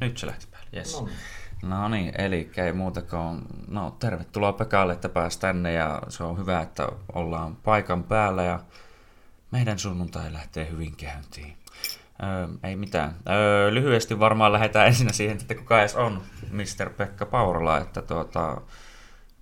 [0.00, 1.00] nyt se lähti päälle, yes.
[1.00, 1.16] No niin.
[1.62, 6.38] No niin, eli ei muuta kuin, no tervetuloa Pekalle, että pääsi tänne ja se on
[6.38, 8.60] hyvä, että ollaan paikan päällä ja
[9.50, 11.56] meidän sunnuntai lähtee hyvin käyntiin.
[12.22, 13.16] Öö, ei mitään.
[13.28, 16.90] Öö, lyhyesti varmaan lähdetään ensin siihen, että kuka edes on Mr.
[16.96, 18.60] Pekka Paurola, että tuota,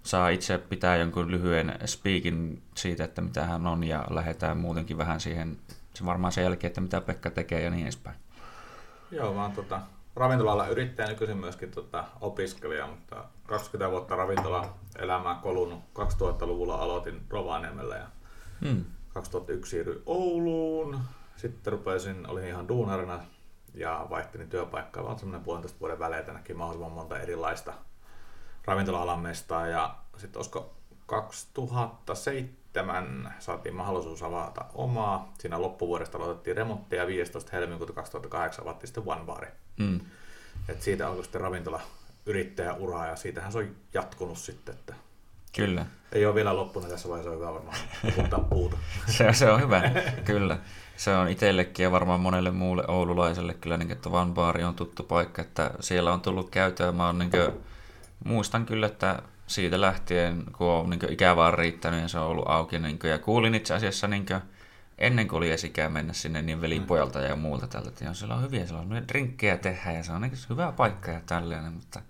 [0.02, 5.20] saa itse pitää jonkun lyhyen speakin siitä, että mitä hän on ja lähdetään muutenkin vähän
[5.20, 5.58] siihen,
[5.94, 8.16] se varmaan sen jälkeen, että mitä Pekka tekee ja niin edespäin.
[9.10, 9.80] Joo, oon tota,
[10.18, 15.80] ravintola yrittäjä nykyisin myöskin tota, opiskelija, mutta 20 vuotta ravintola-elämää kolunut.
[15.98, 18.06] 2000-luvulla aloitin Rovaniemellä ja
[18.60, 18.84] Hmm.
[19.14, 20.98] 2001 siirryin Ouluun.
[21.36, 23.20] Sitten rupesin, olin ihan duunarina
[23.74, 27.74] ja vaihtelin työpaikkaa vaan semmoinen puolentoista vuoden välein, että näki mahdollisimman monta erilaista
[28.64, 29.66] ravintola-alan mestaa.
[29.66, 30.74] Ja sitten olisiko
[31.06, 32.57] 2007
[33.38, 35.32] saatiin mahdollisuus avata omaa.
[35.38, 37.50] Siinä loppuvuodesta aloitettiin remontti ja 15.
[37.52, 39.46] helmikuuta 2008 avattiin sitten One Bar.
[39.78, 40.00] Hmm.
[40.68, 41.80] Et siitä alkoi sitten ravintola
[42.26, 44.94] yrittäjäuraa ja siitähän se on jatkunut sitten, että
[45.56, 45.86] Kyllä.
[46.12, 48.76] ei ole vielä loppunut tässä vaiheessa, on hyvä varmaan loputtaa puuta.
[49.06, 49.82] Se, se on hyvä,
[50.24, 50.58] kyllä.
[50.96, 55.02] Se on itsellekin ja varmaan monelle muulle oululaiselle kyllä, niin, että Van Baari on tuttu
[55.02, 56.92] paikka, että siellä on tullut käytöä.
[56.92, 57.52] Mä oon, niin kuin,
[58.24, 62.48] muistan kyllä, että siitä lähtien, kun on niin ikä vaan riittänyt ja se on ollut
[62.48, 62.78] auki.
[62.78, 64.40] Niin kuin, ja kuulin itse asiassa niin kuin,
[64.98, 68.66] ennen kuin oli esikään mennä sinne niin velipojalta ja muulta tältä, että siellä on hyviä,
[68.66, 72.00] siellä on drinkkejä tehdä ja se on niin hyvä paikka ja tällainen, mutta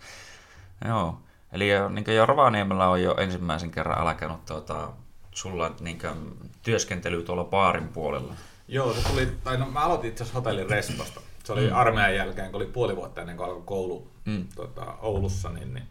[0.84, 1.20] joo.
[1.53, 4.91] Eli jo, niin jo Rovaniemellä on jo ensimmäisen kerran alkanut tuota,
[5.31, 8.34] sulla niin kuin, työskentely tuolla baarin puolella.
[8.69, 11.20] Joo, se tuli, tai no mä aloitin itse asiassa hotellin Respasta.
[11.44, 11.77] Se oli mm.
[11.77, 14.47] armeijan jälkeen, kun oli puoli vuotta ennen kuin alkoi koulu Mm.
[14.55, 15.89] tota, Oulussa, niin, niin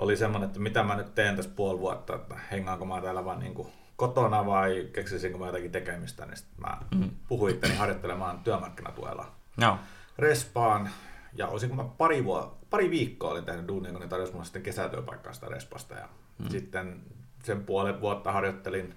[0.00, 3.38] oli semmoinen, että mitä mä nyt teen tässä puoli vuotta, että hengaanko mä täällä vaan
[3.40, 7.10] niin kuin kotona vai keksisinkö mä jotakin tekemistä, niin sitten mä Mm.
[7.28, 9.78] puhuin itteni harjoittelemaan työmarkkinatuella Joo.
[10.18, 10.90] Respaan.
[11.32, 14.62] Ja olisinko mä pari, vuo, pari viikkoa olin tehnyt duunia, kun ne tarjosi mulle sitten
[14.62, 15.94] kesätyöpaikkaa sitä Respasta.
[15.94, 16.48] Ja mm.
[16.48, 17.02] sitten
[17.44, 18.94] sen puolen vuotta harjoittelin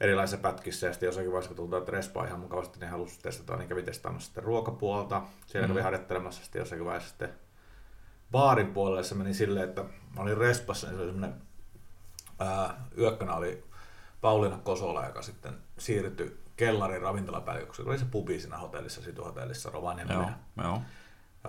[0.00, 3.56] erilaisissa pätkissä ja sitten jossakin vaiheessa, kun tuntuu, että Respa ihan mukavasti, niin halusi testata,
[3.56, 5.22] niin kävi testaamassa sitten ruokapuolta.
[5.46, 5.74] Siellä mm.
[5.74, 7.28] kävi harjoittelemassa sitten jossakin vaiheessa sitten
[8.32, 9.82] baarin puolelle se meni silleen, että
[10.16, 11.42] mä olin Respassa, niin se oli semmoinen
[12.38, 13.64] ää, yökkönä oli
[14.20, 20.32] Pauliina Kosola, joka sitten siirtyi kellarin ravintolapäälliköksi, oli se pubi siinä hotellissa, Situ-hotellissa Rovaniemellä.
[20.56, 20.64] Joo.
[20.64, 20.80] Joo.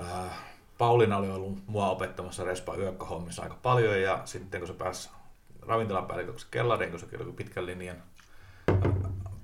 [0.06, 0.32] Äh,
[0.78, 5.10] Pauliina oli ollut mua opettamassa Respa yökköhommissa aika paljon ja sitten kun se pääsi
[5.62, 8.04] ravintolapäälliköksi kellariin, kun se oli pitkän linjan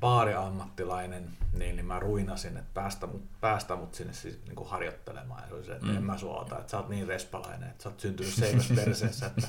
[0.03, 5.41] baariammattilainen, niin, niin mä ruinasin, että päästä mut, päästä mut sinne siis, niin kuin harjoittelemaan.
[5.41, 5.97] Ja se oli se, että mm.
[5.97, 9.25] en mä sua ota, että sä oot niin respalainen, että sä oot syntynyt seivässä perseessä,
[9.25, 9.47] että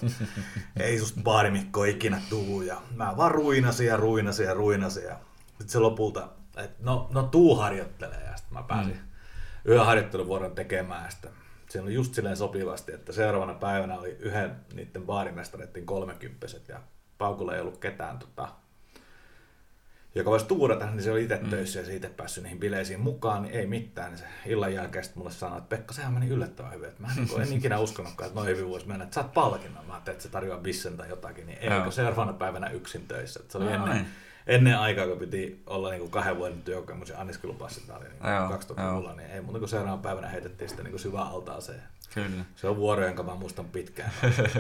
[0.77, 2.63] ei susta baarimikko ikinä tuu.
[2.63, 5.05] Ja mä vaan ruinasin ja ruinasin ja ruinasin.
[5.05, 5.17] Ja
[5.49, 8.25] sitten se lopulta, että no, no tuu harjoittelee.
[8.31, 9.73] Ja sitten mä pääsin mm.
[9.73, 11.05] yöharjoitteluvuoron tekemään.
[11.05, 11.31] Ja sitten
[11.71, 16.81] se oli just silleen sopivasti, että seuraavana päivänä oli yhden niiden baarimestareiden kolmekymppiset ja
[17.19, 18.49] Paukulla ei ollut ketään tota,
[20.15, 21.51] joka voisi tuurata, niin se oli itse mm.
[21.51, 24.11] töissä ja siitä päässyt niihin bileisiin mukaan, niin ei mitään.
[24.11, 26.89] Niin se illan jälkeen mulle sanoi, että Pekka, sehän meni yllättävän hyvin.
[26.89, 29.05] Että mä en, niin en ikinä uskonutkaan, että noin hyvin voisi mennä.
[29.05, 29.87] Että saat palkinnon.
[29.87, 31.47] Mä ajattelin, että se tarjoaa bissen tai jotakin.
[31.47, 33.41] Niin ei, kun seuraavana päivänä yksin töissä.
[33.41, 34.07] Että se oli ennen,
[34.47, 38.59] ennen aikaa, kun piti olla niin kuin kahden vuoden työkokemus ja anniskelupassit oli niin Joo,
[38.59, 41.83] 2000-luvulla, niin ei muuta kuin seuraavana päivänä heitettiin sitä niin syvään altaaseen.
[42.15, 42.45] Kyllä.
[42.57, 44.11] Se on vuoro, jonka mä muistan pitkään.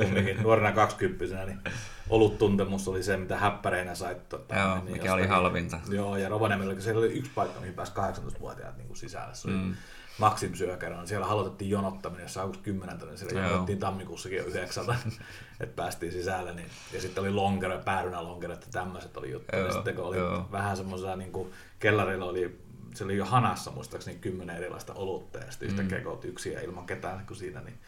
[0.02, 1.60] Kumminkin nuorena kaksikymppisenä, niin
[2.08, 4.28] oluttuntemus oli se, mitä häppäreinä sait.
[4.28, 5.78] Tota, Joo, niin mikä oli halvinta.
[5.88, 9.34] Joo, ja Rovaniemellä, siellä oli yksi paikka, mihin pääsi 18-vuotiaat niin kuin sisällä.
[9.34, 9.74] Se oli mm.
[10.18, 10.98] Maxim syökerran.
[10.98, 14.96] niin Siellä aloitettiin jonottaminen, jos augusti 10, niin siellä jonottiin tammikuussakin jo yhdeksältä,
[15.60, 16.54] että päästiin sisälle.
[16.54, 19.62] Niin, ja sitten oli lonkero, päärynälonkero, että tämmöiset oli juttuja.
[19.62, 20.48] Ja Joo, sitten kun oli joo.
[20.52, 22.63] vähän semmoisella, niin kuin kellarilla oli
[22.94, 26.60] se oli jo hanassa muistaakseni kymmenen erilaista olutta ja sitten yhtäkkiä kun oltiin yksin ja
[26.60, 27.78] ilman ketään kun siinä, niin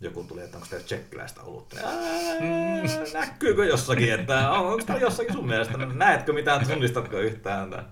[0.00, 1.76] joku tuli, että onko teillä tsekkiläistä olutta.
[1.80, 5.78] Ja, "Ää, Näkyykö jossakin, että on- onko tämä jossakin sun mielestä?
[5.78, 7.70] Näetkö mitään, tunnistatko yhtään?
[7.70, 7.84] Tää?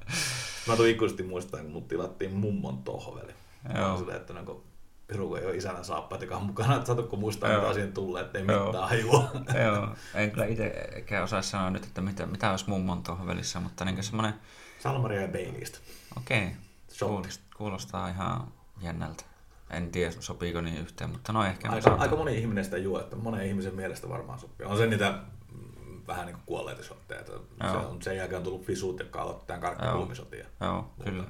[0.69, 3.33] Mä tuun ikuisesti muistaa, kun mut tilattiin mummon tohveli.
[3.73, 3.97] Mä Joo.
[3.99, 4.63] silleen, että no, kun
[5.07, 7.61] Piru, kun ei ole isänä saappaat, joka on mukana, että saatko muistaa, Joo.
[7.63, 8.67] mitä siihen tulee, ettei Joo.
[8.67, 9.31] mitään hajua.
[9.65, 13.85] Joo, en kyllä itsekään osaa sanoa nyt, että mitä, mitä olisi mummon tuohon välissä, mutta
[13.85, 14.35] niin semmoinen,
[14.83, 15.79] Salmaria ja Baileystä.
[16.17, 16.51] okei,
[16.93, 17.05] Shotti.
[17.15, 18.49] kuulostaa, kuulostaa ihan
[18.81, 19.25] jännältä.
[19.71, 23.17] En tiedä, sopiiko niin yhteen, mutta no ehkä Aika, aika moni ihminen sitä juo, että
[23.17, 24.67] monen ihmisen mielestä varmaan sopii.
[24.67, 25.11] On se niitä
[25.53, 27.25] mm, vähän niin kuin kuolleita shotteja.
[27.27, 27.33] Se
[27.67, 27.89] Joo.
[27.89, 30.47] on, sen jälkeen on tullut fisut, jotka aloittaa tämän karkkikulmisotia.
[30.61, 31.25] Joo, kyllä.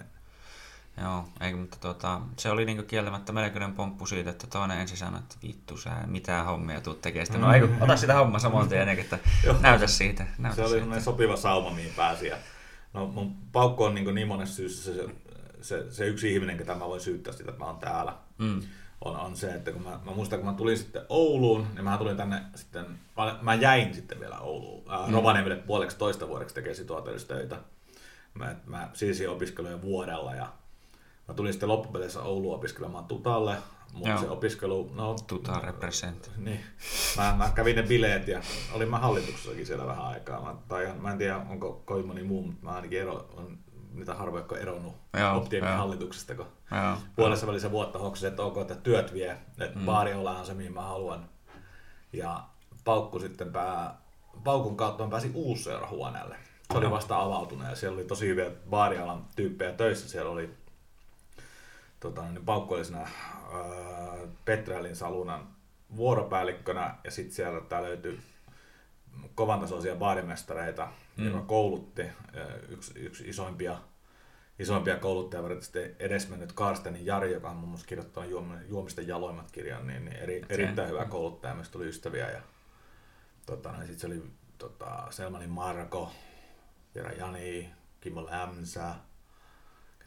[1.00, 5.18] Joo, ei, mutta tuota, se oli niinku kieltämättä melkoinen pomppu siitä, että toinen ensin sanoi,
[5.20, 7.26] että vittu sä mitään hommia tuut tekemään.
[7.26, 9.56] Sitten, no ei, ota sitä homma samoin tien, että Joo.
[9.60, 10.26] näytä siitä.
[10.38, 11.00] Näytä Se oli siitä.
[11.00, 12.26] sopiva sauma, mihin pääsi.
[12.26, 12.36] Ja,
[12.94, 15.08] no, mun paukku on niin, niin monessa syyssä se,
[15.60, 18.16] se, se, yksi ihminen, ketä mä voin syyttää sitä, että mä oon täällä.
[18.38, 18.62] Mm.
[19.04, 21.98] on, on se, että kun mä, mä muistan, kun mä tulin sitten Ouluun, niin mä
[21.98, 22.86] tulin tänne sitten,
[23.16, 25.12] mä, mä jäin sitten vielä Ouluun, ää, mm.
[25.12, 27.56] Rovaniemelle puoleksi toista vuodeksi tekee situaatiotöitä.
[28.34, 30.52] Mä, mä siirsin opiskelujen vuodella ja
[31.28, 33.56] mä tulin sitten loppupeleissä Ouluun opiskelemaan Tutalle,
[33.92, 35.16] mutta se opiskelu, no...
[35.26, 36.30] Tuta represent.
[36.36, 36.60] Niin.
[37.16, 38.42] Mä, mä, kävin ne bileet ja
[38.72, 40.42] olin mä hallituksessakin siellä vähän aikaa.
[40.42, 43.58] Mä, tai mä en tiedä, onko kovin moni muu, mutta mä ainakin ero, on
[43.94, 44.94] niitä harvoja, jotka on eronnut
[45.34, 49.84] Optimin hallituksesta, kun joo, puolessa välissä vuotta hoksin, että ok, että työt vie, että mm.
[49.84, 51.28] baari on se, mihin mä haluan.
[52.12, 52.44] Ja
[52.84, 53.98] paukku sitten pää,
[54.44, 56.36] paukun kautta mä pääsin uusseurahuoneelle.
[56.72, 60.08] Se oli vasta avautunut ja siellä oli tosi hyviä baarialan tyyppejä töissä.
[60.08, 60.54] Siellä oli
[62.02, 63.08] tota, niin paukku oli siinä,
[64.44, 65.48] Peträlin salunan
[65.96, 68.20] vuoropäällikkönä ja sitten siellä tää löytyi
[69.34, 71.26] kovan tasoisia baarimestareita, mm.
[71.26, 72.02] joka koulutti
[72.68, 73.78] yksi, yksi isoimpia,
[74.58, 78.30] isoimpia kouluttajia, sitten edesmennyt Karstenin Jari, joka on muun muassa kirjoittanut
[78.68, 82.30] Juomisten jaloimmat kirjan, niin, niin eri, erittäin hyvä kouluttaja, mistä tuli ystäviä.
[82.30, 82.40] Ja,
[83.46, 84.22] tota, niin sitten se oli
[84.58, 86.12] tota, Selmanin Marko,
[86.94, 87.70] Jera Jani,
[88.00, 88.94] Kimmo Lämsä,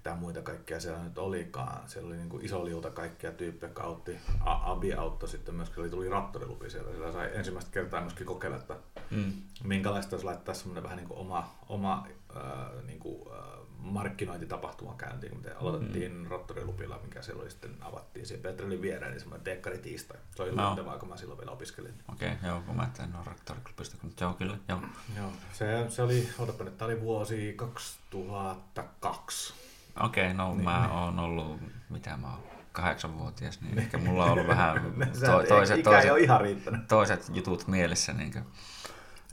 [0.06, 1.90] ketä muita kaikkia siellä nyt olikaan.
[1.90, 4.18] Siellä oli niin kuin iso liuta kaikkia tyyppejä, jotka autti.
[4.46, 6.92] Abi auttoi sitten myöskin, oli tuli rattorilupi siellä.
[6.92, 8.76] Siellä sai ensimmäistä kertaa myöskin kokeilla, että
[9.12, 9.34] mm.
[9.64, 13.38] minkälaista olisi laittaa semmoinen vähän niin kuin oma, oma äh, niin kuin, äh,
[13.78, 16.28] markkinointitapahtuma käyntiin, kun aloitettiin mm.
[16.28, 20.18] rattorilupilla, mikä siellä oli sitten avattiin siihen Petrelin viereen, niin semmoinen teekkari tiistai.
[20.36, 20.64] Se oli no.
[20.64, 21.94] luontevaa, kun mä silloin vielä opiskelin.
[22.14, 24.80] Okei, okay, joo, kun mä en ole rattoriklubista, mutta joo, kyllä, joo.
[25.18, 29.65] Joo, se, se oli, odotapa nyt, tämä oli vuosi 2002.
[30.00, 30.92] Okei, okay, no niin, mä niin.
[30.92, 31.60] oon ollut,
[31.90, 34.82] mitä mä oon, kahdeksanvuotias, niin ehkä mulla on ollut vähän
[35.26, 36.42] to, toiset, toiset, ihan
[36.88, 38.14] toiset jutut mielessä.
[38.14, 38.46] Niin kuin,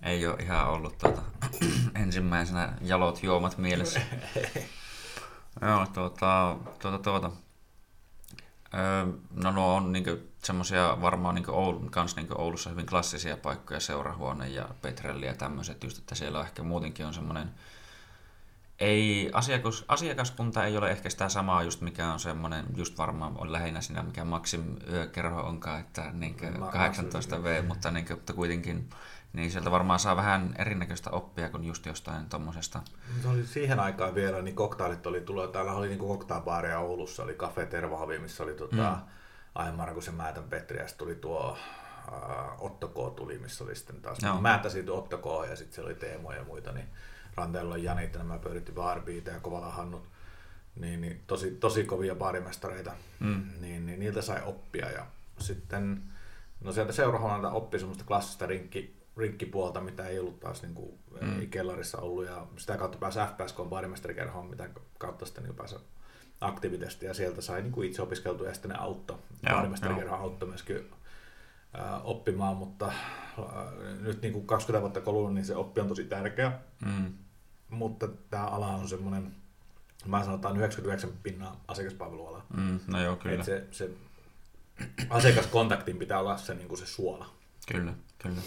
[0.03, 1.23] ei ole ihan ollut tuota,
[2.03, 4.01] ensimmäisenä jalot juomat mielessä.
[5.63, 7.31] Joo, tuota, tuota, tuota.
[8.75, 13.81] Öö, no nuo on niinku semmoisia varmaan niinku Oulu, kans niinku Oulussa hyvin klassisia paikkoja,
[13.81, 17.51] seurahuone ja Petrelli ja tämmöiset, just että siellä ehkä muutenkin on semmoinen
[18.83, 23.53] ei, asiakas, asiakaskunta ei ole ehkä sitä samaa, just mikä on semmoinen, just varmaan on
[23.53, 26.37] lähinnä siinä, mikä Maxim yökerho onkaan, että niin
[26.73, 28.89] 18 V, mutta, niin kuin, mutta kuitenkin
[29.33, 32.83] niin sieltä varmaan saa vähän erinäköistä oppia kuin just jostain tuommoisesta.
[33.23, 37.35] Se oli siihen aikaan vielä, niin koktailit oli tullut, täällä oli niin koktailbaaria Oulussa, oli
[37.35, 38.97] Cafe Tervahavi, missä oli tuota, mm.
[39.55, 41.59] Aivan Markusen Määtän Petri, ja tuli tuo
[42.09, 43.17] uh, Otto K.
[43.17, 44.41] tuli, missä oli sitten taas no.
[44.41, 45.51] Määttä siitä Otto K.
[45.51, 46.89] ja sitten siellä oli Teemo ja muita, niin
[47.35, 50.03] Ranteella on Janit, nämä pyöritti Baarbiita ja Kovala Hannut,
[50.77, 53.45] niin, niin tosi, tosi kovia baarimestareita, mm.
[53.61, 55.07] niin, niin, niiltä sai oppia ja
[55.39, 56.03] sitten
[56.61, 61.51] no sieltä seurahuoneelta oppi semmoista klassista rinkki, rinkkipuolta, mitä ei ollut taas niin kuin mm.
[61.51, 64.69] Kellarissa ollut ja sitä kautta pääsi FPSK baarimestarikerhoon, mitä
[64.99, 65.77] kautta sitten niin pääsi
[66.41, 69.19] aktivitesti ja sieltä sai niin kuin itse opiskeltua ja sitten ne auttoi.
[69.51, 70.91] Baarimestarikerho auttoi myöskin
[72.05, 72.93] oppimaan, mutta
[74.01, 76.53] nyt niin kuin 20 vuotta kulunut, niin se oppi on tosi tärkeä.
[76.85, 77.13] Mm.
[77.71, 79.35] Mutta tämä ala on semmoinen,
[80.07, 82.45] mä sanotaan 99 pinnaa asiakaspalveluala.
[82.57, 83.35] Mm, no joo, kyllä.
[83.35, 83.91] Et se, se
[85.11, 87.31] asiakaskontaktin pitää olla se, niin kuin se suola.
[87.73, 88.41] Kyllä, kyllä.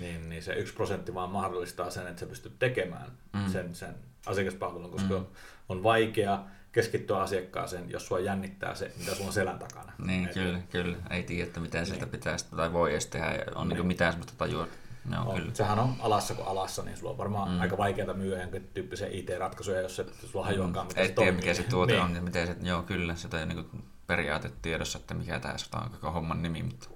[0.00, 3.48] Niin, niin se yksi prosentti vaan mahdollistaa sen, että sä pystyt tekemään mm.
[3.48, 3.94] sen, sen
[4.26, 5.26] asiakaspalvelun, koska mm.
[5.68, 9.92] on vaikea keskittyä asiakkaaseen, jos sua jännittää se, mitä sulla on selän takana.
[9.98, 10.96] Niin, Et, kyllä, kyllä.
[11.10, 12.08] Ei tiedä, että miten niin.
[12.08, 13.44] pitäisi tai voi edes tehdä.
[13.54, 13.76] On niin.
[13.76, 14.68] Niin mitään sellaista tajua.
[15.04, 15.40] No, on.
[15.40, 15.54] Kyllä.
[15.54, 17.60] Sehän on alassa kuin alassa, niin sulla on varmaan mm.
[17.60, 21.62] aika vaikeaa myyä jonkin tyyppisiä IT-ratkaisuja, jos et sulla hajuakaan, miten se tiedä, mikä se
[21.62, 22.02] tuote niin.
[22.04, 25.90] on ja miten se, joo kyllä, sitä ei niin periaate tiedossa, että mikä tässä on
[25.90, 26.88] koko homman nimi, mutta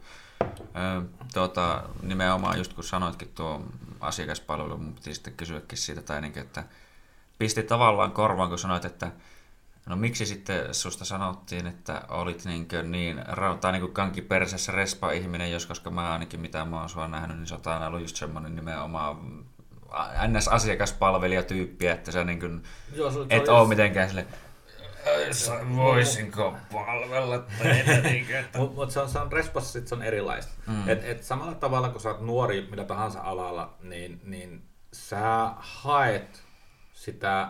[0.60, 1.02] ö,
[1.34, 3.62] tuota, nimenomaan just kun sanoitkin tuo
[4.00, 6.64] asiakaspalvelu, mun piti sitten kysyäkin siitä, tai niin, että
[7.38, 9.10] pisti tavallaan korvaan, kun sanoit, että
[9.86, 13.22] No miksi sitten susta sanottiin, että olit niin, niin
[13.60, 17.36] tai niin kanki persessä respa ihminen, jos koska mä ainakin mitä mä oon sua nähnyt,
[17.36, 19.44] niin sä oot aina ollut just semmoinen nimenomaan
[20.28, 22.62] NS-asiakaspalvelijatyyppiä, että sä niin kuin,
[22.92, 24.26] Joo, se, et oo mitenkään sille
[25.76, 28.00] voisinko palvella teitä?
[28.00, 28.26] niin
[28.56, 30.52] Mutta mut se on, se on respassa sit se on erilaista.
[30.66, 30.88] Mm.
[30.88, 34.62] Et, et samalla tavalla kun sä oot nuori millä tahansa alalla, niin, niin
[34.92, 36.42] sä haet
[36.92, 37.48] sitä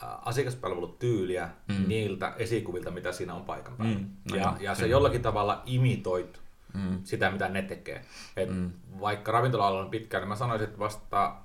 [0.00, 1.88] asiakaspalvelutyyliä mm.
[1.88, 3.98] niiltä esikuvilta, mitä siinä on paikan päällä.
[3.98, 4.08] Mm.
[4.30, 6.40] No ja, ja se jollakin tavalla imitoit
[6.74, 7.00] mm.
[7.04, 8.04] sitä, mitä ne tekee.
[8.36, 8.70] Et mm.
[9.00, 11.36] Vaikka ravintola on pitkään, niin mä sanoisin, että vasta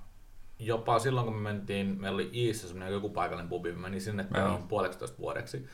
[0.59, 4.25] jopa silloin, kun me mentiin, meillä oli Iissä semmoinen joku paikallinen pubi, me menin sinne
[4.29, 4.65] no.
[4.67, 5.67] puoleksitoista vuodeksi,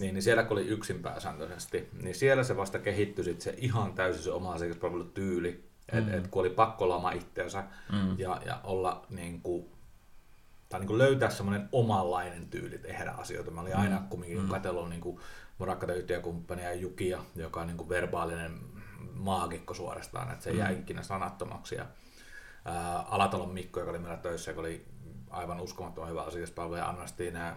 [0.00, 3.92] niin, niin siellä kun oli yksin pääsääntöisesti, niin siellä se vasta kehittyi sit se ihan
[3.92, 5.98] täysin se oma asiakaspalvelutyyli, mm.
[5.98, 8.18] että et kun oli pakko lama itseänsä mm.
[8.18, 9.66] ja, ja olla niin kuin,
[10.74, 13.50] tai niin kuin löytää semmoinen omanlainen tyyli tehdä asioita.
[13.50, 14.06] Mä olin aina mm.
[14.08, 14.48] kumminkin mm.
[14.48, 15.20] katsellut niin kuin
[15.58, 18.60] mun rakkaita yhtiökumppania Jukia, joka on niin kuin verbaalinen
[19.12, 20.58] maagikko suorastaan, että se mm.
[20.58, 21.74] jää ikinä sanattomaksi.
[21.74, 21.86] Ja,
[22.64, 24.86] ää, Alatalon Mikko, joka oli meillä töissä, joka oli
[25.30, 27.56] aivan uskomattoman hyvä asiakaspalvelija, ja Anna Stina,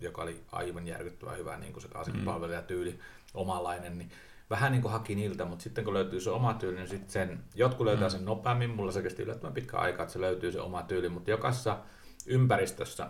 [0.00, 2.98] joka oli aivan järkyttävän hyvä niin kuin se asiakaspalvelijatyyli, mm.
[3.34, 4.10] omanlainen, niin
[4.50, 7.44] vähän niin kuin haki niiltä, mutta sitten kun löytyy se oma tyyli, niin sitten sen,
[7.54, 8.12] jotkut löytää mm.
[8.12, 11.30] sen nopeammin, mulla se kesti yllättävän pitkä aika, että se löytyy se oma tyyli, mutta
[11.30, 11.78] jokaisessa
[12.26, 13.08] ympäristössä,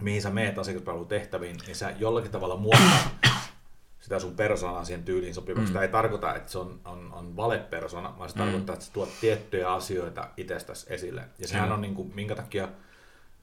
[0.00, 3.08] mihin sä meet asiakaspalvelutehtäviin, niin sä jollakin tavalla muottaat
[4.00, 5.70] sitä sun persoonaa siihen tyyliin sopivaksi.
[5.70, 5.72] Mm.
[5.72, 8.42] Tämä ei tarkoita, että se on, on, on valepersona, vaan se mm.
[8.42, 11.24] tarkoittaa, että sä tuot tiettyjä asioita itsestäsi esille.
[11.38, 11.74] Ja sehän mm.
[11.74, 12.68] on niin kuin, minkä takia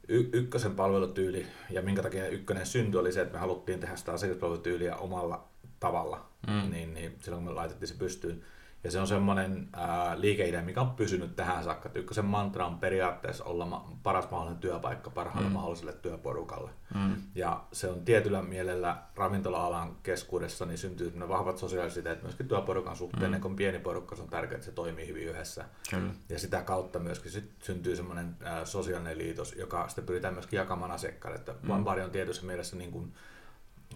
[0.08, 4.12] y- ykkösen palvelutyyli ja minkä takia ykkönen syntyi oli se, että me haluttiin tehdä sitä
[4.12, 5.48] asiakaspalvelutyyliä omalla
[5.80, 6.72] tavalla, mm.
[6.72, 8.44] niin, niin silloin kun me laitettiin se pystyyn.
[8.84, 11.90] Ja se on semmoinen ää, liikeidea, mikä on pysynyt tähän saakka.
[11.96, 15.54] Ykkösen mantra on periaatteessa olla ma- paras mahdollinen työpaikka parhaalle mm.
[15.54, 16.70] mahdolliselle työporukalle.
[16.96, 17.16] Mm.
[17.36, 23.32] Ja se on tietyllä mielellä ravintola-alan keskuudessa niin syntyy vahvat sosiaaliset myöskin työporukan suhteen.
[23.32, 23.42] Mm.
[23.42, 25.66] Kun pieni porukka, se on tärkeää, että se toimii hyvin yhdessä.
[25.90, 26.14] Kyllä.
[26.30, 30.92] Ja sitä kautta myöskin sit syntyy semmoinen ää, sosiaalinen liitos, joka sitten pyritään myöskin jakamaan
[30.92, 31.40] asiakkaille.
[31.40, 31.70] Että mm.
[31.70, 33.14] On tietyssä mielessä niin kuin,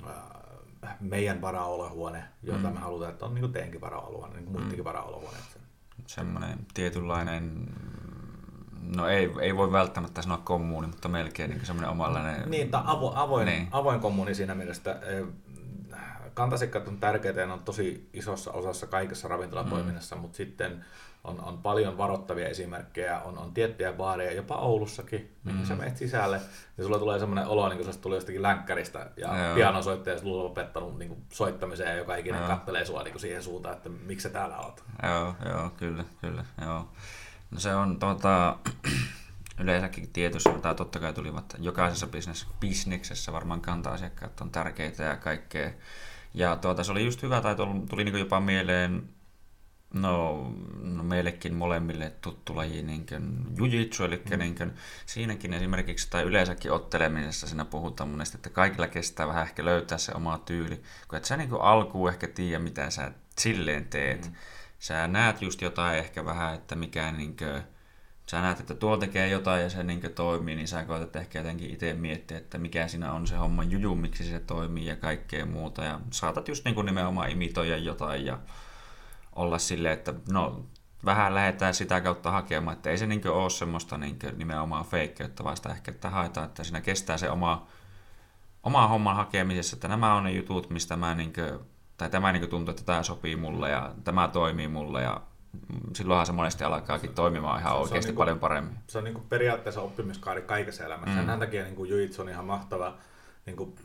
[0.06, 0.51] ää,
[1.00, 2.74] meidän varaolohuone, jota mm.
[2.74, 4.84] me halutaan, että on niin kuin teidänkin varaolohuone, niin kuin muidenkin mm.
[4.84, 5.62] varaolohuoneet.
[6.08, 7.68] Semmoinen tietynlainen,
[8.96, 12.50] no ei, ei voi välttämättä sanoa kommuuni, mutta melkein niin semmoinen omanlainen...
[12.50, 13.68] Niin, tai avo, avoin, niin.
[13.72, 15.00] avoin kommuuni siinä mielessä,
[16.34, 20.22] kantasikkaat on tärkeitä ja ne on tosi isossa osassa kaikessa ravintolatoiminnassa, mm.
[20.22, 20.86] mutta sitten
[21.24, 25.66] on, on paljon varoittavia esimerkkejä, on, on tiettyjä baareja, jopa Oulussakin, mihin mm.
[25.66, 26.42] sä menet sisälle,
[26.78, 29.56] niin sulla tulee semmoinen olo, niin kuin sä tuli jostakin länkkäristä ja Joo.
[29.56, 33.44] pianosoittaja sulla on lopettanut niin kuin, soittamiseen ja joka ikinen kattelee sua niin kuin siihen
[33.44, 34.84] suuntaan, että miksi sä täällä oot.
[35.04, 36.90] Joo, joo, kyllä, kyllä, joo.
[37.52, 38.58] No se on tota,
[39.64, 45.72] yleensäkin tietysti, tai totta kai tulivat jokaisessa business, bisneksessä varmaan kanta-asiakkaat on tärkeitä ja kaikkea.
[46.34, 49.10] Ja tuota, se oli just hyvä, tai tuli, tuli niin jopa mieleen
[49.94, 50.48] No,
[50.82, 53.06] no meillekin molemmille tuttu laji niin
[53.58, 54.40] jujitsu, eli mm.
[54.40, 54.72] niin kuin,
[55.06, 60.12] siinäkin esimerkiksi tai yleensäkin ottelemisessa siinä puhutaan monesti, että kaikilla kestää vähän ehkä löytää se
[60.16, 64.26] oma tyyli, kun et sä niin alkuun ehkä tiedä, mitä sä silleen teet.
[64.26, 64.36] Mm.
[64.80, 67.64] Sä näet just jotain ehkä vähän, että mikä niin kuin,
[68.26, 71.70] sä näet, että tuo tekee jotain ja se niin toimii, niin sä koetat ehkä jotenkin
[71.70, 75.84] itse miettiä, että mikä siinä on se homma juju, miksi se toimii ja kaikkea muuta.
[75.84, 78.40] Ja saatat just niin kuin nimenomaan imitoida jotain ja
[79.36, 80.66] olla silleen, että no
[81.06, 85.58] vähän lähdetään sitä kautta hakemaan, että ei se niin ole semmoista niin nimenomaan feikkeyttä, vaan
[85.58, 87.68] sitä ehkä, että haetaan, että siinä kestää se oma,
[88.64, 91.60] oma homman hakemisessa, että nämä on ne jutut, mistä mä niin kuin,
[91.98, 95.22] tai tämä niin tuntuu, että tämä sopii mulle ja tämä toimii mulle ja
[95.96, 98.78] silloinhan se monesti alkaakin toimimaan ihan se, oikeasti se niin kuin, paljon paremmin.
[98.88, 101.22] Se on niin kuin periaatteessa oppimiskaari kaikessa elämässä.
[101.22, 101.28] Mm.
[101.28, 102.94] Sen takia niin kuin on ihan mahtava
[103.46, 103.76] niin kuin,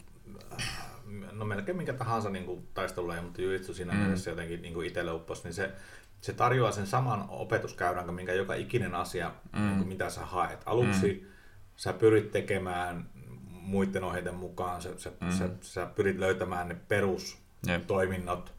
[1.33, 3.99] no melkein minkä tahansa niin kuin taisteluja, mutta jujitsu siinä mm.
[3.99, 5.73] mielessä jotenkin niin kuin itselle upposi, niin se,
[6.21, 9.63] se tarjoaa sen saman opetuskäyrän, minkä joka ikinen asia, mm.
[9.63, 10.63] niin kuin mitä sä haet.
[10.67, 11.29] Aluksi mm.
[11.77, 13.11] sä pyrit tekemään
[13.51, 15.31] muiden ohjeiden mukaan, sä, sä, mm.
[15.31, 18.55] sä, sä pyrit löytämään ne perustoiminnot,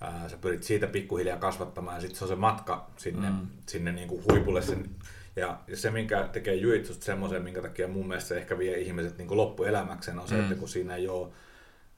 [0.00, 3.46] ää, sä pyrit siitä pikkuhiljaa kasvattamaan, ja sitten se on se matka sinne, mm.
[3.66, 4.90] sinne niin kuin huipulle sen
[5.36, 9.36] ja se, minkä tekee juitsusta semmoisen, minkä takia mun mielestä se ehkä vie ihmiset niin
[9.36, 10.40] loppuelämäkseen, on se, mm.
[10.40, 11.28] että kun siinä ei ole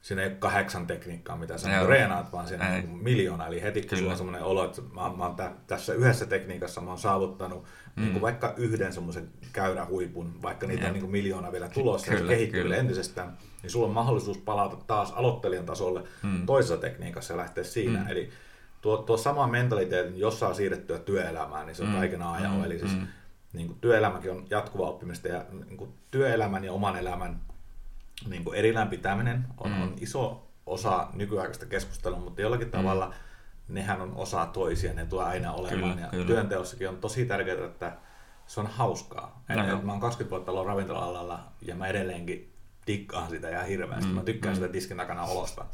[0.03, 1.87] siinä ei ole kahdeksan tekniikkaa, mitä sä Joo.
[1.87, 3.47] reenaat, vaan siinä on niin miljoona.
[3.47, 6.81] Eli heti kun sulla on semmoinen olo, että mä, mä oon tä, tässä yhdessä tekniikassa
[6.81, 7.65] mä oon saavuttanut
[7.97, 8.03] mm.
[8.03, 12.21] niin kuin vaikka yhden semmoisen käyrähuipun, vaikka niitä on niin kuin miljoona vielä tulossa kyllä,
[12.21, 12.77] ja se kehittyy kyllä.
[12.77, 16.47] entisestään, niin sulla on mahdollisuus palata taas aloittelijan tasolle mm.
[16.47, 18.01] toisessa tekniikassa ja lähteä siinä.
[18.01, 18.09] Mm.
[18.09, 18.31] Eli
[18.81, 21.97] tuo, tuo sama mentaliteetin, jos saa siirrettyä työelämään, niin se on mm.
[21.97, 22.57] kaiken ajan.
[22.57, 22.65] Mm.
[22.65, 23.07] Eli siis mm.
[23.53, 27.41] niin kuin työelämäkin on jatkuva oppimista ja niin kuin työelämän ja oman elämän
[28.29, 29.83] niin kuin erillään pitäminen on, mm.
[29.83, 32.73] on iso osa nykyaikaista keskustelua, mutta jollakin mm.
[32.73, 33.15] tavalla
[33.69, 35.93] nehän on osa toisia, ne tulee aina olemaan.
[35.93, 36.27] Kyllä, ja kyllä.
[36.27, 37.97] työnteossakin on tosi tärkeää, että
[38.47, 39.45] se on hauskaa.
[39.49, 42.53] No, et, mä oon 20 vuotta ollut ravintola-alalla ja mä edelleenkin
[42.85, 44.09] tikkaan sitä ihan hirveästi.
[44.09, 44.15] Mm.
[44.15, 44.61] Mä tykkään mm.
[44.61, 45.65] sitä tiskin takana olosta.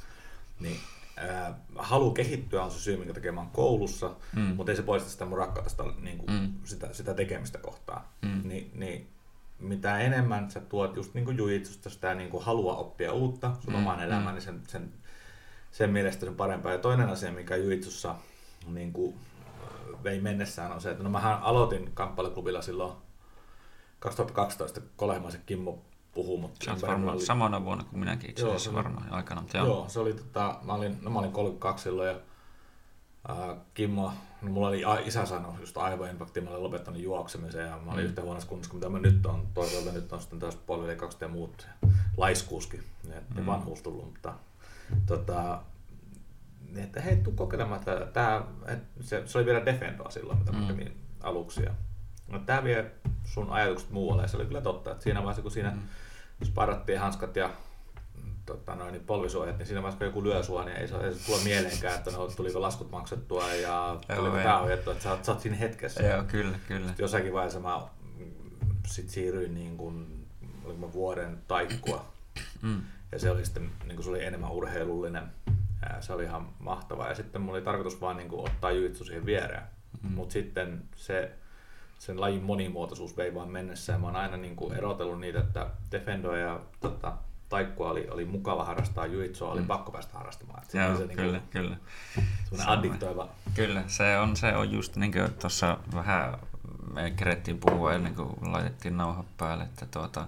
[0.60, 0.76] Niin,
[1.18, 4.42] äh, halu kehittyä on se syy, minkä takia mä oon koulussa, mm.
[4.42, 6.52] mutta ei se poista sitä mun rakkautta niin kuin, mm.
[6.64, 8.02] sitä, sitä tekemistä kohtaan.
[8.22, 8.40] Mm.
[8.44, 9.08] Ni, niin
[9.58, 13.72] mitä enemmän sä tuot just niin kuin jujitsusta sitä niin kuin halua oppia uutta sun
[13.72, 14.32] mm, omaan elämään, mm.
[14.32, 14.92] niin sen, sen,
[15.70, 16.72] sen mielestä se on parempaa.
[16.72, 18.14] Ja toinen asia, mikä jujitsussa
[18.66, 19.14] niin kuin
[20.04, 22.92] vei mennessään on se, että no mähän aloitin kamppailuklubilla silloin
[23.98, 27.24] 2012, Kolehmaisen Kimmo puhuu, mutta se on varmaan oli...
[27.24, 29.40] samana vuonna kuin minäkin itse asiassa varmaan aikana.
[29.40, 29.66] Mutta joo.
[29.66, 32.14] joo, se oli, tota, mä, olin, no, mä olin 32 silloin ja
[33.30, 37.92] äh, Kimmo No, mulla oli isä sanonut just aivoinfarkti, mä olin lopettanut juoksemisen ja mä
[37.92, 38.08] olin mm.
[38.08, 39.46] yhtä huonossa kunnossa kuin mitä mä nyt on.
[39.54, 41.68] Toisaalta nyt on sitten taas polvileikkaukset ja muut
[42.16, 43.46] laiskuuskin ja mm.
[43.46, 44.34] vanhuus tullut, mutta
[45.06, 45.62] tota,
[46.68, 48.06] niin että hei, tuu kokeilemaan tätä.
[48.06, 50.58] Tää, et, se, se, oli vielä Defendoa silloin, mitä mm.
[50.58, 51.62] mä kävin aluksi.
[51.62, 51.74] Ja,
[52.28, 52.90] no, tämä vie
[53.24, 55.80] sun ajatukset muualle, ja se oli kyllä totta, että siinä vaiheessa, kun siinä mm.
[56.44, 57.50] sparattiin hanskat ja
[58.48, 61.14] tota, noin, niin polvisuojat, niin siinä vaiheessa kun joku lyö sua, niin ei se, ei
[61.14, 65.24] se tule mieleenkään, että no, tuliko laskut maksettua ja tuliko tämä hoidettua, että sä oot,
[65.24, 66.02] sä oot siinä hetkessä.
[66.02, 66.94] Joo, kyllä, kyllä.
[66.98, 67.80] Jossakin vaiheessa mä
[68.86, 70.26] sit siirryin niin kuin,
[70.64, 72.04] oliko vuoden taikkua.
[72.62, 72.82] Mm.
[73.12, 75.24] Ja se oli sitten, niin kuin se oli enemmän urheilullinen.
[75.82, 77.08] Ja se oli ihan mahtavaa.
[77.08, 79.62] Ja sitten mulla oli tarkoitus vaan niin kuin, ottaa jujitsu siihen viereen.
[80.02, 80.10] Mm.
[80.10, 81.32] Mutta sitten se,
[81.98, 83.92] sen lajin monimuotoisuus vei vaan mennessä.
[83.92, 87.16] Ja mä oon aina niin kuin erotellut niitä, että Defendo ja tota,
[87.48, 89.66] taikkua oli, oli mukava harrastaa, juitsua oli mm.
[89.66, 90.62] pakko päästä harrastamaan.
[90.68, 91.76] Se Joo, se kyllä, niin kuin, kyllä.
[92.44, 93.28] Semmoinen addiktoiva.
[93.54, 96.38] Kyllä, se on, se on just niin kuin tuossa vähän
[96.94, 100.26] me kerettiin puhua ennen kuin laitettiin nauha päälle, että tuota,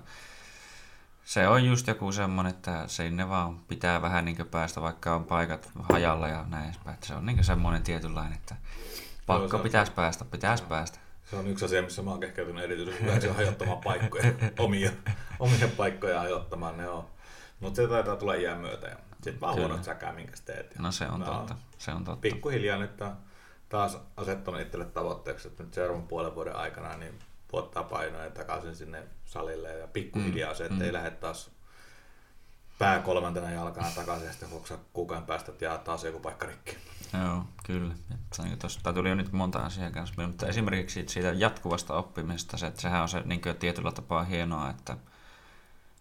[1.24, 5.70] se on just joku semmoinen, että sinne vaan pitää vähän niin päästä, vaikka on paikat
[5.92, 6.96] hajalla ja näin edespäin.
[7.02, 8.56] Se on niin semmoinen tietynlainen, että
[9.26, 10.98] pakko Joo, pitäisi päästä, pitäisi päästä.
[11.30, 14.90] Se on yksi asia, missä mä oon kehkeytynyt erityisesti, on hajottamaan paikkoja, omia,
[15.38, 17.06] omia paikkoja hajottamaan, ne on.
[17.60, 20.78] Mutta se taitaa tulla iän myötä ja sitten vaan huonot säkää, minkä teet.
[20.78, 22.20] No se on totta, se on totta.
[22.20, 22.90] Pikkuhiljaa nyt
[23.68, 27.18] taas asettanut itselle tavoitteeksi, että nyt seuraavan puolen vuoden aikana niin
[27.48, 30.56] puottaa painoja takaisin sinne salille ja pikkuhiljaa mm.
[30.56, 30.82] se, että mm.
[30.82, 31.50] ei lähde taas
[32.78, 36.76] pää kolmantena jalkana takaisin ja sitten hoksa kukaan päästä ja taas joku paikka rikki.
[37.18, 37.94] Joo, kyllä.
[38.60, 43.02] Tuosta tuli jo nyt monta asiaa kanssa, mutta esimerkiksi siitä jatkuvasta oppimisesta, se, että sehän
[43.02, 44.96] on se niin tietyllä tapaa hienoa, että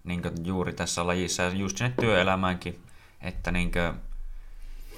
[0.04, 2.84] niin juuri tässä lajissa ja just sinne työelämäänkin,
[3.22, 3.94] että niin kuin,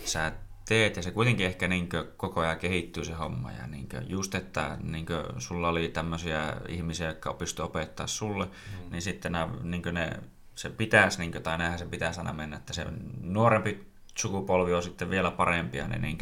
[0.05, 0.31] sä
[0.65, 3.51] teet ja se kuitenkin ehkä niin koko ajan kehittyy se homma.
[3.51, 5.05] Ja niin just, että niin
[5.37, 8.91] sulla oli tämmöisiä ihmisiä, jotka pystyivät opettaa sulle, mm.
[8.91, 10.19] niin sitten nämä, niin ne,
[10.55, 12.85] se pitäisi, niin tai näinhän se pitäisi aina mennä, että se
[13.21, 13.90] nuorempi
[14.21, 16.17] sukupolvi on sitten vielä parempia, ne niin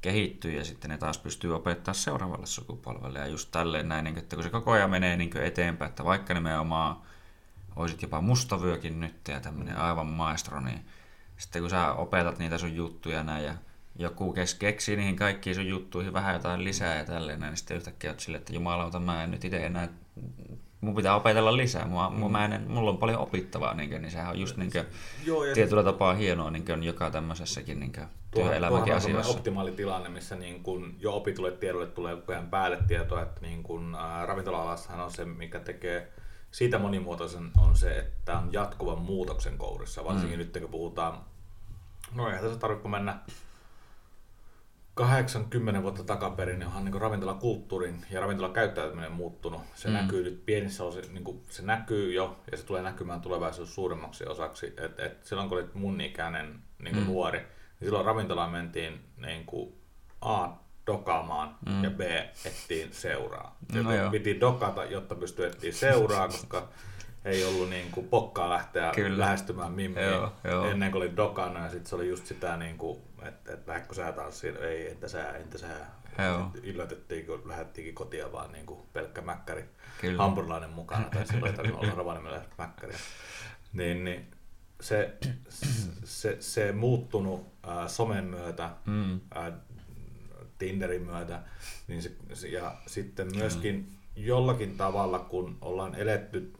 [0.00, 3.18] kehittyy ja sitten ne taas pystyy opettaa seuraavalle sukupolvelle.
[3.18, 6.34] Ja just tälleen näin, niin että kun se koko ajan menee niin eteenpäin, että vaikka
[6.34, 6.96] nimenomaan
[7.76, 9.80] olisit jopa mustavyökin nyt ja tämmöinen mm.
[9.80, 10.80] aivan maestro, niin
[11.36, 13.54] sitten kun sä opetat niitä sun juttuja näin ja
[13.96, 18.20] joku keksii niihin kaikkiin sun juttuihin vähän jotain lisää ja tälleen, niin sitten yhtäkkiä oot
[18.20, 19.88] silleen, että jumalauta, mä en nyt itse enää,
[20.80, 22.30] mun pitää opetella lisää, mua, mm.
[22.30, 24.84] mä en, mulla on paljon opittavaa, niin, kuin, niin sehän on just niin kuin,
[25.24, 25.92] Joo, ja tietyllä sit...
[25.92, 29.32] tapaa hienoa niin kuin, joka tämmöisessäkin niin kuin, työelämäkin asioissa.
[29.32, 33.62] optimaali tilanne, missä niin kun jo opitulle tiedolle tulee koko ajan päälle tietoa, että niin
[33.62, 36.12] kun, ää, ravintola-alassahan on se, mikä tekee
[36.50, 40.44] siitä monimuotoisen on se, että on jatkuvan muutoksen kourissa, varsinkin mm.
[40.44, 41.18] nyt kun puhutaan,
[42.14, 43.18] no eihän tässä tarvitse mennä
[44.94, 49.62] 80 vuotta takaperin niin onhan niin ravintolakulttuurin ja ravintolakäyttäytyminen muuttunut.
[49.74, 49.94] Se mm.
[49.94, 54.26] näkyy nyt pienissä osissa, niin kuin, se näkyy jo ja se tulee näkymään tulevaisuudessa suuremmaksi
[54.26, 54.74] osaksi.
[54.76, 57.12] Et, et silloin kun olit mun ikäinen niin kuin mm.
[57.12, 59.74] nuori, niin silloin ravintolaan mentiin niin kuin
[60.20, 60.48] A
[60.86, 61.84] dokaamaan mm.
[61.84, 62.00] ja B
[62.46, 63.56] ettiin seuraa.
[63.72, 66.68] No piti dokata, jotta pystyi etsiä seuraa, koska
[67.24, 69.18] ei ollut niin kuin pokkaa lähteä Kyllä.
[69.18, 70.64] lähestymään mimmiin joo, joo.
[70.64, 73.94] ennen kuin oli dokana ja sitten se oli just sitä niin kuin, että, että lähdekö
[73.94, 75.68] sä tanssiin, ei entä sä, entä sä.
[76.62, 79.64] Yllätettiin, kun lähdettiinkin kotia vaan niin kuin pelkkä mäkkäri,
[80.00, 80.22] Kyllä.
[80.22, 82.98] hampurilainen mukana tai silloin ei tarvinnut olla Rovaniemellä mäkkäriä.
[83.72, 84.26] Niin, niin
[84.80, 85.16] se,
[86.04, 89.20] se, se muuttunut äh, somen myötä, mm.
[89.36, 89.52] äh,
[90.58, 91.42] Tinderin myötä,
[91.88, 93.86] niin se, ja sitten myöskin mm.
[94.16, 96.52] jollakin tavalla, kun ollaan eletty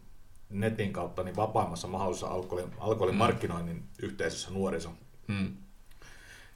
[0.51, 3.19] netin kautta niin vapaammassa mahdollisessa alkoholin, alkoholin mm.
[3.19, 4.93] markkinoinnin yhteisössä nuoriso,
[5.27, 5.57] mm.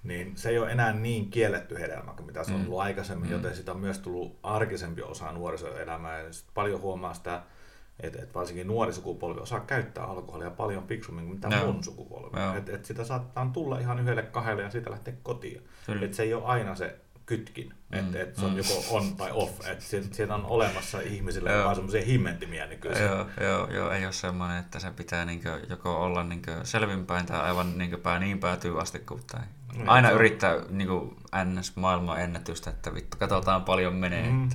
[0.03, 2.67] niin se ei ole enää niin kielletty hedelmä kuin mitä se on mm.
[2.67, 3.33] ollut aikaisemmin, mm.
[3.33, 6.21] joten sitä on myös tullut arkisempi osa nuorisoelämää.
[6.21, 7.43] Ja paljon huomaa sitä,
[8.01, 11.73] että, että varsinkin nuori sukupolvi osaa käyttää alkoholia paljon fiksummin kuin mitä no.
[11.73, 12.37] mun sukupolvi.
[12.37, 12.57] No.
[12.57, 15.63] Että, että sitä saattaa tulla ihan yhdelle kahdelle ja siitä lähteä kotiin.
[16.03, 18.57] Että se ei ole aina se kytkin, mm, että et se on mm.
[18.57, 23.05] joko on tai off, että sieltä on olemassa ihmisille vaan semmoisia himmentimiä nykyisin.
[23.05, 27.41] Joo, joo, joo, ei ole semmoinen, että se pitää niinkö, joko olla niinkö selvinpäin tai
[27.41, 29.41] aivan niinkö pää niin päätyy asti kuin tai
[29.73, 30.95] niin, aina se yrittää niinkö
[31.45, 31.77] ns.
[31.77, 34.31] maailman ennätystä, että vittu katsotaan paljon menee.
[34.31, 34.49] Mm.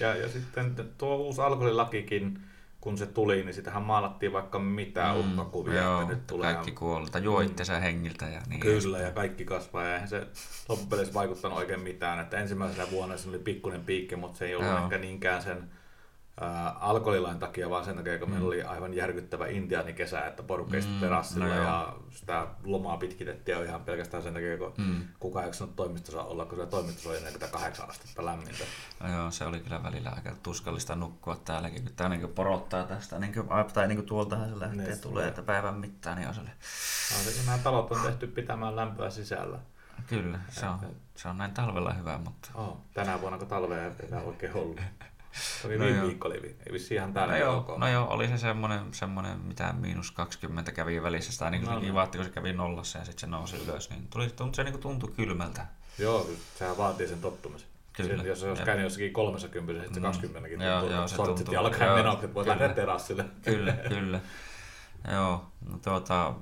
[0.00, 2.42] Ja, ja sitten tuo uusi alkoholilakikin,
[2.80, 5.82] kun se tuli, niin sitähän maalattiin vaikka mitä mm, uhkakuvia.
[5.82, 8.60] Joo, että nyt tulee kaikki kuollta, juo itsensä hengiltä ja niin.
[8.60, 10.26] Kyllä, ja kaikki kasvaa, ja eihän se
[10.68, 12.20] loppupeleissä vaikuttanut oikein mitään.
[12.20, 14.84] Että ensimmäisenä vuonna se oli pikkuinen piikki, mutta se ei ollut joo.
[14.84, 15.70] ehkä niinkään sen
[16.40, 18.32] ää, alkoholilain takia, vaan sen takia, kun mm.
[18.32, 23.58] meillä oli aivan järkyttävä intiaanikesä, että porukka istui mm, terassilla no ja sitä lomaa pitkitettiin
[23.58, 25.02] jo ihan pelkästään sen takia, kun mm.
[25.20, 28.64] kukaan ei sanonut toimistossa olla, kun se toimistossa oli 48 astetta lämmintä.
[29.00, 33.18] No joo, se oli kyllä välillä aika tuskallista nukkua täälläkin, kun tämä niin porottaa tästä,
[33.18, 36.34] niin kuin, tai niin kuin tuoltahan se lähtee, niin, tulee, että päivän mittaan, niin on
[36.34, 36.40] se.
[36.40, 39.58] No, nämä talot on tehty pitämään lämpöä sisällä.
[40.06, 40.78] Kyllä, se on,
[41.14, 42.48] se on näin talvella hyvä, mutta...
[42.54, 43.92] Oh, tänä vuonna kun talvea ei
[44.24, 44.80] oikein ollut.
[45.64, 48.38] Oli no viime viikko, oli, ei vissi ihan täällä no joo, no joo, oli se
[48.38, 52.30] semmoinen, semmoinen mitä miinus 20 kävi välissä, tai niin kuin no, se kivaatti, kun se
[52.30, 55.66] kävi nollassa ja sitten se nousi ylös, niin tuli, se niin kuin tuntui kylmältä.
[55.98, 57.68] Joo, sehän vaatii sen tottumisen.
[57.92, 58.16] Kyllä.
[58.16, 60.62] Sen, jos se olisi käynyt jossakin 30, sitten se 20 mm.
[60.62, 61.54] joo, tuntuu, joo, se tuntuu.
[61.54, 63.24] ja menokset, voit lähteä terassille.
[63.44, 64.20] Kyllä, kyllä.
[65.12, 66.34] Joo, no tuota,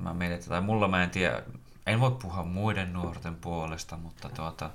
[0.00, 1.42] mä mietin, tai mulla mä en tiedä,
[1.86, 4.70] en voi puhua muiden nuorten puolesta, mutta tuota,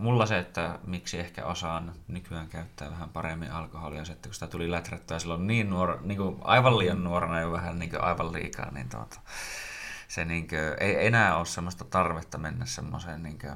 [0.00, 4.46] mulla se, että miksi ehkä osaan nykyään käyttää vähän paremmin alkoholia, se, että kun sitä
[4.46, 8.32] tuli läträttyä silloin niin, nuor, niin kuin aivan liian nuorena ja vähän niin kuin aivan
[8.32, 9.20] liikaa, niin tuota,
[10.08, 13.52] se niin kuin, ei enää ole semmoista tarvetta mennä semmoiseen niin kuin,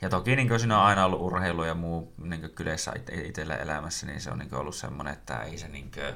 [0.00, 2.92] ja toki niin siinä on aina ollut urheilu ja muu niin kyleissä
[3.24, 6.14] itsellä elämässä, niin se on niin ollut semmoinen, että ei se niin kuin,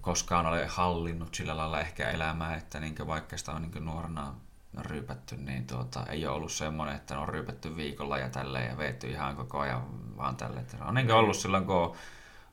[0.00, 4.34] koskaan ole hallinnut sillä lailla ehkä elämää, että niin vaikka sitä on niin nuorena
[4.76, 9.10] ryypätty, niin tuota, ei ole ollut semmoinen, että on ryypätty viikolla ja tälleen ja veetty
[9.10, 10.64] ihan koko ajan vaan tälle.
[10.80, 11.96] On niin ollut silloin, kun on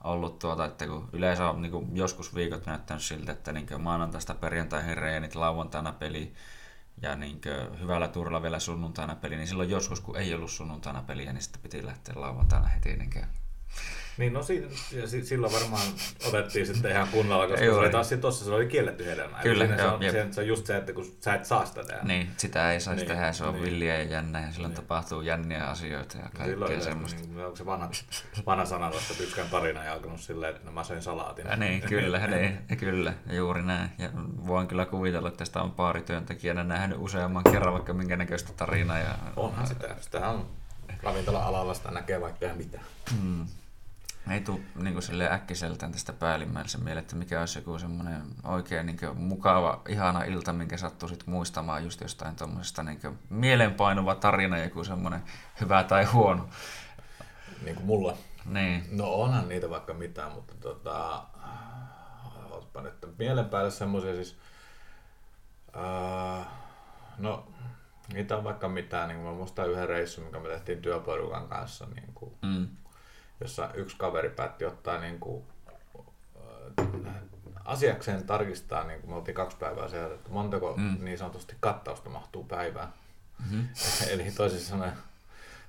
[0.04, 4.98] ollut tuota, että kun yleensä on niin joskus viikot näyttänyt siltä, että niin maanantaista perjantaihin
[4.98, 6.34] reenit, lauantaina peli
[7.02, 7.42] ja niin
[7.80, 11.62] hyvällä turilla vielä sunnuntaina peli, niin silloin joskus, kun ei ollut sunnuntaina peliä, niin sitten
[11.62, 13.26] piti lähteä lauantaina heti niin
[14.17, 15.88] niin no si- silloin varmaan
[16.28, 19.39] otettiin sitten ihan kunnolla, koska se oli taas tuossa, se oli kielletty hedelmä.
[19.39, 21.84] Kyllä, joo, se, on, se, se on just se, että kun sä et saa sitä
[21.84, 22.04] tehdä.
[22.04, 23.63] Niin, sitä ei saisi niin, tehdä, se on niin.
[23.63, 24.82] villiä ja jännä ja silloin niin.
[24.82, 27.21] tapahtuu jänniä asioita ja kaikkea silloin semmoista.
[27.21, 27.89] Niin, onko se vanha,
[28.45, 31.45] vanha sana tuosta Pykskän tarina ja alkanut silleen, että no mä söin salaatin.
[31.45, 33.89] Ja niin, kyllä, niin, kyllä, juuri näin.
[33.97, 34.10] Ja
[34.47, 38.99] voin kyllä kuvitella, että tästä on paarityöntekijänä nähnyt useamman kerran vaikka minkä näköistä tarinaa.
[38.99, 39.15] Ja...
[39.36, 40.45] Onhan sitä, sitä on
[41.04, 42.80] ravintola-alalla sitä näkee vaikka mitä.
[43.21, 43.45] Mm
[44.32, 48.98] ei tule niin kuin äkkiseltään tästä päällimmäisen mieleen, että mikä olisi joku semmoinen oikein niin
[49.00, 54.84] kuin, mukava, ihana ilta, minkä sattuu sit muistamaan just jostain tuommoisesta niin mielenpainuva tarina, joku
[54.84, 55.24] semmoinen
[55.62, 56.50] hyvä tai huono.
[57.64, 58.18] Niin kuin mulla.
[58.46, 58.84] Niin.
[58.92, 61.24] No onhan niitä vaikka mitään, mutta tota,
[62.52, 64.38] ootpa nyt mielen päälle semmoisia siis,
[65.76, 66.46] uh,
[67.18, 67.48] no
[68.14, 71.86] niitä on vaikka mitään, niin kuin mä muistan yhden reissun, mikä me tehtiin työporukan kanssa,
[71.86, 72.68] niin kuin, mm
[73.39, 75.43] jossa yksi kaveri päätti ottaa niin kuin,
[77.08, 77.15] äh,
[77.65, 80.98] asiakseen tarkistaa, niin kuin me oltiin kaksi päivää siellä, että montako mm.
[81.00, 82.93] niin sanotusti kattausta mahtuu päivään.
[83.39, 83.67] Mm-hmm.
[84.12, 84.93] Eli toisin sanoen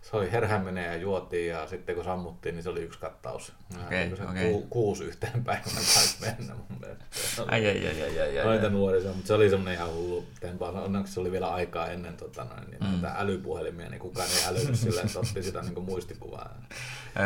[0.04, 3.52] se oli herhäminen ja juotiin ja sitten kun sammuttiin, niin se oli yksi kattaus.
[3.86, 4.52] Okay, niin okay.
[4.52, 7.04] Ku, kuusi yhteen päivänä taisi mennä mun mielestä.
[7.48, 8.70] Ai, ai, ai, ai, ai, ai.
[8.70, 10.68] nuorisa, mutta se oli semmoinen ihan hullu tempa.
[10.68, 12.86] Onneksi se oli vielä aikaa ennen tota, noin, niin mm.
[12.86, 16.54] näitä älypuhelimia, niin kukaan ei älynyt sillä, että otti sitä niin kuin muistikuvaa.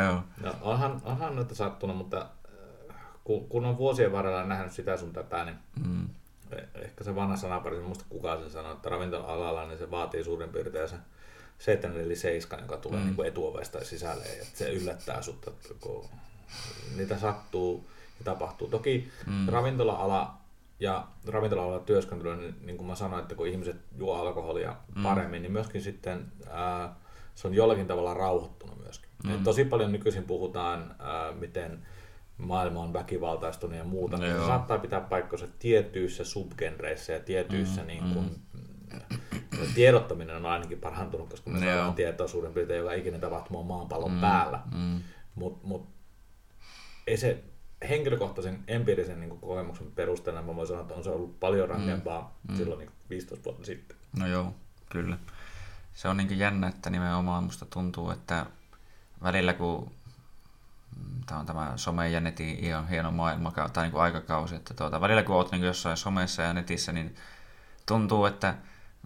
[0.04, 0.22] Joo.
[0.40, 2.26] No, onhan, onhan noita sattunut, mutta
[2.90, 2.96] äh,
[3.48, 6.08] kun on vuosien varrella nähnyt sitä sun tätä, niin mm.
[6.74, 10.50] ehkä se vanha sanapari, en muista kukaan sen sanoi, että ravintola-alalla niin se vaatii suurin
[10.50, 10.96] piirtein se
[11.58, 13.06] 7 eli 7, joka tulee mm.
[13.06, 16.08] niin etuovesta sisälle ja se yllättää sut, että kun
[16.96, 17.84] niitä sattuu
[18.18, 18.68] ja tapahtuu.
[18.68, 19.48] Toki mm.
[19.48, 20.34] ravintola-ala
[20.80, 25.02] ja ravintola-alalla työskentely, niin, niin kuin mä sanoin, että kun ihmiset juo alkoholia mm.
[25.02, 26.94] paremmin, niin myöskin sitten ää,
[27.34, 29.10] se on jollakin tavalla rauhoittunut myöskin.
[29.24, 29.34] Mm.
[29.34, 31.86] Et tosi paljon nykyisin puhutaan, ää, miten
[32.38, 37.80] maailma on väkivaltaistunut ja muuta, no, niin se saattaa pitää paikkansa tietyissä subgenreissä ja tietyissä
[37.80, 37.86] mm.
[37.86, 39.18] niin kuin, mm
[39.74, 44.12] tiedottaminen on ainakin parantunut, koska me saadaan tietoa suurin piirtein joka ikinen tapahtuma on maapallon
[44.12, 44.60] mm, päällä.
[44.74, 45.00] Mm.
[45.34, 45.88] Mutta mut,
[47.06, 47.44] ei se
[47.88, 52.52] henkilökohtaisen empiirisen niin kokemuksen perusteella mä voin sanoa, että on se ollut paljon rankempaa mm,
[52.52, 52.56] mm.
[52.56, 53.96] silloin niin 15 vuotta sitten.
[54.18, 54.54] No joo,
[54.90, 55.18] kyllä.
[55.94, 58.46] Se on niin jännä, että nimenomaan musta tuntuu, että
[59.22, 59.90] välillä kun
[61.26, 65.00] tämä on tämä some ja netin ihan hieno maailma tai niin kuin aikakausi, että tuota,
[65.00, 67.14] välillä kun olet niin jossain somessa ja netissä, niin
[67.86, 68.54] tuntuu, että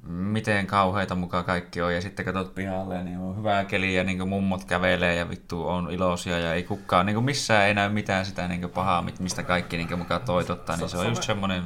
[0.03, 1.95] miten kauheita mukaan kaikki on.
[1.95, 5.91] Ja sitten katsot pihalle, niin on hyvää keliä ja niin mummot kävelee ja vittu on
[5.91, 9.99] iloisia ja ei kukaan, niin missään ei näy mitään sitä niin pahaa, mistä kaikki niin
[9.99, 10.77] mukaan toitottaa.
[10.77, 11.63] Niin se on just semmoinen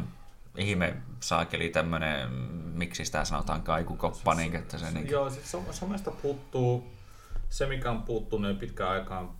[0.56, 2.32] ihme saakeli tämmöinen,
[2.74, 4.34] miksi sitä sanotaan kaikukoppa.
[4.34, 5.10] Niin, että se, niin...
[5.10, 6.86] Joo, siis somesta puuttuu
[7.48, 9.30] se, mikä on puuttunut pitkään aikaan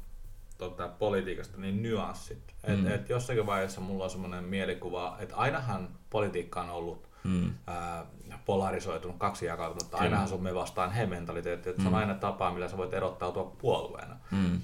[0.58, 2.54] tota, politiikasta, niin nyanssit.
[2.66, 2.86] Mm.
[2.86, 7.54] Et, et jossakin vaiheessa mulla on semmoinen mielikuva, että ainahan politiikka on ollut mm.
[7.66, 8.06] ää,
[8.44, 9.94] polarisoitunut, kaksi jakautunut.
[9.94, 11.84] Ainahan sun me vastaan he mentaliteetti, että mm.
[11.84, 11.98] se on mm.
[11.98, 14.16] aina tapa, millä sä voit erottautua puolueena.
[14.30, 14.60] Mm.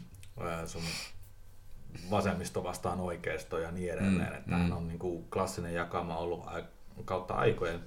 [0.66, 0.82] Sun
[2.10, 4.30] vasemmisto vastaan oikeisto ja niin edelleen.
[4.30, 4.72] Mm, että mm.
[4.72, 6.46] On niin kuin klassinen jakama ollut
[7.04, 7.80] kautta aikojen,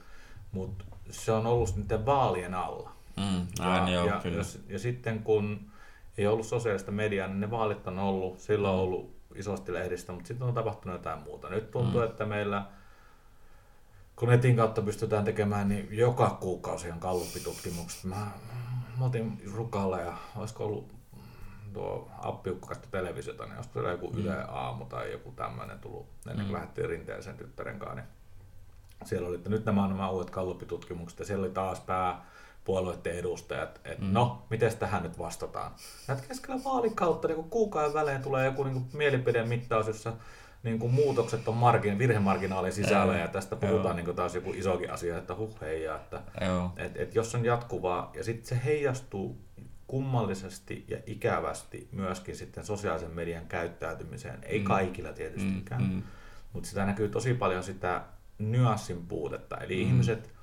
[0.52, 2.92] mutta se on ollut niiden vaalien alla.
[3.18, 5.72] Mm, ja, joo, ja, ja, ja sitten kun
[6.18, 10.28] ei ollut sosiaalista mediaa, niin ne vaalit on ollut, silloin on ollut isosti lehdistä, mutta
[10.28, 11.50] sitten on tapahtunut jotain muuta.
[11.50, 12.08] Nyt tuntuu, mm.
[12.08, 12.66] että meillä,
[14.16, 18.04] kun netin kautta pystytään tekemään, niin joka kuukausi on kalluppitutkimukset.
[18.04, 18.28] Mä,
[19.00, 20.96] mä otin Rukalla ja olisiko ollut
[21.74, 24.20] tuo appiukko katso televisiota, niin olisiko joku mm.
[24.20, 26.54] Yle Aamu tai joku tämmöinen tullut ennen kuin mm.
[26.54, 27.96] lähdettiin rinteeseen tyttären kanssa.
[27.96, 28.08] Niin
[29.06, 32.26] siellä oli, että nyt nämä on nämä uudet kalluppitutkimukset ja siellä oli taas pää
[32.64, 34.14] puolueiden edustajat, että mm.
[34.14, 35.72] no, miten tähän nyt vastataan.
[36.08, 40.14] Näet keskellä vaalikautta niin kuukauden välein tulee joku niin mielipidemittaus, jossa
[40.66, 44.54] niin kuin muutokset on margin, virhemarginaalin sisällä Ei, ja tästä puhutaan niin kuin taas joku
[44.54, 46.22] isokin asia, että huh heijaa, että
[46.78, 49.38] et, et jos on jatkuvaa ja sitten se heijastuu
[49.88, 54.66] kummallisesti ja ikävästi myöskin sitten sosiaalisen median käyttäytymiseen, ei mm.
[54.66, 56.04] kaikilla tietystikään, mm, mm.
[56.54, 58.02] mutta sitä näkyy tosi paljon sitä
[58.40, 59.82] nyanssin puutetta, eli mm.
[59.82, 60.34] ihmiset,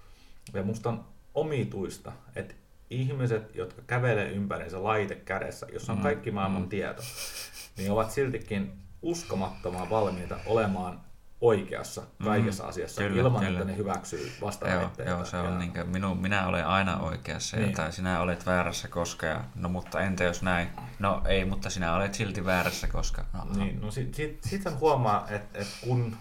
[0.54, 1.04] ja musta on
[1.34, 2.54] omituista, että
[2.90, 6.68] ihmiset, jotka kävelee ympäriinsä laite kädessä, jossa on mm, kaikki maailman mm.
[6.68, 7.02] tieto,
[7.76, 11.00] niin ovat siltikin uskomattoman valmiita olemaan
[11.42, 13.58] oikeassa mm, kaikessa mm, asiassa kyllä, ilman, kyllä.
[13.58, 15.10] että ne hyväksyy vastaväitteitä.
[15.10, 17.72] Joo, joo, se on niin kuin, minu, minä olen aina oikeassa niin.
[17.72, 20.68] tai sinä olet väärässä koska, ja, no mutta entä jos näin?
[20.98, 23.24] No ei, mutta sinä olet silti väärässä koska.
[23.32, 26.16] No, niin, no sitten sit, sit huomaa, että et kun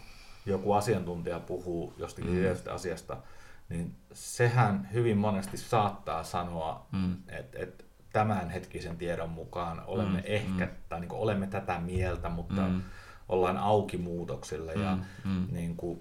[0.45, 2.73] joku asiantuntija puhuu jostakin mm.
[2.73, 3.17] asiasta,
[3.69, 7.15] niin sehän hyvin monesti saattaa sanoa, mm.
[7.27, 10.25] että et tämänhetkisen tiedon mukaan olemme mm.
[10.25, 10.71] ehkä, mm.
[10.89, 12.81] tai niin olemme tätä mieltä, mutta mm.
[13.29, 14.75] ollaan auki muutoksille.
[14.75, 14.81] Mm.
[14.81, 15.47] Ja mm.
[15.51, 15.99] Niin kuin,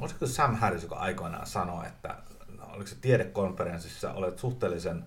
[0.00, 2.16] olisiko Sam Harris, joka aikoinaan sanoi, että
[2.60, 5.04] oliko se tiedekonferenssissa, olet suhteellisen,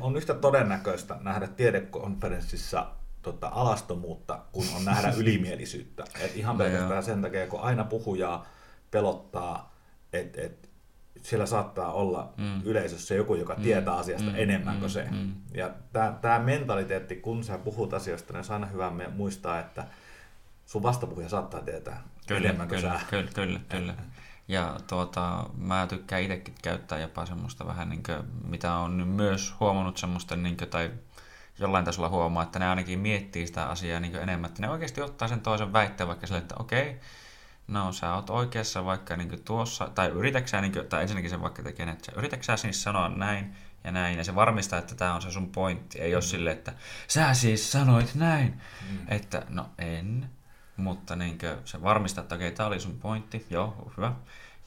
[0.00, 2.86] on yhtä todennäköistä nähdä tiedekonferenssissa
[3.22, 6.04] tota, alastomuutta, kun on nähdä ylimielisyyttä.
[6.20, 8.46] Et ihan pelkästään sen takia, kun aina puhujaa
[8.90, 9.76] pelottaa
[10.12, 10.65] että et,
[11.26, 12.60] siellä saattaa olla mm.
[12.64, 13.62] yleisössä joku, joka mm.
[13.62, 14.36] tietää asiasta mm.
[14.36, 14.80] enemmän mm.
[14.80, 15.08] kuin se.
[15.10, 15.32] Mm.
[15.54, 15.70] Ja
[16.20, 19.84] tämä mentaliteetti, kun sä puhut asioista, niin on aina hyvä muistaa, että
[20.66, 23.06] sun vastapuhuja saattaa tietää kyllä, enemmän kuin kyllä, sä.
[23.10, 23.94] Kyllä, kyllä, kyllä.
[24.48, 29.96] Ja tuota, mä tykkään itsekin käyttää jopa semmoista vähän, niin kuin, mitä on myös huomannut
[29.96, 30.90] semmoista, niin kuin, tai
[31.58, 35.28] jollain tasolla huomaa, että ne ainakin miettii sitä asiaa niin enemmän, että ne oikeasti ottaa
[35.28, 37.00] sen toisen väitteen vaikka sille, että okei, okay,
[37.68, 41.62] no sä oot oikeassa vaikka niin tuossa, tai yritäksä, niin kuin, tai ensinnäkin se vaikka
[41.62, 45.30] tekee, että yritäksä siis sanoa näin ja näin, ja se varmistaa, että tämä on se
[45.30, 46.14] sun pointti, ei mm.
[46.14, 46.72] ole sille, että
[47.08, 48.98] sä siis sanoit näin, mm.
[49.08, 50.30] että no en,
[50.76, 54.12] mutta niin kuin, se varmistaa, että okei, tämä oli sun pointti, joo, hyvä.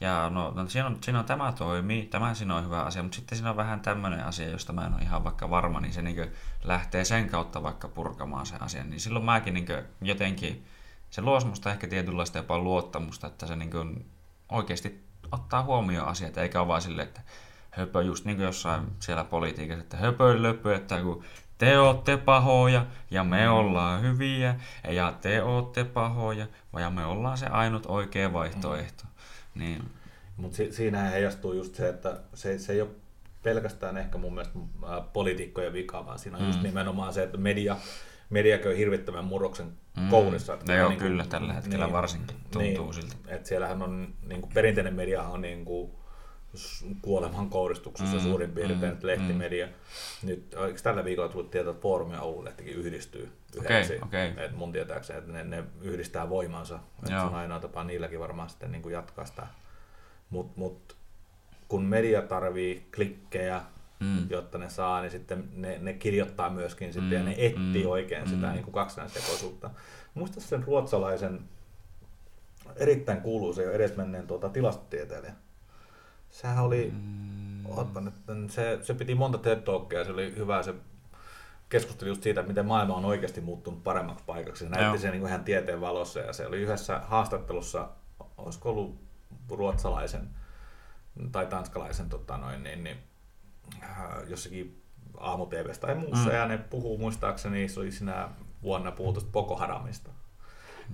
[0.00, 3.16] Ja no, no siinä, on, siinä on tämä toimii, tämä siinä on hyvä asia, mutta
[3.16, 6.02] sitten siinä on vähän tämmöinen asia, josta mä en ole ihan vaikka varma, niin se
[6.02, 6.32] niin
[6.64, 8.90] lähtee sen kautta vaikka purkamaan sen asian.
[8.90, 9.66] Niin silloin mäkin niin
[10.00, 10.66] jotenkin
[11.10, 14.06] se luo semmoista ehkä tietynlaista jopa luottamusta, että se niin kuin
[14.52, 17.20] oikeasti ottaa huomioon asiat, eikä ole vaan silleen, että
[17.70, 21.24] höpö, just niin kuin jossain siellä politiikassa, että höpö löpö, että kun
[21.58, 23.52] te olette pahoja ja me mm.
[23.52, 24.54] ollaan hyviä
[24.88, 26.46] ja te olette pahoja
[26.78, 29.04] ja me ollaan se ainut oikea vaihtoehto.
[29.04, 29.60] Mm.
[29.60, 29.90] Niin.
[30.36, 32.90] Mutta si- siinä heijastuu just se, että se, se ei ole
[33.42, 34.58] pelkästään ehkä mun mielestä
[35.12, 36.48] poliitikkojen vika, vaan siinä on mm.
[36.48, 37.76] just nimenomaan se, että media
[38.30, 40.08] media käy hirvittävän murroksen mm.
[40.08, 40.58] kourissa.
[40.68, 43.16] No joo, niin kuin, kyllä tällä hetkellä niin, varsinkin tuntuu niin, siltä.
[43.26, 45.90] Että siellähän on, niin kuin perinteinen media on niin kuin,
[47.02, 49.66] kuoleman kouristuksessa mm, suurin piirtein, mm, lehtimedia.
[49.66, 49.72] Mm.
[50.28, 53.94] Nyt, tällä viikolla tullut tietää, että Foorumi ja Oulu-lehtikin yhdistyy yhdeksi?
[54.02, 54.44] Okay, okay.
[54.44, 56.78] Et mun tietääkseni, että ne, ne yhdistää voimansa.
[57.06, 59.46] Se on ainoa tapa niilläkin varmaan sitten niin kuin jatkaa sitä.
[60.30, 60.96] Mutta mut,
[61.68, 63.62] kun media tarvii klikkejä,
[64.00, 64.30] mm.
[64.30, 67.16] jotta ne saa, niin sitten ne, ne kirjoittaa myöskin sitten, mm.
[67.16, 67.90] ja ne etsii mm.
[67.90, 68.52] oikein sitä mm.
[68.52, 69.70] niin kuin kaksinaistekoisuutta.
[70.14, 71.40] Muista sen ruotsalaisen
[72.76, 75.34] erittäin kuuluisen jo edesmenneen tuota, tilastotieteilijä.
[76.30, 77.66] Sehän oli, mm.
[77.66, 78.14] otta nyt,
[78.50, 80.74] se, se piti monta TED Talkia, se oli hyvä, se
[81.68, 84.64] keskusteli just siitä, miten maailma on oikeasti muuttunut paremmaksi paikaksi.
[84.64, 87.88] Se näytti sen niin ihan tieteen valossa ja se oli yhdessä haastattelussa,
[88.38, 89.00] olisiko ollut
[89.48, 90.28] ruotsalaisen
[91.32, 92.96] tai tanskalaisen tota noin, niin, niin
[94.26, 94.82] jossakin
[95.18, 95.46] aamu
[95.80, 96.34] tai muussa, mm.
[96.34, 98.28] ja ne puhuu muistaakseni, se oli siinä
[98.62, 100.10] vuonna puhutusta Boko Haramista.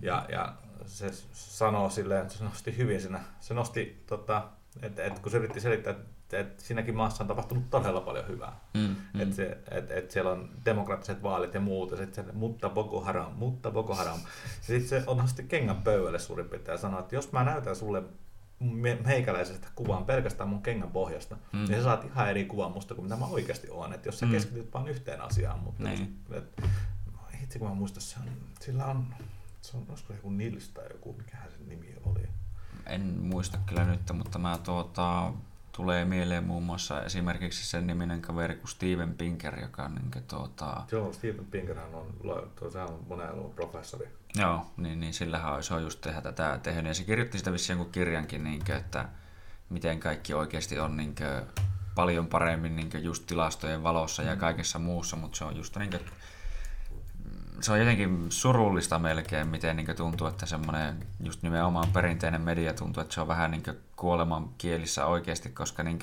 [0.03, 0.55] Ja, ja
[0.87, 4.49] se sanoo silleen, että se nosti hyvin siinä, se nosti, tota,
[4.83, 8.61] että et, kun se yritti selittää, että et siinäkin maassa on tapahtunut todella paljon hyvää.
[8.75, 9.21] Mm, mm.
[9.21, 13.33] Että et, et siellä on demokraattiset vaalit ja muut, ja sitten se, mutta Boko Haram,
[13.33, 14.21] mutta Boko Haram.
[14.61, 18.03] Sitten se on nosti kengän pöydälle suurin piirtein ja sanoi, että jos mä näytän sulle
[19.05, 21.59] meikäläisestä kuvaan pelkästään mun kengän pohjasta, mm.
[21.59, 23.93] niin sä saat ihan eri kuvan musta kuin mitä mä oikeasti oon.
[23.93, 24.33] Että jos sä mm.
[24.33, 26.19] keskityt vain yhteen asiaan, mutta niin.
[26.33, 26.63] et,
[27.41, 28.29] hitsi kun mä muistan, se on,
[28.61, 29.15] sillä on,
[29.61, 32.29] se on, olisiko joku Nils tai joku, mikähän sen nimi oli.
[32.87, 35.33] En muista kyllä nyt, mutta mä tuota,
[35.73, 40.83] tulee mieleen muun muassa esimerkiksi sen niminen kaveri kuin Steven Pinker, joka on niin, tuota...
[40.93, 42.15] Joo, Steven Pinkerhän on,
[42.73, 44.09] sehän on monen professori.
[44.37, 46.87] Joo, niin, niin sillähän se on just tehdä tätä tehnyt.
[46.87, 49.09] Ja se kirjoitti sitä vissiin jonkun kirjankin, niin kuin, että
[49.69, 54.39] miten kaikki oikeasti on niin kuin, paljon paremmin niin kuin, just tilastojen valossa ja mm.
[54.39, 56.03] kaikessa muussa, mutta se on just niin kuin,
[57.61, 63.01] se on jotenkin surullista melkein, miten niin tuntuu, että semmoinen just nimenomaan perinteinen media tuntuu,
[63.01, 63.63] että se on vähän niin
[63.97, 65.99] kuoleman kielissä oikeasti, koska niin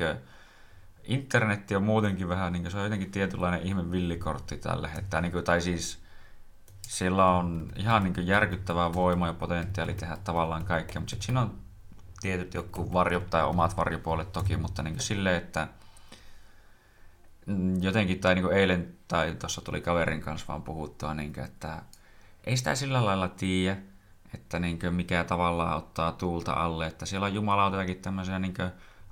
[1.04, 4.89] internetti on muutenkin vähän, niin se on jotenkin tietynlainen ihme villikortti tälle.
[4.98, 6.02] Että niin kuin, tai siis
[6.93, 11.58] sillä on ihan niin järkyttävää voimaa ja potentiaali tehdä tavallaan kaikkea, mutta sitten siinä on
[12.21, 15.67] tietyt joku varjo tai omat varjopuolet toki, mutta niin silleen, että
[17.82, 21.82] jotenkin, tai niin eilen tai tuossa tuli kaverin kanssa vaan puhuttua, niin kuin, että
[22.43, 23.77] ei sitä sillä lailla tiedä,
[24.34, 28.53] että niin kuin, mikä tavallaan ottaa tuulta alle, että siellä on jumalauta jotakin tämmöisiä niin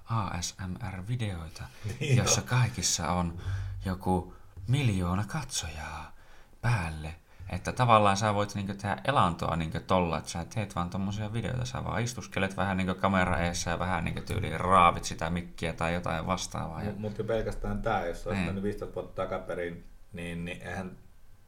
[0.05, 1.63] ASMR-videoita,
[1.99, 3.37] niin jossa kaikissa on
[3.85, 4.33] joku
[4.67, 6.11] miljoona katsojaa
[6.61, 7.15] päälle.
[7.51, 11.65] Että tavallaan sä voit niinku tehdä elantoa niinku tolla, että sä teet vaan tommosia videoita,
[11.65, 15.93] sä vaan istuskelet vähän niinku kamera eessä ja vähän niinku tyyliin raavit sitä mikkiä tai
[15.93, 16.83] jotain vastaavaa.
[16.83, 16.91] Ja...
[16.97, 18.63] Mutta pelkästään tää, jos olisi niin.
[18.63, 19.83] 15 vuotta takaperin,
[20.13, 20.91] niin, niin eihän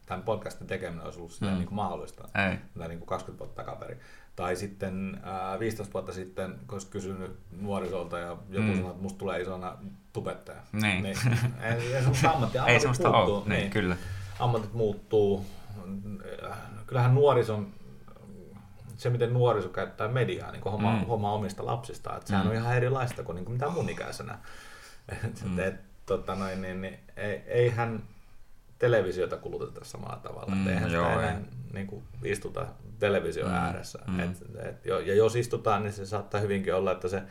[0.06, 1.46] tämän podcastin tekeminen olisi ollut mm.
[1.46, 2.28] niin kuin mahdollista.
[2.48, 2.58] Ei.
[2.78, 4.00] Tai niin kuin 20 vuotta takaperin.
[4.36, 8.74] Tai sitten ää, 15 vuotta sitten, kun olisi kysynyt nuorisolta ja joku mm.
[8.74, 9.76] sanoi, että musta tulee isona
[10.12, 10.60] tubettaja.
[10.72, 11.02] Niin.
[11.02, 11.16] niin
[11.62, 12.66] ei, ei semmoista ammattia.
[12.74, 13.96] Ei semmoista ole, niin, niin, kyllä.
[14.38, 15.46] Ammatit muuttuu.
[16.86, 17.72] Kyllähän nuorison
[18.96, 21.06] se, miten nuoriso käyttää mediaa, niin homma, mm.
[21.06, 22.50] homma omista lapsista, että sehän mm.
[22.50, 24.38] on ihan erilaista kuin, niin kuin mitä mun ikäisenä.
[25.44, 25.58] Mm.
[25.58, 25.74] et,
[26.06, 28.02] tota noin, niin, niin, ei, eihän
[28.78, 30.54] televisiota kuluteta samalla tavalla.
[30.54, 31.36] Mm, eihän joo, sitä ei.
[31.72, 32.66] niin kuin, istuta
[32.98, 33.98] television mm, ääressä.
[34.06, 34.20] Mm.
[34.20, 37.22] Et, et, ja jos istutaan, niin se saattaa hyvinkin olla, että se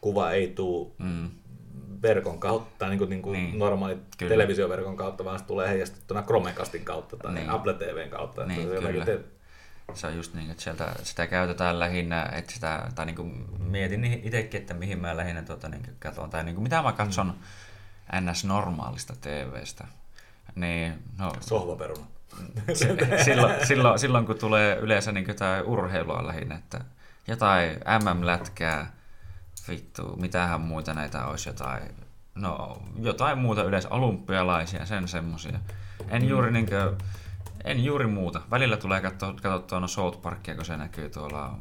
[0.00, 1.30] kuva ei tule mm.
[2.02, 3.58] Verkon kautta, niin kuin, niin kuin niin.
[3.58, 4.30] normaali kyllä.
[4.30, 7.50] televisioverkon kautta, vaan se tulee heijastettuna Chromecastin kautta tai niin.
[7.50, 8.46] Apple TVn kautta.
[8.46, 9.20] Niin, että se, te...
[9.94, 14.04] se on just niin, että sieltä sitä käytetään lähinnä, että sitä, tai niin kuin mietin
[14.04, 18.30] itsekin, että mihin mä lähinnä tuota, niin katson, tai niin kuin, mitä mä katson mm.
[18.30, 19.84] ns-normaalista TVstä
[20.54, 22.06] niin, no, Sohvaperuna.
[22.74, 26.80] silloin, silloin, silloin, kun tulee yleensä niin jotain urheilua lähinnä, että
[27.26, 27.70] jotain
[28.04, 28.92] MM-lätkää,
[29.68, 31.82] vittu, mitähän muita näitä olisi, jotain,
[32.34, 35.58] no jotain muuta yleensä, olympialaisia, sen semmosia.
[36.08, 36.28] En mm.
[36.28, 36.96] juuri niinkö,
[37.64, 38.40] en juuri muuta.
[38.50, 41.58] Välillä tulee katsottua no South Parkia, kun se näkyy tuolla,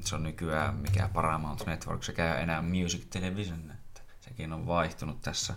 [0.00, 5.20] se on nykyään mikä Paramount Network, se käy enää Music Television, että sekin on vaihtunut
[5.20, 5.54] tässä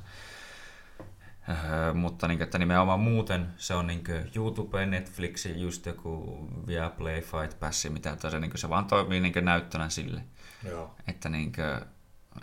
[1.50, 4.04] Öö, mutta niin, että nimenomaan muuten se on niin
[4.36, 9.89] YouTube, Netflix, just joku Viaplay, Fight Pass, mitä tahansa, niin se vaan toimii niin näyttönä
[9.89, 10.21] sille.
[10.70, 10.96] Joo.
[11.08, 11.90] Että niin kuin,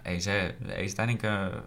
[0.04, 1.62] ei, se, ei sitä niin kuin,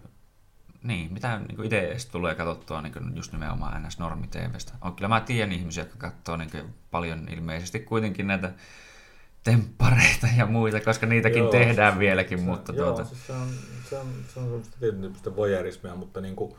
[0.82, 3.98] niin, mitä niin itse edes tulee katsottua niin just nimenomaan ns.
[3.98, 4.72] normi TVstä.
[4.80, 8.52] On, kyllä mä tiedän ihmisiä, jotka katsoo niin paljon ilmeisesti kuitenkin näitä
[9.44, 12.38] temppareita ja muita, koska niitäkin joo, tehdään se, vieläkin.
[12.38, 13.04] Se, mutta joo, tuota...
[13.14, 13.48] se, on,
[13.88, 16.54] se, on, se on semmoista tietyn tyyppistä voyeurismia, mutta niin kuin,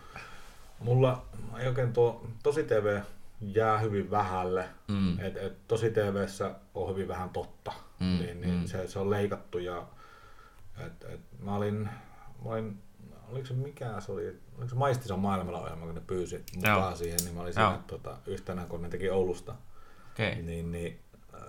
[0.80, 1.26] Mulla
[1.60, 3.00] ei oikein tuo tosi TV
[3.42, 4.66] jää hyvin vähälle.
[4.88, 5.20] Mm.
[5.20, 7.72] Et, et, tosi TVssä on hyvin vähän totta.
[8.00, 8.06] Mm.
[8.06, 8.66] Niin, niin mm.
[8.66, 9.88] se, se, on leikattu ja
[10.86, 11.90] et, et, mä olin,
[12.46, 12.82] mä olin
[13.32, 16.96] oliko se mikä se oli, oliko se Maistisen maailmalla ohjelma, kun ne pyysi mukaan Joo.
[16.96, 19.56] siihen, niin mä olin siinä tota, yhtenä, kun ne teki Oulusta.
[20.14, 20.42] Okay.
[20.42, 21.00] Niin, niin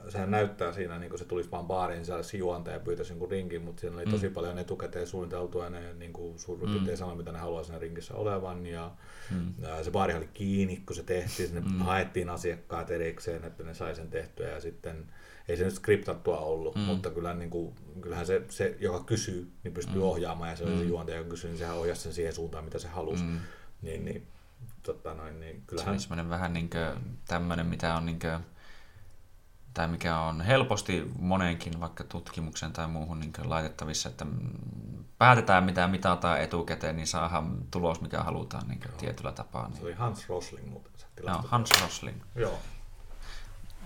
[0.09, 3.63] sehän näyttää siinä, niin kuin se tulisi vaan baariin sisällä juonta ja pyytäisi jonkun rinkin,
[3.63, 4.11] mutta siinä oli mm.
[4.11, 6.73] tosi paljon etukäteen suunniteltua ja ne niin kuin suurin mm.
[6.73, 8.67] piirtein sanoi, mitä ne haluaa siinä rinkissä olevan.
[8.67, 8.91] Ja,
[9.31, 9.55] mm.
[9.83, 11.79] se baari oli kiinni, kun se tehtiin, sinne mm.
[11.79, 15.07] haettiin asiakkaat erikseen, että ne sai sen tehtyä ja sitten
[15.48, 16.81] ei se nyt skriptattua ollut, mm.
[16.81, 20.03] mutta kyllä, niin kuin, kyllähän se, se, joka kysyy, niin pystyy mm.
[20.03, 20.79] ohjaamaan ja se oli mm.
[20.79, 23.24] se juontaja, joka kysyy, niin sehän ohjasi sen siihen suuntaan, mitä se halusi.
[23.24, 23.40] Mm.
[23.83, 24.26] Niin, niin,
[24.83, 26.00] totta noin, niin kyllähän...
[26.00, 26.70] Se on vähän niin
[27.29, 28.40] tämmöinen, mitä on niin kuin
[29.74, 34.26] tai mikä on helposti moneenkin vaikka tutkimuksen tai muuhun niin laitettavissa, että
[35.18, 39.68] päätetään mitä mitataan etukäteen, niin saadaan tulos mikä halutaan niin tietyllä tapaa.
[39.68, 39.76] Niin.
[39.79, 40.92] Se oli Hans Rosling muuten.
[41.26, 42.22] Joo, Hans Rosling.
[42.35, 42.59] Joo.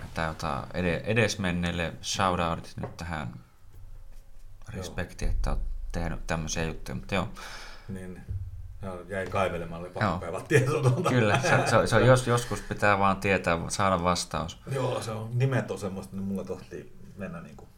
[0.05, 0.67] Että ota
[1.05, 3.35] edesmenneelle shoutoutit nyt tähän
[4.69, 5.63] respekti, että olet
[5.93, 7.29] tehnyt tämmöisiä juttuja, mutta joo.
[7.89, 8.21] Niin,
[9.09, 10.91] jäi kaivelemaan, oli pakko kaivaa tietoa.
[11.09, 14.61] Kyllä, se, se, se, jos, joskus pitää vaan tietää, saada vastaus.
[14.73, 17.69] Joo, se on, nimet on semmoista, niin mulla tohtii mennä niin kuin,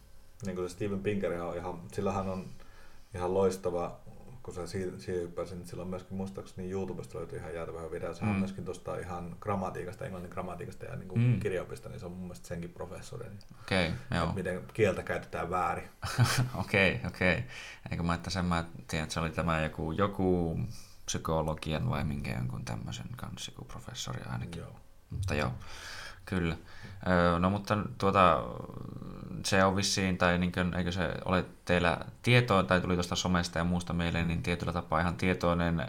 [0.47, 2.47] niin kuin se Steven Pinker on ihan, sillä hän on
[3.15, 3.97] ihan loistava
[4.47, 8.15] kun sä siihen, siihen hyppäsit, niin silloin myöskin muistaakseni YouTubesta löytyy ihan jäätävä video.
[8.15, 8.37] Se on Mm.
[8.39, 11.41] myöskin tuosta ihan grammatiikasta, englannin grammatiikasta ja niin kuin Mm.
[11.41, 13.29] kirjaopista, niin se on mun mielestä senkin professori.
[13.29, 14.23] Niin, Okei, joo.
[14.25, 15.89] että miten kieltä käytetään väärin.
[16.55, 17.45] Okei, okei.
[17.91, 20.59] Eikö mä, että sen mä tiedän, että se oli tämä joku, joku
[21.07, 24.61] psykologian vai minkä jonkun tämmöisen kanssa, joku professori ainakin.
[24.61, 24.77] Joo.
[25.11, 25.53] Mutta joo,
[26.25, 26.57] kyllä.
[27.41, 28.45] No mutta tuota,
[29.45, 33.59] se on vissiin, tai niin kuin, eikö se ole teillä tietoa, tai tuli tuosta somesta
[33.59, 35.87] ja muusta mieleen, niin tietyllä tapaa ihan tietoinen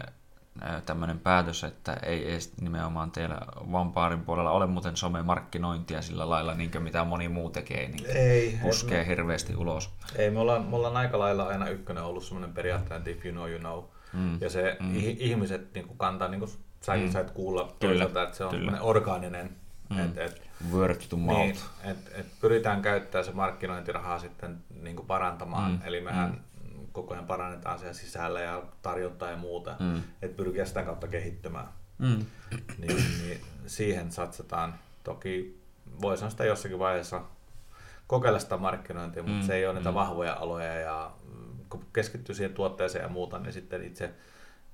[0.86, 3.38] tämmöinen päätös, että ei edes nimenomaan teillä
[3.72, 8.58] Vampaarin puolella ole muuten somemarkkinointia sillä lailla, niin kuin mitä moni muu tekee, niin Ei,
[8.62, 9.90] puskee hirveästi ulos.
[10.16, 13.32] Ei, me ollaan, me ollaan aika lailla aina ykkönen ollut semmoinen periaatteinen, että if you
[13.32, 13.84] know, you know.
[14.12, 14.38] Mm.
[14.40, 14.92] Ja se Mm.
[14.96, 17.12] ihmiset niin kuin kantaa, niin kuin säkin Mm.
[17.12, 19.50] sait kuulla Kyllä, toisaalta, että se on orgaaninen.
[19.90, 19.98] Mm.
[19.98, 21.38] Et, et, Word to mouth.
[21.38, 25.70] niin, et, et pyritään käyttämään se markkinointirahaa sitten niin kuin parantamaan.
[25.70, 25.76] Mm.
[25.76, 25.82] Mm.
[25.84, 26.86] Eli mehän mm.
[26.92, 29.76] koko ajan parannetaan siellä sisällä ja tarjontaa ja muuta.
[29.80, 29.86] Mm.
[29.86, 30.02] Mm.
[30.22, 31.68] Että pyrkiä sitä kautta kehittymään.
[31.98, 32.26] Mm.
[32.78, 34.74] Niin, niin siihen satsataan.
[35.04, 35.60] Toki
[36.00, 37.22] voi sanoa sitä jossakin vaiheessa
[38.06, 39.94] kokeilla sitä markkinointia, mutta Mm, se ei ole niitä mm.
[39.94, 44.10] vahvoja aloja ja mm, kun keskittyy siihen tuotteeseen ja muuta, niin sitten itse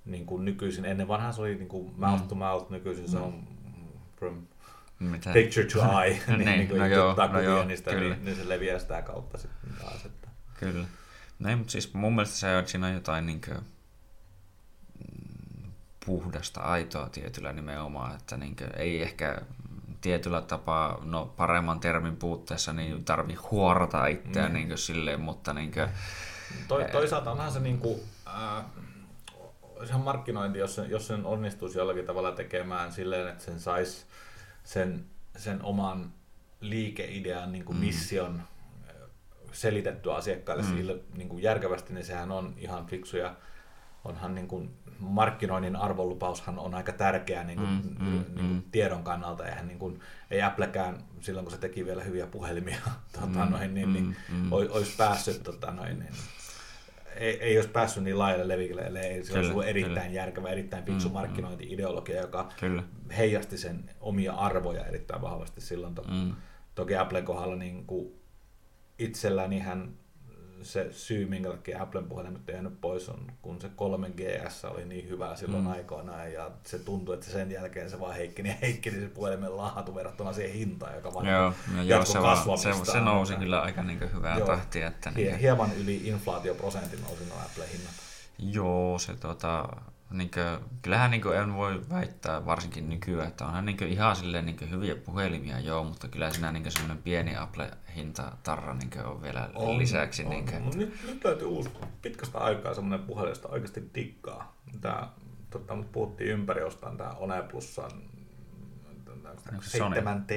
[0.05, 3.49] niin kuin nykyisin, ennen vanhaan se oli niin kuin mouth to mouth, nykyisin se on
[4.16, 4.47] from
[5.05, 5.32] Mitä?
[5.32, 8.14] picture to eye, Niin, niin, niin no no joo, no joo, niistä, kyllä.
[8.14, 10.05] niin, niin, se leviää sitä kautta sitten taas.
[10.05, 10.28] Että.
[10.61, 10.84] Kyllä.
[11.38, 13.59] No ei, mutta siis mun mielestä se on, siinä on jotain niin kuin,
[16.07, 19.38] puhdasta, aitoa tietyllä nimenomaan, että niin kuin, ei ehkä
[20.00, 24.55] tietyllä tapaa, no paremman termin puutteessa, niin tarvi huorata itseään Mm.
[24.55, 25.88] niin kuin, silleen, mutta niin kuin,
[26.68, 28.64] To, toisaalta onhan se niin kuin, äh,
[29.84, 34.07] se on markkinointi, jos sen, jos sen onnistuisi jollakin tavalla tekemään silleen, että sen saisi
[34.65, 35.05] sen,
[35.37, 36.12] sen oman
[36.61, 37.85] liikeidean niin kuin mm.
[37.85, 38.43] mission
[38.89, 38.95] eh,
[39.53, 40.77] selitetty asiakkaille mm.
[40.77, 43.37] sille, niin kuin järkevästi, niin sehän on ihan fiksu ja
[44.05, 48.62] onhan niin kuin markkinoinnin arvolupaushan on aika tärkeä niin kuin, mm, mm, niin kuin mm.
[48.73, 49.47] tiedon kannalta.
[49.47, 50.01] Eihän niin kuin,
[50.31, 52.81] ei Applekään silloin, kun se teki vielä hyviä puhelimia,
[53.21, 54.37] tota, mm, noin, niin, mm, niin mm.
[54.37, 54.53] mm.
[54.53, 56.12] olisi päässyt tuota, noin, niin,
[57.17, 60.21] ei, ei olisi päässyt niin laajalle levikille, ellei se olisi ollut erittäin kyllä.
[60.21, 61.15] järkevä, erittäin fiksu Mm, mm.
[61.15, 62.83] markkinointi-ideologia, joka kyllä.
[63.17, 65.95] heijasti sen omia arvoja erittäin vahvasti silloin.
[65.95, 66.33] To- Mm.
[66.75, 68.12] Toki Applen kohdalla niin kuin
[68.99, 69.95] itsellänihän
[70.65, 75.09] se syy, minkä takia Applen puhelimet ei jäänyt pois, on kun se 3GS oli niin
[75.09, 75.71] hyvä silloin Mm.
[75.71, 79.95] aikoinaan, ja se tuntui, että sen jälkeen se vaan heikkeni ja heikkeni se puhelimen laatu
[79.95, 83.83] verrattuna siihen hintaan, joka vaan Joo, no, joo se, vaan, se, se nousi kyllä aika
[83.83, 84.47] niin hyvää Joo.
[84.47, 84.87] tahtia.
[84.87, 87.93] Että niin, hieman yli inflaatioprosentin nousi nuo Applen hinnat.
[88.39, 89.69] Joo, se tota,
[90.11, 94.16] niin kuin, kyllähän niin kuin, en voi väittää varsinkin nykyään, että onhan niin kuin, ihan
[94.16, 99.05] silleen niin kuin, hyviä puhelimia, joo, mutta kyllä siinä niin semmoinen pieni Apple-hintatarra niin kuin,
[99.05, 100.24] on vielä on, lisäksi.
[100.24, 101.70] On, niin kuin, Mut nyt, nyt löytyy uusi
[102.02, 104.57] pitkästä aikaa semmoinen puhelin, josta oikeasti tikkaa.
[104.80, 105.09] Tää,
[105.50, 107.90] tota, mut puhuttiin ympäri jostain tää One Plusan
[109.52, 109.96] Onko se Sony?
[109.96, 110.32] 7T.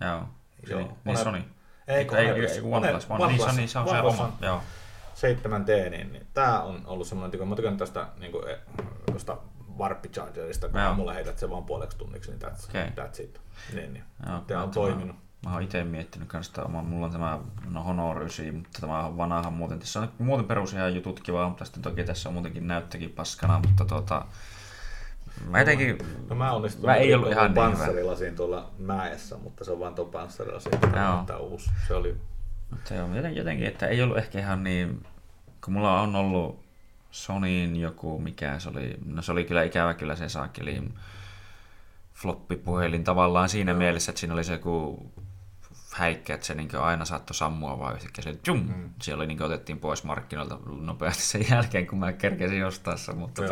[0.00, 0.24] joo,
[0.68, 1.42] Joo, niin, niin One- Sony.
[1.88, 2.52] Ei, ei, ei, Plus.
[2.52, 4.62] ei, OnePlus, One, niin, Sony, se on se oma, joo.
[5.22, 8.44] 7T, niin, niin tää on ollut semmoinen, kun mä tykän tästä niin kuin,
[9.06, 9.36] tuosta
[9.78, 10.94] Warp-chargerista, kun Joo.
[10.94, 12.86] mulle heität se vaan puoleksi tunniksi, niin that's, Okei.
[12.86, 13.40] that's it.
[13.74, 14.04] Niin, niin.
[14.28, 15.16] Joo, Tää on mä- toiminut.
[15.46, 17.38] Mä oon itse miettinyt kans sitä omaa, mulla on tämä
[17.70, 19.78] no Honor 9, mutta tämä on vanhahan muuten.
[19.78, 23.60] Tässä on muuten perus ihan jutut kivaa, mutta sitten toki tässä on muutenkin näyttökin paskana,
[23.66, 24.24] mutta tota,
[25.48, 25.98] mä jotenkin,
[26.30, 27.76] No mä onnistuin Mä ei ollut ihan niin hyvä.
[27.76, 31.22] panssarilasiin tuolla mäessä, mutta se on vaan tuo panssarilasi, Joo.
[31.26, 31.70] tämä uusi.
[31.88, 32.16] Se oli
[32.70, 35.06] mutta joo, jotenkin, jotenkin, että ei ollut ehkä ihan niin,
[35.64, 36.62] kun mulla on ollut
[37.10, 40.82] Sonyin joku, mikä se oli, no se oli kyllä ikävä kyllä se saakeli
[42.14, 43.78] floppipuhelin tavallaan siinä Joo.
[43.78, 45.06] mielessä, että siinä oli se joku
[45.92, 48.24] häikkä, että se niin aina saattoi sammua vaan yhtäkkiä.
[48.24, 48.90] Se, tjum, mm.
[49.02, 53.42] Siellä oli, niin otettiin pois markkinoilta nopeasti sen jälkeen, kun mä kerkesin ostaa sen, mutta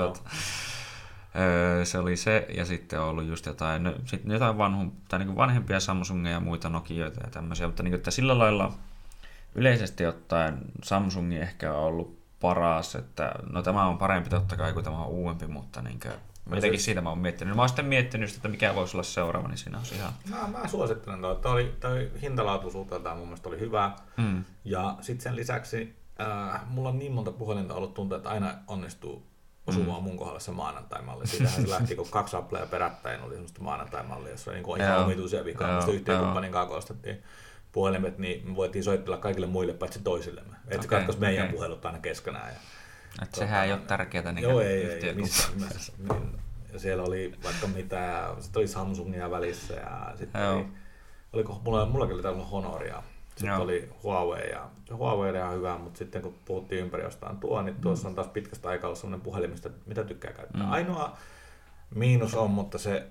[1.37, 5.19] öö, se oli se, ja sitten on ollut just jotain, no, sitten jotain vanhu, tai
[5.19, 8.73] niin vanhempia Samsungeja ja muita Nokioita ja tämmöisiä, mutta niin kuin, että sillä lailla
[9.55, 14.85] yleisesti ottaen Samsung ehkä on ollut paras, että no tämä on parempi totta kai kuin
[14.85, 16.15] tämä on uudempi, mutta niin kuin,
[16.55, 17.57] jotenkin siitä mä oon miettinyt.
[17.57, 20.13] Mä oon sitten miettinyt, että mikä voisi olla seuraava, niin siinä olisi ihan...
[20.31, 21.35] Mä, mä suosittelen tuo.
[21.35, 23.91] Tämä oli, toi hintalaatuisuudeltaan mun mielestä oli hyvä.
[24.17, 24.45] Mm.
[24.65, 29.31] Ja sitten sen lisäksi äh, mulla on niin monta puhelinta ollut tuntuu, että aina onnistuu
[29.67, 30.05] osumaan mm.
[30.05, 31.27] mun kohdalla se maanantai-malli.
[31.27, 35.45] Siitähän se lähti, kun kaksi Applea perättäin oli semmoista maanantai-mallia, jossa oli niin ihan omituisia
[35.45, 35.69] vikaa.
[35.69, 36.25] Joo, Musta yhteen joo.
[36.25, 37.23] kumppanin kanssa kun ostettiin
[37.73, 40.57] puhelimet, niin me voitiin soitella kaikille muille paitsi toisillemme.
[40.65, 41.57] Että se Okei, katkaisi meidän okei.
[41.57, 42.49] puhelut aina keskenään.
[42.49, 42.61] Ja,
[43.23, 45.93] Että sehän ei ole tärkeää niin Joo, ei, ei, missään nimessä.
[45.99, 46.41] Niin,
[46.73, 50.67] ja siellä oli vaikka mitä, sitten oli Samsungia välissä ja sitten oli,
[51.33, 53.03] oliko, mulla, mullakin oli tällainen Honoria.
[53.29, 53.63] Sitten Joo.
[53.63, 57.77] oli Huawei ja Huawei oli ihan hyvä, mutta sitten kun puhuttiin ympäri jostain tuo, niin
[57.77, 60.63] tuossa on taas pitkästä aikaa ollut sellainen puhelin, mistä, mitä tykkää käyttää.
[60.63, 60.73] Mm.
[60.73, 61.17] Ainoa
[61.95, 63.07] miinus on, mutta se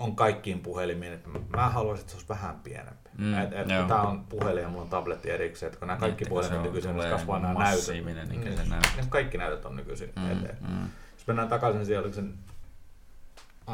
[0.00, 3.10] on kaikkiin puhelimiin, että mä haluaisin, että se olisi vähän pienempi.
[3.18, 3.88] Mm, et, et, joo.
[3.88, 6.58] tämä on puhelin ja mulla on tabletti erikseen, että kun nämä kaikki Niin, puhelimet se
[6.58, 7.88] on- nykyisin kasvaa nämä näytöt.
[7.88, 8.62] niin Niin, se
[8.96, 10.12] niin kaikki näytöt on nykyisin.
[10.16, 10.82] Mm, Et, et, mm.
[11.18, 12.22] jos mennään takaisin siihen, oliko se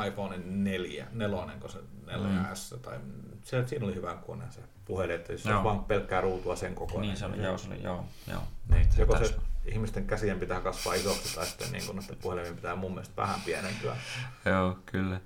[0.07, 2.99] iPhone 4, nelonen, kun se 4S, tai
[3.43, 6.74] se, siinä oli hyvä kone se puhelin, että jos se olisi vaan pelkkää ruutua sen
[6.74, 7.09] kokoinen.
[7.09, 8.43] Niin se oli, joo, se oli, joo, joo.
[8.70, 12.93] Niin, joko se ihmisten käsien pitää kasvaa isoksi tai sitten niin noiden puhelimien pitää mun
[12.93, 13.97] mielestä vähän pienentyä.
[14.45, 15.20] Joo, kyllä.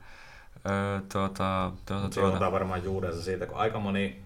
[0.69, 2.29] Öö, tuota, tuota, tuota.
[2.35, 4.23] ottaa varmaan juurensa siitä, kun aika moni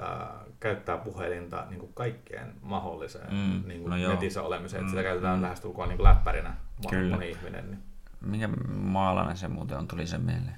[0.00, 0.30] ää,
[0.60, 4.12] käyttää puhelinta niin kuin kaikkeen mahdolliseen Mm, niin kuin no joo.
[4.12, 4.80] netissä olemiseen.
[4.80, 5.42] että Mm, sitä käytetään mm.
[5.42, 6.54] lähestulkoon niin kuin läppärinä
[6.84, 7.16] moni, Kyllä.
[7.16, 7.66] moni ihminen.
[7.70, 7.82] Niin.
[8.20, 10.56] Minkä maalainen se muuten on, tuli se mieleen?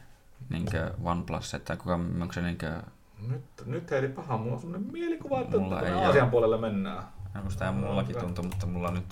[0.49, 2.83] Niinkö OnePlus, että kuka, onko se niinkö,
[3.29, 6.05] Nyt, nyt heili paha, mulla on sellainen mielikuva, että Mulla ei oo.
[6.05, 7.03] Aasian puolelle mennään.
[7.35, 9.05] onko tämä mullakin tuntuu, mutta mulla nyt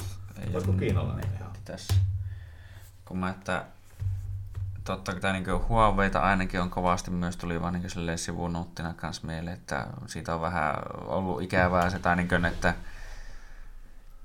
[0.46, 1.50] ei Olisiko kiinalainen netti ihan?
[1.64, 1.94] tässä.
[3.04, 3.64] Kun mä, että
[4.84, 9.56] totta kai niin Huaweita ainakin on kovasti myös tuli vaan niin silleen sivunuuttina kanssa mieleen,
[9.56, 12.74] että siitä on vähän ollut ikävää se, tai niin kuin, että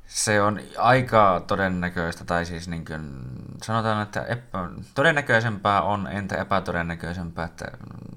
[0.07, 3.21] se on aika todennäköistä, tai siis niin kuin,
[3.63, 7.65] sanotaan, että epä, todennäköisempää on, entä epätodennäköisempää, että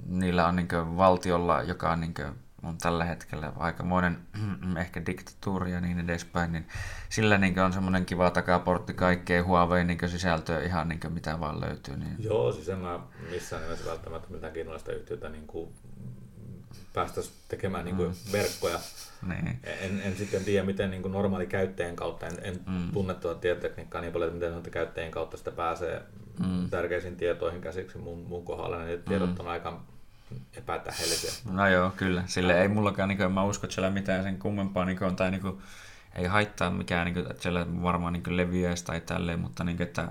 [0.07, 4.19] niillä on niin valtiolla, joka niin kuin on tällä hetkellä aikamoinen
[4.79, 6.67] ehkä diktatuuri ja niin edespäin, niin
[7.09, 11.97] sillä niin on semmoinen kiva takaportti kaikkeen Huawei niin sisältöä ihan niin mitä vaan löytyy.
[11.97, 12.17] Niin.
[12.19, 13.01] Joo, siis en mä
[13.31, 15.71] missään nimessä välttämättä mitään kiinalaista yhtiötä niin kuin
[16.95, 18.33] päästäisiin tekemään niin kuin Mm.
[18.33, 18.79] verkkoja.
[19.29, 19.61] Niin.
[19.65, 22.93] En, en sitten tiedä, miten niin kuin normaali käyttäjän kautta, en, en Mm.
[22.93, 26.03] tunne tuota tietotekniikkaa niin paljon, että miten noiden käyttäjien kautta sitä pääsee
[26.47, 26.71] Mm.
[26.71, 28.79] tärkeisiin tietoihin käsiksi mun, mun kohdalla.
[28.85, 29.81] Ne tiedot on aika
[30.57, 31.33] epätähdellisiä.
[31.53, 32.23] No joo, kyllä.
[32.27, 35.31] Sille ei mullakaan, niin kuin, mä usko, että siellä mitään sen kummempaa niin kuin, tai
[35.31, 35.59] niin kuin,
[36.15, 39.87] ei haittaa mikään, niin kuin, että siellä varmaan niin leviäisi tai tälleen, mutta niin kuin,
[39.87, 40.09] että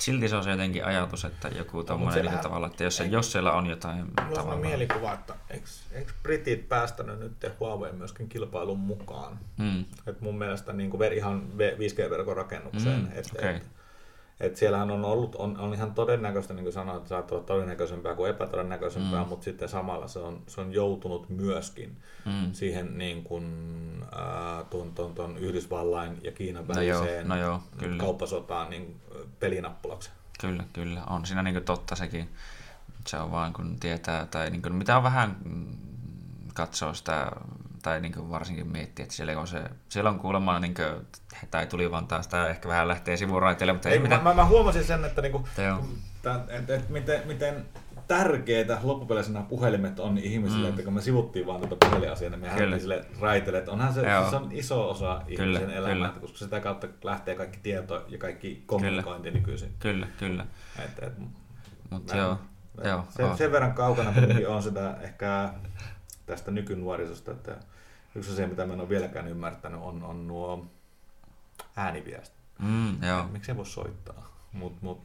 [0.00, 3.04] silti se on se jotenkin ajatus, että joku tommonen niin siellähän- tavalla, että jos, se,
[3.04, 4.60] jos siellä on jotain Mulla on sellainen tavallaan.
[4.68, 9.38] mielikuva, että eikö, eikö britit päästänyt nyt Huawei myöskin kilpailun mukaan?
[9.56, 9.84] Mm.
[10.06, 13.00] Et mun mielestä niin kuin ihan 5G-verkon rakennukseen.
[13.00, 13.54] Mm, et, okei.
[13.56, 13.62] et,
[14.40, 18.14] et siellähän on ollut, on, on ihan todennäköistä, niin kuin sanoin, että saattaa olla todennäköisempää
[18.14, 19.28] kuin epätodennäköisempää, Mm.
[19.28, 22.52] mutta sitten samalla se on, se on joutunut myöskin Mm.
[22.52, 23.44] siihen niin kuin,
[24.12, 27.96] ää, tuon, tuon, tuon Yhdysvallain ja Kiinan No joo, väliseen no joo, kyllä.
[28.00, 29.00] kauppasotaan niin,
[29.40, 30.10] pelinappulaksi.
[30.40, 31.02] Kyllä, kyllä.
[31.10, 32.28] On siinä niin totta sekin.
[33.06, 35.66] Se on vaan kun tietää, tai niin kuin, mitä on vähän mm,
[36.54, 37.32] katsoo sitä,
[37.82, 41.06] tai niin kuin varsinkin miettiä, että siellä on, se, siellä on kuulemma, niin kuin,
[41.50, 44.22] tai tuli vaan taas, tämä ehkä vähän lähtee sivuraiteille, mutta ei, Ei, mitään.
[44.22, 45.84] mä, mä, huomasin sen, että niinku, Joo.
[46.22, 47.64] tää, et, et, miten, miten
[48.08, 50.70] tärkeitä loppupeleissä nämä puhelimet on ihmisille, Mm.
[50.70, 52.56] että kun me sivuttiin vaan tätä puhelinasiaa, niin me Kyllä.
[52.58, 54.30] lähdettiin sille raiteille, että onhan se, Joo.
[54.30, 56.12] se on iso osa ihmisen Kyllä, elämää, kyllä.
[56.20, 59.72] koska sitä kautta lähtee kaikki tieto ja kaikki kommunikointi nykyisin.
[59.78, 60.46] Kyllä, kyllä.
[60.84, 61.12] Et, et,
[61.90, 62.38] Mutta mä- joo,
[62.84, 65.50] joo, sen, sen verran kaukana kuitenkin on sitä ehkä
[66.30, 67.56] tästä nykynuorisosta, että
[68.14, 70.66] yksi asia, mitä mä en ole vieläkään ymmärtänyt, on, on nuo
[71.76, 72.40] ääniviestit.
[72.58, 73.26] Mm, joo.
[73.26, 74.28] Miksi ei voi soittaa?
[74.52, 75.04] Mut, mut,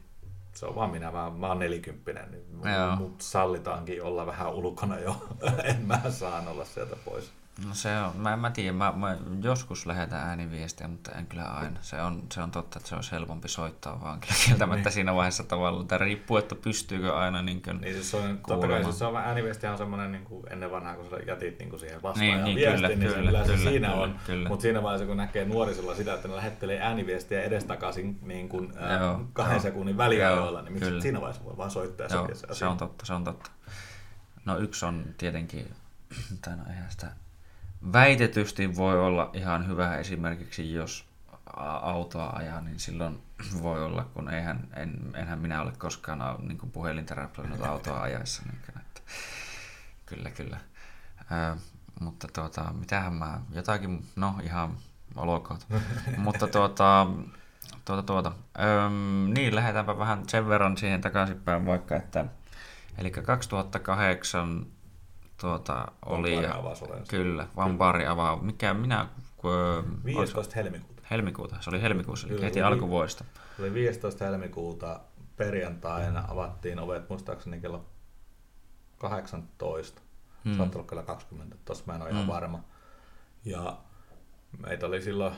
[0.54, 2.96] se on vaan minä, mä, mä oon nelikymppinen, niin Joo.
[2.96, 5.28] mut sallitaankin olla vähän ulkona jo.
[5.70, 7.32] en mä saan olla sieltä pois.
[7.64, 11.78] No se on, mä, mä tiedän, mä, mä joskus lähetän ääniviestiä, mutta en kyllä aina.
[11.82, 14.92] Se on, se on totta, että se olisi helpompi soittaa vaan kyllä kieltämättä niin.
[14.92, 15.86] siinä vaiheessa tavallaan.
[15.86, 19.04] Tämä riippuu, että pystyykö aina niin kuin, Niin siis se on, totta kai siis se
[19.04, 22.44] on ääniviestihän on semmoinen niin kuin ennen vanhaa, kun sä jätit niin kuin siihen vastaajan
[22.44, 24.20] Niin, niin, viestin, kyllä, niin se kyllä, kyllä, se kyllä, siinä kyllä, on.
[24.26, 24.48] kyllä.
[24.48, 28.98] Mutta siinä vaiheessa, kun näkee nuorisolla sitä, että ne lähettelee ääniviestiä edestakaisin niin kuin, ää,
[28.98, 29.62] Joo, kahden joo.
[29.62, 33.12] sekunnin väliajoilla, niin miksi siinä vaiheessa voi vaan soittaa Joo, se se on totta, se
[33.12, 33.50] on totta.
[34.44, 35.74] No yksi on tietenkin,
[36.44, 37.06] tai no eihän sitä,
[37.92, 41.06] väitetysti voi olla ihan hyvä esimerkiksi, jos
[41.82, 43.22] autoa ajaa, niin silloin
[43.62, 46.18] voi olla, kun eihän, en, enhän minä ole koskaan
[46.48, 46.58] niin
[47.10, 48.42] räplännyt autoa ajaessa.
[48.42, 49.00] Niin kyllä, että,
[50.06, 50.60] kyllä, kyllä.
[51.32, 51.56] Ö,
[52.00, 54.76] mutta tuota, mitähän mä, jotakin, no ihan
[55.16, 55.66] olkoot.
[56.16, 57.06] mutta tuota,
[57.84, 58.32] tuota, tuota.
[58.58, 62.24] Öm, niin, lähdetäänpä vähän sen verran siihen takaisinpäin vaikka, että
[62.98, 64.66] eli 2008
[65.40, 66.62] tuota, oli, ja,
[67.08, 69.06] kyllä, Vampari avaa, mikä minä,
[69.36, 70.54] kun, ö, 15.
[70.56, 71.02] helmikuuta.
[71.10, 73.24] helmikuuta, se oli helmikuussa, eli Kyllä, heti alkuvuodesta.
[73.60, 74.24] Oli 15.
[74.24, 75.00] helmikuuta
[75.36, 77.84] perjantaina avattiin ovet muistaakseni kello
[78.98, 80.02] 18.
[80.44, 80.56] Hmm.
[80.56, 82.32] Saattaa olla kello 20, tossa mä en ole ihan Hmm.
[82.32, 82.64] varma.
[83.44, 83.76] Ja
[84.66, 85.34] meitä oli silloin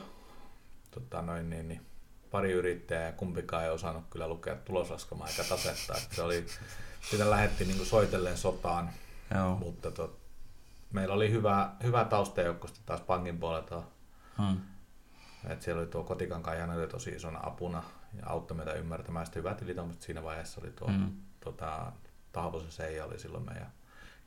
[0.91, 1.85] tota noin, niin, niin,
[2.31, 5.93] pari yrittäjää ja kumpikaan ei osannut kyllä lukea tuloslaskelmaa eikä tasetta.
[6.03, 6.45] Että se oli,
[7.11, 8.89] sitä lähdettiin niin soitellen sotaan,
[9.35, 9.55] Joo.
[9.55, 10.19] mutta tot,
[10.93, 13.83] meillä oli hyvä, hyvä taustajoukko sitten taas pankin puolelta.
[14.37, 14.57] Hmm.
[15.49, 17.83] Et siellä oli tuo kotikankaan Janne oli tosi isona apuna
[18.17, 20.05] ja auttoi meitä ymmärtämään sitä hyvää tilitoimista.
[20.05, 21.11] Siinä vaiheessa oli tuo Mm.
[21.39, 21.91] tota,
[22.31, 23.71] Tahvosen Seija oli silloin meidän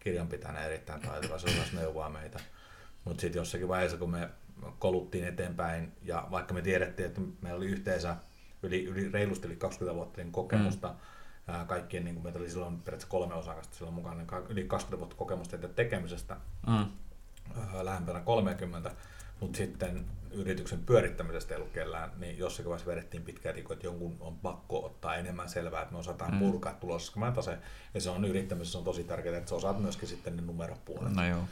[0.01, 2.41] kirjanpitäjänä erittäin taitava, se osasi neuvoa meitä.
[3.05, 4.29] Mutta sitten jossakin vaiheessa, kun me
[4.79, 8.17] koluttiin eteenpäin, ja vaikka me tiedettiin, että meillä oli yhteensä
[8.63, 10.95] yli, yli reilusti yli 20 vuotta niin kokemusta, mm.
[11.53, 14.99] Ää, kaikkien, niin kuin meitä oli silloin periaatteessa kolme osakasta silloin mukana, niin yli 20
[14.99, 16.37] vuotta kokemusta tekemisestä,
[16.67, 18.91] ää, lähempänä 30,
[19.41, 24.37] mutta sitten yrityksen pyörittämisestä ei ollut kellään, niin jossakin vaiheessa vedettiin pitkälti, että jonkun on
[24.39, 26.37] pakko ottaa enemmän selvää, että me osataan Mm.
[26.37, 26.53] mm.
[26.53, 26.79] purkaa
[27.35, 27.59] tase.
[27.95, 31.13] Ja se on yrittämisessä on tosi tärkeää, että sä osaat myöskin sitten ne numeropuolet.
[31.13, 31.45] No joo,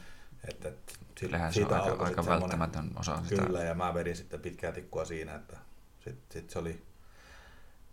[0.49, 3.43] Et, et, sit- kyllähän se on aika, aika välttämätön osa sitä.
[3.43, 5.57] Kyllä, ja mä vedin sitten pitkää tikkua siinä, että
[6.05, 6.83] sitten sit se oli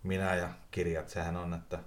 [0.02, 1.78] minä ja kirjat, sehän on, että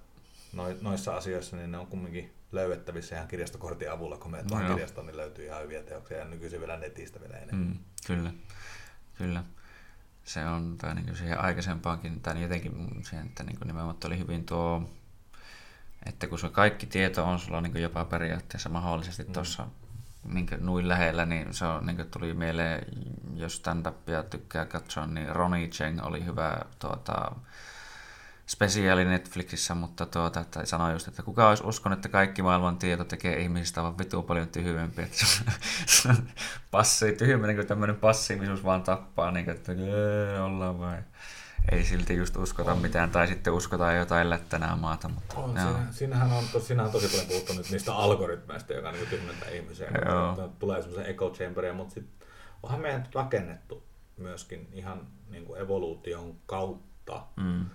[0.81, 5.07] noissa asioissa niin ne on kumminkin löydettävissä ihan kirjastokortin avulla, kun menet No vaan kirjastoon,
[5.07, 7.67] niin löytyy ihan hyviä teoksia ja nykyisin vielä netistä vielä enemmän.
[7.67, 7.77] Mm,
[8.07, 8.31] kyllä,
[9.17, 9.43] kyllä.
[10.23, 14.45] Se on tai niin siihen aikaisempaankin, tai jotenkin mun siihen, että niin nimenomaan oli hyvin
[14.45, 14.89] tuo,
[16.05, 19.33] että kun se kaikki tieto on sulla niin jopa periaatteessa mahdollisesti Mm.
[19.33, 19.67] tuossa
[20.23, 22.85] niin nuin lähellä, niin se on, niin tuli mieleen,
[23.35, 27.35] jos stand-upia tykkää katsoa, niin Ronnie Cheng oli hyvä tuota,
[28.51, 33.03] spesiaali Netflixissä, mutta tuota, että sanoi just, että kuka olisi uskonut, että kaikki maailman tieto
[33.03, 34.91] tekee ihmisistä vaan vitu paljon on-
[36.09, 36.15] on
[36.71, 40.97] passi, tyhmä, niin tämmöinen passiivisuus vaan tappaa, niin kuin, että "Öö, ollaan vai.
[41.71, 45.09] Ei silti just uskota mitään, tai sitten uskotaan jotain lättänää maata.
[45.09, 45.71] Mutta, On, joo.
[45.71, 49.49] siinä, siinähän on, tos, siinähän on tosi paljon puhuttu nyt niistä algoritmeista, joka niin tyhmentää
[49.49, 49.87] ihmisiä.
[50.05, 50.29] Joo.
[50.31, 52.05] Että Tulee semmoisen echo chamberia, mutta sit
[52.63, 53.83] onhan meidän rakennettu
[54.17, 57.65] myöskin ihan niin kuin evoluution kautta Mm,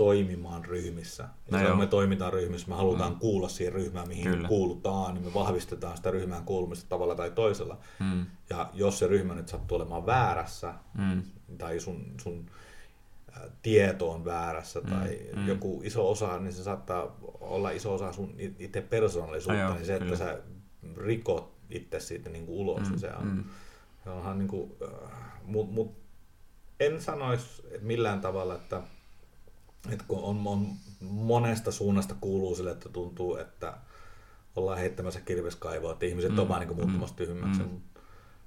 [0.00, 1.28] toimimaan ryhmissä.
[1.50, 3.18] Ja No me toimitaan ryhmissä, me halutaan mm.
[3.18, 4.48] kuulla siihen ryhmään, mihin Kyllä.
[4.48, 7.78] Kuulutaan, niin me vahvistetaan sitä ryhmään kuulumista tavalla tai toisella.
[7.98, 11.22] mm, Ja jos se ryhmä nyt sattuu olemaan väärässä, mm,
[11.58, 12.46] tai sun, sun
[13.36, 15.48] ä, tieto on väärässä, Mm, tai mm.
[15.48, 19.98] joku iso osa, niin se saattaa olla iso osa sun itse persoonallisuutta, joo, niin se,
[19.98, 20.12] kyllä.
[20.14, 20.38] että sä
[20.96, 23.44] rikot itse siitä niin kuin ulos, Mm, niin se on, mm.
[24.04, 25.10] se onhan niin kuin, äh,
[25.44, 25.92] mut, mut
[26.80, 28.82] en sanoisi millään tavalla, että,
[29.90, 30.66] että kun on, on
[31.00, 33.74] monesta suunnasta kuuluu sille, että tuntuu, että
[34.56, 37.68] ollaan heittämässä kirveskaivoa, että ihmiset Mm, on vaan niin muuttumassa mm, tyhmmäksi, mm.
[37.68, 38.00] mutta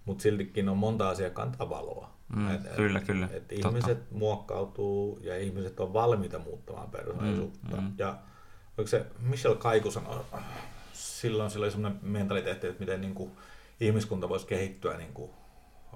[0.06, 2.10] mut siltikin on monta asiaa kantaa valoa.
[2.36, 3.68] Mm, kyllä, kyllä, Et totta.
[3.70, 7.78] ihmiset muokkautuu ja ihmiset on valmiita muuttamaan persoonallisuutta.
[7.78, 7.94] Mm, Mm.
[7.98, 8.18] Ja
[8.78, 10.20] oliko se Michel Kaiku sanoi,
[10.94, 13.32] silloin sillä oli semmoinen mentaliteetti, että miten niin kuin
[13.80, 15.32] ihmiskunta voisi kehittyä niin kuin,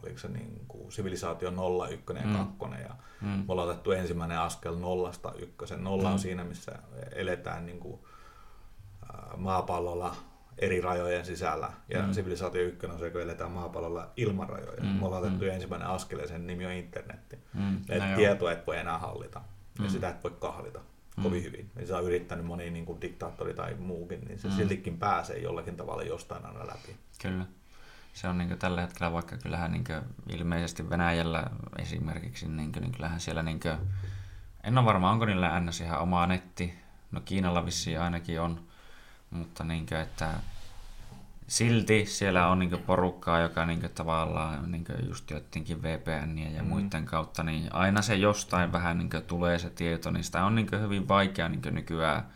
[0.03, 2.33] oliko se niin kuin sivilisaatio 0, 1 ja Mm.
[2.33, 2.81] 2.
[2.83, 3.27] Ja Mm.
[3.27, 5.83] me ollaan otettu ensimmäinen askel nollasta ykkösen.
[5.83, 6.13] Nolla Mm.
[6.13, 6.71] on siinä, missä
[7.15, 7.99] eletään niin kuin,
[9.37, 10.15] maapallolla
[10.59, 11.69] eri rajojen sisällä.
[11.89, 12.07] Ja Mm.
[12.07, 12.13] mm.
[12.13, 14.83] sivilisaatio ykkönen on se, kun eletään maapallolla ilman rajoja.
[14.83, 15.51] Mm, Me ollaan otettu mm.
[15.51, 17.37] ensimmäinen askel ja sen nimi on internetti.
[17.53, 18.15] Mm, Et no joo.
[18.15, 19.41] tietoa et voi enää hallita.
[19.79, 19.89] Ja Mm.
[19.89, 20.79] sitä et voi kahlita
[21.17, 21.23] Mm.
[21.23, 21.69] kovin hyvin.
[21.75, 24.53] Ja sitä on yrittänyt moni niin kuin diktaattori tai muukin, niin se Mm.
[24.53, 24.57] mm.
[24.57, 26.95] siltikin pääsee jollakin tavalla jostain aina läpi.
[27.21, 27.45] Kyllä.
[28.17, 29.83] Se on niin tällä hetkellä, vaikka kyllähän niin
[30.29, 31.43] ilmeisesti Venäjällä
[31.79, 33.77] esimerkiksi, niin, niin kyllähän siellä, niin kuin,
[34.63, 35.81] en ole varma, onko niillä ns.
[35.81, 36.73] ihan oma netti,
[37.11, 38.59] no Kiinalla vissiin ainakin on,
[39.29, 40.29] mutta niin kuin, että
[41.47, 46.69] silti siellä on niin porukkaa, joka niin tavallaan niin just joidenkin VPNien ja Mm.
[46.69, 50.81] muiden kautta, niin aina se jostain vähän niin tulee se tieto, niin sitä on niin
[50.81, 52.27] hyvin vaikea niin nykyään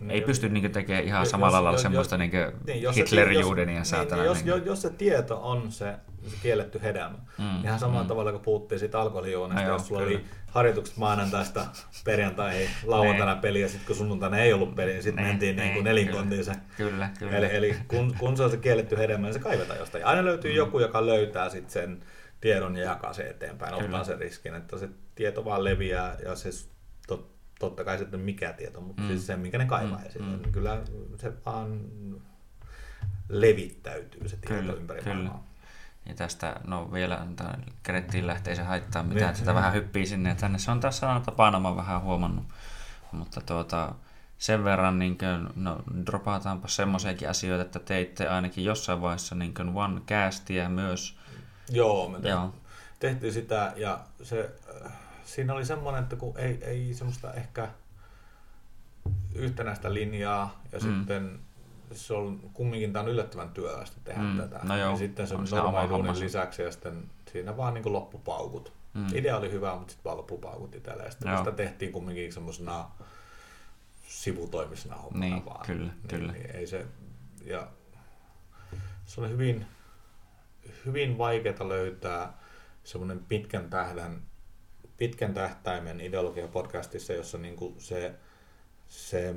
[0.00, 2.82] ei Niin, pysty niinku tekemään ihan jos- samalla jos- lailla jos- semmoista jos- niinku Niin,
[2.82, 4.22] jos se- Hitlerjudenia jos- saatana.
[4.22, 5.94] Niin, jos, jos, jos se tieto on se,
[6.26, 8.08] se kielletty hedelmä, Mm, ihan samalla mm.
[8.08, 10.16] tavalla kun puhuttiin siitä alkoholijuonnista, joo, jos sulla kyllä.
[10.18, 11.66] oli harjoitukset maanantaista
[12.04, 15.64] perjantaihin, lauantaina peli ja sitten kun sunnuntaina ei ollut peli, niin sitten Niin, mentiin niin,
[15.64, 16.52] niin, kuin nelinkontiin se.
[16.76, 17.36] Kyllä, kyllä.
[17.36, 20.06] Eli, eli kun, kun se on se kielletty hedelmä, niin se kaivetaan jostain.
[20.06, 20.56] Aina löytyy Mm.
[20.56, 22.02] joku, joka löytää sit sen
[22.40, 23.84] tiedon ja jakaa sen eteenpäin, Kyllä.
[23.84, 26.50] ottaa sen riskin, että se tieto vaan leviää ja se
[27.62, 29.08] totta kai sitten mikä tieto, mutta Mm.
[29.08, 30.42] siis se, minkä ne kaivaa Mm, esille, mm.
[30.42, 30.80] niin kyllä
[31.18, 31.80] se vaan
[33.28, 35.14] levittäytyy se tieto Kyllä, ympäri kyllä.
[35.14, 35.46] maailmaa.
[36.06, 37.26] Ja tästä, no vielä
[37.82, 40.58] kerettiin lähteä se haittaa mitään, että sitä vähän hyppii sinne ja tänne.
[40.58, 42.44] Se on tässä sellainen tapana, mä vähän huomannut.
[43.12, 43.94] Mutta tuota,
[44.38, 49.68] sen verran, niin kuin, no dropataanpa semmoisiakin asioita, että teitte ainakin jossain vaiheessa niin kuin
[49.76, 51.18] one castia myös.
[51.70, 52.54] Joo, me Joo.
[52.98, 54.50] tehtiin sitä ja se,
[54.86, 54.92] äh,
[55.24, 57.68] siinä oli semmoinen, että kun ei, ei semmoista ehkä
[59.34, 60.84] yhtenäistä linjaa ja Mm.
[60.84, 61.40] sitten
[61.92, 64.60] se on kumminkin tämä on yllättävän työlästä tehdä Mm, tätä.
[64.62, 66.24] no joo, ja sitten se on siinä oma normaali duunin hommansa.
[66.24, 68.72] lisäksi ja sitten siinä vaan niin loppupaukut.
[68.94, 69.06] Mm.
[69.14, 71.02] Idea oli hyvä, mutta sitten vaan loppupaukut itsellä.
[71.02, 72.90] Ja sitten sitä tehtiin kumminkin semmoisena
[74.06, 75.66] sivutoimisena hommana Niin, vaan.
[75.66, 76.32] kyllä, niin, kyllä.
[76.32, 76.86] Niin ei se,
[77.44, 77.68] ja
[79.06, 79.66] se oli hyvin,
[80.86, 82.32] hyvin vaikeaa löytää
[82.84, 84.22] semmoinen pitkän tähden,
[84.96, 88.14] pitkän tähtäimen ideologia podcastissa, jossa niinku se,
[88.88, 89.34] se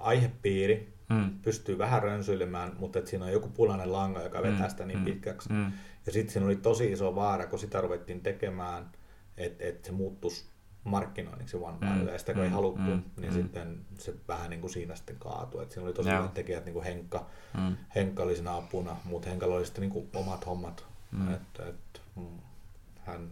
[0.00, 1.38] aihepiiri mm.
[1.42, 4.70] pystyy vähän rönsyilemään, mutta että siinä on joku punainen langa, joka vetää mm.
[4.70, 5.04] sitä niin mm.
[5.04, 5.52] pitkäksi.
[5.52, 5.72] Mm.
[6.06, 8.90] Ja sitten siinä oli tosi iso vaara, kun sitä ruvettiin tekemään,
[9.36, 10.44] että et se muuttuisi
[10.84, 12.08] markkinoinniksi One mm.
[12.08, 12.44] ja sitä kun mm.
[12.44, 13.02] ei haluttu, mm.
[13.16, 13.42] niin mm.
[13.42, 15.62] sitten se vähän niin kuin siinä sitten kaatui.
[15.62, 17.76] Et siinä oli tosi hyvät tekijät, niin kuin Henkka, mm.
[17.94, 20.86] Henkka oli siinä apuna, mutta Henkalla oli sitten niin kuin omat hommat.
[21.10, 21.34] Mm.
[21.34, 22.38] Et, et, mm,
[23.04, 23.30] hän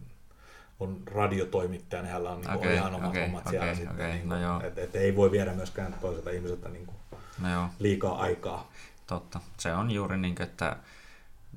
[0.79, 3.95] on radiotoimittaja, niin hänellä on niin okay, ihan omat okay, hommat okay, siellä okay, sitten.
[3.95, 6.97] Okay, niin kuin, no et, et ei voi viedä myöskään toiselta ihmiseltä niin kuin
[7.41, 7.69] no joo.
[7.79, 8.71] liikaa aikaa.
[9.07, 9.39] Totta.
[9.57, 10.75] Se on juuri niin kuin, että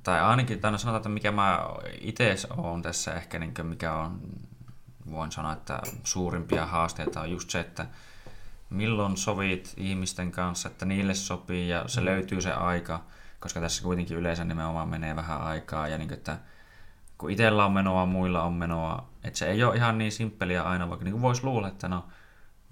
[0.02, 1.60] tai ainakin, tai no sanotaan, että mikä mä
[2.00, 4.20] itse olen tässä ehkä, niin kuin mikä on
[5.10, 7.86] voin sanoa, että suurimpia haasteita on just se, että
[8.70, 12.06] milloin sovit ihmisten kanssa, että niille sopii ja se mm.
[12.06, 13.00] löytyy se aika,
[13.40, 16.38] koska tässä kuitenkin yleensä nimenomaan menee vähän aikaa ja niin kuin, että
[17.18, 20.88] kun itsellä on menoa, muilla on menoa, että se ei ole ihan niin simppeliä aina,
[20.88, 22.04] vaikka niin voisi luulla, että no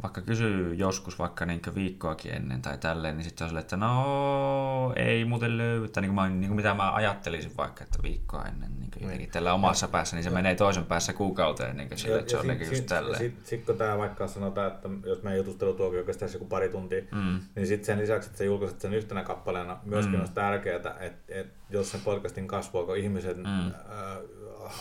[0.02, 4.92] vaikka kysyy joskus vaikka niin viikkoakin ennen tai tälleen, niin sitten on silleen, että no
[4.96, 8.44] ei muuten löydy, tai niin kuin, mä, niin kuin mitä mä ajattelisin vaikka, että viikkoa
[8.44, 9.30] ennen niin kuin niin.
[9.30, 10.34] tällä omassa päässä, niin se ja.
[10.34, 13.18] menee toisen päässä kuukauteen, niin kuin sille, että se on niin sit, just tälleen.
[13.18, 17.40] Sitten sit, kun tämä vaikka sanotaan, että jos meidän jutustelu kestäisi joku pari tuntia, mm.
[17.54, 20.20] niin sitten sen lisäksi, että sä julkaiset sen yhtenä kappaleena, myöskin mm.
[20.20, 23.66] olisi tärkeää, että, että jos sen podcastin kasvua, kun ihmisen mm.
[23.66, 23.74] äh,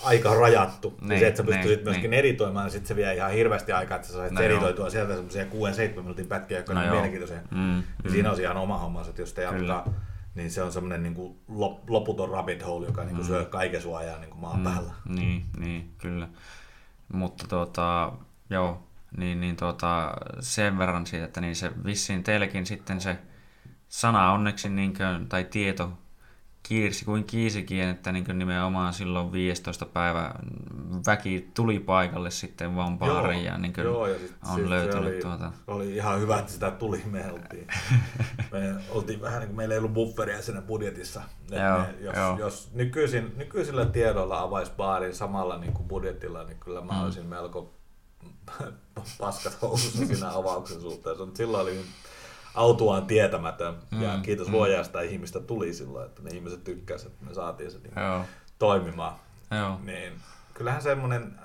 [0.03, 0.89] aika rajattu.
[0.89, 2.19] Niin, niin se, että sä pystyisit niin, myöskin niin.
[2.19, 5.43] editoimaan, niin sitten se vie ihan hirveästi aikaa, että sä saisit no editoitua sieltä semmoisia
[5.43, 7.38] 6-7 minuutin pätkiä, jotka no on mielenkiintoisia.
[7.51, 8.11] Mm, mm.
[8.11, 9.93] Siinä on ihan oma hommansa, että jos te jatkaa,
[10.36, 11.38] niin se on semmoinen niin kuin
[11.88, 13.27] loputon rabbit hole, joka niin kuin mm.
[13.27, 14.91] syö kaiken sua ajan niin kuin maan mm, päällä.
[15.05, 16.27] Niin, niin, kyllä.
[17.13, 18.11] Mutta tota,
[18.49, 18.84] joo,
[19.17, 23.17] niin, niin tota, sen verran siitä, että niin se vissiin teillekin sitten se
[23.88, 25.91] sana onneksi, niin kuin, tai tieto
[26.64, 29.86] kiirsi kuin kiisikin, että niin kuin nimenomaan silloin 15.
[29.86, 30.36] päivä
[31.05, 35.14] väki tuli paikalle sitten vaan baariin ja niin kuin joo, ja sit, on sit löytynyt
[35.14, 35.51] oli, tuota.
[35.68, 37.03] oli ihan hyvä, että sitä tuli.
[37.05, 37.68] Me oltiin,
[38.51, 41.22] me oltiin vähän niin kuin meillä ei ollut bufferia siinä budjetissa.
[41.51, 42.39] Joo, me, jos, joo.
[42.39, 47.03] jos nykyisin, nykyisillä tiedoilla avaisi baarin samalla niin kuin budjetilla, niin kyllä mä mm.
[47.03, 47.74] olisin melko
[49.20, 51.16] paskat housussa siinä avauksen suhteen.
[51.34, 51.86] Silloin oli
[52.56, 53.76] autuaan tietämätön.
[53.91, 54.54] Mm, ja kiitos mm.
[54.54, 58.26] luojasta ihmistä tuli silloin, että ne ihmiset tykkäsivät, että me saatiin se niin Joo.
[58.60, 59.16] toimimaan.
[59.51, 59.80] Joo.
[59.84, 60.14] Niin,
[60.54, 61.39] kyllähän semmoinen,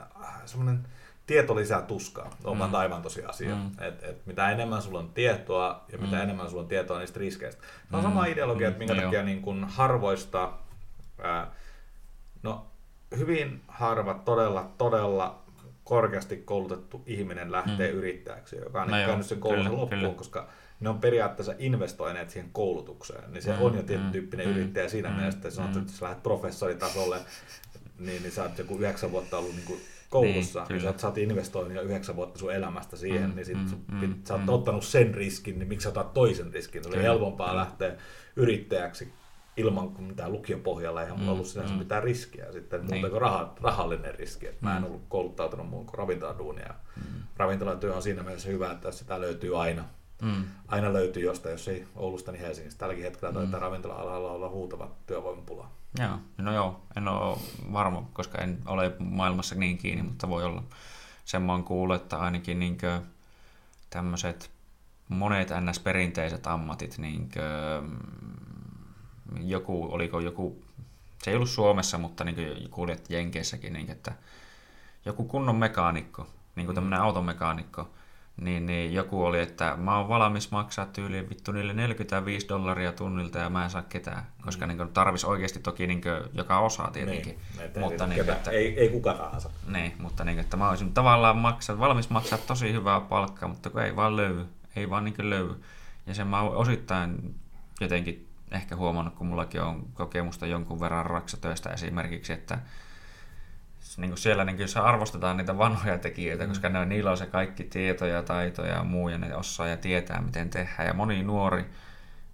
[0.45, 0.87] semmoinen
[1.27, 2.75] tieto lisää tuskaa, on mm.
[2.75, 3.55] aivan tosiasia.
[3.55, 3.71] Mm.
[3.81, 6.23] Et, et mitä enemmän sulla on tietoa ja mitä mm.
[6.23, 7.63] enemmän sulla on tietoa niistä riskeistä.
[7.91, 8.09] Se on mm.
[8.09, 9.01] sama ideologia, että minkä mm.
[9.01, 10.53] takia niin kun harvoista,
[11.23, 11.51] ää,
[12.43, 12.67] no
[13.17, 15.43] hyvin harva, todella, todella
[15.85, 17.99] korkeasti koulutettu ihminen lähtee mm.
[17.99, 20.15] yrittäjäksi, joka on no käynyt sen koulun loppuun, kyllä.
[20.15, 20.49] koska
[20.81, 24.53] ne on periaatteessa investoineet siihen koulutukseen, niin se mm, on jo tietyn mm, tyyppinen mm,
[24.53, 25.81] yrittäjä siinä mm, mielessä, että sanot, mm.
[25.81, 27.17] että jos lähdet professoritasolle,
[27.99, 31.19] niin, niin sä oot joku yhdeksän vuotta ollut niin kuin koulussa, niin, niin sä, oot,
[31.19, 34.43] investoinut jo yhdeksän vuotta sun elämästä siihen, mm, niin sit mm, sun, mm, sä oot
[34.43, 34.49] mm.
[34.49, 36.83] ottanut sen riskin, niin miksi sä otat toisen riskin?
[36.83, 37.61] Se oli helpompaa kyllä.
[37.61, 37.97] lähteä
[38.37, 39.13] yrittäjäksi
[39.57, 41.79] ilman mitään lukiopohjalla, eihän mulla mm, ollut sinänsä mm.
[41.79, 42.91] mitään riskiä sitten, niin.
[42.91, 44.47] muuta kuin raha, rahallinen riski.
[44.47, 44.69] Että mm.
[44.69, 44.89] Mä en mm.
[44.89, 46.75] ollut kouluttautunut muun kuin ravintoladuunia.
[46.97, 47.23] Mm.
[47.37, 49.85] Ravintolatyö on siinä mielessä hyvä, että sitä löytyy aina
[50.23, 50.45] Mm.
[50.69, 52.79] Aina löytyy jostain, jos ei Oulusta, niin Helsingistä.
[52.79, 53.53] Tälläkin hetkellä mm.
[53.53, 55.71] ravintola-alalla olla huutava työvoimapula.
[55.99, 57.39] Joo, no joo, en ole
[57.73, 60.63] varma, koska en ole maailmassa niin kiinni, mutta voi olla.
[61.25, 62.79] Sen mä oon kuullut, että ainakin niin
[63.91, 64.51] tämmöiset
[65.09, 67.31] monet ns-perinteiset ammatit, niin
[69.41, 70.65] joku, oliko joku,
[71.23, 74.13] se ei ollut Suomessa, mutta niin kuulijat Jenkeissäkin, niin että
[75.05, 77.91] joku kunnon mekaanikko, niin kuin tämmöinen automekaanikko,
[78.41, 83.39] niin, niin joku oli, että mä oon valmis maksaa tyyliin vittu niille 45 dollaria tunnilta
[83.39, 84.77] ja mä en saa ketään, koska mm.
[84.77, 87.39] niin tarvis oikeasti toki niin kuin, joka osaa tietenkin.
[87.59, 89.51] Niin, mutta niin, ketä, että, ei, ei kuka tahansa.
[89.67, 93.83] Niin, mutta niin, että mä olisin tavallaan maksaa, valmis maksaa tosi hyvää palkkaa, mutta kun
[93.83, 95.55] ei vaan löydy, ei vaan niin löydy.
[96.07, 97.35] Ja sen mä oon osittain
[97.81, 102.59] jotenkin ehkä huomannut, kun mullakin on kokemusta jonkun verran raksatöistä esimerkiksi, että
[103.99, 106.49] niin kuin siellä niin kyllä arvostetaan niitä vanhoja tekijöitä, mm.
[106.49, 109.77] koska ne, niillä on se kaikki tieto ja taito ja muu, ja ne osaa ja
[109.77, 110.87] tietää, miten tehdään.
[110.89, 111.65] Ja moni nuori,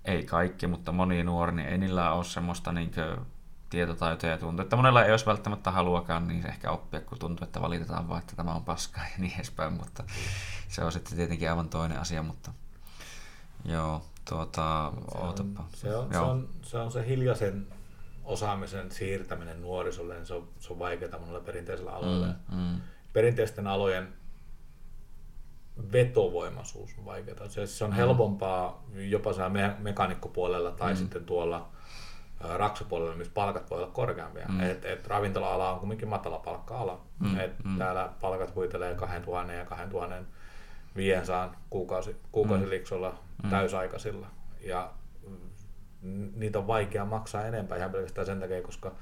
[0.05, 3.27] ei kaikki, mutta moni nuori, niin ei niillä ole semmoista niin kuin,
[3.71, 7.61] tietotaitoja ja tuntuu, että monella ei olisi välttämättä haluakaan niin ehkä oppia, kun tuntuu, että
[7.61, 10.05] valitetaan vaan, että tämä on paskaa ja niin edespäin, mutta
[10.69, 12.53] se on sitten tietenkin aivan toinen asia, mutta
[13.65, 16.25] joo, tuota, se on, Se on, joo.
[16.25, 17.67] se on, se on se hiljaisen
[18.25, 22.27] osaamisen siirtäminen nuorisolle, niin se on, se on vaikeaa monella perinteisellä aloilla.
[22.27, 22.81] Mm, mm.
[23.13, 24.09] Perinteisten alojen
[25.93, 27.49] vetovoimaisuus on vaikeaa.
[27.49, 27.97] Se, se on mm.
[27.97, 30.97] helpompaa jopa siellä me- mekaanikkopuolella tai mm.
[30.97, 31.69] sitten tuolla
[32.41, 34.47] raksupuolella, missä palkat voi olla korkeampia.
[34.49, 34.61] Mm.
[34.61, 37.01] Et, et ravintola-ala on kuitenkin matala palkka-ala.
[37.19, 37.41] Mm.
[37.41, 37.79] Et mm.
[37.79, 43.51] Täällä palkat huitelee 2000 ja 2500 kuukausi, kuukausiliksolla mm.
[43.51, 44.27] täysaikaisilla.
[44.61, 44.91] Ja
[46.37, 48.93] niitä on vaikea maksaa enempää ihan pelkästään sen takia, koska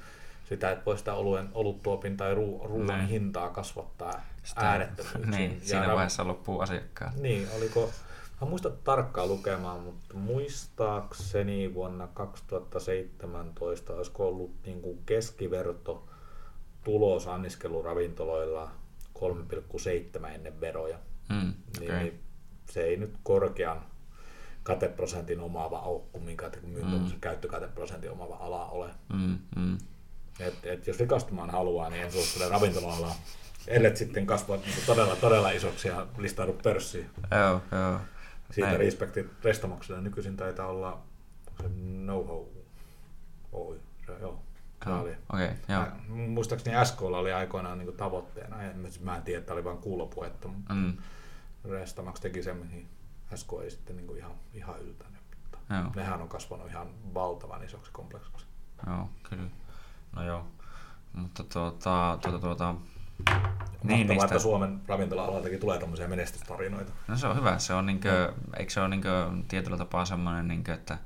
[0.49, 3.07] sitä, että voi sitä oluen, oluttuopin tai ruu, ruoan Näin.
[3.07, 4.21] hintaa kasvattaa
[4.55, 5.31] äärettömyyksiin.
[5.31, 7.15] Niin, siinä ja vaiheessa loppuu asiakkaat.
[7.15, 7.91] Niin, oliko,
[8.43, 16.03] Mä muista tarkkaan lukemaan, mutta muistaakseni vuonna 2017 olisiko ollut niin kuin keskiverto
[16.83, 18.71] tulos anniskeluravintoloilla
[19.19, 20.97] 3,7 ennen veroja.
[21.29, 21.87] Mm, okay.
[21.87, 22.19] niin, niin
[22.69, 23.85] se ei nyt korkean
[24.63, 27.19] kateprosentin omaava kumminkaan, että mm.
[27.21, 28.89] käyttökateprosentin omaava ala ole.
[29.13, 29.77] Mm, mm.
[30.39, 33.15] Et, et jos rikastumaan haluaa, niin en suosittele ravintola-alaa.
[33.67, 37.09] Ellet sitten kasvaa niin todella, todella isoksi ja listaudu pörssiin.
[37.31, 37.99] Joo, joo.
[38.51, 38.79] Siitä Näin.
[38.79, 41.01] respekti Restamokselle nykyisin taitaa olla
[41.61, 41.67] se
[42.03, 42.45] know-how
[43.53, 44.39] Oy, se, joo.
[44.85, 44.99] Oh,
[45.33, 45.85] okay, joo.
[46.07, 50.73] Muistaakseni SKlla oli aikoinaan niin tavoitteena, en, mä en tiedä, että oli vain kuulopuhetta, mutta
[50.73, 50.97] mm.
[51.69, 52.87] Restamax teki sen, mihin
[53.37, 55.21] SK ei sitten niin kuin ihan, ihan yltänyt.
[55.69, 55.91] Joo.
[55.95, 58.45] Nehän on kasvanut ihan valtavan isoksi kompleksiksi.
[58.87, 59.49] Joo, kyllä.
[60.15, 60.47] No joo.
[61.13, 62.75] Mutta tuota, tuota, tuota,
[63.83, 64.25] niin, niistä...
[64.25, 66.91] että Suomen ravintola-alaltakin tulee tämmöisiä menestystarinoita.
[67.07, 67.59] No se on hyvä.
[67.59, 68.53] Se on niinkö, no.
[68.57, 70.97] eikö se ole niinkö tietyllä tapaa semmoinen, niinkö, että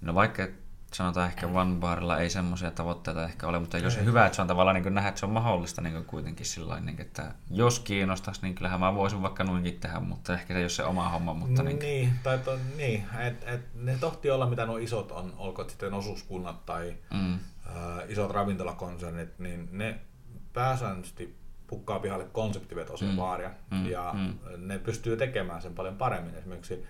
[0.00, 0.46] no vaikka
[0.92, 4.42] sanotaan ehkä One Barilla ei semmoisia tavoitteita ehkä ole, mutta jos on hyvä, että se
[4.42, 8.42] on tavallaan niin nähdä, että se on mahdollista niin kuitenkin sillä niin että jos kiinnostaisi,
[8.42, 11.34] niin kyllähän mä voisin vaikka noinkin tehdä, mutta ehkä se ei ole se oma homma.
[11.34, 15.34] Mutta niin, niin tai to, niin, et, et, ne tohti olla, mitä nuo isot on,
[15.36, 17.34] olkoon sitten osuuskunnat tai mm.
[17.34, 17.40] äh,
[18.08, 20.00] isot ravintolakonsernit, niin ne
[20.52, 23.16] pääsääntöisesti pukkaa pihalle konseptivetoisia mm.
[23.16, 23.86] baaria, mm.
[23.86, 24.38] ja mm.
[24.56, 26.34] ne pystyy tekemään sen paljon paremmin.
[26.34, 26.84] Esimerkiksi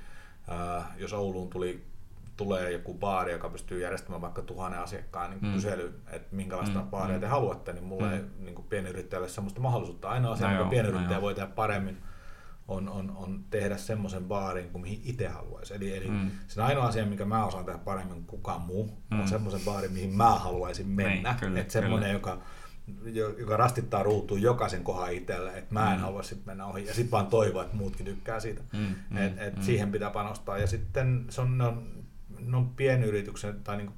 [0.53, 1.84] äh, jos Ouluun tuli,
[2.39, 5.53] tulee joku baari, joka pystyy järjestämään vaikka tuhannen asiakkaan niin mm.
[5.53, 6.86] kysely, että minkälaista mm.
[6.86, 7.20] baaria mm.
[7.20, 8.45] te haluatte, niin mulle mm.
[8.45, 10.09] niin pienyrittäjälle sellaista mahdollisuutta.
[10.09, 11.99] Ainoa asia, no mitä pienyrittäjä no voi tehdä paremmin,
[12.68, 15.74] on, on, on tehdä semmoisen baarin kuin mihin itse haluaisi.
[15.74, 16.30] Eli, eli mm.
[16.49, 19.20] sen ainoa asia, mikä mä osaan tehdä paremmin kuin kukaan muu, mm.
[19.20, 21.30] on semmoisen baarin, mihin mä haluaisin mennä.
[21.30, 22.39] Niin, kyllä, että semmoinen, joka
[23.39, 26.03] joka rastittaa ruutuun jokaisen kohan itselle, että mä en mm.
[26.03, 28.62] halua sitten mennä ohi ja sitten vaan toivoa, että muutkin tykkää siitä.
[28.72, 29.62] Mm, mm, et, et mm.
[29.62, 31.97] Siihen pitää panostaa ja sitten se on, ne on,
[32.39, 33.95] ne on pienyrityksen tai niinku,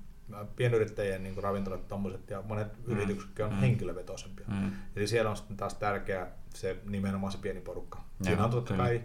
[0.56, 3.58] pienyrittäjien niin ravintolat tommoset, ja monet mm, yrityksetkin on mm.
[3.58, 4.46] henkilövetoisempia.
[4.48, 4.72] Mm.
[4.96, 7.98] Eli siellä on sitten taas tärkeää se nimenomaan se pieni porukka.
[7.98, 9.02] Joo, Siinä on totta kai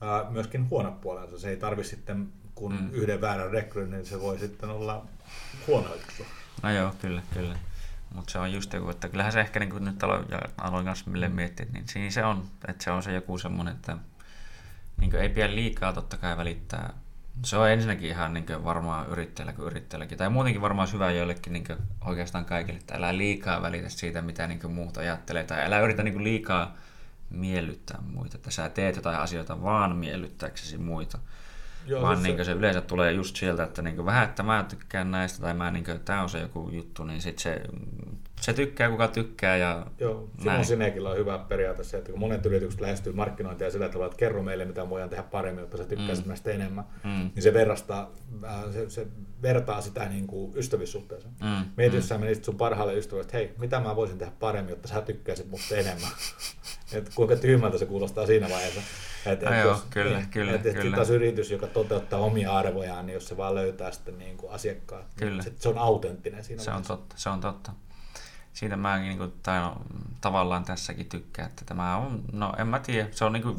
[0.00, 1.38] ää, myöskin huono puolensa.
[1.38, 2.90] Se ei tarvi sitten, kun mm.
[2.92, 5.06] yhden väärän rekryn, niin se voi sitten olla
[5.66, 6.26] huono juttu.
[6.62, 7.58] No joo, kyllä, kyllä.
[8.14, 10.84] Mutta se on just joku, että kyllähän se ehkä niin kuin nyt aloin, ja aloin
[10.84, 13.96] kanssa mille miettiä, niin siinä se on, että se on se joku semmoinen, että
[15.00, 16.94] niin ei pidä liikaa totta kai välittää.
[17.44, 21.66] Se on ensinnäkin ihan niin varmaan yrittäjällä kuin yrittäjälläkin, tai muutenkin varmaan hyvä joillekin niin
[22.04, 26.24] oikeastaan kaikille, että älä liikaa välitä siitä, mitä niin muut ajattelee, tai älä yritä niin
[26.24, 26.74] liikaa
[27.30, 31.18] miellyttää muita, että sä teet jotain asioita vaan miellyttääksesi muita.
[31.86, 35.42] Joo, vaan niin se yleensä tulee just sieltä, että niin vähän, että mä tykkään näistä
[35.42, 37.62] tai mä, niin kuin, tämä on se joku juttu, niin sit se,
[38.40, 39.56] se tykkää kuka tykkää.
[39.56, 43.88] Ja Joo, Simon Sinekillä on hyvä periaate se, että kun monet yritykset lähestyy markkinointia sillä
[43.88, 46.28] tavalla, että kerro meille, mitä voidaan tehdä paremmin, jotta sä tykkäisit mm.
[46.28, 47.30] näistä enemmän, mm.
[47.34, 48.10] niin se, verrastaa,
[48.72, 49.06] se, se
[49.42, 51.34] vertaa sitä niin kuin ystävyyssuhteeseen.
[51.42, 51.70] Mm.
[51.76, 52.08] Mieti, jos mm.
[52.08, 55.50] sä menisit sun parhaalle ystävälle, että hei, mitä mä voisin tehdä paremmin, jotta sä tykkäisit
[55.50, 56.10] musta enemmän.
[56.92, 58.80] että kuinka tyhmältä se kuulostaa siinä vaiheessa.
[59.26, 60.96] Et, et joo, jos, kyllä, niin, kyllä, et, kyllä.
[60.96, 65.04] taas yritys, joka toteuttaa omia arvojaan, niin jos se vaan löytää sitten niin kuin asiakkaat,
[65.06, 65.42] niin kyllä.
[65.42, 66.94] Niin se, se on autenttinen siinä Se vaiheessa.
[66.94, 67.72] on totta, se on totta.
[68.56, 69.76] Siitä mä niin kuin, tai no,
[70.20, 73.56] tavallaan tässäkin tykkään, että tämä on, no en mä tiedä, se on niin kuin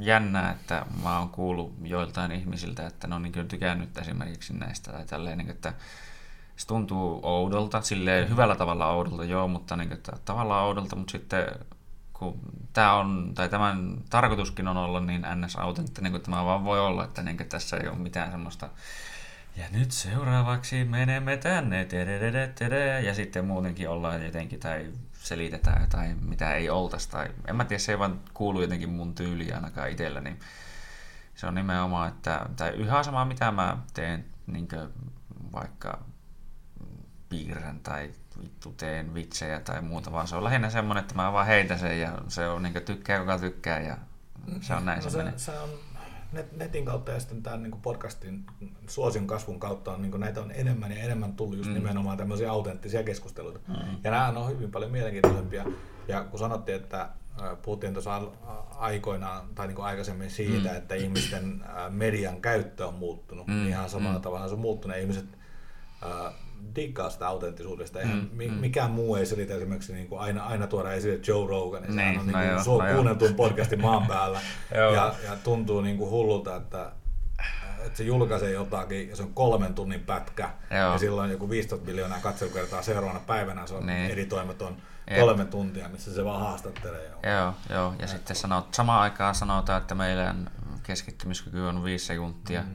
[0.00, 4.92] jännää, että mä oon kuullut joiltain ihmisiltä, että ne on niin kuin tykännyt esimerkiksi näistä
[4.92, 5.72] tai tälleen, niin kuin, että
[6.56, 11.12] se tuntuu oudolta, silleen hyvällä tavalla oudolta, joo, mutta niin kuin, että tavallaan oudolta, mutta
[11.12, 11.46] sitten
[12.12, 12.40] kun
[12.72, 17.22] tämä on, tai tämän tarkoituskin on olla niin ns-autenttinen kuin tämä vaan voi olla, että
[17.22, 18.68] niin tässä ei ole mitään semmoista
[19.56, 21.88] ja nyt seuraavaksi menemme tänne,
[23.04, 27.78] ja sitten muutenkin ollaan jotenkin, tai selitetään tai mitä ei oltaisi, tai en mä tiedä,
[27.78, 30.40] se ei vaan kuulu jotenkin mun tyyliin ainakaan itsellä, niin
[31.34, 34.68] se on nimenomaan, että, tai yhä sama mitä mä teen, niin
[35.52, 36.04] vaikka
[37.28, 38.10] piirrän tai
[38.42, 42.00] vittu teen vitsejä tai muuta, vaan se on lähinnä semmoinen, että mä vaan heitän sen
[42.00, 43.96] ja se on niin tykkää, kuka tykkää ja
[44.60, 45.70] se on näin no se, se, se on
[46.32, 48.44] net, netin kautta ja sitten tämän niin podcastin
[48.88, 51.74] suosion kasvun kautta on, niin näitä on enemmän ja enemmän tullut just mm.
[51.74, 53.60] nimenomaan tämmöisiä autenttisia keskusteluita.
[53.68, 53.74] Mm.
[54.04, 55.64] Ja nämä on hyvin paljon mielenkiintoisempia.
[56.08, 57.08] Ja kun sanottiin, että
[57.62, 58.22] puhuttiin tuossa
[58.76, 60.76] aikoinaan tai niin kuin aikaisemmin siitä, mm.
[60.76, 63.52] että ihmisten median käyttö on muuttunut, mm.
[63.52, 64.22] niin ihan samalla mm.
[64.22, 64.96] tavalla se on muuttunut.
[64.96, 65.26] Ihmiset
[66.76, 68.00] diggaa sitä autenttisuudesta.
[68.00, 68.52] Eihän Mm, mm.
[68.54, 71.82] mikään muu ei selitä esimerkiksi niin kuin aina, aina tuoda esille Joe Rogan.
[71.82, 72.94] Sehän Niin, on no niin joo, kuin su- no joo.
[72.94, 74.40] kuunneltuin podcasti maan päällä.
[74.76, 74.94] Joo.
[74.94, 76.92] ja, ja, tuntuu niin kuin hullulta, että,
[77.84, 80.50] että se julkaisee jotakin ja se on kolmen tunnin pätkä.
[80.70, 80.92] Joo.
[80.92, 84.10] Ja silloin joku 15 miljoonaa katselukertaa seuraavana päivänä se on Niin.
[84.10, 84.76] editoimaton
[85.20, 87.06] kolme tuntia, missä se vaan haastattelee.
[87.08, 87.34] Joo.
[87.34, 87.94] Joo, joo.
[87.98, 90.50] ja sitten sanot, samaan aikaan sanotaan, että meidän
[90.82, 92.62] keskittymiskyky on 5 sekuntia.
[92.62, 92.74] Mm.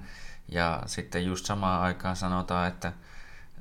[0.52, 2.94] Ja sitten just samaan aikaan sanotaan, että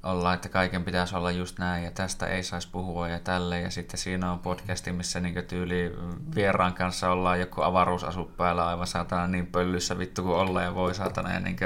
[0.04, 3.60] ollaan, että kaiken pitäisi olla just näin ja tästä ei saisi puhua ja tälle.
[3.60, 5.96] Ja sitten siinä on podcasti, missä niinku tyyli
[6.34, 10.94] vieraan kanssa ollaan joku avaruusasu päällä aivan saatana niin pöllyssä vittu kuin olla ja voi
[10.94, 11.32] saatana.
[11.32, 11.64] Ja niinku,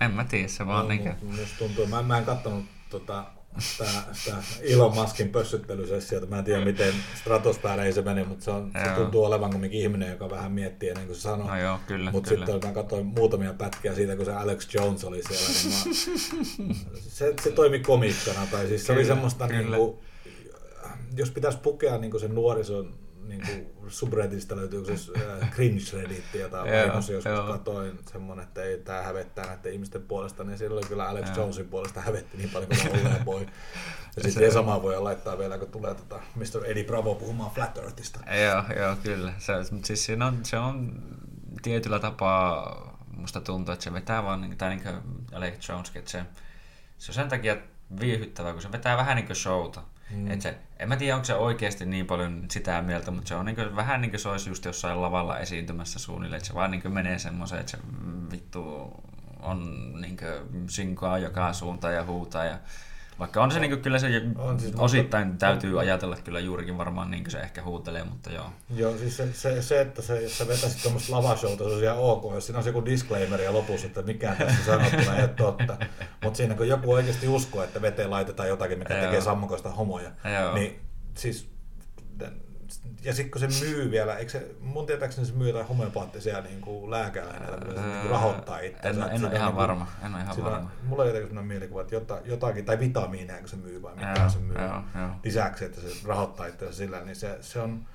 [0.00, 3.24] en mä tiedä, se vaan No, mu- Musta tuntuu, mä, mä en kattonut tota,
[3.78, 6.26] tää Elon Muskin pössyttelysessiota.
[6.26, 10.10] Mä en tiedä, miten stratosfääreihin se meni, mutta se, on, se tuntuu olevan kumminkin ihminen,
[10.10, 11.48] joka vähän miettii ennen kuin se sanoo.
[11.48, 12.46] No joo, kyllä, Mutta kyllä.
[12.46, 15.48] sitten mä katsoin muutamia pätkiä siitä, kun se Alex Jones oli siellä.
[16.58, 16.74] Niin mä,
[17.08, 18.46] se, se toimi komikkana.
[18.50, 19.60] Tai siis se oli Kyllä, semmoista, kyllä.
[19.60, 19.98] niin kuin,
[21.16, 26.56] jos pitäisi pukea niin kuin sen nuorison niin kuin subredditistä löytyy se äh, cringe-redditti, mä
[26.56, 27.46] Joo, vahingossa joskus joo.
[27.52, 31.36] katoin semmoinen, että ei tää hävettää näiden ihmisten puolesta, niin silloin kyllä Alex Joo.
[31.36, 33.46] Jonesin puolesta hävetti niin paljon kuin olleen voi.
[34.16, 36.64] Ja Se- sitten sama voi laittaa vielä, kun tulee tota Mr.
[36.64, 38.20] Eddie Bravo puhumaan Flat Earthista.
[38.34, 39.32] Joo, joo, kyllä.
[39.38, 41.02] Se, mutta siis siinä on, se on
[41.62, 44.96] tietyllä tapaa, musta tuntuu, että se vetää vaan, niin, tai niin kuin
[45.32, 46.22] Alex Joneskin, että se,
[46.98, 47.56] se on sen takia
[48.00, 49.82] viihyttävää, kun se vetää vähän niin kuin showta.
[50.10, 50.30] Mm.
[50.30, 53.46] Et se, en mä tiedä, onko se oikeasti niin paljon sitä mieltä, mutta se on
[53.46, 56.70] niin kuin, vähän niin kuin se olisi just jossain lavalla esiintymässä suunnilleen, että se vaan
[56.70, 57.78] niin kuin menee semmoiseen, että se
[58.30, 58.92] vittu
[59.40, 62.58] on niin kuin sinkoa joka suuntaan ja huutaa ja
[63.18, 67.10] vaikka on se niin kuin, kyllä se On siis, osittain täytyy ajatella kyllä juurikin varmaan
[67.10, 68.50] niin kuin se ehkä huutelee, mutta joo.
[68.76, 71.98] Joo, siis se, se, se että se, jos sä vetäisit tuommoista lavashowta, se olisi ihan
[71.98, 75.76] ok, jos siinä on joku disclaimer ja lopussa, että mikään tässä sanottuna ei ole totta.
[76.24, 79.04] Mutta siinä kun joku oikeasti uskoo, että veteen laitetaan jotakin, mikä Joo.
[79.04, 80.10] tekee sammakoista homoja,
[80.40, 80.54] Joo.
[80.54, 80.80] niin
[81.14, 81.50] siis
[83.02, 86.60] ja sitten kun se myy vielä, eikö se, mun tietääkseni se myy jotain homeopaattisia niin
[86.60, 89.06] kuin lääkeaineita, millä se niin kuin rahoittaa itseänsä.
[89.06, 89.86] En, en ole ihan niin varma.
[90.04, 90.70] En ole ihan Sillä, varma.
[90.82, 94.14] mulla on jotenkin sellainen mielikuva, että jota, jotakin, tai vitamiineja, kun se myy vai mitä
[94.18, 95.08] Joo, se myy joo, joo.
[95.24, 97.86] lisäksi, että se rahoittaa itseänsä sillä, niin se, se on,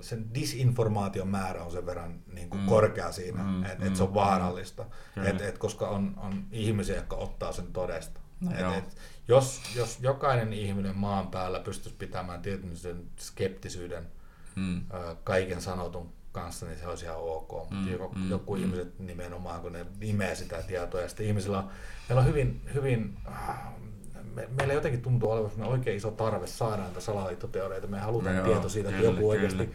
[0.00, 2.64] sen disinformaation määrä on sen verran niin kuin Mm.
[2.64, 2.68] mm.
[2.68, 4.84] korkea siinä, Mm, mm, että mm, et se on vaarallista,
[5.14, 5.28] Kyllä.
[5.28, 8.20] et, et, koska on, on ihmisiä, jotka ottaa sen todesta.
[8.40, 8.96] No et, et,
[9.28, 14.06] jos, jos jokainen ihminen maan päällä pystyisi pitämään tietyn sen skeptisyyden
[14.56, 14.76] Mm.
[14.94, 17.70] ö, kaiken sanotun kanssa, niin se olisi ihan ok.
[17.70, 18.62] Mm, Mm, joku, mm, joku mm.
[18.62, 21.68] ihmiset nimenomaan, kun ne imee sitä tietoa, ja sitten ihmisillä on,
[22.08, 23.58] meillä on hyvin, hyvin äh,
[24.34, 27.86] me, meillä jotenkin tuntuu olevan oikein iso tarve saada näitä salaliittoteorioita.
[27.86, 29.30] Me halutaan No tieto siitä, että kyllä, joku kyllä.
[29.30, 29.74] oikeasti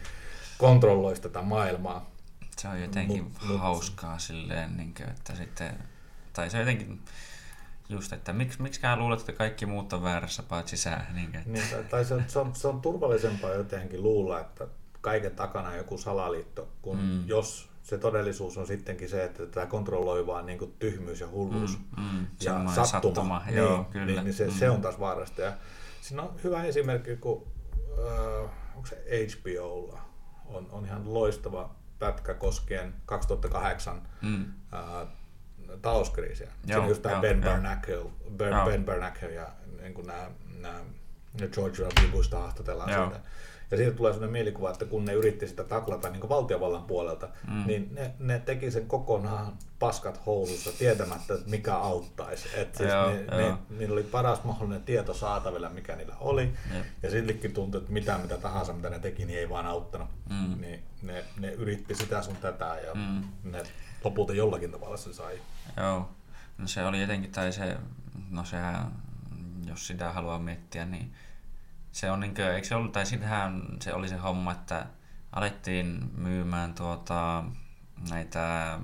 [0.58, 2.10] kontrolloisi tätä maailmaa.
[2.58, 5.78] Se on jotenkin Mut- mut, mut- hauskaa silleen, niin kuin, että sitten,
[6.32, 7.00] tai se on jotenkin
[7.88, 11.00] just, että miksi, miksikään luulet, että kaikki muut on väärässä paitsi sä.
[11.14, 14.66] Niin, että, Niin, tai- tai se, se, on, se on turvallisempaa jotenkin luulla, että
[15.00, 17.26] kaiken takana on joku salaliitto, kun Mm.
[17.28, 21.78] jos se todellisuus on sittenkin se, että tämä kontrolloi vaan niin kuin tyhmyys ja hulluus
[21.96, 24.06] Mm, mm, ja sattuma, sattuma, niin, joo, kyllä.
[24.06, 24.52] Niin, niin se, Mm.
[24.52, 25.42] se on taas vaarasta.
[25.42, 25.52] Ja
[26.00, 27.46] siinä on hyvä esimerkki, kun
[27.98, 30.00] äh, onko se HBOlla
[30.46, 35.08] on, on ihan loistava pätkä koskien 2008 mm, äh,
[35.82, 36.46] talouskriisiä.
[36.46, 37.40] Joo, Siinä on just tämä Ben.
[37.40, 37.98] Bernanke,
[38.36, 39.46] ben, ben Bernanke ja
[39.82, 40.80] niin kuin nämä, nämä
[41.52, 42.10] George W.
[42.12, 43.04] Bushta haastatellaan Joo.
[43.10, 43.20] siitä.
[43.70, 47.54] Ja siitä tulee sellainen mielikuva, että kun ne yritti sitä taklata niin valtiovallan puolelta, Mm.
[47.54, 47.66] mm.
[47.66, 52.48] niin ne, ne teki sen kokonaan paskat housussa tietämättä, että mikä auttaisi.
[52.54, 53.50] Et siis Joo, ne, joo.
[53.50, 56.42] ne, niillä oli paras mahdollinen tieto saatavilla, mikä niillä oli.
[56.74, 56.84] Jep.
[57.02, 60.08] Ja siltikin tuntui, että mitään mitä tahansa, mitä ne teki, niin ei vaan auttanut.
[60.30, 60.60] Mm.
[60.60, 63.22] Niin ne, ne yritti sitä sun tätä ja Mm.
[63.52, 63.62] ne
[64.04, 65.40] lopulta jollakin tavalla se sai.
[65.76, 66.10] Joo,
[66.58, 67.76] no se oli jotenkin, tai se,
[68.30, 68.92] no sehän,
[69.66, 71.14] jos sitä haluaa miettiä, niin
[71.92, 74.86] se on niinkö, eikö se ollut, tai sitähän se oli se homma, että
[75.32, 77.44] alettiin myymään tuota,
[78.10, 78.78] näitä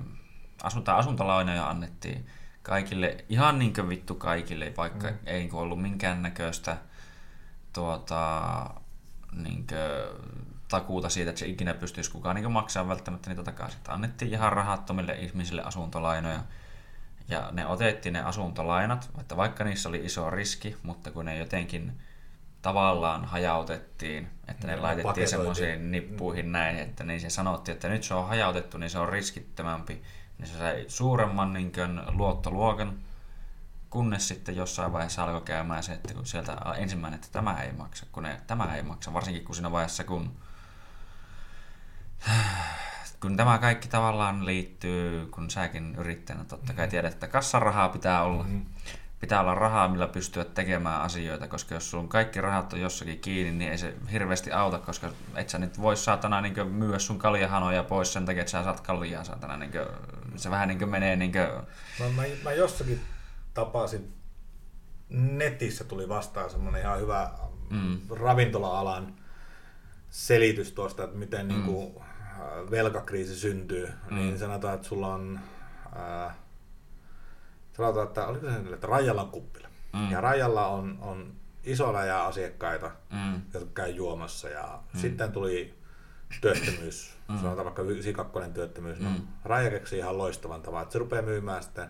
[0.63, 2.27] asunta, asuntolainoja annettiin
[2.63, 5.17] kaikille, ihan niinkö vittu kaikille, vaikka mm.
[5.25, 6.77] ei ollut minkäännäköistä
[7.73, 8.69] tuota,
[9.31, 10.13] niinkö,
[10.67, 13.77] takuuta siitä, että se ikinä pystyisi kukaan niin maksaa välttämättä niitä takaisin.
[13.77, 16.39] Että annettiin ihan rahattomille ihmisille asuntolainoja.
[17.27, 22.01] Ja ne otettiin ne asuntolainat, että vaikka niissä oli iso riski, mutta kun ne jotenkin
[22.61, 28.03] tavallaan hajautettiin, että ne Niin, laitettiin semmoisiin nippuihin näin, että niin se sanottiin, että nyt
[28.03, 30.03] se on hajautettu, niin se on riskittömämpi.
[30.37, 32.99] Niin se sai suuremman niin kuin, luottoluokan,
[33.89, 38.05] kunnes sitten jossain vaiheessa alkoi käymään se, että kun sieltä ensimmäinen, että tämä ei maksa,
[38.11, 40.37] kun ne, tämä ei maksa, varsinkin kun siinä vaiheessa, kun
[43.19, 48.43] kun tämä kaikki tavallaan liittyy, kun säkin yrittäjänä totta kai tiedät, että kassarahaa pitää olla,
[48.43, 48.65] Mm.
[49.19, 53.51] pitää olla rahaa, millä pystyä tekemään asioita, koska jos sun kaikki rahat on jossakin kiinni,
[53.51, 57.83] niin ei se hirveästi auta, koska et sä nyt voi saatana niin myyä sun kaljahanoja
[57.83, 59.57] pois sen takia, että sä saat kaljaa saatana.
[59.57, 59.85] Niin kuin,
[60.35, 61.47] se vähän niin menee niin kuin...
[61.99, 63.01] mä, mä, mä, jossakin
[63.53, 64.13] tapasin,
[65.09, 67.31] netissä tuli vastaan semmoinen ihan hyvä
[67.69, 67.99] mm.
[68.09, 69.13] ravintola-alan
[70.09, 71.47] selitys tuosta, että miten mm.
[71.47, 72.04] niin kuin,
[72.71, 74.15] velkakriisi syntyy, mm.
[74.15, 75.39] niin sanotaan, että sulla on
[75.95, 76.35] ää,
[77.73, 79.67] sanotaan, että oliko se että Rajalla on kuppila.
[79.93, 80.11] Mm.
[80.11, 81.33] Ja Rajalla on, on
[81.63, 83.41] iso läjä asiakkaita, mm.
[83.53, 84.49] jotka käy juomassa.
[84.49, 84.99] Ja mm.
[84.99, 85.73] sitten tuli
[86.41, 87.37] työttömyys, mm.
[87.37, 88.99] sanotaan vaikka sikakkonen työttömyys.
[88.99, 89.15] No, mm.
[89.15, 91.89] No, Raja keksii ihan loistavan tavan, että se rupeaa myymään sitten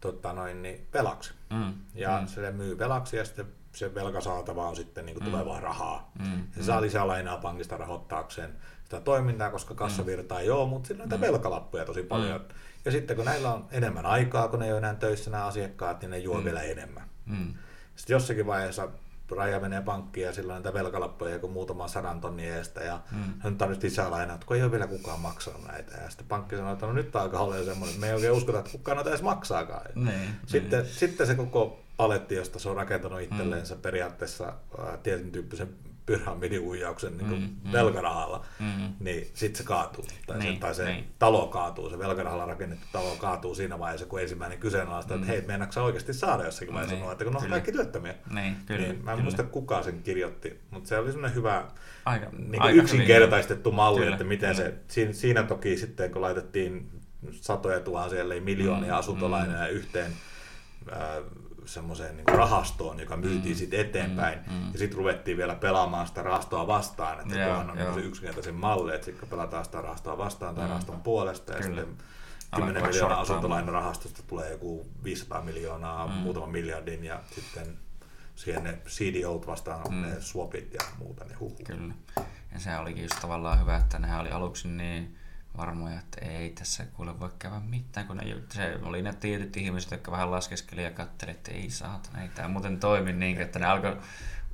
[0.00, 1.34] tota noin, niin velaksi.
[1.50, 1.74] Mm.
[1.94, 2.26] Ja mm.
[2.26, 5.30] se myy velaksi ja sitten se velkasaatava on sitten niin kuin mm.
[5.30, 6.10] tulevaa rahaa.
[6.18, 6.38] Mm.
[6.38, 8.54] Ja se saa lisää lainaa pankista rahoittaakseen
[8.86, 11.32] sitä toimintaa, koska kassavirtaa ei ole, mutta sillä on näitä mm.
[11.32, 12.40] velkalappuja tosi paljon.
[12.40, 12.46] Mm.
[12.84, 16.00] Ja sitten kun näillä on enemmän aikaa, kun ne ei ole enää töissä nämä asiakkaat,
[16.00, 16.44] niin ne juo mm.
[16.44, 17.04] vielä enemmän.
[17.26, 17.54] Mm.
[17.96, 18.88] Sitten jossakin vaiheessa
[19.30, 23.32] Raja menee pankkiin ja sillä on näitä velkalappuja joku muutama sadan tonnin eestä ja mm.
[23.38, 25.96] hän tarvitsi lisää lainaa, kun ei ole vielä kukaan maksanut näitä.
[26.02, 28.58] Ja sitten pankki sanoi, että no nyt aika ole semmoinen, että me ei oikein uskota,
[28.58, 29.86] että kukaan noita edes maksaakaan.
[29.94, 30.94] Niin, sitten, niin.
[30.94, 33.80] sitten se koko paletti, josta se on rakentanut itselleensä mm.
[33.80, 35.68] periaatteessa äh, tietyn tyyppisen
[36.06, 37.34] pyramidihuijauksen niin mm,
[37.64, 40.04] mm, velkarahalla, mm, niin sitten se kaatuu.
[40.26, 41.06] Tai, niin, se, tai se niin.
[41.18, 45.20] talo kaatuu, se velkarahalla rakennettu talo kaatuu siinä vaiheessa, kun ensimmäinen kyseenalaista, mm.
[45.20, 48.14] että hei, meinaatko oikeasti saada jossakin vaiheessa niin, että kun ne on kaikki työttömiä.
[48.34, 51.64] Niin, kyllä, niin, mä en muista kuka sen kirjoitti, mutta se oli semmoinen hyvä
[52.04, 53.76] aika, niin aika yksinkertaistettu hyvin.
[53.76, 54.70] malli, kyllä, että miten kyllä.
[54.70, 56.90] se, siinä, siinä toki sitten kun laitettiin
[57.30, 59.70] satoja tuhansia, ellei miljoonia mm, asuntolainoja mm.
[59.70, 60.12] yhteen,
[60.92, 60.98] äh,
[61.66, 64.38] semmoiseen niin rahastoon, joka myytiin mm, sitten eteenpäin.
[64.46, 64.72] Mm, mm.
[64.72, 67.94] Ja sitten ruvettiin vielä pelaamaan sitä rahastoa vastaan, että yeah, tuohon on yeah.
[67.94, 70.70] se yksinkertaisen malli, että sitten pelataan sitä rahastoa vastaan tai mm.
[70.70, 71.80] rahaston puolesta ja Kyllä.
[71.80, 72.06] sitten
[72.56, 76.12] 10 miljoonaa asuntolainarahastosta tulee joku 500 miljoonaa, mm.
[76.12, 77.78] muutaman miljardin ja sitten
[78.34, 80.02] siihen ne CDOt vastaan mm.
[80.02, 81.64] ne swapit ja muuta, niin.
[81.64, 81.94] Kyllä.
[82.52, 85.16] Ja se olikin just tavallaan hyvä, että nehän oli aluksi niin
[85.56, 89.90] varmoja, että ei tässä kuule voi käydä mitään, kun ne, se oli ne tietyt ihmiset,
[89.90, 93.66] jotka vähän laskeskeli ja katseli, että ei saatana, ei tämä muuten toimi niin, että ne
[93.66, 93.96] alkoi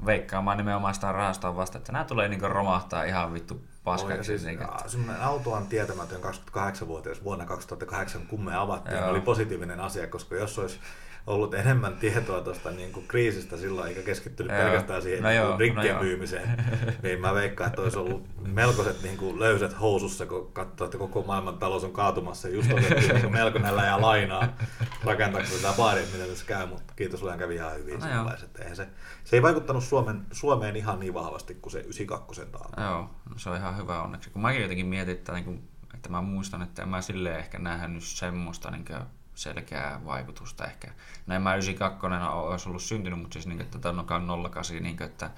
[0.06, 4.24] veikkaamaan nimenomaan sitä rahastaan vasta, että nämä tulee niin romahtaa ihan vittu paskaksi.
[4.24, 4.88] Siis, niin, että...
[4.88, 9.10] Semmoinen autoan tietämätön 28-vuotias vuonna 2008 kun me avattiin, Joo.
[9.10, 10.80] oli positiivinen asia, koska jos olisi
[11.26, 14.62] ollut enemmän tietoa tuosta niin kuin kriisistä silloin, eikä keskittynyt joo.
[14.62, 16.48] pelkästään siihen no niin joo, rikkien no myymiseen,
[17.02, 21.22] niin mä veikkaan, että olisi ollut melkoiset niin kuin löysät housussa, kun katsoo, että koko
[21.22, 24.56] maailman talous on kaatumassa just otettiin niin melko näillä ja lainaa
[25.04, 28.00] rakentaakseni sitä baaria, mitä tässä käy, mutta kiitos Lujan kävi ihan hyvin.
[28.00, 28.88] No että se,
[29.24, 32.70] se ei vaikuttanut Suomen, Suomeen ihan niin vahvasti kuin se 92 taas.
[32.76, 34.30] Joo, se on ihan hyvä onneksi.
[34.30, 37.58] Kun mäkin jotenkin mietin, että, niin kuin, että mä muistan, että en mä silleen ehkä
[37.58, 39.02] nähnyt semmoista niin kuin
[39.34, 40.92] selkeää vaikutusta ehkä.
[41.26, 45.02] No en mä 92 olisi ollut syntynyt, mutta siis niin, että tämä on 08, niin,
[45.02, 45.30] että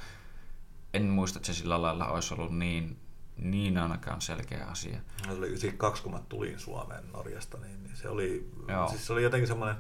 [0.94, 2.98] en muista, että se sillä lailla olisi ollut niin,
[3.36, 4.98] niin ainakaan selkeä asia.
[5.24, 8.50] Se oli 92, kun mä tulin Suomeen Norjasta, niin, niin se, oli,
[8.90, 9.76] siis se oli jotenkin semmoinen,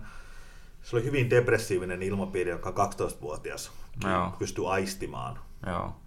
[0.82, 3.72] se oli hyvin depressiivinen ilmapiiri, joka 12-vuotias
[4.04, 4.30] Joo.
[4.38, 5.38] pystyi aistimaan.
[5.66, 6.03] Joo.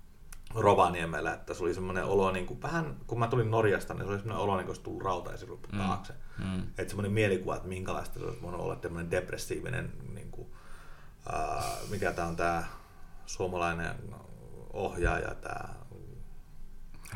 [0.56, 4.10] Rovaniemellä, että se oli semmoinen olo, niin kuin, vähän kun mä tulin Norjasta, niin se
[4.10, 5.78] oli semmoinen olo, niin kuin olisi tullut rautaisiruppu mm.
[5.78, 6.14] taakse.
[6.38, 6.62] Mm.
[6.62, 10.48] Että semmoinen mielikuva, että minkälaista se olisi voinut olla tämmöinen depressiivinen, niin kuin,
[11.32, 12.64] ää, mikä tämä on tämä
[13.26, 13.96] suomalainen
[14.74, 15.70] ohjaaja, tämä...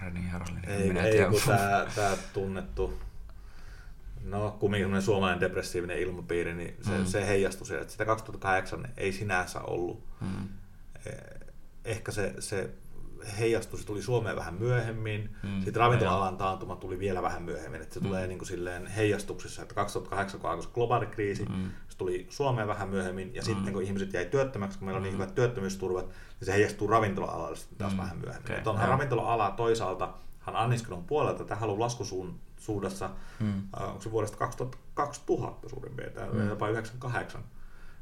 [0.01, 0.69] Reni Harlin.
[0.69, 2.99] Ei, ei kun tämä, tämä tunnettu,
[4.23, 7.05] no kumminkin semmoinen suomalainen depressiivinen ilmapiiri, niin se, mm.
[7.05, 7.82] se heijastui siellä.
[7.82, 10.03] Että sitä 2008 ei sinänsä ollut.
[10.21, 10.47] Mm.
[11.05, 11.13] Eh,
[11.86, 12.69] ehkä se, se
[13.39, 17.93] heijastui, se tuli Suomeen vähän myöhemmin, mm, sitten ravintola-alan taantuma tuli vielä vähän myöhemmin, että
[17.93, 18.05] se mm.
[18.05, 21.71] tulee niin kuin silleen heijastuksessa, että 2008 kun alkoi globaali kriisi, mm.
[21.89, 23.46] se tuli Suomeen vähän myöhemmin, ja mm.
[23.46, 25.20] sitten kun ihmiset jäi työttömäksi, kun meillä on niin mm.
[25.20, 27.97] hyvät työttömyysturvat, niin se heijastuu ravintola-alalle sitten taas mm.
[27.97, 28.51] vähän myöhemmin.
[28.51, 28.74] Okay.
[28.74, 33.09] onhan ravintola-ala toisaalta, hän anniskelun puolelta, tähän on laskusuunnassa,
[33.39, 33.63] mm.
[33.79, 34.37] äh, onko se vuodesta
[34.93, 36.50] 2000 suurin piirtein, mm.
[36.50, 37.43] jopa 98.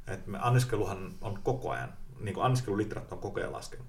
[0.08, 3.86] Et me anniskeluhan on koko ajan, niin kuin anniskelulitrat on koko ajan laskenut.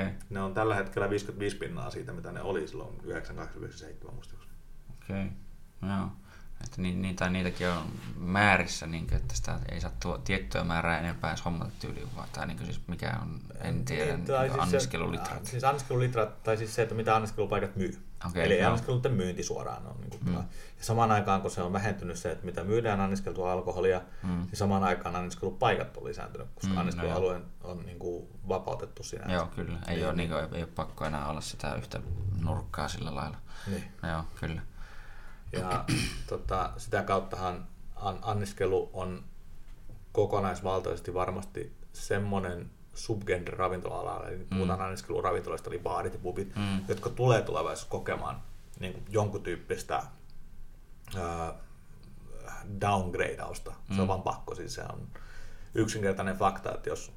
[0.00, 0.12] Okay.
[0.30, 4.54] Ne on tällä hetkellä 55 pinnaa siitä, mitä ne oli silloin 98-97 muistaakseni.
[5.02, 5.96] Okei, okay.
[5.96, 6.08] joo.
[6.64, 7.82] Että ni, ni, tai niitäkin on
[8.16, 12.28] määrissä, niin kuin, että sitä ei saa tuo tiettyä määrää enempää edes hommata tyyliin, vaan
[12.32, 15.44] tai niin kuin, siis mikä on, en tiedä, niin, niin siis anniskelulitrat.
[15.44, 17.98] Se, siis anniskelulitrat, tai siis se, että mitä anniskelupaikat myy.
[18.26, 18.66] Okay, Eli no.
[18.66, 19.96] anniskeluiden myynti suoraan on.
[20.00, 20.34] Niin kuin, mm.
[20.78, 24.28] Ja samaan aikaan, kun se on vähentynyt se, että mitä myydään anniskeltua alkoholia, mm.
[24.28, 29.32] niin samaan aikaan anniskelupaikat on lisääntynyt, koska mm, anniskelualue no on niin kuin, vapautettu siinä.
[29.32, 29.78] Joo, kyllä.
[29.88, 32.00] Ei, niin, ole, niin kuin, ei ole pakko enää olla sitä yhtä
[32.42, 33.36] nurkkaa sillä lailla.
[33.66, 33.84] Niin.
[34.02, 34.62] No, joo, kyllä.
[35.52, 35.84] Ja
[36.28, 39.24] tota, sitä kauttahan an, anniskelu on
[40.12, 44.84] kokonaisvaltaisesti varmasti semmoinen subgenre ravintola-alalla, eli puhutaan mm.
[44.84, 46.80] anniskeluravintoloista, eli baarit ja pubit, mm.
[46.88, 48.42] jotka tulee tulevaisuudessa kokemaan
[48.80, 50.02] niin kuin jonkun tyyppistä
[51.16, 51.54] äh,
[52.80, 53.70] downgradeausta.
[53.70, 53.94] Mm.
[53.94, 54.08] Se on mm.
[54.08, 55.08] vaan pakko, siis se on
[55.74, 57.12] yksinkertainen fakta, että jos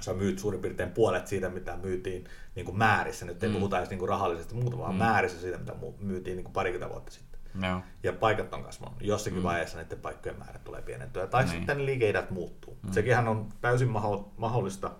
[0.00, 2.24] sä myyt suurin piirtein puolet siitä, mitä myytiin
[2.54, 3.54] niin kuin määrissä, nyt ei mm.
[3.54, 4.98] puhuta edes niin kuin rahallisesti muuta, vaan mm.
[4.98, 7.29] määrissä siitä, mitä myytiin niin kuin parikymmentä vuotta sitten.
[7.54, 7.82] No.
[8.02, 8.96] Ja paikat on kasvanut.
[9.00, 9.42] Jossakin mm.
[9.42, 11.26] vaiheessa näiden paikkojen määrä tulee pienentyä.
[11.26, 11.50] Tai niin.
[11.50, 12.78] sitten liikeidät muuttuu.
[12.82, 12.92] Mm.
[12.92, 13.88] Sekinhän on täysin
[14.36, 14.90] mahdollista,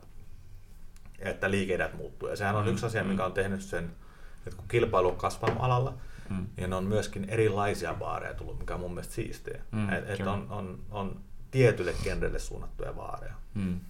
[1.19, 2.29] että liikeidät muuttuu.
[2.29, 2.71] Ja sehän on mm.
[2.71, 3.27] yksi asia, mikä mm.
[3.27, 3.91] on tehnyt sen,
[4.47, 5.95] että kun kilpailu on kasvanut alalla,
[6.31, 6.47] mm.
[6.57, 9.61] niin on myöskin erilaisia baareja tullut, mikä on mun mielestä siistiä.
[9.71, 11.21] Mm, et, et on, on, on
[11.51, 13.35] tietylle genrelle suunnattuja baareja.
[13.55, 13.81] Mm.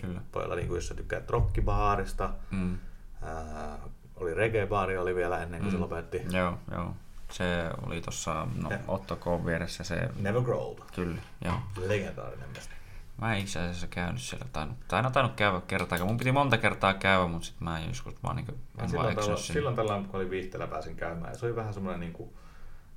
[0.00, 0.20] Kyllä.
[0.34, 2.78] Voi olla, niin kuin, jos sä tykkäät rockibaarista, mm.
[3.22, 3.78] ää,
[4.16, 5.76] oli reggae-baari oli vielä ennen kuin mm.
[5.76, 6.22] se lopetti.
[6.30, 6.94] Joo, joo.
[7.36, 9.24] Se oli tuossa no, Otto K.
[9.46, 10.08] vieressä se...
[10.20, 10.78] Never Grow Old.
[10.94, 11.54] Kyllä, joo.
[11.86, 12.80] Legendaarinen mestari.
[13.20, 16.08] Mä en itse asiassa käynyt siellä, tainnut, tai en tainnut käydä kertaakaan.
[16.08, 18.46] Mun piti monta kertaa käydä, mutta sitten mä en joskus vaan niin
[18.78, 22.00] en silloin, tällä, silloin tällä, kun oli viihteellä pääsin käymään, ja se oli vähän semmoinen
[22.00, 22.30] niin kuin,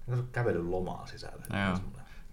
[0.07, 1.43] niin kävelyn lomaa sisällä.
[1.67, 1.79] Joo.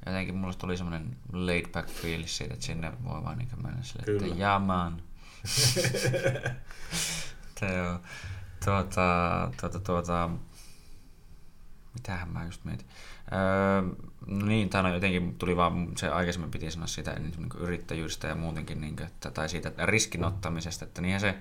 [0.07, 4.05] Jotenkin mulle tuli semmoinen laid back fiilis siitä, että sinne voi vaan niin mennä sille,
[4.05, 4.27] Kyllä.
[4.27, 5.03] että jaman.
[7.61, 8.01] Teo.
[8.65, 10.31] Tuota, tuota, tuota,
[11.95, 12.87] mitähän mä just mietin.
[13.33, 13.83] Öö,
[14.27, 18.81] no niin, tämä jotenkin tuli vaan, se aikaisemmin piti sanoa sitä niin, yrittäjyydestä ja muutenkin,
[18.81, 21.35] niin kuin, että, tai siitä riskinottamisesta, että niinhän se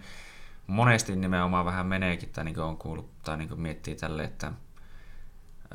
[0.68, 4.52] monesti nimenomaan vähän meneekin, tai niin kuin on kuullut, tai niin kuin miettii tälle, että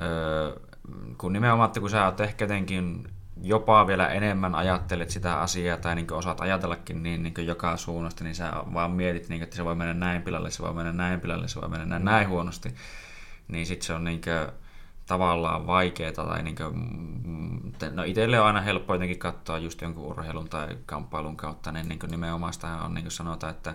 [0.00, 0.56] öö,
[1.18, 3.09] kun nimenomaan, että kun sä oot ehkä jotenkin
[3.42, 8.34] jopa vielä enemmän ajattelet sitä asiaa tai niin osaat ajatellakin niin, niin joka suunnasta, niin
[8.34, 11.48] sä vaan mietit, niin, että se voi mennä näin pilalle, se voi mennä näin pilalle,
[11.48, 12.74] se voi mennä näin, näin huonosti.
[13.48, 14.52] Niin sitten se on niin kuin,
[15.09, 16.12] tavallaan vaikeaa.
[16.12, 16.74] Tai niin kuin,
[17.24, 21.89] mm, no itselle on aina helppo jotenkin katsoa just jonkun urheilun tai kamppailun kautta, niin,
[21.89, 23.74] niin nimenomaan sitä on niin kuin sanotaan, että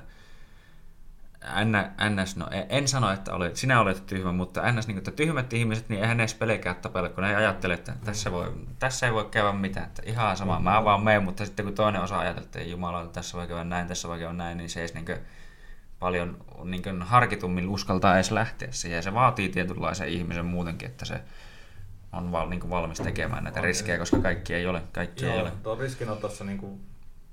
[2.10, 5.54] NS, no en sano, että olet, sinä olet tyhmä, mutta NS, niin kuin, että tyhmät
[5.54, 9.14] ihmiset, niin eihän edes pelkää tapella, kun ne ei ajattele, että tässä, voi, tässä ei
[9.14, 12.46] voi käydä mitään, että ihan sama, mä vaan menen, mutta sitten kun toinen osa ajattelee,
[12.46, 15.18] että Jumala, tässä voi käydä näin, tässä voi käydä näin, niin se ei niin kuin,
[16.04, 21.06] paljon niin kuin, harkitummin uskaltaa edes lähteä siihen, ja se vaatii tietynlaisen ihmisen muutenkin, että
[21.06, 21.22] se
[22.14, 24.82] on val, niin kuin valmis tekemään näitä on, riskejä, koska kaikki ei ole.
[24.94, 25.52] Kaikki joo, ei ole.
[25.64, 26.82] tuo riskinotossa, niin kuin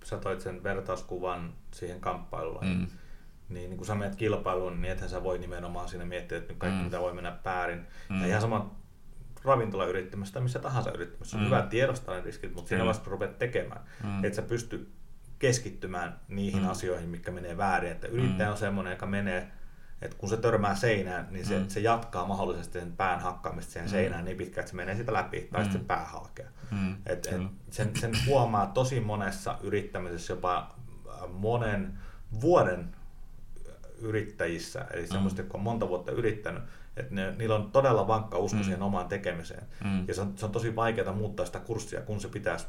[0.05, 2.87] sä toit sen vertauskuvan siihen kamppailuun, mm
[3.51, 6.59] niin, niin kun sä menet kilpailuun, niin ethän sä voi nimenomaan siinä miettiä, että nyt
[6.59, 6.85] kaikki mm.
[6.85, 7.87] mitä voi mennä väärin.
[8.09, 8.21] Mm.
[8.21, 8.75] Ja ihan sama
[9.45, 11.37] ravintolayrittämässä tai missä tahansa yrittämässä.
[11.37, 11.47] On mm.
[11.47, 13.81] hyvä tiedostaa ne riskit, mutta siinä vasta rupeat tekemään.
[14.05, 14.25] Mm.
[14.25, 14.91] Että sä pysty
[15.41, 16.69] keskittymään niihin mm.
[16.69, 17.93] asioihin, mikä menee väärin.
[17.93, 18.53] Että yrittäjä mm.
[18.53, 19.53] on semmoinen, joka menee,
[20.03, 21.69] että kun se törmää seinään, niin se, mm.
[21.69, 23.91] se jatkaa mahdollisesti sen pään hakkaamista siihen mm.
[23.91, 25.65] seinään niin pitkään, että se menee sitä läpi, tai mm.
[25.65, 26.51] sitten pää halkeaa.
[26.71, 26.97] Mm.
[27.07, 27.41] Et, et
[27.71, 30.75] sen, sen huomaa tosi monessa yrittämisessä, jopa
[31.29, 31.99] monen
[32.41, 32.95] vuoden
[33.99, 35.45] yrittäjissä, eli semmoista, mm.
[35.45, 36.63] jotka on monta vuotta yrittänyt,
[36.97, 38.65] että ne, niillä on todella vankka usko mm.
[38.65, 39.63] siihen omaan tekemiseen.
[39.85, 40.05] Mm.
[40.09, 42.67] Ja se on, se on tosi vaikeaa muuttaa sitä kurssia, kun se pitäisi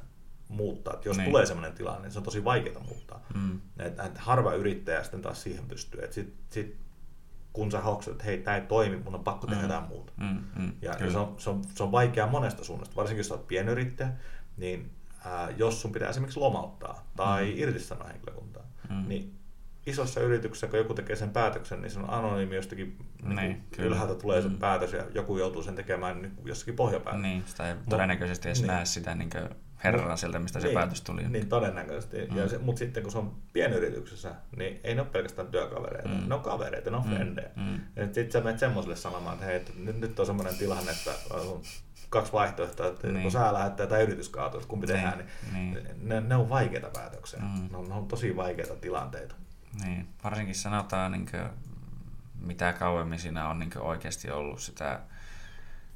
[0.51, 0.93] muuttaa.
[0.93, 1.29] Et jos niin.
[1.29, 3.25] tulee sellainen tilanne, niin se on tosi vaikeaa muuttaa.
[3.35, 3.61] Mm.
[3.79, 6.03] Et, et harva yrittäjä sitten taas siihen pystyy.
[6.03, 6.77] Et sit, sit,
[7.53, 9.69] kun sä hoksat, että hei, tämä ei toimi, mun on pakko tehdä mm.
[9.69, 10.13] jotain muuta.
[10.17, 10.43] Mm.
[10.55, 10.71] Mm.
[10.81, 14.09] Ja, se, on, se, on, se on vaikeaa monesta suunnasta, varsinkin jos olet pienyrittäjä,
[14.57, 14.91] niin
[15.25, 17.53] ää, jos sun pitää esimerkiksi lomauttaa tai mm.
[17.55, 19.07] irtisanoa henkilökuntaa, mm.
[19.07, 19.41] niin
[19.85, 24.15] isossa yrityksessä, kun joku tekee sen päätöksen, niin se on anonyymi jostakin niin, niin ylhäältä
[24.15, 24.51] tulee mm.
[24.51, 27.21] se päätös ja joku joutuu sen tekemään niin jossakin pohjapäällä.
[27.21, 28.67] Niin, sitä ei Mut, todennäköisesti edes niin.
[28.67, 29.29] näe sitä niin
[29.83, 31.29] herraa sieltä, mistä niin, se päätös tuli.
[31.29, 32.27] Niin, todennäköisesti.
[32.31, 32.37] Mm.
[32.37, 36.09] Ja se, mutta sitten kun se on pienyrityksessä, niin ei ne ole pelkästään työkavereita.
[36.09, 36.29] Mm.
[36.29, 37.15] Ne on kavereita, ne on mm.
[37.15, 37.49] frendejä.
[37.55, 37.79] Mm.
[38.05, 41.61] Sitten sä menet semmoiselle sanomaan, että hei, nyt, nyt on semmoinen tilanne, että on
[42.09, 43.21] kaksi vaihtoehtoa, että niin.
[43.21, 44.95] kun sä lähdet tai yritys kaatuu, että kumpi niin.
[44.95, 45.87] tehdään, niin, niin.
[46.09, 47.39] Ne, ne on vaikeita päätöksiä.
[47.39, 47.67] Mm.
[47.71, 49.35] Ne, on, ne on tosi vaikeita tilanteita.
[49.85, 51.43] Niin, varsinkin sanotaan, niin kuin,
[52.39, 54.99] mitä kauemmin siinä on niin oikeasti ollut sitä,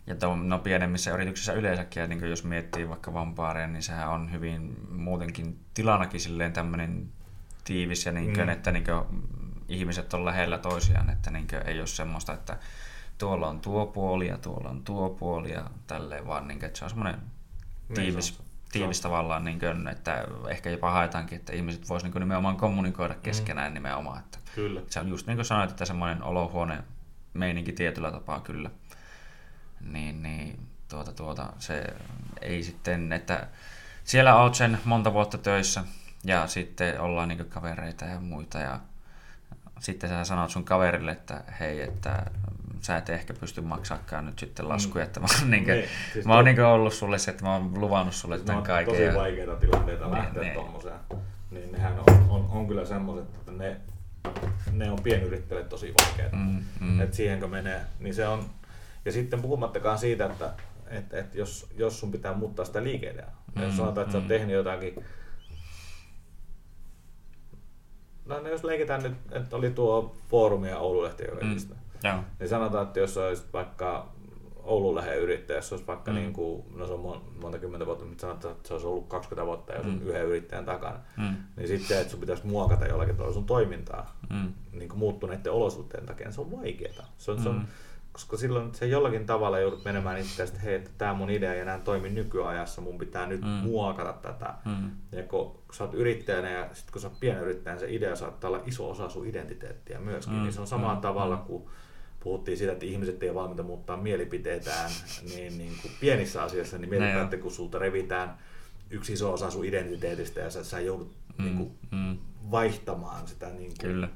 [0.08, 4.32] ja to, no pienemmissä yrityksissä yleensäkin, ja niin jos miettii vaikka vampaaria, niin sehän on
[4.32, 7.10] hyvin muutenkin tilanakin silleen tämmöinen
[7.64, 8.50] tiivis, ja niin kuin, mm.
[8.50, 9.24] että niin kuin,
[9.70, 12.58] ihmiset on lähellä toisiaan, että niin kuin, ei ole semmoista, että
[13.18, 16.80] tuolla on tuo puoli ja tuolla on tuo puoli ja tälleen, vaan niin kuin, että
[16.80, 17.20] se on semmoinen
[17.90, 18.42] niin, tiivis,
[18.72, 23.22] tiivis tavallaan, niin kuin, että ehkä jopa haetaankin, että ihmiset voisivat niin nimenomaan kommunikoida mm.
[23.22, 23.74] keskenään mm.
[23.74, 24.20] nimenomaan.
[24.20, 24.82] Että kyllä.
[24.90, 26.84] Se on just niin kuin sanoit, että semmoinen olohuone
[27.34, 28.70] meininki tietyllä tapaa kyllä.
[29.92, 30.60] Niin, niin
[30.90, 31.84] tuota, tuota, se
[32.42, 33.48] ei sitten, että
[34.04, 35.84] siellä olet sen monta vuotta töissä
[36.24, 38.80] ja sitten ollaan niin kavereita ja muita ja
[39.80, 42.26] sitten sä sanot sun kaverille, että hei, että
[42.82, 45.08] sä et ehkä pysty maksaakaan nyt sitten laskuja, mm.
[45.08, 47.44] että mä oon, niin kuin, Niin, siis mä oon to- niin ollut sulle se, että
[47.44, 48.94] mä oon luvannut sulle Ne tämän on kaiken.
[48.94, 50.54] tosi ja- vaikeita tilanteita Niin, lähteä niin.
[50.54, 51.00] tommoseen.
[51.52, 53.78] Niin nehän on, on, on kyllä semmoiset, että ne,
[54.72, 56.36] ne on pienyrittäjille tosi vaikeita.
[56.36, 57.02] Mm, mm.
[57.02, 58.46] Että siihenkö menee, niin se on,
[59.06, 60.54] ja sitten puhumattakaan siitä, että
[60.88, 63.44] et, et jos, jos sun pitää muuttaa sitä liikeideaa.
[63.56, 64.30] Mm, jos Mm, sanotaan, että sä oot mm.
[64.30, 65.06] tehnyt jotakin,
[68.26, 71.80] no no jos leikitään nyt, että oli tuo foorumi ja Oululehti ja kaikista, mm.
[72.10, 72.18] Joo.
[72.40, 74.16] niin sanotaan, että jos olisi vaikka
[74.64, 76.18] Oululehden yrittäjä, jos olisi vaikka Mm.
[76.18, 76.22] mm.
[76.22, 79.08] niin kuin, no se on mon- monta kymmentä vuotta, mutta sanotaan, että se olisi ollut
[79.08, 79.90] 20 vuotta ja mm.
[79.90, 80.02] Mm.
[80.08, 84.54] yhden yrittäjän takana, Mm, niin sitten, että sun pitäisi muokata jollakin tavalla sun toimintaa mm,
[84.72, 87.06] niin kuin muuttuneiden olosuhteiden takia, niin se on vaikeaa.
[87.18, 87.66] Se on, se on, Mm.
[88.16, 91.60] Koska silloin se jollakin tavalla joudut menemään itse että hei, että tämä mun idea ei
[91.60, 93.48] enää toimi nykyajassa, mun pitää nyt Mm.
[93.48, 94.54] muokata tätä.
[94.66, 98.16] mm, Ja kun, kun sä oot yrittäjänä ja sitten kun sä oot pienyrittäjänä, se idea
[98.16, 100.36] saattaa olla iso osa sun identiteettiä myöskin.
[100.36, 100.42] Mm.
[100.44, 101.42] Niin se on samalla mm, tavalla, mm.
[101.42, 101.70] kun
[102.20, 104.92] puhuttiin siitä, että ihmiset ei ole valmiita muuttaa mielipiteitään,
[105.36, 108.38] niin, niin kuin pienissä asioissa, niin Ne mietitään, että kun sulta revitään
[108.90, 112.18] yksi iso osa sun identiteetistä ja sä, sä joudut Mm, niin kuin, mm,
[112.52, 114.10] vaihtamaan sitä niin kuin, Kyllä.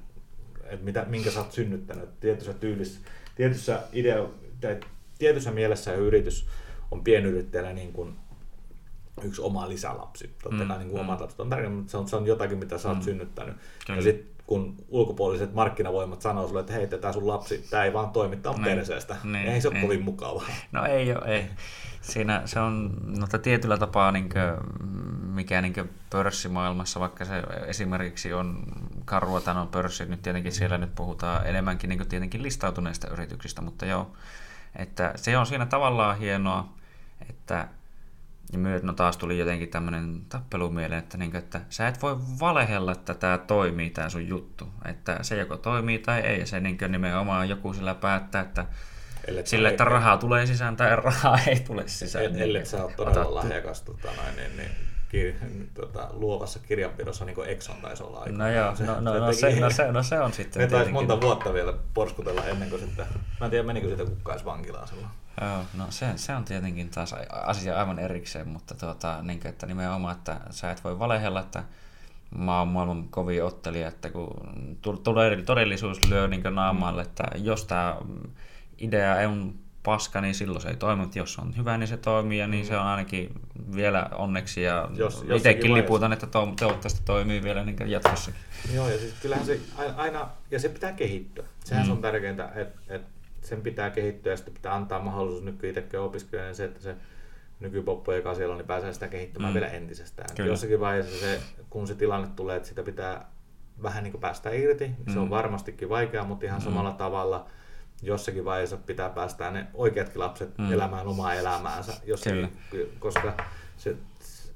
[0.64, 2.20] että mitä, minkä sä oot synnyttänyt.
[2.20, 3.00] Tietyssä tyylissä,
[3.40, 4.26] tietyssä, idea,
[4.62, 4.80] tai
[5.18, 6.48] tietyssä mielessä yritys
[6.92, 8.16] on pienyrittäjällä niin kuin
[9.24, 10.30] yksi oma lisälapsi.
[10.44, 11.10] Totta Mm, kai niin kuin mm.
[11.10, 13.04] omat lapset on tärkeää, mutta se on, se on jotakin, mitä sä oot Mm.
[13.04, 13.56] synnyttänyt.
[13.86, 13.98] Kyllä.
[14.00, 18.10] Ja sitten kun ulkopuoliset markkinavoimat sanoo sulle, että hei, tämä sun lapsi, tämä ei vaan
[18.10, 18.78] toimi, tämä on Niin.
[18.78, 19.16] perseestä.
[19.24, 19.82] Niin, ei se ole niin.
[19.82, 20.46] kovin mukavaa.
[20.72, 21.46] No ei ole, ei.
[22.02, 24.80] Siinä se on mutta tietyllä tapaa, niin kuin,
[25.34, 28.64] mikä niin kuin pörssimaailmassa, vaikka se esimerkiksi on
[29.06, 33.86] karua on pörssi, nyt tietenkin siellä nyt puhutaan enemmänkin niin kuin tietenkin listautuneista yrityksistä, mutta
[33.86, 34.12] joo,
[34.76, 36.70] että se on siinä tavallaan hienoa,
[37.30, 37.68] että
[38.54, 42.18] ja myös, no taas tuli jotenkin tämmöinen tappelu mieleen, että, niin että sä et voi
[42.40, 44.68] valehella, että tämä toimii, tämä sun juttu.
[44.86, 48.66] Että se joko toimii tai ei, ja se niin nimenomaan joku sillä päättää, että
[49.28, 52.26] Ellet sillä, että rahaa tulee sisään tai rahaa ei tule sisään.
[52.26, 54.72] Et, niin ellet sä ole todella lahjakas tota, noin, niin, niin,
[55.10, 55.36] ki,
[55.74, 58.38] tota, luovassa kirjanpidossa, niin kuin Exxon taisi olla aikaa.
[58.38, 61.22] No joo, no, no, no, se, no, se, no se on sitten Ne taisi monta
[61.22, 63.06] vuotta vielä porskutella ennen kuin sitten,
[63.40, 65.10] mä en tiedä menikö siitä kukaan edes vankilaan silloin.
[65.42, 69.66] Joo, no se, se on tietenkin taas asia aivan erikseen, mutta tuota, niin kuin, että
[69.66, 71.64] nimenomaan, että sä et voi valehella, että
[72.38, 74.28] mä oon maailman kovin ottelija, että kun
[75.46, 77.98] todellisuus lyö niin naamalle, että jos tämä
[78.78, 79.54] idea on
[79.84, 82.66] paska, niin silloin se ei toimi, mutta jos on hyvä, niin se toimii, ja niin
[82.66, 83.32] se on ainakin
[83.76, 88.32] vielä onneksi, ja Jos- itsekin liputan, että to- toivottavasti toimii vielä niin jatkossa.
[88.74, 89.60] Joo, ja siis kyllähän se
[89.98, 91.44] aina- ja se pitää kehittyä.
[91.64, 91.86] Sehän Mm.
[91.88, 96.00] se on tärkeintä, että, että sen pitää kehittyä ja sitten pitää antaa mahdollisuus nyt itsekin
[96.00, 96.96] opiskelijoille se, että se
[97.60, 99.60] nykypoppo, joka siellä on, niin pääsee sitä kehittämään Mm.
[99.60, 100.30] vielä entisestään.
[100.36, 100.50] Kyllä.
[100.50, 101.40] Jossakin vaiheessa se,
[101.70, 103.26] kun se tilanne tulee, että sitä pitää
[103.84, 105.30] vähän niin kuin päästä irti, niin se on Mm.
[105.30, 106.64] varmastikin vaikeaa, mutta ihan Mm.
[106.64, 107.46] samalla tavalla
[108.02, 110.64] jossakin vaiheessa pitää päästää ne oikeatkin lapset Mm.
[110.64, 110.72] mm.
[110.74, 112.58] elämään omaa elämäänsä, jossakin,
[113.00, 113.34] koska
[113.78, 113.96] se,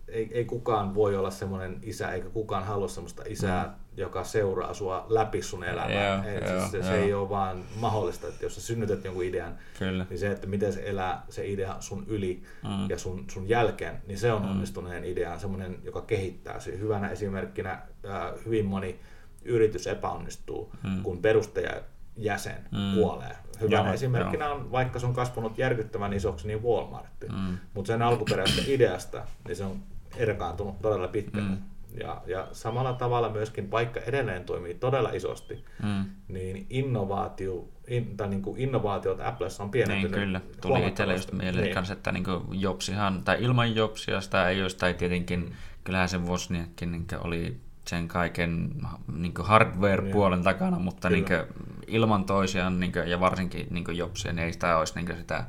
[0.07, 3.71] ei, ei kukaan voi olla semmoinen isä, eikä kukaan halua semmoista isää, mm.
[3.97, 6.15] Joka seuraa sua läpi sun elämää.
[6.25, 6.87] Joo, Et joo, siis se, joo.
[6.87, 10.05] se ei ole vaan mahdollista, että jos sä synnytät jonkun idean, Kyllä.
[10.09, 12.89] niin se, että miten se elää se idea sun yli Mm.
[12.89, 14.49] ja sun, sun jälkeen, niin se on Mm.
[14.51, 16.59] onnistuneen idean semmoinen, joka kehittää.
[16.59, 18.99] Se hyvänä esimerkkinä ää, hyvin moni
[19.45, 21.03] yritys epäonnistuu, Mm.
[21.03, 21.81] kun perustaja
[22.17, 22.95] jäsen Mm.
[22.95, 23.35] kuolee.
[23.61, 27.07] Hyvänä Joo, esimerkkinä on, vaikka se on kasvanut järkyttävän isoksi, niin Walmart.
[27.31, 27.57] Mm.
[27.73, 29.79] Mutta sen alkuperäisestä ideasta, niin se on
[30.17, 31.49] erkaantunut todella pitkälle.
[31.49, 31.57] Mm.
[31.99, 36.05] Ja, ja samalla tavalla myöskin, vaikka edelleen toimii todella isosti, Mm.
[36.27, 40.19] niin innovaatio, in, tai niin kuin innovaatiot Applessa on Niin pienentynyt.
[40.19, 41.73] kyllä, tuli itselle just mieleen Niin.
[41.73, 45.51] kanssa, että niin Jobsihan, tai ilman Jobsia sitä ei olisi, tai tietenkin Mm.
[45.83, 48.71] kyllähän se Wozniakkin niin oli sen kaiken
[49.17, 50.43] niin hardware-puolen Niin.
[50.43, 51.45] takana, mutta niin Kyllä.
[51.87, 55.43] ilman toisiaan, niin ja varsinkin niin Jobsia, niin ei sitä olisi niin sitä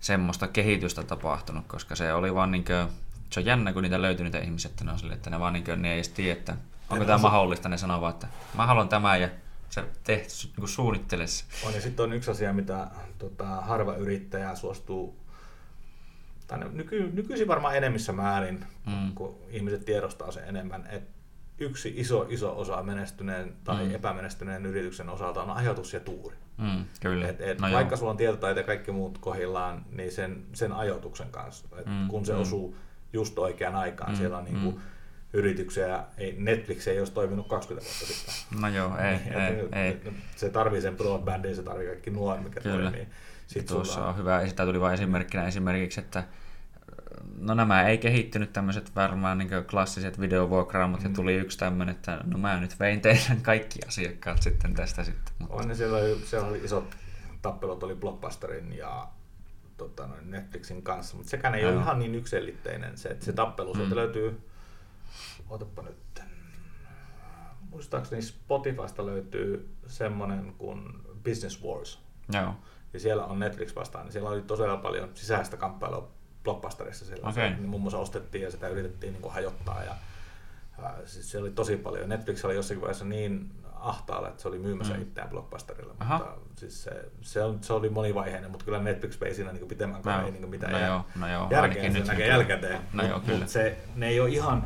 [0.00, 2.88] semmoista kehitystä tapahtunut, koska se oli vaan niin kuin,
[3.30, 5.52] se on jännä, kun niitä löytyy niitä ihmisiä, että ne on sille, että ne vaan
[5.52, 6.56] niin kuin, ne ei edes tiedä, että
[6.90, 8.26] onko tämä mahdollista, ne sanoo vaan, että
[8.56, 9.28] mä haluan tämän ja
[9.70, 11.44] se tehty niin suunnittele se.
[11.66, 12.86] On, ja sitten on yksi asia, mitä
[13.18, 15.16] tota, harva yrittäjä suostuu,
[16.46, 19.12] tai nyky, nykyisin varmaan enemmissä määrin, Mm.
[19.14, 21.16] kun ihmiset tiedostaa sen enemmän, että
[21.58, 23.94] yksi iso, iso osa menestyneen tai mm.
[23.94, 26.36] epämenestyneen yrityksen osalta on ajatus ja tuuri.
[26.58, 27.28] Mm, kyllä.
[27.28, 27.96] Et, et no vaikka joo.
[27.96, 32.26] sulla on tietotaito ja kaikki muut kohillaan, niin sen, sen ajoituksen kanssa, et Mm, kun
[32.26, 32.40] se mm.
[32.40, 32.76] osuu
[33.12, 34.78] just oikeaan aikaan, Mm, siellä on niinku mm.
[35.32, 38.60] yrityksiä, ei, Netflix ei olisi toiminut 20 vuotta sitten.
[38.60, 40.12] No joo, ei, Et- ei, et- ei.
[40.36, 42.90] Se tarvii sen broadbandin, se tarvii kaikki nuo, mikä Kyllä.
[42.90, 43.00] toimii.
[43.00, 43.16] Sitten
[43.46, 46.24] Sitten tuossa sulla on hyvä, sitä tuli vain esimerkkinä esimerkiksi, että
[47.38, 51.08] no nämä ei kehittynyt tämmöiset varmaan niin klassiset videovuokraamot mm.
[51.08, 55.34] ja tuli yksi tämmöinen, että no mä nyt vein teidän kaikki asiakkaat sitten tästä sitten.
[55.38, 56.96] Mutta, on, niin siellä oli, siellä oli isot
[57.42, 59.08] tappelut oli Blockbusterin ja
[59.76, 61.72] tota, noin Netflixin kanssa, mutta sekään ei Joo.
[61.72, 63.78] ole ihan niin yksilitteinen se, että se tappelu, Mm.
[63.78, 64.40] sieltä löytyy,
[65.48, 66.22] otapa nyt,
[67.70, 70.88] muistaakseni Spotifysta löytyy semmonen kuin
[71.24, 71.98] Business Wars,
[72.32, 72.54] Joo.
[72.92, 76.08] ja siellä on Netflix vastaan, niin siellä oli tosiaan paljon sisäistä kamppailua
[76.44, 77.32] Blockbusterissa siellä.
[77.32, 79.82] Se, niin muun muassa ostettiin ja sitä yritettiin niin kuin hajottaa.
[79.84, 79.94] Ja,
[80.82, 82.08] ja siis se oli tosi paljon.
[82.08, 83.50] Netflix oli jossakin vaiheessa niin
[83.88, 85.02] ahtaalla, että se oli myymässä Mm.
[85.02, 85.94] itseään Blockbusterilla.
[86.00, 86.18] Aha.
[86.38, 86.90] Mutta siis se,
[87.20, 90.50] se, on, se, oli monivaiheinen, mutta kyllä Netflix vei siinä niin pitemmän kuin ei niin
[90.50, 92.78] mitään no joo, no joo, järkeä, se nyt näkee jälkikäteen.
[92.92, 93.38] No joo, kyllä.
[93.38, 94.64] mut se, ne ei ole ihan,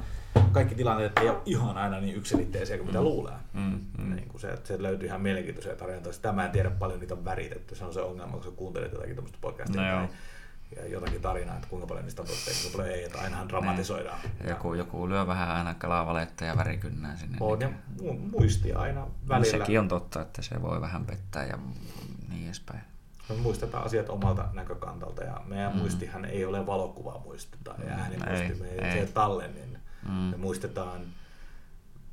[0.53, 3.05] kaikki tilanteet ei ole ihan aina niin yksilitteisiä kuin mitä Mm.
[3.05, 3.35] luulee.
[3.53, 4.15] Mm, mm.
[4.17, 6.13] Niin kuin se, se löytyy ihan mielenkiintoisia tarinoita.
[6.13, 7.75] Sitä mä en tiedä paljon niitä on väritetty.
[7.75, 10.17] Se on se ongelma, kun sä kuuntelet jotakin tämmöistä podcastia No tai
[10.77, 12.27] ja jotakin tarinaa, että kuinka paljon niistä ja
[12.63, 14.21] kuinka paljon ei, että ainahan dramatisoidaan.
[14.45, 17.37] Ja Joku, joku lyö vähän aina kalavaletta ja värikynnää sinne.
[17.41, 17.71] On niin
[18.03, 19.51] ja mu- muistia aina No, välillä.
[19.59, 21.59] sekin on totta, että se voi vähän pettää ja
[22.29, 22.81] niin edespäin.
[23.29, 25.79] Me muistetaan asiat omalta näkökantalta ja meidän Mm.
[25.79, 28.63] muistihan ei ole valokuva muisti tai Mm, äänimuisti.
[28.63, 29.07] me ei, ei.
[29.07, 30.13] se tallen, niin Mm.
[30.13, 31.01] me muistetaan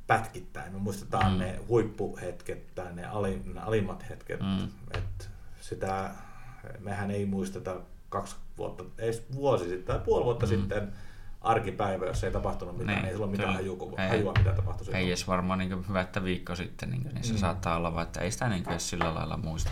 [0.06, 0.72] pätkittäin.
[0.72, 1.38] Me muistetaan Mm.
[1.38, 4.40] ne huippuhetket tai ne, ali, ne alimmat hetket.
[4.40, 4.68] Mm.
[4.94, 5.30] Et
[5.60, 6.10] sitä,
[6.78, 7.76] mehän ei muisteta
[8.08, 10.50] kaksi vuotta, ei vuosi sitten tai puoli vuotta Mm.
[10.50, 10.92] sitten
[11.40, 14.08] arkipäivä, jos ei tapahtunut mitään, Niin, niin, ei sulla ole mitään hajua, Ei.
[14.08, 15.02] hajua, mitä tapahtui silloin.
[15.02, 17.38] Ei edes varmaan niin hyvä, että viikko sitten, niin, niin se Mm.
[17.38, 19.70] saattaa olla vaan, että ei sitä niin edes sillä lailla muista.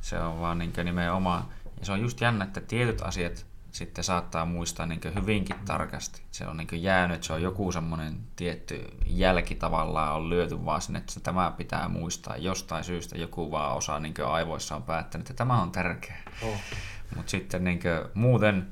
[0.00, 1.44] Se on vaan niin nimenomaan,
[1.80, 6.22] ja se on just jännä, että tietyt asiat sitten saattaa muistaa niin hyvinkin tarkasti.
[6.30, 10.80] Se on niin jäänyt, että se on joku semmoinen tietty jälki tavallaan on lyöty vaan
[10.82, 13.18] sinne, että tämä pitää muistaa jostain syystä.
[13.18, 16.16] Joku vaan osa niin aivoissa on päättänyt, että tämä on tärkeä.
[16.42, 16.56] Oh.
[17.16, 17.80] Mutta sitten niin
[18.14, 18.66] muuten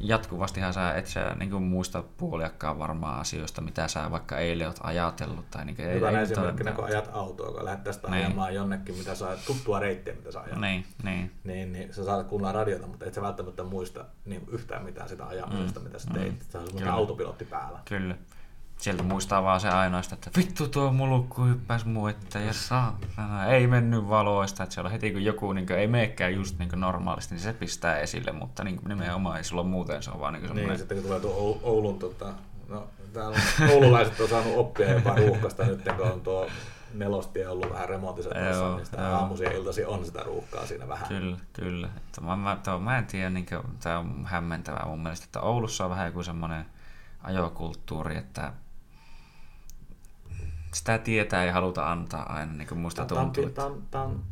[0.00, 5.50] jatkuvastihan sä et sä niin muista puoliakkaan varmaan asioista, mitä sä vaikka eilen oot ajatellut.
[5.50, 8.26] Tai niin ei, Hyvänä ei esimerkkinä, kun ajat autoa, kun lähdet tästä Niin.
[8.26, 10.58] ajamaan jonnekin, mitä saa, tuttua reittiä, mitä saa ajaa.
[10.60, 11.30] Niin, niin.
[11.44, 15.26] Niin, niin sä saat kuunnella radiota, mutta et sä välttämättä muista niin yhtään mitään sitä
[15.26, 15.84] ajamisesta, Mm.
[15.84, 15.88] mm.
[15.88, 16.14] mitä sä Mm.
[16.14, 16.42] teit.
[16.42, 16.92] Se on semmoinen Kyllä.
[16.94, 17.78] autopilotti päällä.
[17.88, 18.14] Kyllä.
[18.80, 23.66] Sieltä muistaa vaan se ainoastaan, että vittu tuo mulukku hyppäs mun eteen ja saatana, ei
[23.66, 24.62] mennyt valoista.
[24.62, 27.98] Että siellä on heti kun joku niin ei meekään just niin normaalisti, niin se pistää
[27.98, 30.78] esille, mutta niin nimenomaan ei sulla muuten, se on vaan niin Niin, semmoinen...
[30.78, 32.32] sitten kun tulee tuo Oul- Oulun, tota,
[32.68, 36.46] no, täällä on, oululaiset on saanut oppia jopa ruuhkasta nyt, kun on tuo
[36.94, 39.12] nelostie ollut vähän remontissa Joo, tuossa, niin sitä joo.
[39.14, 41.08] aamuisin ja iltaisin on sitä ruuhkaa siinä vähän.
[41.08, 41.88] Kyllä, kyllä.
[41.96, 43.46] Että mä, mä, tuo, mä en tiedä, niin
[43.80, 46.64] tämä on hämmentävää mun mielestä, että Oulussa on vähän joku semmoinen
[47.22, 48.52] ajokulttuuri, että
[50.74, 53.44] sitä tietää ei haluta antaa aina, niin kuin musta on- tuntuu.
[53.58, 54.22] on, tää on,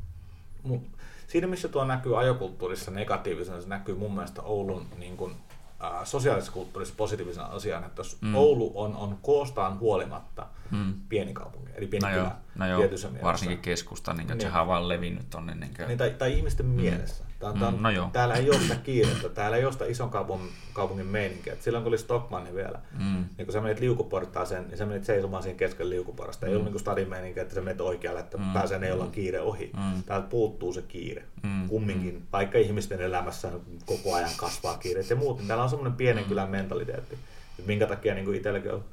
[0.68, 0.98] mu-
[1.28, 5.36] siinä missä tuo näkyy ajokulttuurissa negatiivisena, se näkyy mun mielestä Oulun niin kuin,
[5.84, 8.28] äh, sosiaalisessa kulttuurissa positiivisena asiana, että jos Mm.
[8.28, 8.34] mm.
[8.34, 10.94] Oulu on, on koostaan huolimatta Mm.
[11.08, 12.90] pieni kaupunki, eli pieni No kylä joo, no joo
[13.22, 14.40] varsinkin keskusta, niin, että Niin.
[14.42, 15.54] sehän on vaan levinnyt tonne.
[15.54, 17.24] Niin kuin, Niin, tai, tai ihmisten mielessä.
[17.38, 18.08] Tää, Mm, no joo.
[18.12, 21.52] Täällä ei ole sitä kiirettä, täällä ei ole sitä ison kaupungin, kaupungin meininkiä.
[21.52, 25.04] Et silloin kun oli Stockmanni vielä, mm, niin kun sä menit liukuportaaseen, niin sä menit
[25.04, 26.46] seisomaan siinä keskellä liukuporrasta.
[26.46, 26.58] Ei Mm.
[26.58, 28.52] ollut niin stadin meininkiä, että sä menet oikealle, että Mm.
[28.52, 29.70] pääsee ne, jolla on kiire ohi.
[29.76, 30.02] Mm.
[30.02, 31.22] Täältä puuttuu se kiire.
[31.42, 31.68] Mm.
[31.68, 33.50] Kumminkin, vaikka ihmisten elämässä
[33.86, 36.28] koko ajan kasvaa kiireet ja muut, niin täällä on semmoinen pienen Mm.
[36.28, 37.18] kylän mentaliteetti.
[37.58, 38.84] Et minkä takia niin itselläkin on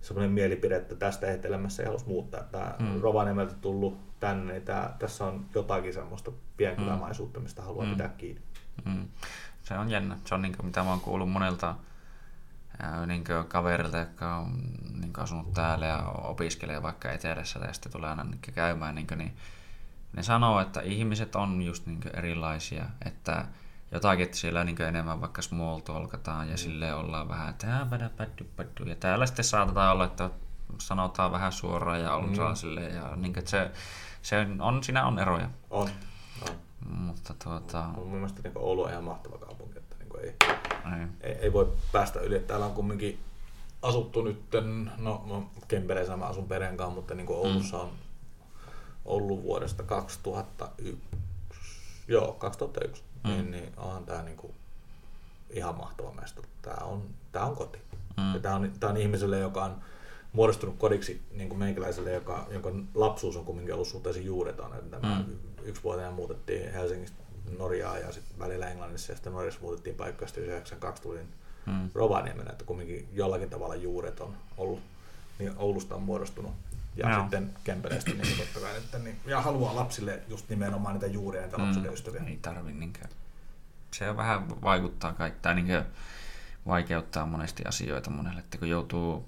[0.00, 2.42] semmoinen mielipide, että tästä etelämässä ei halus muuttaa.
[2.52, 2.86] Tämä Mm.
[2.86, 3.00] mm.
[3.00, 7.92] Rovaniemeltä tullut tänne, niin tää, tässä on jotakin semmoista pienkylämaisuutta, mistä haluaa Mm.
[7.92, 8.42] pitää kiinni.
[8.84, 9.08] mm.
[9.62, 10.16] Se on jännä.
[10.24, 11.74] Se on niin kuin, mitä mä oon kuullut monelta
[13.06, 14.52] niin kaverilta, jotka on
[15.00, 19.18] niin kuin asunut täällä ja opiskelee vaikka etelässä ja sitten tulee aina käymään, niin, kuin,
[19.18, 19.36] niin
[20.16, 23.44] ne sanoo, että ihmiset on just niin erilaisia, että
[23.92, 28.08] jotakin, että siellä niin enemmän vaikka small talkataan ja sille ollaan vähän, että "Ää, pädä,
[28.16, 30.30] päddy, päddy." ja täällä sitten saatetaan olla, että
[30.78, 32.54] sanotaan vähän suoraan ja ollaan Mm.
[32.56, 33.70] silleen, ja niin kuin, että se,
[34.24, 35.88] se on, siinä on eroja, On.
[36.48, 36.54] on.
[36.96, 40.34] mutta tuota, Mun mielestä niin Oulu on ihan mahtava kaupunki, että niin ei,
[41.00, 41.06] ei.
[41.20, 42.40] ei, ei, voi päästä yli.
[42.40, 43.20] Täällä on kumminkin
[43.82, 44.42] asuttu nyt,
[44.98, 47.90] no mä Kempeleissä mä asun perheen kanssa, mutta niin Oulussa on
[49.04, 50.98] ollut vuodesta 2001,
[52.08, 53.30] joo 2001, Mm.
[53.30, 54.54] niin, niin onhan tää niin kuin
[55.50, 56.42] ihan mahtava mesta.
[56.62, 57.02] Tää on,
[57.32, 57.78] tää on koti.
[58.16, 58.34] Mm.
[58.34, 59.76] Ja tää on, tää on ihmiselle, joka on
[60.34, 64.74] muodostunut kodiksi niin kuin meikäläiselle, joka, jonka lapsuus on kumminkin ollut suhteellisen juureton.
[64.74, 65.08] Että Mm.
[65.08, 65.24] mm.
[65.64, 67.16] Yksivuotiaana muutettiin Helsingistä
[67.58, 71.28] Norjaan ja sitten välillä Englannissa ja sitten Norjassa muutettiin paikkaa sitten 92 tulin
[71.66, 71.90] Mm.
[71.94, 74.80] Rovaniemen, että kumminkin jollakin tavalla juuret on ollut,
[75.38, 76.52] niin Oulusta on muodostunut.
[76.96, 77.20] Ja Joo.
[77.20, 81.58] sitten Kempeleestä niin totta kai nyt, niin, ja haluaa lapsille just nimenomaan niitä juuria niitä
[81.62, 82.22] lapsuuden ystäviä.
[82.26, 83.10] Ei tarvi niinkään.
[83.90, 85.84] Se vähän vaikuttaa kaikki, tai niinkö
[86.66, 89.24] vaikeuttaa monesti asioita monelle, että kun joutuu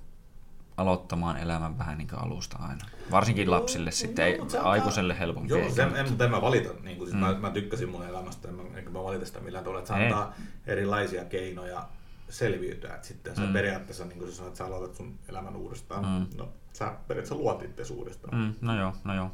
[0.76, 2.84] aloittamaan elämän vähän niin alusta aina.
[3.10, 5.52] Varsinkin lapsille sitten, ei aikuiselle helpompi.
[5.52, 6.70] Joo, sen, en, mutta en mä valita.
[6.82, 7.26] Niin kuin, siis mm.
[7.26, 9.80] mä, mä, tykkäsin mun elämästä, en mä, enkä mä valita sitä millään tavalla.
[9.80, 10.34] Että se antaa
[10.66, 11.88] erilaisia keinoja
[12.28, 12.94] selviytyä.
[12.94, 13.46] Et sitten mm.
[13.46, 16.04] sä periaatteessa, niin kuin sä sanoit, että sä aloitat sun elämän uudestaan.
[16.04, 16.38] Mm.
[16.38, 18.38] No, sä periaatteessa luot itse uudestaan.
[18.38, 18.54] Mm.
[18.60, 19.30] No joo, no joo.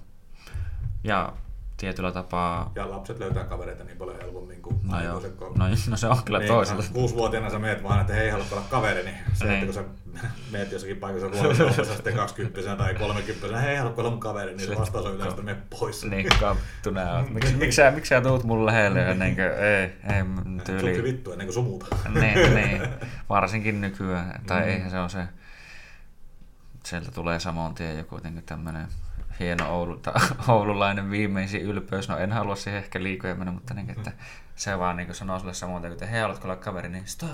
[1.05, 1.33] Ja
[1.83, 2.73] tietyllä tapaa...
[2.75, 5.23] Ja lapset löytää kavereita niin paljon helpommin kuin no, joo.
[5.55, 6.85] no, no se on kyllä niin, toisaalta.
[6.93, 9.55] Kuusivuotiaana sä meet vaan, että hei, haluatko olla kaveri, niin se, niin.
[9.55, 9.85] että kun sä
[10.51, 14.79] meet jossakin paikassa ruokakoulussa sitten 20 tai 30 hei, haluatko olla mun kaveri, niin se
[14.79, 16.05] vastaus on yleensä, että pois.
[16.05, 17.25] Niin, kattu nää.
[17.29, 19.15] Miksi, miksi, sä, miksi sä tuut mun lähelle?
[19.15, 20.25] Niin kuin, ei, ei,
[20.65, 20.81] tyyli.
[20.81, 21.87] Sukki vittu ennen kuin sumuta.
[22.21, 22.83] niin, niin,
[23.29, 24.41] varsinkin nykyään.
[24.47, 24.69] Tai mm.
[24.69, 25.25] eihän se on se,
[26.85, 28.87] sieltä tulee samoin tien joku tämmöinen
[29.43, 30.13] hieno Oulu, ta,
[30.49, 32.09] oululainen viimeisin ylpeys.
[32.09, 34.13] No en halua siihen ehkä liikoja mennä, mutta niin, että
[34.55, 37.31] se vaan niin sanoo sulle samoin, että hei, haluatko olla kaveri, niin stop,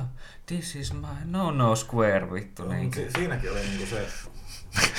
[0.46, 2.64] this is my no no square, vittu.
[2.64, 2.94] No, niin.
[2.94, 4.06] Si- siinäkin oli niin se,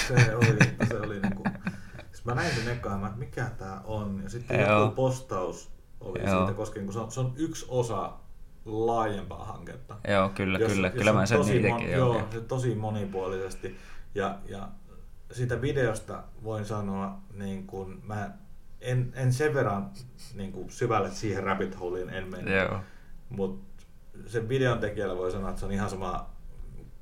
[0.07, 1.53] se oli, se oli niin kuin,
[2.11, 6.37] siis mä näin sen ekaan, että mikä tää on, ja sitten joku postaus oli Joo.
[6.37, 8.13] siitä, koska niin se, on, se on yksi osa
[8.65, 9.95] laajempaa hanketta.
[10.07, 10.87] Joo, kyllä, jos, kyllä.
[10.87, 11.71] Jos kyllä mä sen niitäkin.
[11.71, 13.77] Mon, joo, se tosi monipuolisesti.
[14.15, 14.69] Ja, ja
[15.31, 18.31] siitä videosta voin sanoa, niin kuin, mä
[18.81, 19.91] en, en sen verran
[20.33, 22.69] niin kuin syvälle siihen rabbit holeiin en mene.
[23.29, 23.85] Mutta
[24.25, 26.29] sen videon tekijällä voi sanoa, että se on ihan sama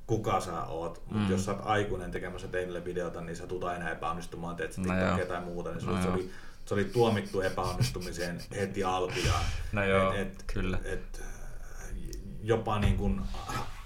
[0.06, 1.30] kuka sä oot, mutta mm.
[1.30, 4.88] jos sä oot aikuinen tekemässä teille videota, niin sä tulet aina epäonnistumaan, teet sä no
[5.28, 6.30] tai muuta, niin no se, oli,
[6.64, 9.44] se oli tuomittu epäonnistumiseen heti alkujaan.
[9.72, 10.78] No joo, et, et, kyllä.
[10.84, 11.22] Et,
[12.42, 13.20] jopa niin kuin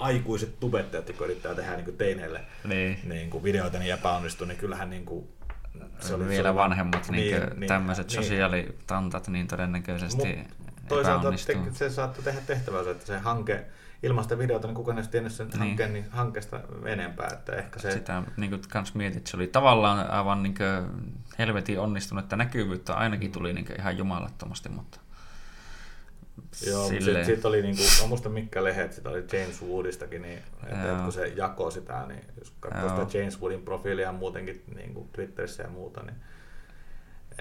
[0.03, 2.99] aikuiset tubettajat, jotka yrittää tehdä niin kuin teineille niin.
[3.05, 5.29] Niin kuin videoita, niin epäonnistuu, niin kyllähän niin kuin,
[6.01, 11.31] se oli vielä se, vanhemmat niin, niin, niin, tämmöiset niin, sosiaalitantat niin todennäköisesti Mut toisaalta
[11.31, 13.65] te, se saattoi tehdä tehtävänsä, että se hanke
[14.03, 15.59] ilman sitä videota, niin kukaan ei tiennyt sen niin.
[15.59, 17.29] hankkeen, niin hankkeesta enempää.
[17.33, 17.91] Että ehkä se...
[17.91, 22.37] Sitä niin kuin, kans mietit, että se oli tavallaan aivan niin kuin, helvetin onnistunut, että
[22.37, 25.01] näkyvyyttä ainakin tuli niin kuin, ihan jumalattomasti, mutta
[26.67, 30.39] Joo, mutta sitten sit oli, niinku, mä muistan mitkä lehet, sitä oli James Woodistakin, niin
[30.63, 33.05] että, että kun se jakoi sitä, niin jos katsoo Joo.
[33.07, 36.17] sitä James Woodin profiilia muutenkin niin kuin Twitterissä ja muuta, niin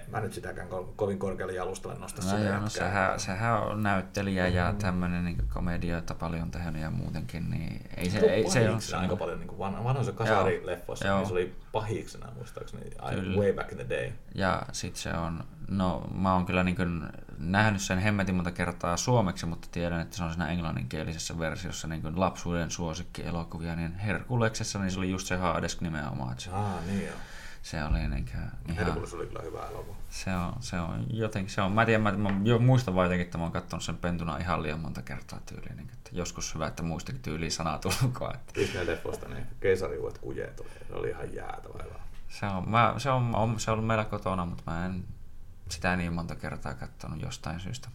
[0.06, 3.64] en mä nyt sitäkään ko- kovin korkealle jalustalle nosta no sitä joo, no sehän, sehän,
[3.64, 4.57] on näyttelijä mm-hmm.
[4.57, 9.15] ja tämmöinen niin komedioita paljon tehnyt ja muutenkin, niin ei se, ei, se ole aika
[9.15, 12.91] paljon, niin vanha, vanhoissa kasarileffoissa, niin se oli pahiksena muistaakseni,
[13.38, 14.11] way back in the day.
[14.36, 17.03] Ja sit se on, no mä oon kyllä niin kuin
[17.38, 22.02] nähnyt sen hemmetin monta kertaa suomeksi, mutta tiedän, että se on siinä englanninkielisessä versiossa niin
[22.02, 26.40] kuin lapsuuden suosikki-elokuvia, niin Herkuleksessa niin se oli just se Hades nimenomaan.
[26.40, 27.15] Se, ah, niin joo.
[27.61, 28.85] Se oli niin kuin, ihan...
[28.85, 29.95] Herkules oli kyllä hyvä elokuva.
[30.09, 33.25] Se on, se on jotenkin, se on, mä tiedän, mä, mä jo muistan vaan jotenkin,
[33.25, 36.67] että mä oon katsonut sen pentuna ihan liian monta kertaa tyyliin, niin, että joskus hyvä,
[36.67, 38.33] että muistakin tyyliin sanaa tulkoa.
[38.33, 38.53] Että...
[38.55, 41.83] Disney-leffosta niin keisariuet kujeet oli, se oli ihan jäätävä
[42.29, 45.03] Se on, mä, se on, on, se on ollut meillä kotona, mutta mä en
[45.69, 47.89] sitä niin monta kertaa katsonut jostain syystä.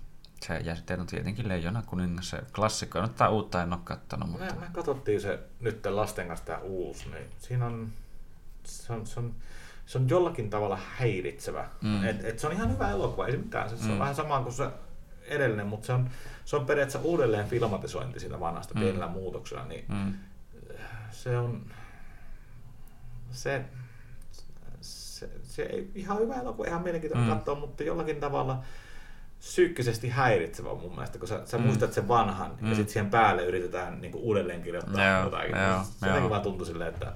[0.47, 4.31] Se ja sitten on tietenkin Leijona kuningas, se klassikko, no tai uutta en ole katsonut.
[4.31, 4.55] Mutta...
[4.55, 7.93] Me, me katsottiin se nyt lasten kanssa tämä uusi, niin siinä on,
[8.65, 9.35] se on, se on, se on
[10.09, 11.69] jollakin tavalla häiritsevä.
[11.83, 12.05] Mm.
[12.05, 13.71] Et, et se on ihan hyvä elokuva, ei mitään.
[13.71, 13.99] Se, se on mm.
[13.99, 14.69] vähän sama kuin se
[15.25, 16.11] edellinen, mutta se on,
[16.45, 18.81] se on periaatteessa uudelleen filmatisointi siitä vanhasta mm.
[18.81, 19.65] pienellä muutoksella.
[19.65, 20.15] Niin mm.
[21.11, 21.67] Se on...
[23.31, 23.65] Se,
[24.81, 27.35] se, se ei ihan hyvä elokuva, ihan mielenkiintoinen mm.
[27.35, 28.63] katsoa, mutta jollakin tavalla
[29.39, 31.65] psyykkisesti häiritsevä mun mielestä, kun sä, sä mm.
[31.65, 32.69] muistat sen vanhan mm.
[32.69, 35.51] ja sitten siihen päälle yritetään niin kuin uudelleen kirjoittaa joo, jotain.
[35.51, 37.13] Joo, se jotenkin vaan tuntui silleen, että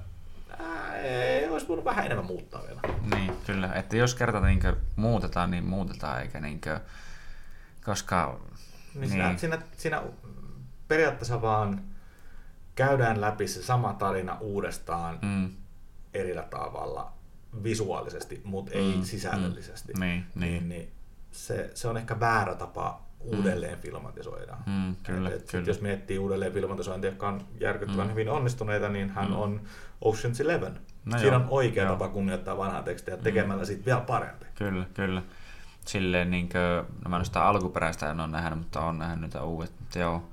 [1.03, 2.81] ei, olisi voinut vähän enemmän muuttaa vielä.
[3.15, 3.73] Niin, kyllä.
[3.73, 4.61] Että jos kerta niin
[4.95, 6.79] muutetaan, niin muutetaan, eikä niin kuin,
[7.85, 8.39] koska...
[8.95, 9.09] Niin, niin.
[9.11, 10.03] Siinä, siinä, siinä
[10.87, 11.81] periaatteessa vaan
[12.75, 15.49] käydään läpi se sama tarina uudestaan mm.
[16.13, 17.13] erillä tavalla
[17.63, 19.93] visuaalisesti, mutta ei mm, sisällöllisesti.
[19.93, 20.51] Mm, niin, niin.
[20.51, 20.91] niin, niin
[21.31, 23.81] se, se on ehkä väärä tapa uudelleen mm.
[23.81, 24.57] filmatisoida.
[24.65, 25.67] Mm, kyllä, et, et kyllä.
[25.67, 28.11] Jos miettii uudelleen filmatisointia, jotka on järkyttävän mm.
[28.11, 29.35] hyvin onnistuneita, niin hän mm.
[29.35, 29.61] on
[30.05, 30.79] Ocean's Eleven.
[31.05, 31.93] No Siinä joo, on oikea joo.
[31.93, 33.23] tapa kunnioittaa vanhaa tekstiä mm.
[33.23, 33.67] tekemällä mm.
[33.67, 34.45] siitä vielä parempi.
[34.55, 35.21] Kyllä, kyllä.
[35.85, 39.43] Silleen, niin kuin, no mä en sitä alkuperäistä en ole nähnyt, mutta olen nähnyt niitä
[39.43, 39.73] uudet.
[39.79, 40.29] Mutta joo,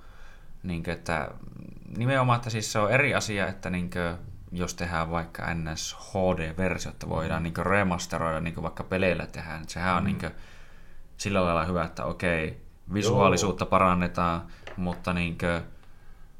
[0.62, 1.28] niin kuin, että
[1.97, 4.16] nimenomaan, että siis se on eri asia, että niin kuin,
[4.53, 9.97] jos tehdään vaikka NS HD-versio, että voidaan niin remasteroida niin vaikka peleillä tehdään, niin sehän
[9.97, 10.07] on mm.
[10.07, 10.32] niin
[11.16, 12.61] sillä lailla hyvä, että okei,
[12.95, 13.70] visuaalisuutta Joo.
[13.70, 14.43] parannetaan,
[14.77, 15.62] mutta niin kuin,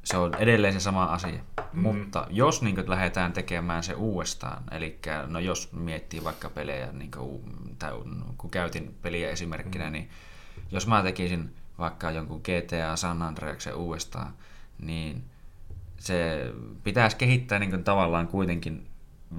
[0.03, 1.41] se on edelleen se sama asia.
[1.73, 1.81] Mm.
[1.81, 7.11] Mutta jos niin kuin, lähdetään tekemään se uudestaan, eli no jos miettii vaikka pelejä, niin
[7.11, 7.41] kuin,
[7.79, 7.91] tai
[8.37, 9.91] kun käytin peliä esimerkkinä, mm.
[9.91, 10.09] niin
[10.71, 14.33] jos mä tekisin vaikka jonkun GTA San Andreasen uudestaan,
[14.79, 15.23] niin
[15.99, 16.51] se
[16.83, 18.88] pitäisi kehittää niin kuin tavallaan kuitenkin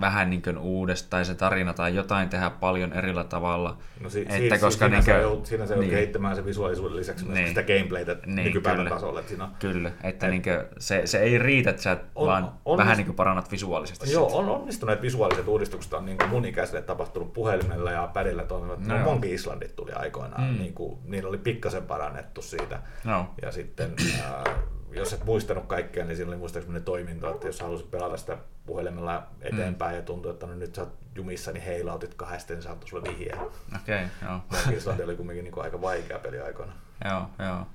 [0.00, 3.76] vähän niin kuin uudesta, tai se tarina tai jotain tehdä paljon erillä tavalla.
[4.00, 6.44] No si- että si- koska siinä, niin se kuin, joudut, siinä se niin, kehittämään se
[6.44, 7.48] visuaalisuuden lisäksi myös Niin.
[7.48, 8.90] sitä gameplaytä Niin, nykypäivän kyllä.
[8.90, 9.20] tasolle.
[9.20, 12.52] Että siinä on, Kyllä, että niin kuin, se, se ei riitä, että sä On- vaan
[12.64, 16.44] on- vähän niin kuin parannat visuaalisesti Joo, on onnistuneet visuaaliset uudistukset on niin kuin mun
[16.44, 18.86] ikäiselle tapahtunut puhelimella ja pädillä toimivat.
[18.86, 19.04] No No.
[19.04, 20.58] Monkey Islandit tuli aikoinaan, Mm.
[20.58, 22.78] niin kuin, niillä oli pikkasen parannettu siitä.
[23.04, 23.90] No, Ja sitten,
[24.24, 24.44] ää,
[24.92, 29.26] jos et muistanut kaikkea, niin siinä oli muistaakseni toiminto, että jos halusit pelata sitä puhelimella
[29.40, 29.96] eteenpäin mm.
[29.96, 33.40] ja tuntui, että no nyt sä oot jumissa, niin heilautit kahdesta, niin saattoi sulle vihjeä.
[33.76, 34.40] okei, okay, joo.
[34.76, 36.72] Island oli kuitenkin niin kuin aika vaikea peli aikoina.
[37.04, 37.66] joo, joo.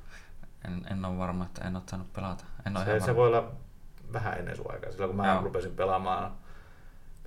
[0.68, 2.44] En, en ole varma, että en ole saanut pelata.
[2.66, 3.52] En ole Se, ihan se voi olla
[4.14, 4.92] vähän ennen sun aikaa.
[4.92, 5.42] Silloin kun mä Joo.
[5.44, 6.32] Rupesin pelaamaan,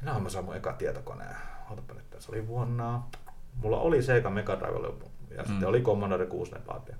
[0.00, 1.36] minähän mä sain mun eka tietokoneen.
[1.70, 3.02] Ootapa nyt, se oli vuonna...
[3.54, 5.48] Mulla oli Sega Mega Drive ja Mm.
[5.48, 6.96] sitten oli Commodore 64.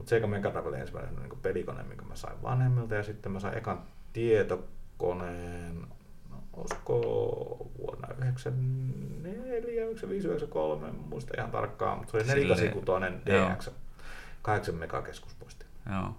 [0.00, 3.40] Mutta Sega Mega Drive oli ensimmäinen niin pelikone, minkä mä sain vanhemmilta ja sitten mä
[3.40, 3.82] sain ekan
[4.12, 5.80] tietokoneen,
[6.30, 7.00] no, olisiko
[7.78, 13.50] vuonna 94, 95, 93, en muista ihan tarkkaan, mutta se oli Silleen- 486 joo.
[13.56, 13.70] DX,
[14.42, 15.66] 8 megakeskuspoisti.
[15.92, 16.16] Joo.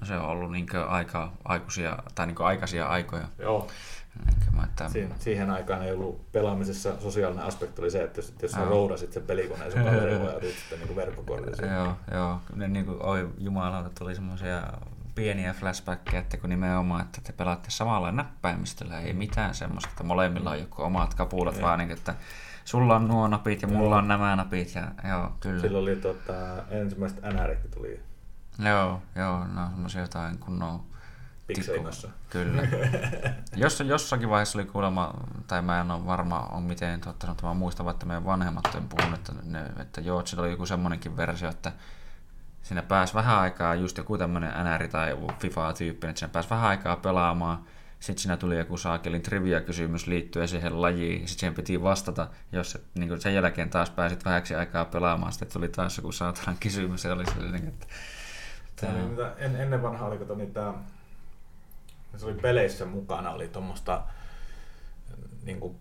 [0.00, 3.28] No se on ollut niin aika, aikuisia, tai niin aikaisia aikoja.
[3.38, 3.68] Joo,
[4.64, 8.64] Että, Siihen, siihen aikaan ei ollut pelaamisessa sosiaalinen aspekti oli se, että jos, jos sä
[8.64, 11.66] roudasit sen pelikoneen sun kaverin ja otit sitten niin verkkokortilla.
[11.76, 12.40] Joo, joo.
[12.54, 14.62] Ne niin kuin, oi jumalauta, tuli semmoisia
[15.14, 20.50] pieniä flashbackkejä, että kun nimenomaan, että te pelaatte samalla näppäimistöllä, ei mitään semmoista, että molemmilla
[20.50, 21.62] on joku omat kapulat, Ei.
[21.62, 22.14] vaan niin, että
[22.64, 23.98] sulla on nuo napit ja mulla Joo.
[23.98, 25.60] on nämä napit ja joo, kyllä.
[25.60, 26.34] Silloin oli tota,
[26.70, 28.00] ensimmäiset NRit tuli
[28.58, 30.80] Joo, joo, no semmoisia jotain kunnon
[31.46, 32.08] pikselimässä.
[32.30, 32.62] Kyllä.
[33.56, 35.14] Jos, jossakin vaiheessa oli kuulemma,
[35.46, 38.88] tai mä en ole varma, on miten totta sanottu, mä muistan, että meidän vanhemmat on
[38.88, 41.72] puhunut, että, ne, että joo, että sillä oli joku semmoinenkin versio, että
[42.62, 46.96] siinä pääsi vähän aikaa just joku tämmöinen NR tai FIFA-tyyppinen, että siinä pääsi vähän aikaa
[46.96, 47.64] pelaamaan,
[48.00, 52.84] sitten siinä tuli joku saakelin trivia-kysymys liittyen siihen lajiin, sitten siihen piti vastata, jos et,
[52.94, 57.12] niin sen jälkeen taas pääsit vähäksi aikaa pelaamaan, sitten tuli taas joku saatanan kysymys, ja
[57.12, 57.86] oli sellainen, että
[59.10, 60.74] mitä, en, ennen vanhaa oli kato niitä,
[62.16, 64.02] se oli peleissä mukana, oli tuommoista
[65.42, 65.76] niin kuin,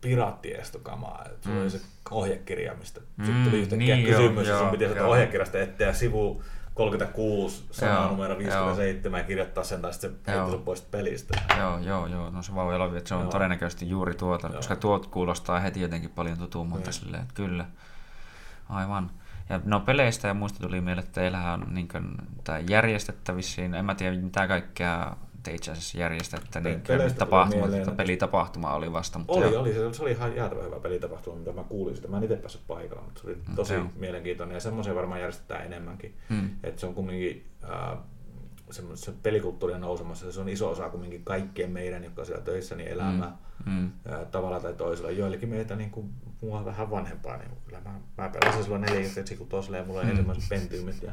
[0.00, 1.24] piraattiestokamaa.
[1.40, 1.62] Sulla Mm.
[1.62, 1.80] oli se
[2.10, 5.10] ohjekirja, mistä Mm, sitten tuli yhtäkkiä niin, joo, kysymys, ja sun joo, piti sieltä joo.
[5.10, 6.42] ohjekirjasta etsiä sivu
[6.74, 10.46] 36, sana Joo, numero 57 ja kirjoittaa sen, tai sitten se Joo.
[10.46, 11.40] heitti pois pelistä.
[11.58, 12.30] Joo, joo, joo.
[12.30, 13.30] No se voi olla, että se on Joo.
[13.30, 14.56] todennäköisesti juuri tuota, Joo.
[14.56, 16.92] koska tuot kuulostaa heti jotenkin paljon tutummalta Niin.
[16.92, 17.64] silleen, että kyllä.
[18.68, 19.10] Aivan.
[19.50, 22.04] Ja no peleistä ja muista tuli mieleen, että teillähän on niin kuin,
[22.44, 26.82] tää järjestettävissä, en mä tiedä mitä kaikkea te itse asiassa järjestätte, niin
[27.18, 29.18] tapahtuma, mieleen, että pelitapahtuma oli vasta.
[29.18, 29.72] Mutta Oli, oli.
[29.72, 32.08] Se, se oli ihan jäätävä hyvä pelitapahtuma, mitä mä kuulin sitä.
[32.08, 33.84] Mä en itse päässyt paikalle, mutta se oli tosi Joo.
[33.96, 36.14] mielenkiintoinen ja semmoisia varmaan järjestetään enemmänkin.
[36.28, 36.50] Mm.
[36.64, 37.98] Että se on kumminkin äh,
[38.72, 40.32] semmoinen se pelikulttuuri on nousemassa.
[40.32, 43.36] Se on iso osa kumminkin kaikkien meidän, jotka siellä töissä, niin elämää
[43.66, 43.72] Mm.
[43.72, 43.90] Mm.
[44.30, 45.10] tavalla tai toisella.
[45.10, 46.10] Joillekin meitä niin kuin,
[46.40, 50.06] mua vähän vanhempaa, niin kyllä mä, mä pelasin silloin neljä kun tosille ja mulla oli
[50.06, 50.10] Mm.
[50.10, 51.12] ensimmäiset pentiumit ja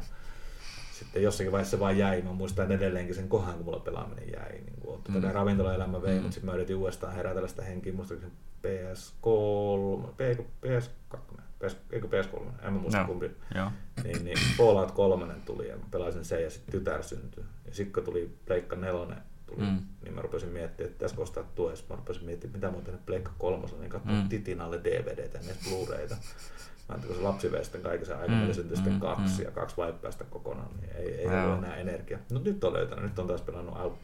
[0.98, 2.22] sitten jossakin vaiheessa se vaan jäi.
[2.22, 4.52] Mä muistan edelleenkin sen kohdan, kun mulla pelaaminen jäi.
[4.52, 5.14] Niin kuin, Mm.
[5.14, 5.22] mm.
[5.30, 6.22] ravintolaelämä vei, Mm.
[6.22, 7.92] mutta sitten mä yritin uudestaan herätellä sitä henkiä.
[7.92, 8.32] Muistaakseni
[8.62, 11.18] PS3, eikö PS2,
[11.66, 13.06] PS, eikö PS3, en mä muista Joo.
[13.06, 13.30] kumpi.
[13.54, 13.70] Joo.
[14.04, 17.44] Niin, niin Fallout 3 tuli ja mä pelasin sen ja sitten tytär syntyi.
[17.66, 19.16] Ja sitten kun tuli Pleikka 4,
[19.46, 19.78] tuli, Mm.
[20.04, 21.70] niin mä rupesin miettimään, että pitäisikö ostaa tuo.
[21.70, 24.28] Ja mä rupesin miettimään, mitä mä oon tehnyt Pleikka 3, niin katsoin Mm.
[24.28, 26.14] titin alle DVDtä ja ne Blu-rayta.
[26.14, 29.00] Mä ajattelin, kun se lapsi vei sitten kaiken sen aikaa, Mm, meillä syntyi sitten mm,
[29.00, 29.44] kaksi mm.
[29.44, 31.44] ja kaksi vaippaista kokonaan, niin ei, ei Joo.
[31.44, 32.20] ollut enää energiaa.
[32.32, 33.98] No nyt on löytänyt, nyt on taas pelannut out,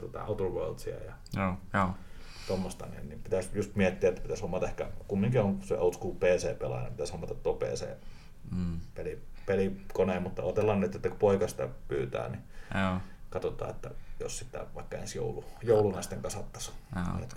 [0.00, 1.90] tota, Outer Worldsia ja Joo, joo.
[2.48, 6.14] Tuommoista, niin, niin pitäisi just miettiä, että pitäisi hommata ehkä, kumminkin on se old school
[6.14, 7.86] PC-pelaaja, niin pitäisi hommata tuo PC
[8.50, 8.80] Mm.
[8.94, 12.42] peli, pelikoneen, mutta otellaan nyt, että kun poika sitä pyytää, niin
[12.82, 12.98] Joo.
[13.30, 16.76] katsotaan, että jos sitä vaikka ensi joulu, jouluna sitten kasattaisiin.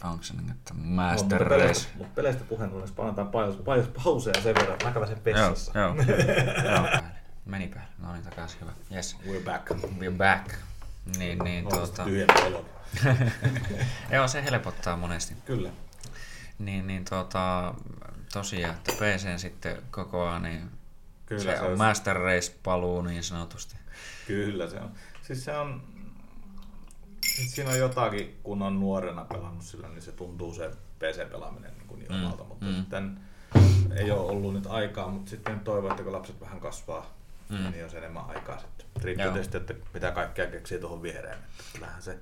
[0.04, 1.50] Onko se niin, että No, Master mutta Race?
[1.62, 5.26] peleistä, mutta peleistä puheen ollen, palataan paljon, paljon pauseja sen verran, että mä kävin sen
[5.26, 5.80] vessassa.
[5.80, 6.18] Joo, joo.
[6.76, 7.02] joo.
[7.46, 7.90] Meni päälle.
[8.00, 8.72] No niin, takaisin hyvä.
[8.96, 9.18] Yes.
[9.28, 9.70] We're back.
[9.72, 10.52] We're back.
[11.18, 12.06] Niin, niin, Tuota...
[14.12, 15.36] Joo, se helpottaa monesti.
[15.46, 15.70] Kyllä.
[16.60, 17.74] Niin, niin tuota,
[18.34, 20.70] tosiaan, että PC sitten kokoaa, niin
[21.26, 23.76] Kyllä se, se on Master Race paluu niin sanotusti.
[24.28, 24.92] Kyllä se on.
[25.22, 25.82] Siis se on,
[27.36, 32.00] siis siinä on jotakin, kun on nuorena pelannut sillä, niin se tuntuu se PC-pelaaminen niin,
[32.00, 32.76] niin Mm, omalta, mutta mm.
[32.76, 33.20] sitten
[33.96, 37.14] ei ole ollut nyt aikaa, mutta sitten toivon, että kun lapset vähän kasvaa,
[37.52, 37.72] Mm.
[37.72, 38.86] niin on se enemmän aikaa sitten.
[39.04, 39.34] Riippuu Joo.
[39.34, 41.38] tietysti, että mitä kaikkea keksii tuohon viereen.
[41.38, 42.18] Että kyllähän se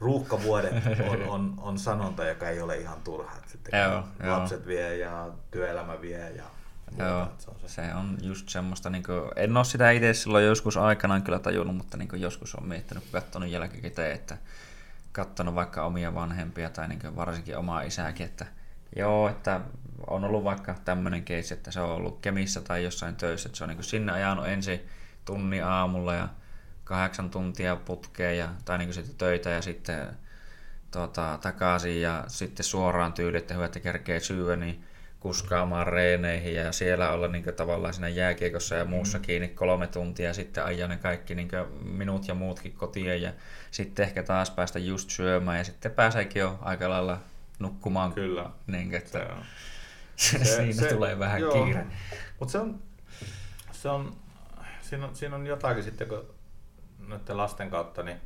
[0.00, 0.72] ruuhkavuodet
[1.10, 3.32] on, on, on sanonta, joka ei ole ihan turha.
[3.46, 6.44] Sitten Joo, lapset vie ja työelämä vie ja,
[6.90, 7.68] muuta, Joo, se on se.
[7.68, 11.76] se on just semmoista, niin kuin, en ole sitä itse silloin joskus aikanaan kyllä tajunnut,
[11.76, 14.36] mutta niin joskus on miettinyt, kun katsonut jälkikäteen, että
[15.12, 18.46] katsonut vaikka omia vanhempia tai niin varsinkin omaa isääkin, että
[18.96, 19.60] joo, että
[20.06, 23.64] on ollut vaikka tämmöinen keissi, että se on ollut Kemissä tai jossain töissä, että se
[23.64, 24.80] on niin sinne ajanut ensin
[25.24, 26.28] tunni aamulla ja
[26.84, 30.06] kahdeksan tuntia putkeen ja, tai niin sitten töitä ja sitten
[30.90, 34.84] tota, takaisin ja sitten suoraan tyyli, että hyvä, että kerkee syödä, niin
[35.20, 39.22] kuskaamaan reeneihin ja siellä olla niin tavallaan siinä jääkiekossa ja muussa mm.
[39.22, 41.48] kiinni kolme tuntia ja sitten ajaa ne kaikki niin
[41.82, 43.32] minut ja muutkin kotiin ja
[43.70, 47.20] sitten ehkä taas päästä just syömään ja sitten pääseekin jo aika lailla
[47.58, 48.12] nukkumaan.
[48.12, 48.50] Kyllä.
[48.66, 49.26] Niin, että
[50.18, 51.86] se, siinä se, tulee vähän joo, kiire.
[52.38, 52.82] Mutta se on,
[53.72, 54.16] se on,
[54.82, 56.34] siinä on, siinä on jotakin sitten, kun
[56.98, 58.20] noiden lasten kautta, niin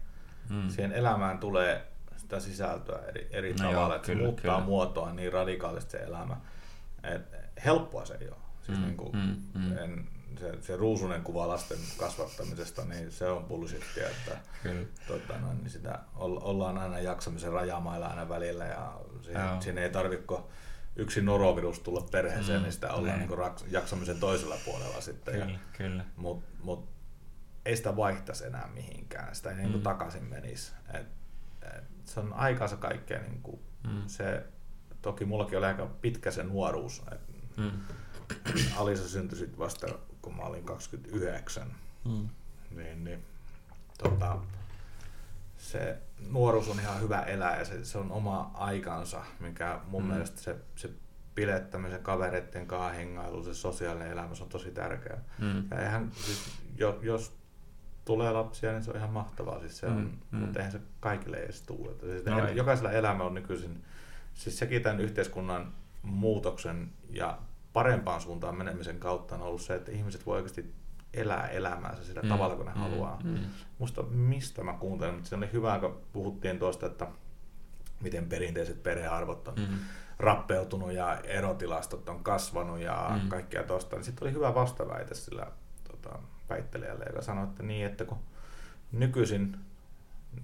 [0.49, 0.69] mm.
[0.69, 1.87] siihen elämään tulee
[2.17, 4.67] sitä sisältöä eri, eri no tavalla, joo, että kyllä, se muuttaa kyllä.
[4.67, 6.37] muotoa niin radikaalisti se elämä.
[7.03, 7.23] Et
[7.65, 8.37] helppoa se ei ole.
[8.63, 9.79] Siis mm, niin kuin, mm, mm.
[9.79, 10.09] En,
[10.41, 14.39] se, se ruusunen kuva lasten kasvattamisesta, niin se on bullshittia, että
[15.09, 18.93] tota, no, niin sitä ollaan aina jaksamisen rajamailla aina välillä ja
[19.23, 20.27] siinä, siinä ei tarvitse
[20.97, 23.31] yksi norovirus tulla perheeseen, mm, niin sitä ollaan niin.
[23.31, 25.35] Niin jaksamisen toisella puolella sitten.
[25.35, 26.05] Kyllä, ja, kyllä.
[26.17, 26.89] Mut, mut,
[27.65, 29.73] ei sitä vaihtaisi enää mihinkään, sitä ei niin mm.
[29.73, 30.73] niin takaisin menisi.
[30.95, 31.07] Et,
[31.63, 34.03] et, se on aikansa kaikkea, niin kuin, mm.
[34.07, 34.45] se,
[35.03, 37.03] toki mullakin oli aika pitkä se nuoruus.
[37.13, 37.21] Et,
[37.57, 37.71] mm.
[38.77, 39.87] Alisa syntyi sitten vasta,
[40.23, 41.75] kun mä olin 29.
[42.05, 42.29] Mm.
[42.77, 43.25] Niin, niin,
[43.99, 44.39] tota,
[45.63, 45.99] se
[46.31, 50.09] nuoruus on ihan hyvä elää ja se, se on oma aikansa, mikä mun mm.
[50.09, 50.91] mielestä se, se
[51.35, 55.19] pilettämisen, kavereiden kanssa hengailu, se sosiaalinen elämä se on tosi tärkeä.
[55.39, 55.65] Mm.
[55.71, 57.37] Ja eihän, siis, jo, jos
[58.05, 59.61] tulee lapsia, niin se on ihan mahtavaa.
[59.61, 60.19] Siis se on, mm.
[60.31, 60.39] mm.
[60.39, 61.95] Mutta eihän se kaikille edes tule.
[62.01, 62.57] Siis no ei.
[62.57, 63.85] Jokaisella elämä on nykyisin,
[64.35, 65.73] siis sekin tämän yhteiskunnan
[66.03, 67.39] muutoksen ja
[67.73, 70.75] parempaan suuntaan menemisen kautta on ollut se, että ihmiset voi oikeasti
[71.15, 73.21] elää elämäänsä sillä mm, tavalla, kun ne mm, haluaa.
[73.25, 73.39] Mm.
[73.79, 77.07] Musta mistä mä kuuntelin, mutta se oli hyvä, kun puhuttiin tuosta, että
[78.01, 79.79] miten perinteiset perhearvot on mm.
[80.19, 83.29] rappeutunut ja erotilastot on kasvanut ja mm.
[83.29, 83.97] kaikkea tuosta.
[83.97, 85.47] Niin sitten oli hyvä vastaväite sillä
[85.91, 86.19] tota,
[86.51, 88.19] väittelijälle, joka sanoi, että niin, että kun
[88.93, 89.57] nykyisin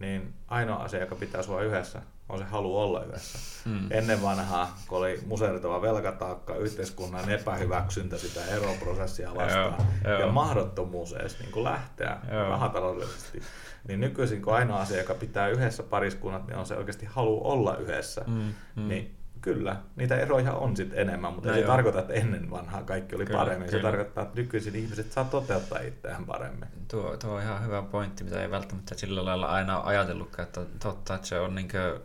[0.00, 3.38] niin ainoa asia, joka pitää sua yhdessä, on se halu olla yhdessä.
[3.64, 3.86] Mm.
[3.90, 10.32] Ennen vanhaa, kun oli musertava velkataakka, yhteiskunnan epähyväksyntä sitä eroprosessia vastaan joo, ja joo.
[10.32, 12.48] mahdottomuus edes niin kuin lähteä joo.
[12.48, 13.42] rahataloudellisesti,
[13.88, 17.76] niin nykyisin kun ainoa asia, joka pitää yhdessä pariskunnat, niin on se oikeasti halu olla
[17.76, 18.24] yhdessä.
[18.26, 18.54] Mm.
[18.76, 18.88] Mm.
[18.88, 22.82] Niin kyllä, niitä eroja on sitten enemmän, mutta no ei se tarkoita, että ennen vanhaa
[22.82, 23.68] kaikki oli kyllä, paremmin.
[23.68, 23.82] Kyllä.
[23.82, 26.68] Se tarkoittaa, että nykyisin ihmiset saa toteuttaa itseään paremmin.
[26.88, 30.60] Tuo, tuo on ihan hyvä pointti, mitä ei välttämättä sillä lailla aina ole ajatellutkaan, että
[30.82, 32.02] totta, että se on niin kuin,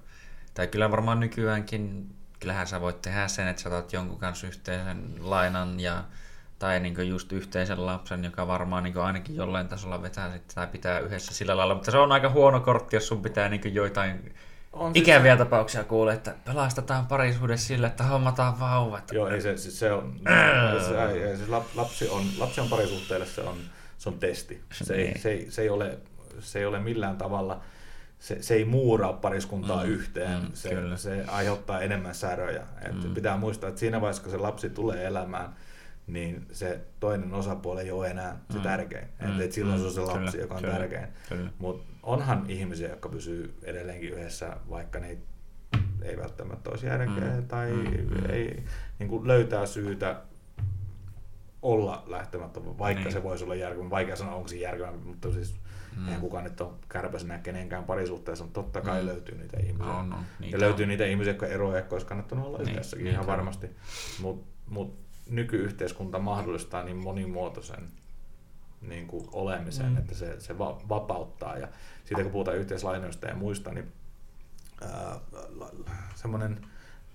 [0.53, 5.15] tai kyllä varmaan nykyäänkin, kyllähän sä voit tehdä sen, että sä otat jonkun kanssa yhteisen
[5.19, 6.03] lainan ja
[6.60, 10.99] tai niin just yhteisen lapsen, joka varmaan niin ainakin jollain tasolla vetää sitten tai pitää
[10.99, 14.34] yhdessä sillä lailla, mutta se on aika huono kortti, jos sun pitää niin joitain
[14.73, 15.37] on ikäviä siis...
[15.37, 19.11] tapauksia kuulee, että pelastetaan parisuhde sillä, että hommataan vauvat.
[19.11, 20.15] Joo, ei se, siis se on,
[20.87, 23.57] se, ei, ei, siis lapsi on, lapsi on parisuhteelle, se on,
[23.97, 24.61] se on testi.
[24.71, 25.21] Se, ei, niin.
[25.21, 25.97] se, ei, se, ei ole,
[26.39, 27.61] se ei ole millään tavalla,
[28.19, 32.63] se, se ei muuraa pariskuntaa mm, yhteen, mm, se, se aiheuttaa enemmän säröjä.
[32.81, 33.13] Et mm.
[33.13, 35.55] Pitää muistaa, että siinä vaiheessa, kun se lapsi tulee elämään,
[36.07, 38.63] niin se toinen osapuoli ei ole enää se mm.
[38.63, 39.07] tärkein.
[39.21, 39.41] Mm.
[39.41, 41.07] Et, silloin se on se lapsi, kyllä, joka on kyllä, tärkein.
[41.59, 45.17] Mutta onhan ihmisiä, jotka pysyy edelleenkin yhdessä, vaikka ne
[46.01, 47.47] ei välttämättä olisi järkeä mm.
[47.47, 48.30] tai mm.
[48.30, 48.63] ei
[48.99, 50.21] niin kuin löytää syytä
[51.61, 53.13] olla lähtemättä, vaikka niin.
[53.13, 53.89] se voisi olla järkevä.
[53.89, 55.55] Vaikea sanoa, onko se järkevä, mutta siis
[55.97, 56.05] mm.
[56.05, 59.07] eihän kukaan nyt ole kärpäisenä kenenkään parisuhteessa, mutta totta kai mm.
[59.07, 59.85] löytyy niitä ihmisiä.
[59.85, 60.89] No, no, niitä ja löytyy on.
[60.89, 63.69] niitä ihmisiä, jotka eroja, jotka olisi kannattanut olla niin, yhdessäkin niin, ihan varmasti.
[64.21, 64.99] Mutta mut
[65.30, 67.88] nykyyhteiskunta mahdollistaa niin monimuotoisen
[68.88, 69.97] niin kuin olemisen, mm.
[69.97, 71.57] että se, se va- vapauttaa.
[71.57, 71.68] Ja
[72.05, 73.91] siitä kun puhutaan yhteislainoista ja muista, niin
[76.15, 76.65] semmoinen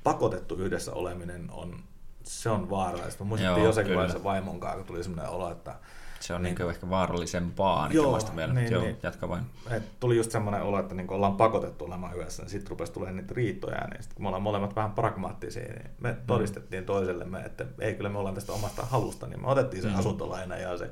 [0.04, 1.80] pakotettu yhdessä oleminen on,
[2.22, 3.24] se on vaarallista.
[3.24, 5.74] Muistin jossakin vaiheessa vaimon kanssa, kun tuli semmoinen olo, että
[6.20, 8.52] se on niin, niin ehkä vaarallisempaa ainakin joo, vielä.
[8.52, 8.96] Niin, joo, niin.
[9.02, 9.44] jatka vain.
[9.70, 13.16] Et tuli just semmoinen olo, että niin ollaan pakotettu olemaan yhdessä, niin sitten rupesi tulemaan
[13.16, 16.18] niitä riittoja, niin sitten kun me ollaan molemmat vähän pragmaattisia, niin me mm.
[16.26, 19.98] todistettiin toisellemme, että ei kyllä me ollaan tästä omasta halusta, niin me otettiin se mm.
[19.98, 20.90] asuntolaina ja se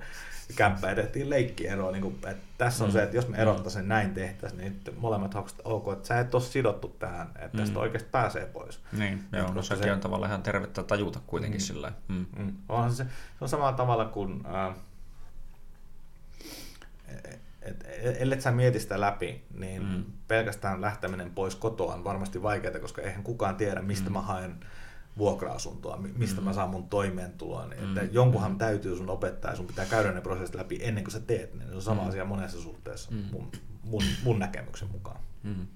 [0.56, 1.92] kämppä ja tehtiin leikkieroa.
[1.92, 2.92] Niin kuin, että tässä on mm.
[2.92, 6.42] se, että jos me erottaisiin näin tehtäisiin, niin molemmat että ok, että sä et ole
[6.42, 7.80] sidottu tähän, että tästä mm.
[7.80, 8.80] oikeasti pääsee pois.
[8.92, 11.64] Niin, joo, no sekin se, on tavallaan ihan tervettä tajuta kuitenkin mm.
[11.64, 12.26] sillä mm.
[12.38, 12.52] mm.
[12.68, 13.10] Onhan se, se
[13.40, 14.42] on samalla tavalla kuin...
[14.46, 14.74] Äh,
[17.62, 17.84] et,
[18.18, 20.04] ellei sä mieti sitä läpi, niin mm.
[20.28, 24.12] pelkästään lähteminen pois kotoa on varmasti vaikeaa, koska eihän kukaan tiedä, mistä mm.
[24.12, 24.60] mä haen
[25.18, 26.44] vuokra-asuntoa, mistä mm.
[26.44, 27.66] mä saan mun toimeentuloa.
[27.66, 28.08] Niin, että mm.
[28.12, 28.58] jonkunhan mm.
[28.58, 31.64] täytyy sun opettaa ja sun pitää käydä ne prosessit läpi ennen kuin sä teet ne.
[31.66, 32.08] Se on sama mm.
[32.08, 33.24] asia monessa suhteessa mm.
[33.32, 33.52] mun,
[33.84, 35.20] mun, mun näkemyksen mukaan.
[35.42, 35.66] Mm.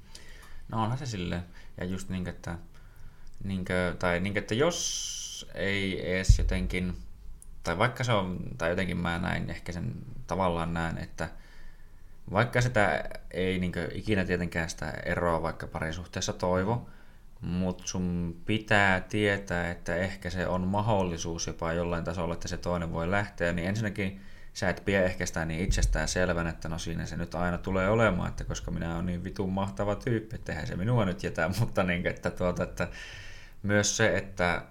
[0.68, 1.42] No onhan se silleen.
[1.78, 2.58] Ja just niin, että,
[3.44, 3.64] niin
[3.98, 6.96] tai niin, että jos ei edes jotenkin,
[7.62, 9.94] tai vaikka se on, tai jotenkin mä näin ehkä sen
[10.26, 11.28] tavallaan näin, että
[12.32, 16.88] vaikka sitä ei niin ikinä tietenkään sitä eroa vaikka parisuhteessa toivo,
[17.40, 22.92] mutta sun pitää tietää, että ehkä se on mahdollisuus jopa jollain tasolla, että se toinen
[22.92, 24.20] voi lähteä, niin ensinnäkin
[24.54, 27.90] sä et pidä ehkä sitä niin itsestään selvän, että no siinä se nyt aina tulee
[27.90, 31.50] olemaan, että koska minä olen niin vitun mahtava tyyppi, että eihän se minua nyt jätä,
[31.60, 32.88] mutta niin, että, tuota, että
[33.62, 34.62] myös se, että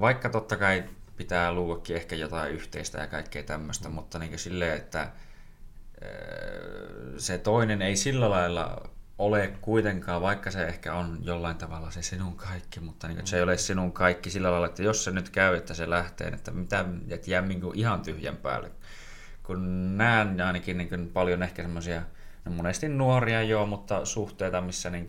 [0.00, 0.84] vaikka totta kai
[1.16, 3.94] pitää luuakin ehkä jotain yhteistä ja kaikkea tämmöistä, mm.
[3.94, 5.10] mutta niin silleen, että
[7.18, 12.36] se toinen ei sillä lailla ole kuitenkaan, vaikka se ehkä on jollain tavalla se sinun
[12.36, 15.56] kaikki, mutta niin, se ei ole sinun kaikki sillä lailla, että jos se nyt käy,
[15.56, 18.70] että se lähtee, että mitä, että jää niin ihan tyhjän päälle.
[19.42, 22.02] Kun näen ainakin niin paljon ehkä semmoisia,
[22.44, 25.06] no monesti nuoria joo, mutta suhteita, missä niin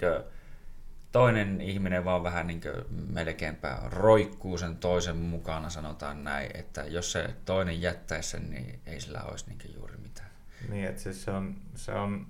[1.12, 2.62] toinen ihminen vaan vähän niin
[3.10, 9.02] melkeinpä roikkuu sen toisen mukana, sanotaan näin, että jos se toinen jättäisi sen, niin ei
[9.02, 10.30] sillä olisi niin juuri mitään.
[10.70, 12.28] Niin, että siis se on, se on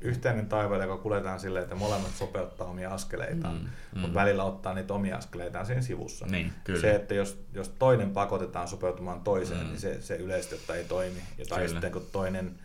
[0.00, 4.00] yhteinen taivaalla, joka kuljetaan silleen, että molemmat sopeuttaa omia askeleitaan, mm, mm.
[4.00, 6.26] mutta välillä ottaa niitä omia askeleitaan siinä sivussa.
[6.26, 6.80] Niin, kyllä.
[6.80, 9.66] Se, että jos, jos toinen pakotetaan sopeutumaan toiseen, mm.
[9.66, 11.22] niin se, se yleisesti ei toimi.
[11.38, 11.70] Ja tai kyllä.
[11.70, 12.58] sitten kun toinen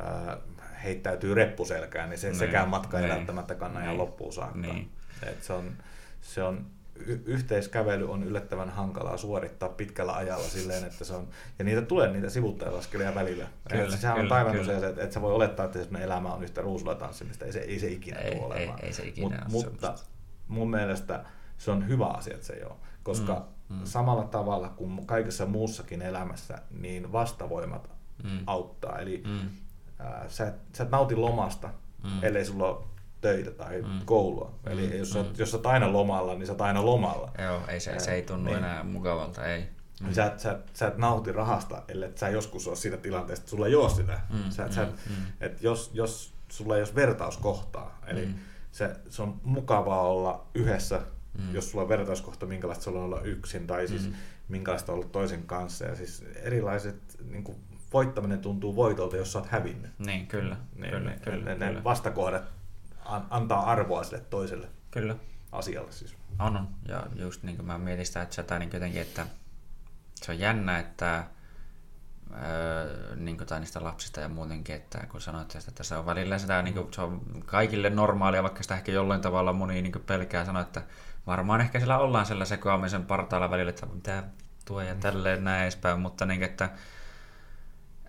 [0.00, 0.38] äh,
[0.84, 4.58] heittäytyy reppuselkään, niin se, niin, sekään matka ei niin, välttämättä kanna niin, ihan loppuun saakka.
[4.58, 4.90] Niin.
[5.22, 5.72] Et se on,
[6.20, 6.66] se on
[7.06, 11.28] y- yhteiskävely on yllättävän hankalaa suorittaa pitkällä ajalla silleen, että se on,
[11.58, 13.46] ja niitä tulee niitä sivuttajalaskelia välillä.
[13.68, 16.42] Kyllä, sehän on aivan usein se, että, että sä voi olettaa, että se elämä on
[16.42, 18.78] yhtä ruusulla tanssimista, ei se, ei se ikinä ei, tule olemaan.
[18.80, 20.10] Ei, ei se ikinä Mut, Mutta semmoista.
[20.48, 21.24] mun mielestä
[21.58, 23.84] se on hyvä asia, että se ei ole, koska mm, mm.
[23.84, 27.90] samalla tavalla kuin kaikessa muussakin elämässä, niin vastavoimat
[28.24, 28.38] mm.
[28.46, 28.98] auttaa.
[28.98, 29.50] Eli mm.
[29.98, 31.70] ää, sä, et, sä et nauti lomasta,
[32.04, 32.10] mm.
[32.22, 32.84] ellei sulla ole
[33.20, 34.00] töitä tai mm.
[34.04, 34.54] koulua.
[34.66, 34.98] Eli mm.
[34.98, 35.28] jos, sä, mm.
[35.38, 37.32] jos sä oot aina lomalla, niin sä oot aina lomalla.
[37.38, 38.58] Joo, ei se, se ei tunnu niin.
[38.58, 39.68] enää mukavalta, ei.
[40.00, 40.12] Mm.
[40.12, 43.74] Sä, sä, sä et nauti rahasta, ellei sä joskus ole siinä tilanteessa, että sulla ei
[43.74, 44.20] ole sitä.
[44.30, 44.50] Mm.
[44.50, 44.72] Sä, mm.
[44.72, 45.14] Sä, mm.
[45.40, 48.34] Et jos, jos sulla ei ole vertauskohtaa, eli mm.
[48.72, 51.00] se, se on mukavaa olla yhdessä,
[51.38, 51.54] mm.
[51.54, 54.14] jos sulla on vertauskohta, minkälaista sulla on olla yksin, tai siis mm.
[54.48, 55.84] minkälaista olla toisen kanssa.
[55.84, 57.58] Ja siis erilaiset niin kuin,
[57.92, 59.90] voittaminen tuntuu voitolta, jos sä oot hävinnyt.
[59.98, 60.56] Niin, kyllä.
[60.76, 61.84] Niin, kyllä, ne, kyllä, ne, kyllä.
[61.84, 62.59] vastakohdat
[63.30, 65.16] antaa arvoa sille toiselle Kyllä.
[65.52, 66.14] asialle siis.
[66.38, 66.68] On, on.
[66.88, 69.26] Ja just niin kuin mä mietin sitä, että, sitä, niin jotenkin, että
[70.14, 71.24] se on jännä, että
[72.42, 76.38] öö, niin kuin, tai niistä lapsista ja muutenkin, että kun sanoit, että se on välillä
[76.38, 80.04] sitä, niin kuin, se on kaikille normaalia, vaikka sitä ehkä jollain tavalla moni niin kuin
[80.04, 80.82] pelkää sanoa, että
[81.26, 84.22] varmaan ehkä sillä ollaan sillä sekoamisen partaalla välillä, että mitä
[84.64, 86.70] tuo ja tälleen näin edespäin, mutta niin, että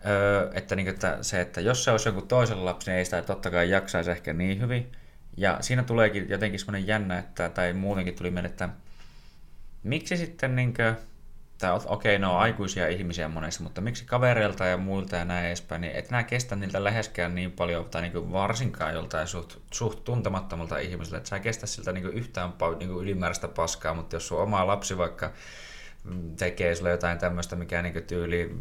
[0.05, 3.21] Öö, että, niin, että se, että jos se olisi joku toisen lapsi, niin ei sitä
[3.21, 4.91] totta kai jaksaisi ehkä niin hyvin.
[5.37, 8.69] Ja siinä tuleekin jotenkin semmoinen jännä, että, tai muutenkin tuli mieleen, että
[9.83, 10.95] miksi sitten, niin kuin,
[11.57, 15.45] tai okei, okay, ne on aikuisia ihmisiä monesti, mutta miksi kavereilta ja muilta ja näin
[15.45, 19.57] edespäin, niin et nää kestä niiltä läheskään niin paljon, tai niin kuin varsinkaan joltain suht,
[19.71, 24.15] suht tuntemattomalta ihmisiltä, että sä kestä siltä niin kuin yhtään niin kuin ylimääräistä paskaa, mutta
[24.15, 25.31] jos sun oma lapsi vaikka
[26.37, 28.55] tekee sulle jotain tämmöistä, mikä niin tyyli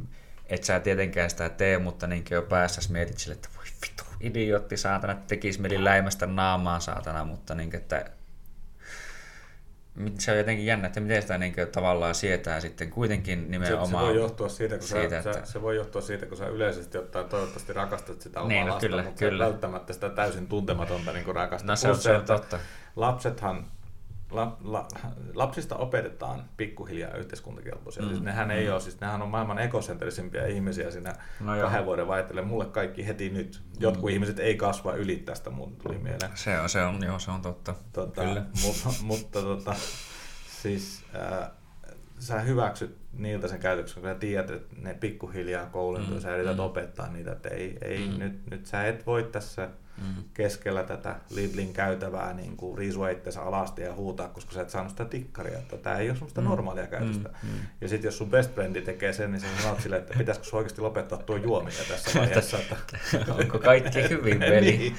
[0.51, 4.77] et sä tietenkään sitä tee, mutta niin jo päässä mietit sille, että voi vitu, idiootti
[4.77, 8.11] saatana, tekisi mieli läimästä naamaa saatana, mutta niin, että
[10.19, 13.87] se on jotenkin jännä, että miten sitä niin tavallaan sietää sitten kuitenkin nimenomaan.
[13.87, 15.47] Se, se voi johtua siitä, kun siitä, sä, että...
[15.47, 18.89] se voi johtua siitä, kun sä yleisesti ottaen toivottavasti rakastat sitä omaa niin, no, lasta,
[18.89, 19.45] kyllä, mutta kyllä.
[19.45, 21.69] välttämättä sitä täysin tuntematonta niin rakastat.
[21.69, 22.59] No se on, se on totta.
[22.97, 23.67] Lapsethan
[24.31, 24.89] la, la,
[25.35, 28.03] lapsista opetetaan pikkuhiljaa yhteiskuntakelpoisia.
[28.03, 28.17] Siis mm.
[28.17, 28.73] Siis nehän ei mm.
[28.73, 32.43] ole, siis nehän on maailman ekosentrisimpiä ihmisiä siinä no kahden vuoden vaihteelle.
[32.43, 33.63] Mulle kaikki heti nyt.
[33.81, 34.15] Jotkut mm.
[34.15, 36.31] ihmiset ei kasva yli tästä, mun tuli mieleen.
[36.35, 37.75] Se on, se on, joo, se on totta.
[37.93, 38.45] Tota, Kyllä.
[38.63, 39.75] Mutta, mutta tota,
[40.63, 41.51] siis äh,
[42.21, 46.21] sä hyväksyt niiltä sen käytöksen, kun sä tiedät, että ne pikkuhiljaa kouluntuu, mm.
[46.21, 46.63] sä yrität mm.
[46.63, 48.19] opettaa niitä, että ei, ei mm.
[48.19, 49.69] nyt, nyt sä et voi tässä
[50.01, 50.25] mm.
[50.35, 54.91] keskellä tätä Lidlin käytävää niin kuin riisua itsensä alasti ja huutaa, koska sä et saanut
[54.91, 55.59] sitä tikkaria.
[55.59, 56.47] Että tämä ei ole semmoista mm.
[56.47, 57.29] normaalia käytöstä.
[57.29, 57.49] Mm.
[57.49, 57.59] Mm.
[57.81, 60.57] Ja sitten jos sun best friendi tekee sen, niin sä sanot silleen, että pitäisikö sun
[60.57, 62.59] oikeasti lopettaa tuo juominen tässä vaiheessa.
[62.59, 62.77] Että...
[63.39, 64.77] Onko kaikki hyvin, veli?
[64.77, 64.97] niin.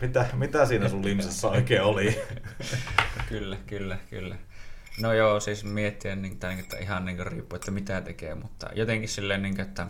[0.00, 2.20] mitä, mitä siinä sun limsassa oikein oli?
[3.28, 4.36] kyllä, kyllä, kyllä.
[5.00, 9.08] No joo, siis miettien niin, tai, että ihan niin riippuu, että mitä tekee, mutta jotenkin
[9.08, 9.86] silleen, niin, että...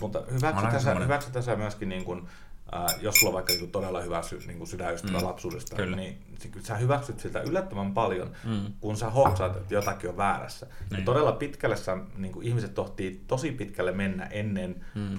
[0.00, 2.28] Mutta hyväksytään sä, hyväksytään sä myöskin niin kuin,
[2.74, 5.24] Äh, jos sulla on vaikka niin todella hyvä sy, niin sydänystävä mm.
[5.24, 5.96] lapsuudesta, Kyllä.
[5.96, 6.18] niin
[6.62, 8.72] sä hyväksyt siltä yllättävän paljon, mm.
[8.80, 10.66] kun sä hoksaat, että jotakin on väärässä.
[10.66, 10.98] Niin.
[10.98, 15.18] Ja todella pitkälle sä, niin kuin ihmiset tohtii tosi pitkälle mennä ennen, mm.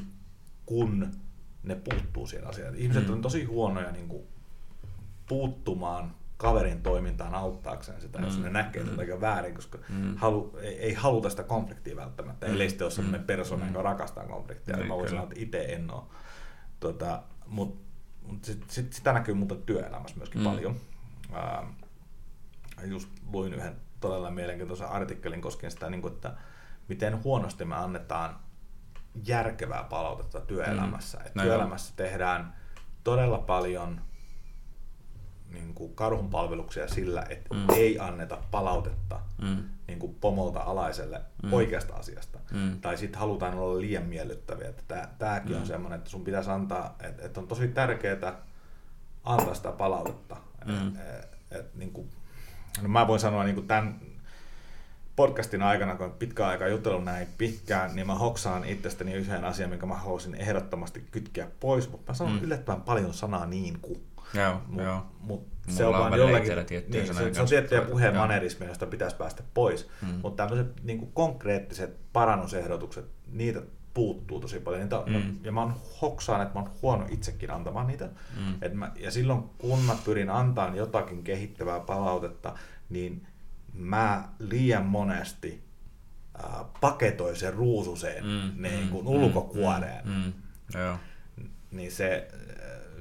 [0.65, 1.11] kun
[1.63, 2.75] ne puuttuu siihen asiaan.
[2.75, 3.13] Ihmiset mm.
[3.13, 4.23] on tosi huonoja niin kuin,
[5.27, 8.25] puuttumaan kaverin toimintaan auttaakseen sitä, mm.
[8.25, 8.89] jos ne näkee mm.
[8.89, 10.15] jotakin väärin, koska mm.
[10.17, 12.45] halu, ei, ei haluta sitä konfliktia välttämättä.
[12.45, 12.53] Mm.
[12.53, 13.27] Ellei sitten ole sellainen mm.
[13.27, 14.77] persona, joka rakastaa konfliktia.
[14.77, 14.85] Mm.
[14.85, 16.03] Mä voin sanoa, että itse en ole.
[16.79, 17.83] Tota, Mutta
[18.27, 20.45] mut sit, sit, sitä näkyy muuten työelämässä myöskin mm.
[20.45, 20.75] paljon.
[21.33, 21.67] Ää,
[22.83, 26.33] just luin yhden todella mielenkiintoisen artikkelin koskien sitä, niin kuin, että
[26.87, 28.39] miten huonosti me annetaan
[29.25, 31.17] järkevää palautetta työelämässä.
[31.17, 31.31] Mm.
[31.35, 32.07] no työelämässä joo.
[32.07, 32.55] tehdään
[33.03, 34.01] todella paljon
[35.53, 37.65] niin kuin karhunpalveluksia sillä, että mm.
[37.69, 39.63] ei anneta palautetta mm.
[39.87, 41.53] niin kuin pomolta alaiselle mm.
[41.53, 42.39] oikeasta asiasta.
[42.51, 42.81] Mm.
[42.81, 44.69] Tai sitten halutaan olla liian miellyttäviä.
[44.69, 45.61] Että tämäkin mm.
[45.61, 48.35] on semmoinen, että sun pitäisi antaa, että, että on tosi tärkeää
[49.23, 50.37] antaa sitä palautetta.
[50.65, 50.87] Mm.
[50.87, 52.09] Et, et, et, niin kuin,
[52.81, 53.99] no mä voin sanoa niin kuin tämän
[55.15, 59.85] podcastin aikana, kun pitkään aikaa jutellut näin pitkään, niin mä hoksaan itsestäni yhden asian, minkä
[59.85, 62.43] mä haluaisin ehdottomasti kytkeä pois, mutta mä sanon mm.
[62.43, 64.01] yllättävän paljon sanaa niin kuin.
[64.33, 65.05] Joo, mut, joo.
[65.19, 66.53] Mut se on, vaan jollakin,
[66.87, 70.07] niin, se, se on tiettyjä puheen manerismeja, josta pitäisi päästä pois, mm.
[70.07, 73.61] mutta tämmöiset niin kuin konkreettiset parannusehdotukset, niitä
[73.93, 74.81] puuttuu tosi paljon.
[74.81, 75.39] Niitä, mm.
[75.43, 78.09] Ja mä oon hoksaan, että mä oon huono itsekin antamaan niitä.
[78.37, 78.55] Mm.
[78.61, 82.53] Et mä, ja silloin kun mä pyrin antamaan jotakin kehittävää palautetta,
[82.89, 83.27] niin
[83.73, 85.63] mä liian monesti
[86.43, 90.05] äh, paketoin sen ruususeen mm, niin kuin mm, ulkokuoreen.
[90.05, 90.33] Mm, mm,
[90.79, 90.97] joo.
[91.71, 92.27] Niin se,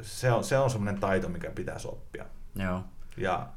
[0.02, 2.24] se on, se on semmoinen taito, mikä pitäisi oppia.
[2.54, 2.84] Joo.
[3.16, 3.48] Ja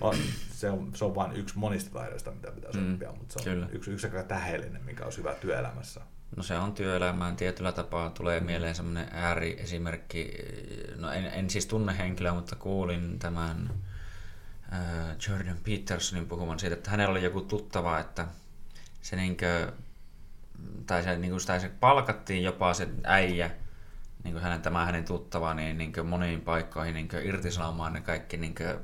[0.00, 0.16] on,
[0.50, 3.54] se, on, se on vain yksi monista taidoista, mitä pitäisi mm, oppia, mutta se on
[3.54, 3.68] kyllä.
[3.72, 6.00] yksi, yksi aika tähdellinen, mikä on hyvä työelämässä.
[6.36, 8.10] No se on työelämään tietyllä tapaa.
[8.10, 10.32] Tulee mieleen semmoinen ääriesimerkki.
[10.96, 13.70] No en, en siis tunne henkilöä, mutta kuulin tämän
[14.72, 18.26] Äh, Jordan Petersonin puhumaan siitä, että hänellä oli joku tuttava, että
[19.02, 19.72] se niinkö,
[20.86, 23.50] tai se, niin kuin, tai se palkattiin jopa se äijä,
[24.26, 28.00] niin kuin hänen, tämä hänen tuttava, niin, niin kuin moniin paikkoihin niin kuin irtisanomaan ne
[28.00, 28.76] kaikki niin kuin,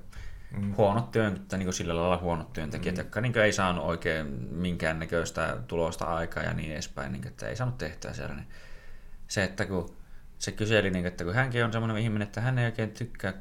[0.56, 0.74] mm.
[0.76, 3.00] huonot työntekijät, niin kuin sillä lailla huonot työntekijät, mm.
[3.00, 7.48] jotka niin kuin, ei saanut oikein minkäännäköistä tulosta aikaa ja niin edespäin, niin kuin, että
[7.48, 8.34] ei saanut tehtyä siellä.
[8.34, 8.48] Niin
[9.28, 9.96] se, että kun
[10.38, 13.32] se kyseli, niin, että kun hänkin on semmoinen ihminen, että hän ei oikein tykkää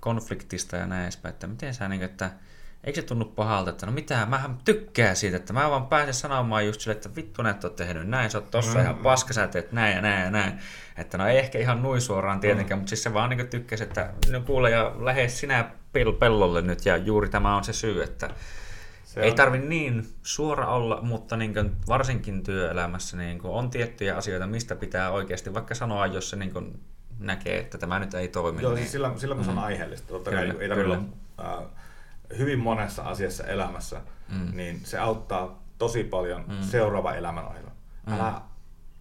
[0.00, 2.30] konfliktista ja näin edespäin, että miten sä, niin, että
[2.84, 6.66] eikö se tunnu pahalta, että no mitä, mä tykkää siitä, että mä vaan pääsen sanomaan
[6.66, 8.84] just sille, että vittu näet on tehnyt näin, sä oot tossa mm.
[8.84, 10.52] ihan paska, sä teet näin ja näin ja näin.
[10.96, 12.80] Että no ei ehkä ihan nui suoraan tietenkään, mm.
[12.80, 15.70] mutta siis se vaan niin tykkäsi, että no kuule ja lähde sinä
[16.18, 18.30] pellolle nyt ja juuri tämä on se syy, että
[19.04, 24.16] se ei tarvi niin suora olla, mutta niin kuin varsinkin työelämässä niin kuin on tiettyjä
[24.16, 26.80] asioita, mistä pitää oikeasti vaikka sanoa, jos se niin kuin
[27.18, 28.62] näkee, että tämä nyt ei toimi.
[28.62, 28.78] Joo, niin...
[28.78, 29.62] siis silloin, silloin kun se on mm.
[29.62, 30.08] aiheellista.
[30.08, 31.02] Totta kyllä, kai ei tarvitse olla
[31.58, 31.79] äh,
[32.38, 34.56] hyvin monessa asiassa elämässä, mm.
[34.56, 36.62] niin se auttaa tosi paljon mm.
[36.62, 37.70] seuraava elämänohjelma.
[38.06, 38.12] Mm.
[38.12, 38.40] Älä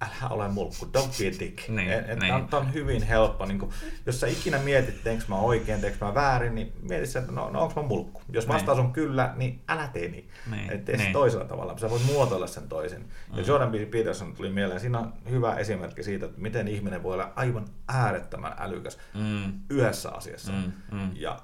[0.01, 1.69] älä ole mulkku, don't be a dick.
[1.69, 2.33] Niin, et, et niin.
[2.33, 3.45] On, on hyvin helppo.
[3.45, 3.71] Niin kun,
[4.05, 7.61] jos sä ikinä mietit, teinkö mä oikein, teinkö mä väärin, niin mietit että no, no
[7.61, 8.21] onko mä mulkku.
[8.31, 8.53] Jos niin.
[8.53, 10.29] vastaus on kyllä, niin älä tee niin.
[10.51, 10.71] niin.
[10.71, 11.13] Et tee niin.
[11.13, 11.77] toisella tavalla.
[11.77, 12.99] Sä voit muotoilla sen toisin.
[12.99, 13.37] Mm.
[13.37, 13.75] Ja Jordan B.
[13.91, 14.79] Peterson tuli mieleen.
[14.79, 19.53] Siinä on hyvä esimerkki siitä, että miten ihminen voi olla aivan äärettömän älykäs mm.
[19.69, 20.51] yhdessä asiassa.
[20.51, 20.71] Mm.
[20.91, 21.11] Mm.
[21.13, 21.39] Ja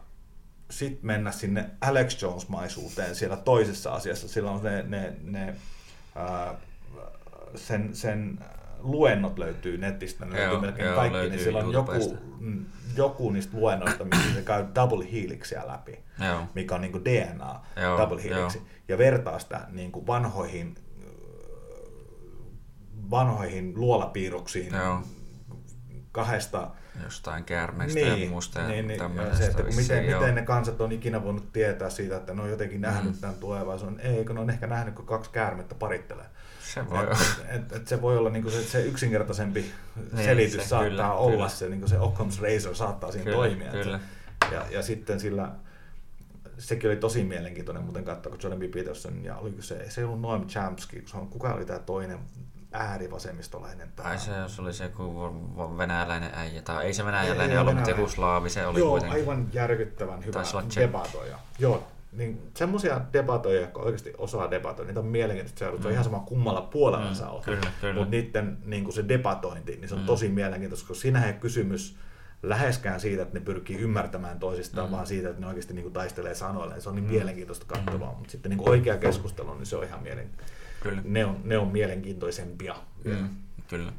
[0.70, 4.28] sitten mennä sinne Alex Jones-maisuuteen siellä toisessa asiassa.
[4.28, 5.56] Silloin ne, ne, ne
[6.16, 6.56] ää,
[7.56, 8.40] sen, sen
[8.80, 12.66] luennot löytyy netistä, ne joo, löytyy melkein joo, kaikki, niin siellä on joku, mm,
[12.96, 16.42] joku niistä luennoista, missä se käy double helixia läpi, joo.
[16.56, 18.68] mikä on niin kuin DNA joo, double helixi, joo.
[18.88, 20.76] ja vertaa sitä niin kuin vanhoihin,
[23.10, 25.02] vanhoihin luolapiirroksiin joo.
[26.16, 26.68] Kahdesta
[27.04, 29.02] jostain käärmeestä niin, ja muusta ja niin, niin,
[29.34, 32.50] se, että kun miten, miten ne kansat on ikinä voinut tietää siitä, että ne on
[32.50, 33.20] jotenkin nähnyt mm.
[33.20, 34.00] tämän tulevaisuuden.
[34.00, 36.26] Ei, kun ne on ehkä nähnyt, kun kaksi käärmettä parittelee.
[36.74, 37.18] Se voi olla.
[37.48, 39.72] Et, et se voi olla niin se, se yksinkertaisempi
[40.14, 41.50] niin, selitys se, saattaa kyllä, olla kyllä.
[41.50, 43.72] se, niin se Occam's razor saattaa siinä kyllä, toimia.
[43.72, 44.00] Kyllä.
[44.52, 45.52] Ja, ja sitten sillä,
[46.58, 48.72] sekin oli tosi mielenkiintoinen muuten katsoa, kun Jordan B.
[48.74, 52.20] Peterson ja oliko se, se ei ollut Noam Chomsky, kun kuka oli tämä toinen
[52.76, 53.90] äärivasemmistolainen.
[53.96, 54.10] Tämä...
[54.10, 55.34] Ai se, jos oli se joku
[55.78, 59.20] venäläinen äijä, tai ei se venäläinen ollut, mutta joku slaavi se oli Joo, kuitenkin.
[59.20, 60.44] aivan järkyttävän hyvä
[60.76, 61.40] debatoija.
[61.60, 65.82] Joo, niin semmoisia debatoja, jotka oikeasti osaa debatoida, niitä on mielenkiintoista seurata.
[65.82, 65.94] Se on mm.
[65.94, 67.46] ihan sama kummalla puolella mm, sä oot.
[67.94, 70.06] Mutta niiden niin se debatointi, niin se on mm.
[70.06, 71.98] tosi mielenkiintoista, koska siinä ei kysymus
[72.44, 74.92] läheskään siitä, että ne pyrkii ymmärtämään toisistaan, mm.
[74.92, 76.82] vaan siitä, että ne oikeasti niin kuin taistelee sanoille.
[76.82, 77.12] Se on niin mm.
[77.12, 78.18] mielenkiintoista katsomaan, mm.
[78.18, 80.55] mutta sitten niin kuin oikea keskustelu, niin se on ihan mielenkiintoista.
[80.90, 81.02] Kyllä.
[81.06, 82.76] Ne, on, ne on mielenkiintoisempia.
[83.04, 83.30] Mm.
[83.68, 83.92] Kyllä.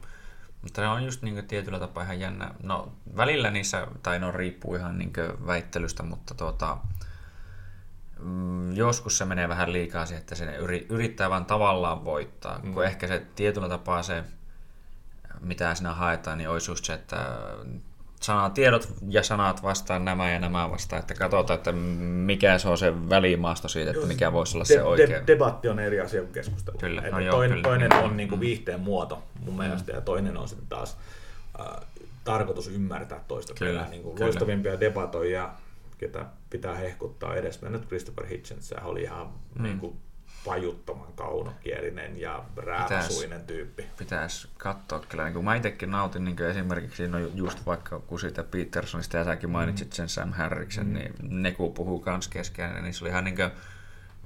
[0.62, 2.54] Mutta ne on just niin tietyllä tapaa ihan jännä.
[2.62, 5.12] No välillä niissä, tai no riippuu ihan niin
[5.46, 6.78] väittelystä, mutta tuota,
[8.20, 10.56] Mm, joskus se menee vähän liikaa siihen, että se
[10.88, 12.74] yrittää vain tavallaan voittaa, mm.
[12.74, 14.24] kun ehkä se tietyllä tapaa se,
[15.40, 17.16] mitä sinä haetaan, niin olisi just se, että
[18.20, 22.78] sanat, tiedot ja sanat vastaan nämä ja nämä vastaan, että katsotaan, että mikä se on
[22.78, 25.08] se välimaasto siitä, että mikä voisi olla de, se oikea.
[25.08, 26.78] De, debatti on eri asia kuin keskustelu.
[26.78, 27.68] Kyllä, no joo, toinen, kyllä.
[27.68, 29.58] toinen on niin kuin viihteen muoto mun mm.
[29.58, 30.96] mielestä ja toinen on sitten taas
[31.60, 31.66] äh,
[32.24, 33.90] tarkoitus ymmärtää toista Kyllä, perään.
[33.90, 34.26] Niin kuin kyllä.
[34.26, 35.50] loistavimpia debatoja,
[35.98, 39.62] ketä pitää hehkuttaa edes mennyt Christopher Hitchens, se oli ihan mm.
[39.62, 39.96] niin kuin
[40.46, 43.86] tajuttoman kaunokielinen ja rääväsuinen tyyppi.
[43.98, 45.24] Pitäisi katsoa kyllä.
[45.24, 49.24] Niin kuin mä itsekin nautin niin kuin esimerkiksi, no just vaikka kun siitä Petersonista ja
[49.24, 53.24] säkin mainitsit sen Sam Harriksen, niin ne kun puhuu kans keskenään, niin se oli ihan
[53.24, 53.50] niin kuin,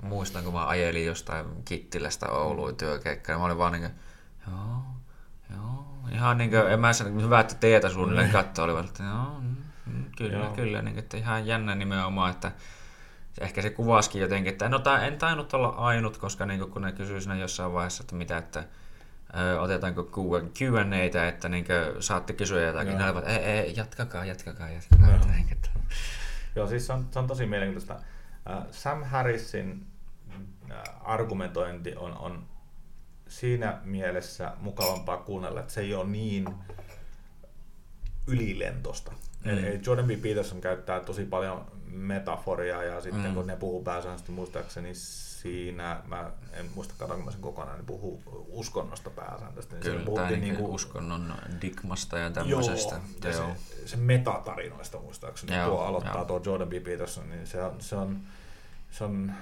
[0.03, 3.93] muistan kun mä ajelin jostain Kittilästä Ouluun työkeikkaan, mä olin vaan niin kuin,
[4.51, 4.83] joo,
[5.57, 9.03] joo, ihan niin kuin, en mä sano, hyvä, että teetä suunnilleen katsoa, oli vaan, että
[9.03, 9.57] joo, mm,
[9.87, 10.53] mm, kyllä, Joo.
[10.55, 12.53] kyllä, niin kuin, että ihan jännä nimenomaan, että
[13.41, 16.93] ehkä se kuvaskin jotenkin, että no, tää, en tainnut olla ainut, koska niin kun ne
[16.93, 18.65] kysyivät siinä jossain vaiheessa, että mitä, että
[19.39, 20.05] ö, otetaanko
[20.59, 21.67] Q&Atä, että niin
[22.01, 22.99] saatte kysyä jotakin.
[22.99, 25.09] Ne olivat, ei, ei, jatkakaa, jatkakaa, jatkakaa.
[25.09, 25.19] Joo.
[25.53, 25.69] Että
[26.57, 28.01] Joo, siis se on, se on tosi mielenkiintoista.
[28.71, 29.87] Sam Harrisin
[31.01, 32.47] argumentointi on, on
[33.29, 36.55] siinä mielessä mukavampaa kuunnella, että se ei ole niin
[38.27, 39.13] ylilentosta.
[39.45, 39.51] Mm.
[39.51, 40.11] Eli Jordan B.
[40.23, 43.35] Peterson käyttää tosi paljon metaforiaa ja sitten Mm.
[43.35, 48.23] kun ne puhuu pääsääntöisesti muistaakseni siinä, mä en muista katsonko mä sen kokonaan, ne puhuu
[48.49, 49.75] uskonnosta pääsääntöisesti.
[49.75, 53.01] Niin kyllä, puhuttiin niin niinku- uskonnon digmasta ja Joo, tämmöisestä.
[53.25, 53.43] ja se,
[53.87, 56.25] se metatarinoista muistaakseni Joo, tuo aloittaa joo.
[56.25, 56.73] tuo Jordan B.
[56.85, 58.21] Peterson, niin se on, se on,
[58.91, 59.33] se on,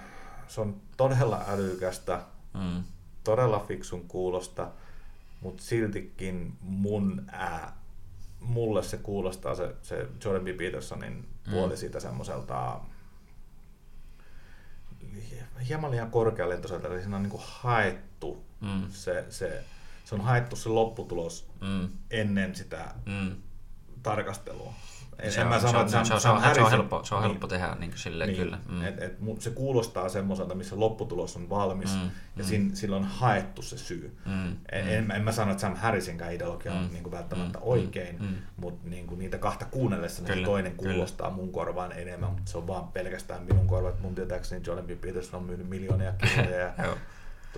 [0.49, 2.21] se on todella älykästä,
[2.55, 2.83] Mm,
[3.25, 4.69] todella fiksun kuulosta,
[5.41, 7.77] mutta siltikin mun ää,
[8.41, 10.59] mulle se kuulostaa se, se Jordan B.
[10.59, 12.81] Petersonin puoli siitä semmoiselta
[15.69, 19.65] hieman liian korkealentoiselta, eli siinä on niinku haettu mm, se, se,
[20.05, 23.37] se on haettu se lopputulos mm, ennen sitä mm.
[24.03, 24.75] tarkastelua.
[25.19, 27.15] En, Se en on- mä se on- että Sam, se on- se on helppo- se
[27.15, 28.59] on niin, helppo tehdä niin kuin silleen, kyllä.
[28.69, 28.85] Mm.
[28.85, 32.45] Et, et, se kuulostaa semmoiselta, missä lopputulos on valmis Mm, ja mm.
[32.45, 34.17] sin, sillä on haettu se syy.
[34.27, 37.59] Mm, En, en, en mä sano, että Sam Harrisinkään ideologia on Mm, niin kuin välttämättä
[37.59, 38.35] mm, oikein, mm, mm.
[38.57, 40.93] mutta niin kuin niitä kahta kuunnellessa niin se Kyllä, toinen kyllä.
[40.93, 44.01] kuulostaa mun korvaan enemmän, mutta se on vaan pelkästään minun korvat.
[44.01, 44.91] Mun tietääkseni Jordan B.
[45.01, 46.97] Peterson on myynyt miljoonia kirjoja ja.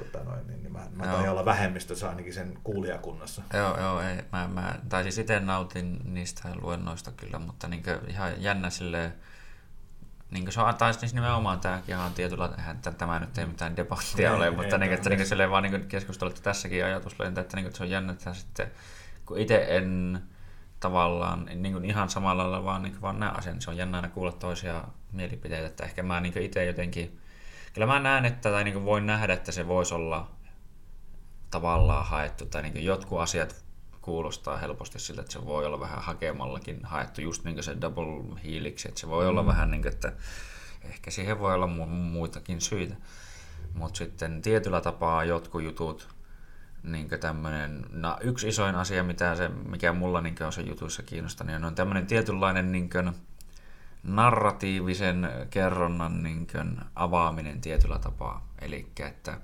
[0.05, 3.43] Tota noin, niin, niin mä, mä taidan olla vähemmistössä ainakin sen kuulijakunnassa.
[3.55, 4.17] Joo, joo, ei.
[4.33, 9.15] Mä, mä, tai siis itse nautin niistä luennoista kyllä, mutta niin ihan jännä silleen,
[10.31, 13.77] niin se on, tai siis nimenomaan tämäkin on tietyllä, eihän tä- tämä nyt ei mitään
[13.77, 17.41] debattia Ei, ole, ei, mutta niin, tämä että niin silleen vaan niin keskustelette tässäkin ajatuslentä,
[17.41, 18.71] että, niin että se on jännä, että sitten,
[19.27, 20.23] kun itse en
[20.81, 23.99] tavallaan niin kuin ihan samalla lailla vaan, niin vaan näe asian, niin se on jännä
[23.99, 27.20] aina kuulla toisia mielipiteitä, että ehkä mä niin itse jotenkin,
[27.73, 30.31] kyllä mä näen, että, tai niin voin nähdä, että se voisi olla
[31.51, 33.65] tavallaan haettu, tai niin jotkut asiat
[34.03, 38.41] kuulostaa helposti siltä, että se voi olla vähän hakemallakin haettu, just niin kuin se double
[38.45, 40.13] helix, että se voi olla vähän niin kuin, että
[40.83, 42.95] ehkä siihen voi olla mu- muitakin syitä.
[43.75, 46.09] Mutta sitten tietyllä tapaa jotkut jutut,
[46.83, 51.47] niin tämmönen, no yksi isoin asia, mitä se, mikä mulla niin on se jutuissa kiinnostaa,
[51.47, 52.91] niin on tämmöinen tietynlainen niin
[54.03, 56.47] narratiivisen kerronnan niin
[56.95, 58.49] avaaminen tietyllä tapaa.
[58.61, 59.41] Eli että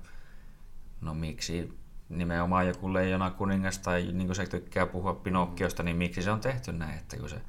[1.01, 1.77] no miksi
[2.09, 6.39] nimenomaan joku leijona kuningas tai niin kuin se tykkää puhua Pinokkiosta, niin miksi se on
[6.39, 7.41] tehty näin, että kun se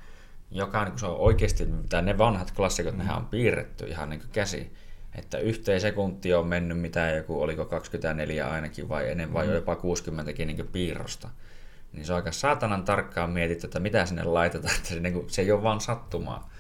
[0.50, 2.98] joka niin kun se on oikeasti, tai ne vanhat klassikot, mm.
[2.98, 4.72] nehän on piirretty ihan niin kuin käsi,
[5.14, 10.32] että yhteen sekunti on mennyt mitä joku, oliko 24 ainakin vai enemmän, vai jopa 60
[10.44, 11.28] niin piirrosta.
[11.92, 15.30] Niin se on aika saatanan tarkkaan mietitty, että mitä sinne laitetaan, että se, niin kuin,
[15.30, 16.50] se ei ole vaan sattumaa.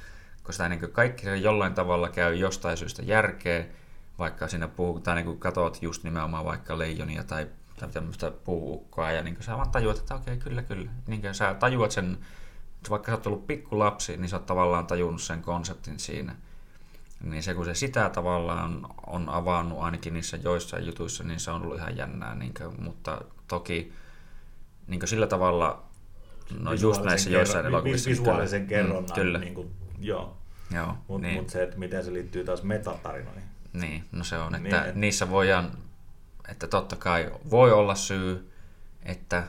[0.48, 3.64] Koska niin kaikki se jollain tavalla käy jostain syystä järkeä,
[4.18, 7.46] vaikka siinä puhutaan, niin kuin katot just nimenomaan vaikka leijonia tai,
[7.80, 10.90] tai tämmöistä puuukkoa, ja niin sä vaan tajuat, että okei, kyllä, kyllä.
[11.06, 12.18] Niin sä tajuat sen,
[12.90, 16.36] vaikka sä oot ollut pikkulapsi, niin sä oot tavallaan tajunnut sen konseptin siinä.
[17.24, 21.62] Niin se, kun se sitä tavallaan on avannut ainakin niissä joissain jutuissa, niin se on
[21.62, 22.34] ollut ihan jännää.
[22.34, 23.92] Niin kuin, mutta toki
[24.86, 25.82] niin sillä tavalla,
[26.60, 28.10] no just näissä kerron- joissain vi- elokuvissa.
[28.10, 28.82] niin Visuaalisen kyllä.
[28.82, 29.10] kerronnan.
[29.10, 29.70] Mm, kyllä, Niin kuin,
[30.00, 30.36] joo.
[30.74, 30.94] joo.
[31.08, 31.38] Mutta niin.
[31.40, 33.42] mut se, että miten se liittyy taas metatarinoihin.
[33.72, 35.70] Niin, no se on, Niin, että et- niissä voidaan,
[36.48, 38.52] että totta kai voi olla syy,
[39.02, 39.44] että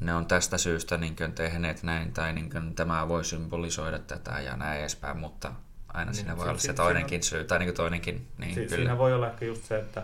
[0.00, 4.80] ne on tästä syystä niin tehneet näin, tai niin tämä voi symbolisoida tätä ja näin
[4.80, 5.52] edespäin, mutta
[5.88, 8.76] aina Niin, siinä voi olla se toinenkin syy, tai niin toinenkin, niin Si- kyllä.
[8.76, 10.02] siinä voi olla ehkä just se, että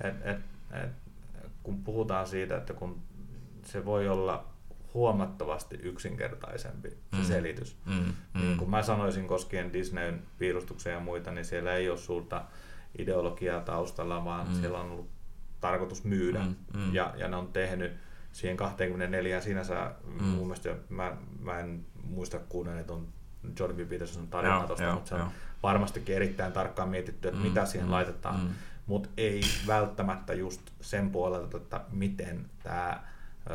[0.00, 0.38] et, et,
[0.84, 0.90] et,
[1.62, 3.02] kun puhutaan siitä, että kun
[3.64, 4.44] se voi olla
[4.94, 7.24] huomattavasti yksinkertaisempi se Mm.
[7.24, 7.76] selitys.
[7.86, 11.98] Mm, mm, Niin kun mä sanoisin koskien Disneyn piirustuksia ja muita, niin siellä ei ole
[11.98, 12.44] suurta
[12.98, 14.54] ideologiaa taustalla, vaan Mm.
[14.54, 15.10] siellä on ollut
[15.60, 16.38] tarkoitus myydä.
[16.38, 16.94] Mm, mm.
[16.94, 17.92] Ja, ja ne on tehnyt
[18.32, 20.24] siihen 24 sinänsä mm.
[20.24, 23.08] mun mielestä, mä, mä en muista kuunnella on
[23.58, 23.88] Jordan B.
[23.88, 25.30] Petersonin tarina tuosta, mutta se on
[25.62, 28.48] varmastikin erittäin tarkkaan mietitty, että mm, mitä siihen mm, laitetaan, mm.
[28.86, 33.00] mutta ei välttämättä just sen puolelta, että miten tämä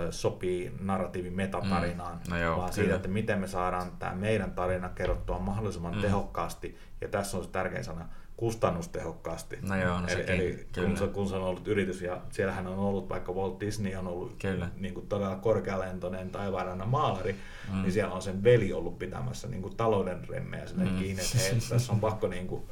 [0.09, 2.29] sopii narratiivin metatarinaan, mm.
[2.29, 2.75] no joo, vaan kyllä.
[2.83, 6.01] siitä, että miten me saadaan tämä meidän tarina kerrottua mahdollisimman mm.
[6.01, 9.59] tehokkaasti, ja tässä on se tärkein sana, kustannustehokkaasti.
[9.61, 12.79] No joo, no eli, eli kun, se, kun se on ollut yritys, ja siellähän on
[12.79, 14.69] ollut, vaikka Walt Disney on ollut kyllä.
[14.75, 17.35] Niin kuin todella korkealentoinen taivaanrannan maalari,
[17.73, 17.81] mm.
[17.81, 20.97] niin siellä on sen veli ollut pitämässä niin kuin talouden remmejä sinne mm.
[20.97, 22.63] kiinni, että hei, tässä on pakko niin kuin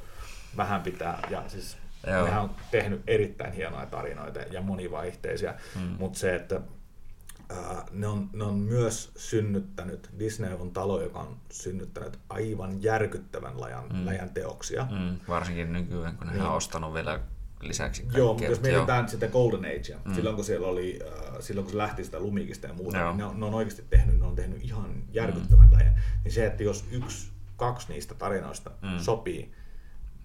[0.57, 1.77] vähän pitää, ja siis
[2.07, 2.23] Joo.
[2.23, 5.81] nehän on tehnyt erittäin hienoja tarinoita ja monivaihteisia, mm.
[5.81, 6.61] mutta se, että
[7.91, 13.83] ne on, ne on myös synnyttänyt, Disney on talo, joka on synnyttänyt aivan järkyttävän lajan,
[13.93, 14.05] mm.
[14.05, 14.87] läjän teoksia.
[14.91, 15.19] Mm.
[15.27, 16.45] Varsinkin nykyään, kun ne niin.
[16.45, 17.19] on ostanut vielä
[17.61, 18.19] lisäksi kaikkea.
[18.19, 19.07] Joo, mutta jos mietitään joo.
[19.07, 20.13] sitä Golden Agea, mm.
[20.13, 23.09] silloin kun siellä oli, äh, silloin kun se lähti sitä lumikista ja muuta, joo.
[23.09, 25.73] niin ne on, ne on oikeasti tehnyt, ne on tehnyt ihan järkyttävän mm.
[25.73, 26.01] läjän.
[26.23, 28.99] Niin se, että jos yksi, kaksi niistä tarinoista mm.
[28.99, 29.51] sopii,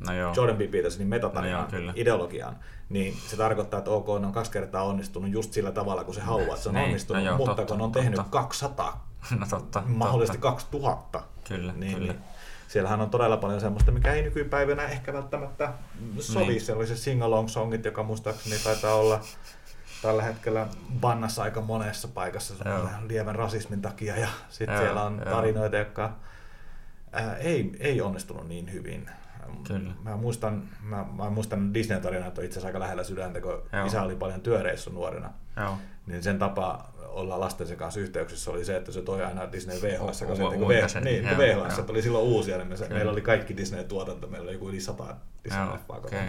[0.07, 0.33] no joo.
[0.37, 0.61] Jordan B.
[0.71, 2.57] Petersonin metatarinaan, no ideologiaan,
[2.91, 6.21] niin se tarkoittaa, että OK, ne on kaksi kertaa onnistunut just sillä tavalla, kun se
[6.21, 6.85] haluaa, että se on niin.
[6.85, 8.31] onnistunut, no joo, mutta totta, kun on tehnyt totta.
[8.31, 9.09] 200,
[9.41, 10.53] no totta, mahdollisesti totta.
[10.53, 12.13] 2000, kyllä, niin, kyllä.
[12.13, 12.23] niin
[12.69, 15.73] siellähän on todella paljon semmoista, mikä ei nykypäivänä ehkä välttämättä
[16.21, 16.47] sovi.
[16.47, 16.61] Niin.
[16.61, 19.21] Siellä oli se sing-along songit, joka muistaakseni taitaa olla
[20.03, 20.67] tällä hetkellä
[21.01, 22.55] bannassa aika monessa paikassa
[23.09, 24.17] lievän rasismin takia.
[24.17, 26.13] Ja sitten siellä on tarinoita, jotka
[27.13, 29.11] ää, ei, ei onnistunut niin hyvin.
[29.67, 29.93] Kyllä.
[30.03, 33.87] Mä muistan, mä, mä muistan Disney-tarinat on itse asiassa aika lähellä sydäntä, kun Joo.
[33.87, 35.31] isä oli paljon työreissu nuorena.
[35.57, 35.79] Joo.
[36.07, 40.23] Niin sen tapa olla lastensa kanssa yhteyksissä oli se, että se toi aina Disney VHS,
[40.23, 41.87] kun, se, niin, v, niin, kun VHS joo.
[41.89, 45.17] oli silloin uusia, niin me, meillä oli kaikki Disney-tuotanto, meillä oli joku yli sata
[45.49, 46.29] Disney-leffaa okay.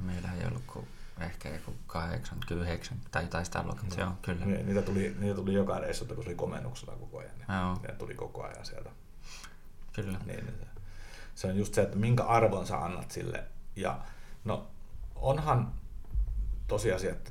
[0.00, 0.86] Meillä ei ollut kuin
[1.20, 4.02] ehkä joku 89 tai jotain sitä luokkaa, no.
[4.02, 4.46] joo, kyllä.
[4.46, 7.94] Niin, niitä, tuli, niitä tuli joka reissulta, kun se oli komennuksella koko ajan, niin ne
[7.98, 8.90] tuli koko ajan sieltä.
[9.92, 10.18] Kyllä.
[10.26, 10.69] Niin, niin
[11.40, 13.44] se on just se, että minkä arvon sä annat sille.
[13.76, 13.98] Ja
[14.44, 14.66] no
[15.14, 15.72] onhan
[16.66, 17.30] tosiasia, että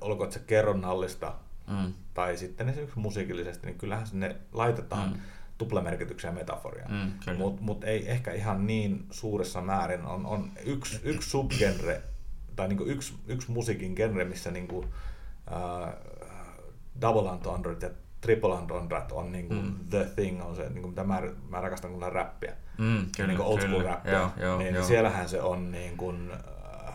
[0.00, 1.34] olkoon se kerronnallista
[1.66, 1.94] mm.
[2.14, 5.20] tai sitten esimerkiksi musiikillisesti, niin kyllähän sinne laitetaan mm.
[5.58, 6.88] tuplamerkityksiä metaforia.
[6.88, 10.04] Mm, Mutta mut ei ehkä ihan niin suuressa määrin.
[10.04, 12.02] On, on yksi, yksi subgenre,
[12.56, 14.88] tai niinku yksi, yksi musiikin genre, missä niinku, uh,
[17.00, 17.90] double entendre ja
[18.26, 19.74] triple entendre on niinku mm.
[19.90, 22.52] the thing, on se, niinku, mitä mä, mä rakastan kun räppiä.
[22.78, 24.12] Mm, kyllä, niin old school räppiä.
[24.12, 24.84] Joo, joo, niin, joo.
[24.84, 26.94] siellähän se on niin kuin, äh,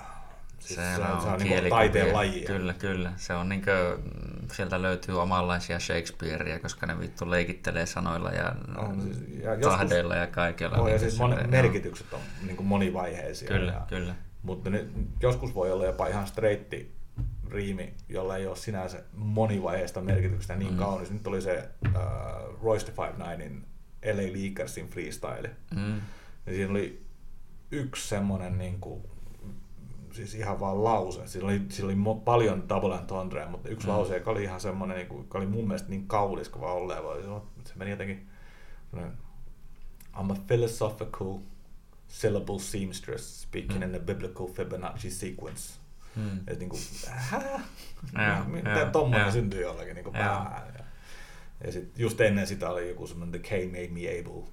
[0.59, 2.41] siis se, se, on, se on niin taiteen laji.
[2.41, 3.13] Kyllä, kyllä.
[3.15, 4.11] Se on niin kuin,
[4.51, 10.27] sieltä löytyy omanlaisia Shakespearea, koska ne vittu leikittelee sanoilla ja, on, siis, ja tahdeilla ja
[10.27, 10.77] kaikella.
[10.77, 13.47] On, ja niin siis mon, merkitykset on niin kuin monivaiheisia.
[13.47, 14.15] Kyllä, ja, kyllä.
[14.43, 14.85] Mutta ne,
[15.21, 17.00] joskus voi olla jopa ihan streitti
[17.51, 20.77] riimi, jolla ei ole sinänsä monivaiheista merkityksestä niin mm.
[20.77, 21.11] kaunis.
[21.11, 23.65] Nyt oli se uh, Royce the Five Ninein
[24.05, 25.49] LA Lakersin freestyle.
[25.75, 25.95] Mm.
[26.45, 27.05] Ja siinä oli
[27.71, 29.03] yksi semmoinen niin kuin,
[30.11, 31.27] siis ihan vaan lause.
[31.27, 33.93] Siinä oli, siinä oli paljon double entendreä, mutta yksi mm.
[33.93, 36.75] lause, joka oli ihan semmoinen, niin kuin, joka oli mun mielestä niin kaunis kuin vaan
[36.75, 37.03] olleen.
[37.65, 38.29] Se meni jotenkin,
[40.13, 41.37] I'm a philosophical
[42.07, 43.83] syllable seamstress speaking mm.
[43.83, 45.79] in a biblical Fibonacci sequence.
[46.15, 46.37] Mm.
[46.37, 47.59] Että niin kuin, hä?
[48.45, 50.73] Mitä tommoinen syntyy jollakin niin kuin päähän.
[51.63, 54.47] Ja sit just ennen sitä oli joku semmoinen The K Made Me Able.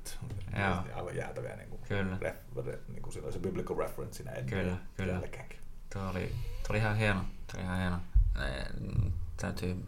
[0.94, 2.18] Aivan jäätäviä niin kuin, kyllä.
[2.20, 2.36] Ref,
[2.66, 4.46] ref, niin kuin se biblical reference siinä ennen.
[4.46, 5.20] Kyllä, kyllä.
[5.92, 7.20] Tuo oli, tuo oli ihan hieno.
[7.20, 7.98] Tuo oli ihan hieno.
[9.36, 9.84] Täytyy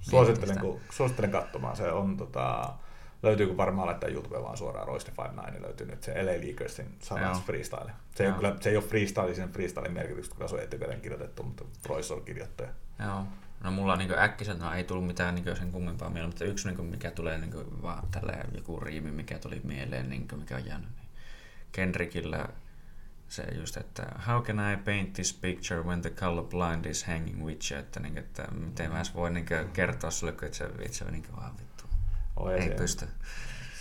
[0.00, 1.76] Suosittelen, kun, suosittelen katsomaan.
[1.76, 2.74] Se on tota,
[3.22, 7.42] löytyykö varmaan laittaa YouTube vaan suoraan Royce Five niin löytyy nyt se LA Lakersin sanas
[7.42, 7.92] freestyle.
[8.14, 11.42] Se ei, kyllä, se ei ole freestyle sen freestyle merkitys, kun se on etukäteen kirjoitettu,
[11.42, 12.68] mutta Royce on kirjoittaja.
[13.04, 13.24] Joo.
[13.64, 17.10] No mulla niin äkkiseltä ei tullut mitään niin sen kummempaa mieleen, mutta yksi niin mikä
[17.10, 20.88] tulee niin vaan tällä joku riimi, mikä tuli mieleen, niin kuin, mikä on jäänyt.
[20.96, 21.08] Niin
[21.72, 22.48] Kendrickillä
[23.28, 27.44] se just, että how can I paint this picture when the color blind is hanging
[27.44, 31.26] with you, että, niin, että miten mä voin niin kertoa sulle, kun se itse niin
[31.36, 31.56] vaan
[32.36, 33.08] oh, ei siellä, pysty.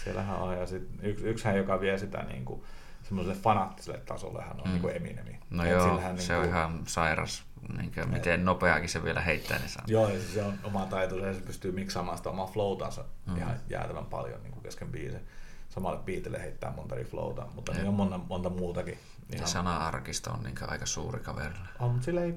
[0.04, 2.64] Siellähän on, ja sit yksi, yksihän, joka vie sitä niin kuin,
[3.04, 4.70] semmoiselle fanaattiselle tasolle, hän on mm.
[4.70, 5.40] niin kuin Eminemi.
[5.50, 7.44] No Et joo, se niin kuin, on ihan sairas
[7.78, 9.84] niin kuin, miten nopeakin se vielä heittää, niin saa.
[9.88, 13.38] Joo, ja se on oma taito, se pystyy miksaamaan sitä omaa flowtansa mm.
[13.38, 15.28] ihan jäätävän paljon niin kuin kesken biisin.
[15.70, 18.98] Samalle biitille heittää monta flowta, mutta niin on monta, monta muutakin.
[19.34, 19.48] Ihan...
[19.48, 21.68] sana-arkisto on niin aika suuri kaverille.
[21.80, 22.34] On, mutta sillä ei,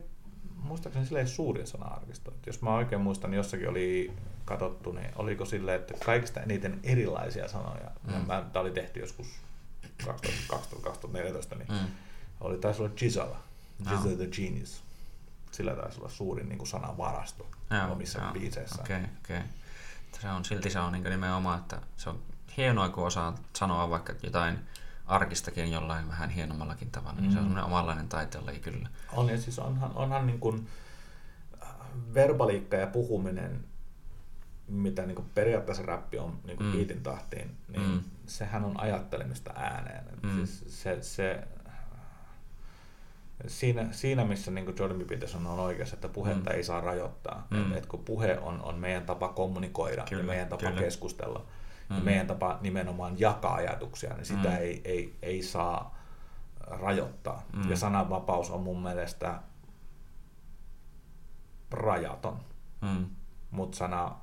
[0.63, 2.33] muistaakseni sillä ei suurin sana-arkisto.
[2.47, 4.13] Jos mä oikein muistan, niin jossakin oli
[4.45, 8.27] katsottu, niin oliko sille, että kaikista eniten erilaisia sanoja, mm.
[8.27, 9.27] mä, tämä oli tehty joskus
[10.05, 11.89] 2014, niin mm.
[12.41, 13.41] oli taisi olla Gisela,
[13.79, 14.17] Gisela no.
[14.17, 14.83] the Genius
[15.51, 18.83] sillä taisi olla suurin niin kuin sanavarasto Joo, omissa joo, biiseissä.
[18.83, 19.41] Okei, okei.
[20.21, 22.23] Se on, silti se on niin nimenomaan, että se on
[22.57, 24.59] hienoa, kun osaa sanoa vaikka jotain
[25.09, 27.49] arkistakin jollain vähän hienommallakin tavalla, niin se on Mm.
[27.49, 28.89] semmoinen omanlainen taiteenlaji kyllä.
[29.13, 30.69] On, ja siis onhan, onhan niin kuin
[31.63, 31.69] äh,
[32.15, 33.65] verbaliikka ja puhuminen,
[34.69, 36.73] mitä niin kuin periaatteessa räppi on niin kuin Mm.
[36.73, 36.79] mm.
[36.79, 37.93] beatin tahtiin, niin Mm.
[37.93, 38.01] mm.
[38.27, 40.05] sehän on ajattelemista ääneen.
[40.23, 40.31] Mm.
[40.31, 40.37] Mm.
[40.47, 41.45] Siis se, se,
[43.47, 45.05] siinä, siinä, missä niin Jordan.
[45.09, 46.55] Peterson on oikeassa, että puhetta Mm.
[46.55, 46.57] mm.
[46.57, 47.47] ei saa rajoittaa.
[47.51, 47.57] Mm.
[47.59, 47.73] Mm.
[47.73, 50.81] Et, et kun puhe on, on meidän tapa kommunikoida Kyllä, ja meidän tapa kyllä.
[50.81, 51.45] keskustella,
[51.89, 51.97] Mm.
[52.05, 54.56] meidän tapa nimenomaan jakaa ajatuksia, niin sitä Mm.
[54.56, 55.98] ei, ei, ei saa
[56.66, 57.43] rajoittaa.
[57.52, 57.70] Mm.
[57.70, 59.39] Ja sananvapaus on mun mielestä
[61.70, 62.36] rajaton,
[62.81, 63.06] Mm.
[63.51, 64.15] mutta sana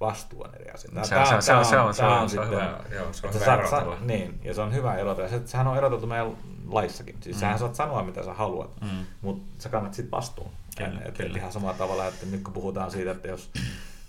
[0.00, 0.90] vastuu on eri asia.
[1.04, 3.12] Se on- se on- se on- se on- se on- se on sitten- hyvä- joo,
[3.12, 3.96] se on hyvä erotella.
[3.98, 5.28] sä- Niin, ja se on hyvä erotella.
[5.30, 6.36] Se, sehän on eroteltu meidän
[6.68, 7.16] laissakin.
[7.22, 7.40] Siis Mm.
[7.40, 8.88] sähän saat sanoa, mitä sä haluat, Mm.
[9.22, 10.50] mutta sä kannat sit vastuun.
[10.76, 11.38] Kyllä, Et- et kyllä.
[11.38, 13.50] ihan samalla tavalla, että nyt kun puhutaan siitä, että jos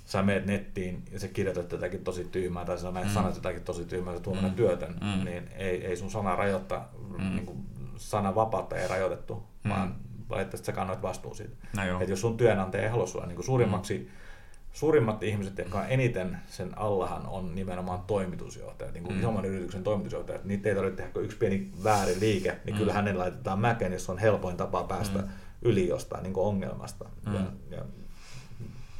[0.09, 3.09] sä meet nettiin ja sä kirjoitat jotakin tosi tyhmää tai sä Mm.
[3.13, 4.55] sanat jotakin tosi tyhmää, sä tuommoinen Mm.
[4.55, 5.25] työtön, Mm.
[5.25, 7.35] niin ei, ei sun sana rajoittaa, Mm.
[7.35, 7.57] niin kuin
[7.97, 9.69] sanan vapautta ei rajoitettu, Mm.
[9.69, 9.95] vaan
[10.29, 11.55] valitettavasti sä kannoit vastuun siitä.
[11.75, 12.01] No.
[12.01, 14.07] Et jos sun työnantaja ei halua sua niin kuin suurimmaksi, mm.
[14.73, 19.17] suurimmat ihmiset, jotka on eniten sen allahan, on nimenomaan toimitusjohtajat, niin kuin Mm.
[19.17, 19.21] mm.
[19.21, 20.45] isomman yrityksen toimitusjohtajat.
[20.45, 22.79] Niitä ei tarvitse tehdä kuin yksi pieni väärin liike, niin Mm.
[22.79, 25.27] kyllä hänen laitetaan mäkeen, jos on helpoin tapa päästä Mm.
[25.61, 27.05] yli jostain niin kuin ongelmasta.
[27.25, 27.33] Mm.
[27.33, 27.41] Ja,
[27.71, 27.83] ja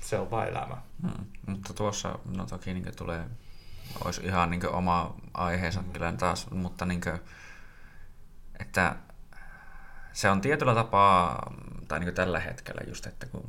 [0.02, 0.78] se on vaan elämä.
[1.04, 1.26] Mm.
[1.48, 3.26] Mutta tuossa, no toki niin tulee,
[4.06, 5.92] olisi ihan niin oma aiheensa Mm.
[5.92, 7.20] kyllä taas, mutta niin kuin,
[8.60, 8.96] että
[10.14, 11.54] se on tietyllä tapaa,
[11.88, 13.44] tai niin tällä hetkellä just, että kun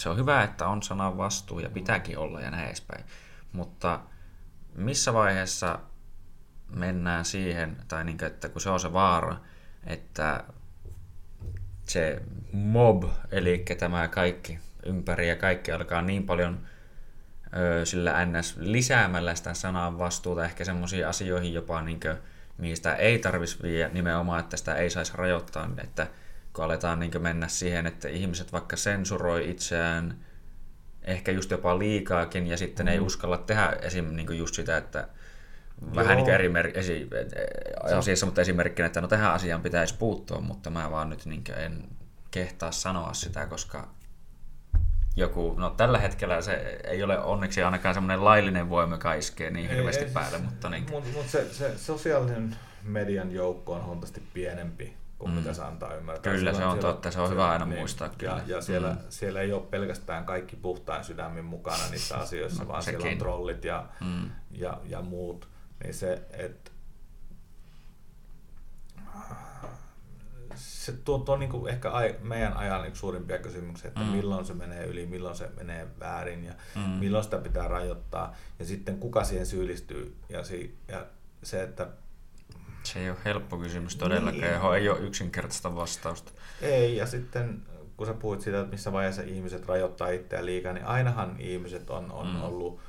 [0.00, 3.04] se on hyvä, että on sanan vastuu ja pitääkin olla ja näin edespäin,
[3.52, 4.00] mutta
[4.74, 5.78] missä vaiheessa
[6.68, 9.36] mennään siihen, tai niin kuin, että kun se on se vaara,
[9.86, 10.44] että
[11.86, 12.22] se
[12.52, 16.66] mob, eli tämä kaikki ympäri ja kaikki alkaa niin paljon
[17.84, 18.56] sillä ns.
[18.56, 22.16] lisäämällä sitä sanan vastuuta ehkä semmoisiin asioihin jopa, niin kuin,
[22.58, 26.06] mihin sitä ei tarvitsisi viedä nimenomaan, että sitä ei saisi rajoittaa, että
[26.52, 30.16] kun aletaan niin mennä siihen, että ihmiset vaikka sensuroi itseään
[31.02, 32.92] ehkä just jopa liikaakin ja sitten mm.
[32.92, 34.04] ei uskalla tehdä esim.
[34.04, 35.08] Niin just sitä, että
[35.94, 36.26] vähän Joo.
[36.26, 37.08] niin eri esi-
[37.98, 41.88] asiassa, mutta esimerkkinä, että no tähän asiaan pitäisi puuttua, mutta mä vaan nyt niin en
[42.30, 43.88] kehtaa sanoa sitä, koska
[45.16, 49.70] joku, no tällä hetkellä se ei ole onneksi ainakaan semmoinen laillinen voima, joka iskee niin
[49.70, 55.32] hirveästi päälle, mutta niin, Mutta mut se, se sosiaalisen median joukko on huomattavasti pienempi kuin
[55.32, 55.38] Mm.
[55.38, 56.32] mitä se antaa ymmärtää.
[56.32, 58.32] Kyllä, Siellä- se on siellä- totta, se on hyvä aina muistaa kyllä.
[58.46, 58.98] Ja, ja siellä, Mm.
[59.08, 63.12] siellä ei ole pelkästään kaikki puhtain sydämin mukana niissä asioissa, No, vaan siellä sekin.
[63.14, 65.48] on trollit ja, mm, ja, ja muut.
[65.82, 66.70] Niin se, että
[70.84, 74.06] se tuo, tuo niin kuin ehkä ai, meidän ajan yksi suurimpia kysymyksiä, että Mm.
[74.06, 76.80] milloin se menee yli, milloin se menee väärin ja Mm.
[76.82, 81.06] milloin sitä pitää rajoittaa ja sitten kuka siihen syyllistyy ja, si, ja
[81.42, 81.88] se, että
[82.84, 84.52] se ei ole helppo kysymys todellakaan, Niin.
[84.52, 86.32] johon ei ole yksinkertaista vastausta.
[86.62, 87.62] ei ja sitten
[87.96, 92.12] kun sä puhuit siitä, että missä vaiheessa ihmiset rajoittaa itseään liikaa, niin ainahan ihmiset on,
[92.12, 92.42] on mm.
[92.42, 92.80] ollut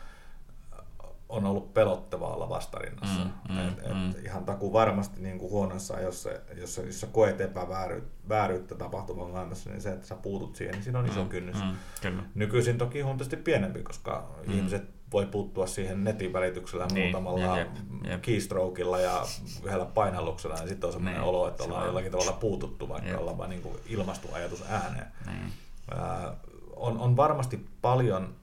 [1.34, 3.20] on ollut pelottavaa olla vastarinnassa.
[3.24, 4.26] Mm, Mm, et, et mm.
[4.26, 9.30] Ihan taku varmasti niin kuin huonossa, jos, se, jos, se, jos sä koet epävääryyttä tapahtuvan
[9.32, 11.56] maailmassa, niin se, että sä puutut siihen, niin siinä on iso Mm, kynnys.
[11.64, 12.24] Mm, kyllä.
[12.36, 14.54] Nykyisin toki huomattavasti pienempi, koska Mm.
[14.54, 14.84] ihmiset
[15.14, 17.68] voi puuttua siihen netin välityksellä Niin, muutamalla jep,
[18.10, 18.22] jep.
[18.22, 19.24] keystrokeilla ja
[19.64, 22.90] yhdellä painalluksella, niin sitten on sellainen Niin, olo, että se ollaan on- jollakin tavalla puututtu,
[22.90, 23.20] vaikka Jep.
[23.20, 25.08] ollaan vaan niin kuin ilmastu ajatus ääneen.
[25.26, 25.54] Niin.
[25.92, 26.34] Ää,
[26.76, 28.34] on, on varmasti paljon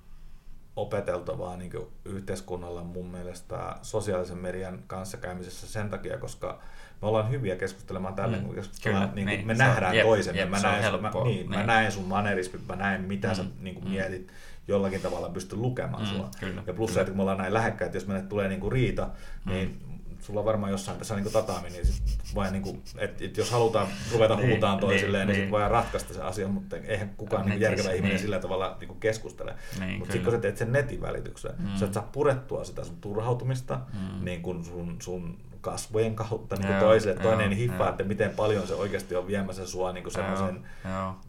[0.80, 1.72] opeteltavaa niin
[2.04, 6.58] yhteiskunnalla mun mielestä sosiaalisen median kanssakäymisessä sen takia, koska
[7.02, 9.68] me ollaan hyviä keskustelemaan tällä, Mm, kun keskustellaan, kyllä, niin kuin niin, me se on-
[9.68, 11.66] nähdään jep, toisemme, jep, mä, se on näen, sun- mä, helppoa, niin, mä niin.
[11.66, 13.90] näen sun manerismit, mä näen mitä mm, sä niin kuin mm.
[13.90, 14.28] mietit,
[14.68, 16.28] jollakin tavalla pystyn lukemaan Mm, sua.
[16.40, 17.02] kyllä, ja plus se, kyllä.
[17.02, 19.08] että kun me ollaan näin lähekkäin, että jos meille tulee niin kuin riita,
[19.44, 19.52] Mm.
[19.52, 19.80] niin
[20.20, 23.50] sulla on varmaan jossain tässä niin tataami, niin sit vai niin kuin, että, että jos
[23.50, 25.44] halutaan ruveta Niin, huutaan niin, toisilleen, niin, niin.
[25.44, 28.20] sit voidaan ratkaista se asia, mutta eihän kukaan niin järkevä ihminen niin.
[28.22, 29.54] sillä tavalla niin kuin keskustele.
[29.80, 31.76] Niin, mutta sitten kun sä teet sen netin välityksellä, Mm.
[31.76, 34.24] sä et saa purettua sitä sun turhautumista Mm.
[34.24, 37.22] niin kuin sun, sun kasvojen kautta niin kuin toiselle.
[37.22, 37.88] Toinen joo, hiffaa, joo.
[37.90, 40.66] että miten paljon se oikeasti on viemässä sua niin kuin semmoisen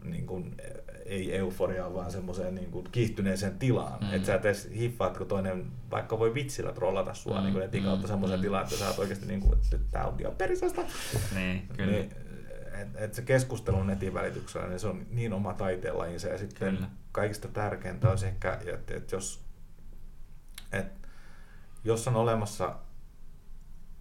[0.03, 0.55] niin kuin,
[1.11, 3.99] ei euforiaan, vaan semmoiseen niin kuin kiihtyneeseen tilaan.
[4.01, 4.13] Mm.
[4.13, 7.53] Että sä et edes hiffaa, että kun toinen vaikka voi vitsillä trollata sua Mm, niin
[7.53, 8.41] kuin netin kautta mm, semmoiseen mm.
[8.41, 10.81] tilaan, että sä oot oikeasti niin kuin, että tää on ihan perisestä.
[11.35, 11.91] Niin, kyllä.
[11.91, 12.09] Niin,
[12.81, 16.27] et, et se keskustelu netin välityksellä, niin se on niin oma taiteenlajinsa.
[16.27, 16.89] Ja sitten Kyllä.
[17.11, 19.39] kaikista tärkeintä olisi ehkä, että et jos,
[20.71, 20.85] et,
[21.83, 22.75] jos on olemassa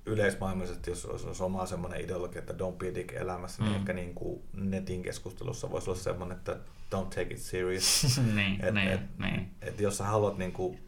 [0.06, 3.78] yleismaailmallisesti, jos olisi, oma semmoinen ideologia, että don't be a dick elämässä, niin Mm.
[3.80, 6.52] ehkä niin kuin netin keskustelussa voisi olla semmoinen, että
[6.94, 8.02] don't take it serious.
[8.34, 9.50] niin, Et- niin, et- niin.
[9.62, 10.86] että jos sä haluat niin kuin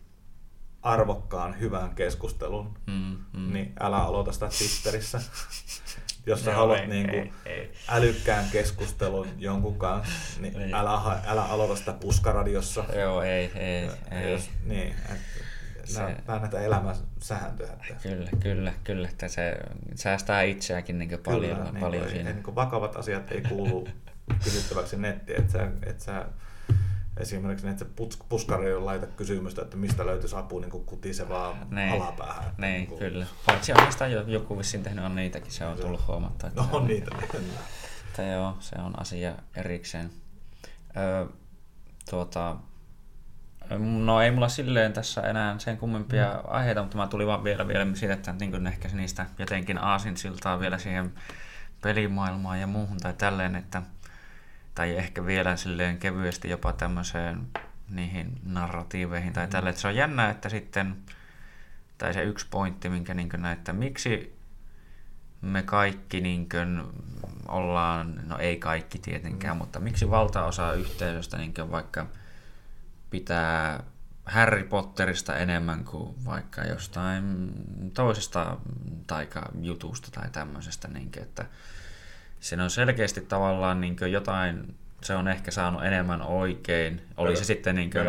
[0.83, 3.53] arvokkaan, hyvän keskustelun, Mm, mm.
[3.53, 5.21] niin älä aloita sitä Twitterissä.
[6.27, 7.73] jos sä Joo, haluat ei, niin kuin ei, ei.
[7.89, 10.75] älykkään keskustelun jonkun kanssa, niin Niin.
[10.75, 12.85] älä, älä aloita sitä puskaradiossa.
[13.01, 14.33] Joo, ei, ei, ei.
[14.33, 15.15] Jos, niin, että
[15.93, 16.39] Se- se...
[16.40, 17.73] näitä elämän sääntöjä.
[17.73, 19.56] Että Kyllä, kyllä, kyllä, että se
[19.94, 22.28] säästää itseäkin niin paljon, niin paljon kuin, siinä.
[22.28, 23.89] Ei, niin kuin vakavat asiat ei kuulu
[24.44, 26.24] kysyttäväksi nettiin, että sä, että sä
[27.16, 31.56] esimerkiksi että se pus- puskari ei laita kysymystä, että mistä löytyisi apu niin kuin kutisevaa
[31.70, 31.93] Niin.
[32.02, 32.44] alapäähän.
[32.48, 33.27] Että Niin, kuin- kyllä.
[33.47, 36.51] Paitsi oikeastaan jo- joku vissiin tehnyt on niitäkin, se on tullut huomattua.
[36.56, 37.16] No on niitä.
[38.09, 40.10] Että joo, se on asia erikseen.
[40.97, 41.27] Öö,
[42.10, 42.56] tuota,
[43.78, 46.40] no ei mulla silleen tässä enää sen kummempia mm.
[46.44, 50.78] aiheita, mutta mä tuli vaan vielä, vielä siitä, että niin ehkä niistä jotenkin aasinsiltaa vielä
[50.78, 51.12] siihen
[51.82, 53.82] pelimaailmaan ja muuhun tai tälleen, että
[54.74, 57.47] tai ehkä vielä silleen kevyesti jopa tämmöiseen
[57.89, 59.70] niihin narratiiveihin tai tälleen.
[59.70, 60.97] Että se on jännä, että sitten,
[61.99, 64.39] tai se yksi pointti, minkä niin näin, että miksi
[65.40, 66.82] me kaikki niin kuin
[67.49, 69.59] ollaan, no ei kaikki tietenkään, mm.
[69.59, 72.07] mutta miksi valtaosa yhteisöstä niin vaikka
[73.13, 73.83] pitää
[74.25, 77.53] Harry Potterista enemmän kuin vaikka jostain
[77.95, 78.57] toisesta
[79.07, 81.47] taikajutusta tai tämmöisestä, niin kuin, että
[82.41, 87.45] siinä on selkeästi tavallaan niin kuin jotain, se on ehkä saanut enemmän oikein, oli se
[87.45, 88.05] sitten niin kuin,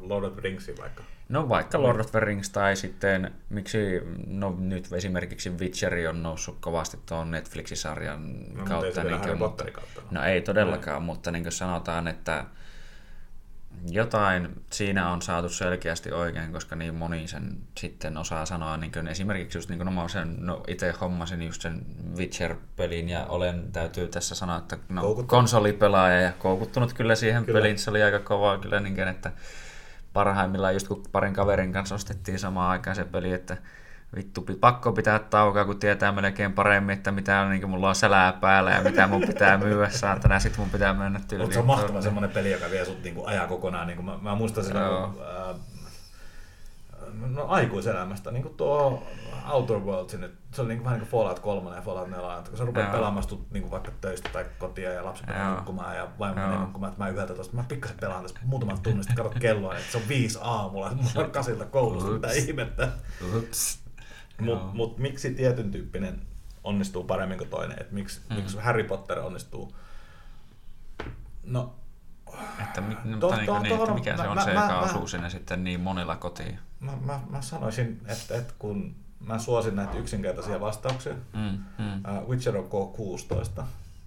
[0.00, 0.42] Lord of the
[0.80, 1.02] vaikka.
[1.28, 3.78] No vaikka Lord of the Rings tai sitten, miksi
[4.26, 8.94] no nyt esimerkiksi Witcheri on noussut kovasti tuon Netflix-sarjan No, mutta ei kautta.
[8.94, 10.02] se vielä niinkö, Harry mutta- kautta.
[10.10, 12.44] No ei todellakaan, mutta niin kuin sanotaan, että
[13.90, 18.76] jotain siinä on saatu selkeästi oikein, koska niin moni sen sitten osaa sanoa.
[18.76, 21.86] Niin kuin esimerkiksi just niin kuin mä sen, no itse hommasin just sen
[22.16, 27.58] Witcher-pelin ja olen, täytyy tässä sanoa, että no, konsolipelaaja ja koukuttunut kyllä siihen Kyllä.
[27.58, 27.78] peliin.
[27.78, 29.32] Se oli aika kovaa kyllä, niin kuin, että
[30.12, 33.56] parhaimmillaan just kun parin kaverin kanssa ostettiin samaan aikaan se peli, että
[34.14, 37.94] vittu pakko pitää taukoa, kun tietää melkein paremmin, että mitä on, niin kuin mulla on
[37.94, 41.46] sälää päällä ja mitä mun pitää myyä saatana, sit mun pitää mennä tyyliin.
[41.46, 43.86] Mutta se on mahtava semmoinen peli, joka vie sut niinku ajaa kokonaan.
[43.86, 45.08] Niinku mä, mä muistan sitä, Joo.
[45.08, 45.54] kun, ää,
[47.26, 49.06] no aikuiselämästä, niin kuin tuo
[49.50, 52.38] Outer Worlds, nyt, se oli niin kuin, vähän niin kuin Fallout 3 ja Fallout 4,
[52.38, 55.50] että kun sä rupeat pelaamaan sit, niin kuin vaikka töistä tai kotia ja lapsi menee
[55.50, 59.24] nukkumaan ja vaimo menee nukkumaan, että mä 11, mä pikkasen pelaan tässä muutaman tunnin, sitten
[59.24, 62.88] katsot kelloa, että se on viisi aamulla, että mulla on kasilta koulusta, mitä ihmettä.
[63.36, 63.85] Ups.
[64.40, 66.20] Mutta mut miksi tietyn tyyppinen
[66.64, 67.76] onnistuu paremmin kuin toinen?
[67.80, 68.36] Et miksi, Mm.
[68.36, 69.72] miksi Harry Potter onnistuu?
[71.44, 71.74] No,
[72.62, 74.50] Että, mi- no, Tuo- mutta niin, tuo- niin, että mikä se mä- on mä- se,
[74.52, 76.58] joka mä- osuu sinne sitten niin monilla kotiin.
[76.80, 81.40] mä, mä, mä sanoisin, että, että kun mä suosin näitä yksinkertaisia vastauksia, Mm,
[81.78, 82.18] mm.
[82.22, 83.62] uh, Witcher on K16,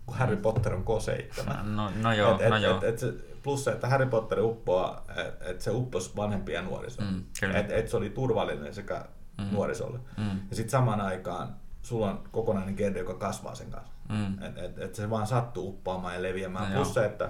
[0.06, 1.64] kun Harry Potter on K7.
[1.64, 2.78] No, no joo, et, et, no joo.
[2.78, 6.62] Et, et se, plus se, että Harry Potter uppoaa, että et se upposi vanhempia ja
[6.62, 7.06] nuorisoa.
[7.06, 7.58] Mm, kyllä.
[7.60, 9.06] et, et se oli turvallinen sekä
[9.40, 9.46] Mm.
[9.52, 10.00] nuorisolle.
[10.18, 10.24] Mm.
[10.50, 13.94] Ja sitten samaan aikaan sulla on kokonainen genre, joka kasvaa sen kanssa.
[14.10, 14.44] Mm.
[14.44, 16.70] Et, et, et se vaan sattuu uppoamaan ja leviämään.
[16.74, 17.30] No Plus se, että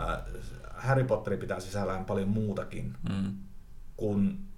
[0.00, 0.18] äh,
[0.74, 3.34] Harry Potter pitää sisällään paljon muutakin Mm.
[3.96, 4.48] kuin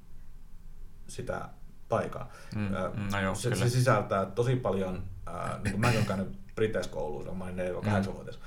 [1.07, 1.49] sitä
[1.89, 2.29] taikaa.
[2.55, 3.65] Mm, Äh, no joo, se, kyllä.
[3.65, 8.39] se sisältää tosi paljon, äh, niin kuin mäkin olen käynyt Briteiskouluun, mä olin 4-8-vuotias,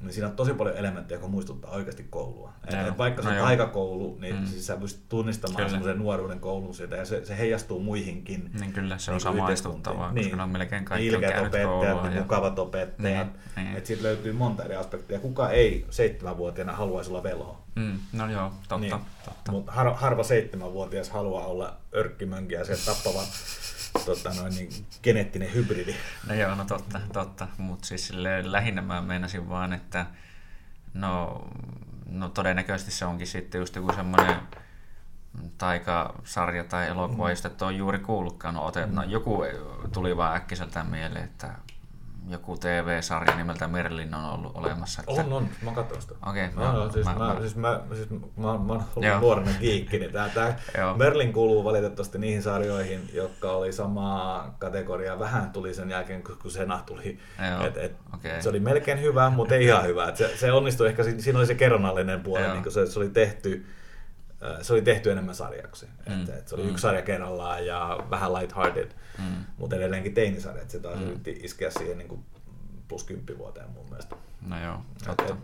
[0.00, 2.52] niin siinä on tosi paljon elementtejä, jotka muistuttaa oikeasti koulua.
[2.72, 2.86] Joo.
[2.88, 3.46] et vaikka se No on joo.
[3.46, 4.46] taikakoulu, niin Mm.
[4.46, 8.98] siis sä pystyt tunnistamaan semmoisen nuoruuden koulun siitä, ja se, se heijastuu muihinkin Niin kyllä,
[8.98, 10.24] se on niin kuin samaistuttavaa, yhteiskuntiin.
[10.24, 12.10] koska ne on melkein kaikki on Ilkeät käynyt opettajat, koulua.
[12.14, 12.20] Ja...
[12.20, 13.28] mukavat opettajat.
[13.56, 13.76] Niin, niin.
[13.76, 15.18] Että siitä löytyy monta eri aspektia.
[15.20, 17.60] Kuka ei seitsemänvuotiaana haluaisi olla velho?
[17.74, 18.94] Mm, no joo, totta, Niin.
[19.24, 19.52] totta.
[19.52, 23.22] Mutta har, harva seitsemänvuotias haluaa olla örkkimönkiä se tappava
[24.04, 25.94] tota noin, niin, geneettinen hybridi.
[26.28, 27.48] No joo, no totta, totta.
[27.58, 28.12] Mutta siis
[28.42, 30.06] lähinnä mä meinasin vaan, että
[30.94, 31.44] no,
[32.06, 34.36] no todennäköisesti se onkin sitten just joku semmoinen
[35.58, 37.30] taikasarja tai elokuva, mm.
[37.30, 38.54] josta et ole juuri kuullutkaan.
[38.54, 39.42] No, otet, no, joku
[39.92, 41.54] tuli vaan äkkiseltään mieleen, että
[42.28, 45.02] joku TV-sarja nimeltä Merlin on ollut olemassa.
[45.08, 45.22] Että...
[45.22, 45.48] On, on.
[45.62, 46.14] Mä katson sitä.
[46.30, 49.50] Okei, no, no, siis, mä- mä, siis, mä, siis mä, mä, mä oon ollut nuorena
[49.60, 50.58] geekki, niin tää, tää.
[50.96, 55.18] Merlin kuuluu valitettavasti niihin sarjoihin, jotka oli samaa kategoriaa.
[55.18, 57.18] Vähän tuli sen jälkeen, kun kun Sena tuli.
[57.50, 58.42] Joo, Et, et, okei.
[58.42, 60.08] Se oli melkein hyvä, mutta ei ihan hyvä.
[60.08, 63.08] Et se, se onnistui ehkä, si- siinä oli se kerronnallinen puoli, niin se, se oli
[63.10, 63.66] tehty
[64.62, 65.86] se oli tehty enemmän sarjaksi.
[66.08, 66.22] Mm.
[66.22, 66.68] Et, et se oli Mm.
[66.70, 69.44] yksi sarja kerrallaan ja vähän lighthearted, Mm.
[69.58, 70.62] mutta edelleenkin teinisarja.
[70.62, 71.06] Et se taas Mm.
[71.06, 72.24] yritti iskeä siihen niin kuin
[72.88, 74.16] plus 10 vuoteen mun mielestä.
[74.46, 75.24] No joo, Et, totta.
[75.24, 75.38] et,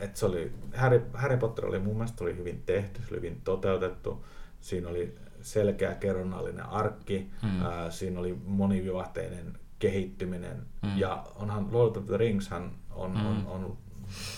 [0.00, 3.40] et se oli, Harry, Harry Potter oli mun mielestä oli hyvin tehty, se oli hyvin
[3.44, 4.26] toteutettu.
[4.60, 7.62] Siinä oli selkeä kerronnallinen arkki, Mm.
[7.62, 10.98] ää, siinä oli monivivahteinen kehittyminen, Mm.
[10.98, 13.26] ja onhan Lord of the Rings on, on, Mm.
[13.26, 13.76] on, on,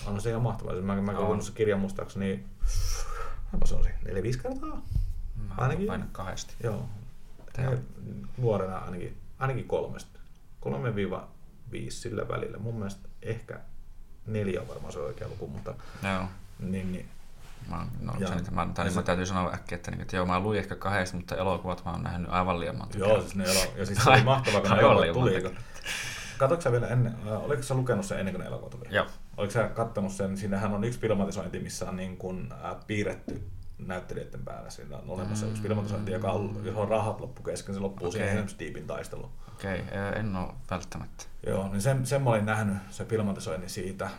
[0.07, 0.74] on se ihan mahtavaa.
[0.74, 1.24] Mä, mä On.
[1.24, 2.45] lukenut se kirjan muistaakseni,
[3.59, 4.83] mä se on se, neljä, viisi kertaa?
[5.49, 5.91] Mä Ainakin.
[5.91, 6.55] Aina kahdesti.
[6.62, 6.89] Joo.
[7.62, 7.74] Joo.
[8.39, 10.19] Nuorena ainakin, ainakin kolmesta.
[10.61, 11.29] Kolme viiva
[11.73, 12.59] viisi sillä välillä.
[12.59, 13.61] Mun mielestä ehkä
[14.27, 16.24] neljä on varmaan se oikea luku, mutta Joo.
[16.59, 17.09] niin, niin
[17.69, 18.29] Mä, no, Joo.
[18.33, 20.59] sen, mä, tai Ja mä se- täytyy sanoa äkkiä, että, niin, että joo, mä luin
[20.59, 23.87] ehkä kahdesta, mutta elokuvat mä oon nähnyt aivan liian monta Joo, siis ne elo- ja
[23.87, 26.62] siis se oli mahtavaa, kun ne elokuvat tuli.
[26.62, 28.85] sä vielä ennen, äh, oliko sä lukenut sen ennen kuin ne elokuvat tuli?
[28.91, 29.07] Joo.
[29.36, 33.42] Oliko sä kattonut sen, siinähän on yksi filmatisointi, missä on niin kuin, äh, piirretty
[33.78, 34.70] näyttelijöiden päällä.
[34.70, 38.20] Siinä on olemassa yksi filmatisointi, joka on, jos on rahat loppu kesken, se loppuu Okei.
[38.22, 39.30] siihen Deepin taisteluun.
[39.52, 41.24] Okei, okay, en ole välttämättä.
[41.46, 44.10] Joo, niin sen, sen mä olin nähnyt, se filmatisoinnin siitä,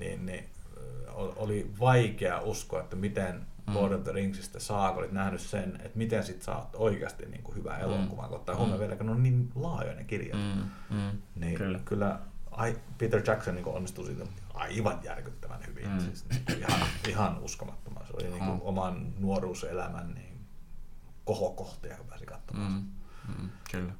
[0.00, 0.48] niin, niin
[1.14, 3.74] oli vaikea uskoa, että miten Mm.
[3.74, 7.42] Lord of the Ringsistä saa, kun olit nähnyt sen, että miten sit saat oikeasti niin
[7.42, 8.82] kuin hyvää elokuvan, kun ottaa huomioon Mm.
[8.82, 10.38] vielä, kun on niin laajoja ne kirjat.
[10.38, 11.80] Mm, mm, Niin Kyllä.
[11.84, 12.18] kyllä,
[12.98, 14.24] Peter Jackson niin onnistui siitä
[14.56, 15.86] aivan järkyttävän hyvin.
[15.88, 15.92] Mm.
[15.92, 16.00] Mm.
[16.00, 18.06] Siis, niin, ihan, ihan uskomattoman.
[18.06, 18.60] Se oli niin kuin Mm.
[18.62, 20.46] oman nuoruuselämän niin
[21.24, 22.72] kohokohtia, kun pääsi katsomaan.
[22.72, 22.86] Mm,
[23.42, 23.92] mm, kyllä.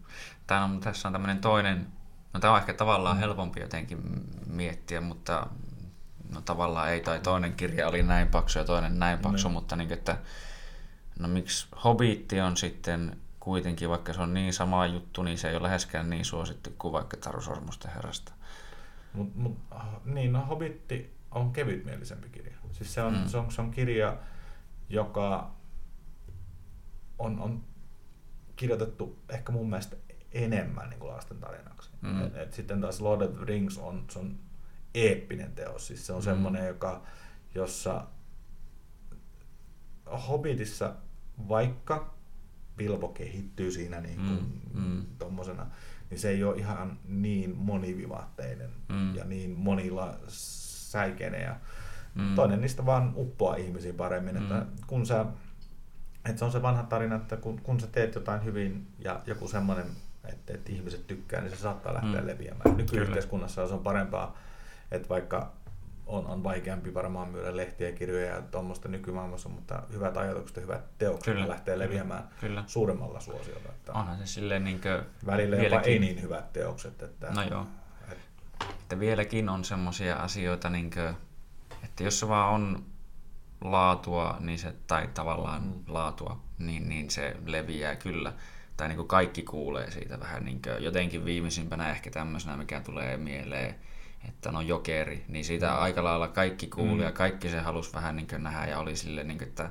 [0.46, 1.86] Tää on, tässä on tämmöinen toinen,
[2.32, 3.98] no tämä on ehkä tavallaan helpompi jotenkin
[4.46, 5.46] miettiä, mutta
[6.30, 9.52] no tavallaan ei, tai toinen kirja oli näin paksu ja toinen näin paksu, Niin.
[9.52, 10.16] mutta niin, että
[11.18, 15.56] no miksi Hobbitti on sitten kuitenkin, vaikka se on niin sama juttu, niin se ei
[15.56, 18.32] ole läheskään niin suosittu kuin vaikka Taru Sormusten herrasta.
[19.16, 22.56] Mut, mut, ah, niin, no Hobitti on kevytmielisempi kirja.
[22.72, 23.26] Siis se on, Mm.
[23.26, 24.16] se on, se on kirja,
[24.88, 25.50] joka
[27.18, 27.64] on, on
[28.56, 29.96] kirjoitettu ehkä mun mielestä
[30.32, 31.90] enemmän niin kuin lasten tarinaksi.
[32.02, 32.24] Mm.
[32.26, 34.38] Et, et sitten taas Lord of the Rings on, se on
[34.94, 35.86] eeppinen teos.
[35.86, 36.22] Siis se on Mm.
[36.22, 36.24] mm.
[36.24, 37.02] semmoinen, joka,
[37.54, 38.06] jossa
[40.28, 40.94] Hobbitissa,
[41.48, 42.14] vaikka
[42.76, 45.06] Bilbo kehittyy siinä niin kuin Mm, mm.
[45.18, 45.66] tommosena,
[46.10, 49.14] niin se ei ole ihan niin monivivahteinen Mm.
[49.14, 51.42] ja niin monilla säikeinen.
[51.42, 51.56] Ja
[52.14, 52.34] Mm.
[52.34, 54.42] Toinen niistä vaan uppoaa ihmisiin paremmin, Mm.
[54.42, 55.26] että kun sä,
[56.24, 59.48] että se on se vanha tarina, että kun, kun sä teet jotain hyvin ja joku
[59.48, 59.86] semmoinen,
[60.24, 62.26] että, että ihmiset tykkää, niin se saattaa lähteä mm.
[62.26, 62.76] leviämään.
[62.76, 64.36] Nykyyhteiskunnassa se on parempaa,
[64.90, 65.52] että vaikka
[66.06, 70.98] on, on vaikeampi varmaan myydä lehtiä, kirjoja ja tuommoista nykymaailmassa, mutta hyvät ajatukset ja hyvät
[70.98, 71.48] teokset Kyllä.
[71.48, 72.64] lähtee leviämään Kyllä.
[72.66, 73.68] suuremmalla suosiolla.
[73.68, 77.02] Että Onhan se silleen niin kuin välillä jopa vieläkin- ei niin hyvät teokset.
[77.02, 77.66] Että, No joo.
[78.12, 78.18] et,
[78.80, 81.14] että vieläkin on semmoisia asioita, niin kuin,
[81.84, 82.84] että jos se vaan on
[83.60, 85.62] laatua, niin se, tai tavallaan.
[85.62, 85.72] Mm.
[85.88, 88.32] laatua, niin, niin se leviää kyllä.
[88.76, 93.16] Tai niin kuin kaikki kuulee siitä vähän niin kuin, jotenkin viimeisimpänä ehkä tämmöisenä, mikä tulee
[93.16, 93.74] mieleen,
[94.28, 95.78] että no jokeri, niin siitä Mm.
[95.82, 97.00] aika lailla kaikki kuuli Mm.
[97.02, 99.70] ja kaikki se halusi vähän niin nähdä ja oli silleen, niin kuin, että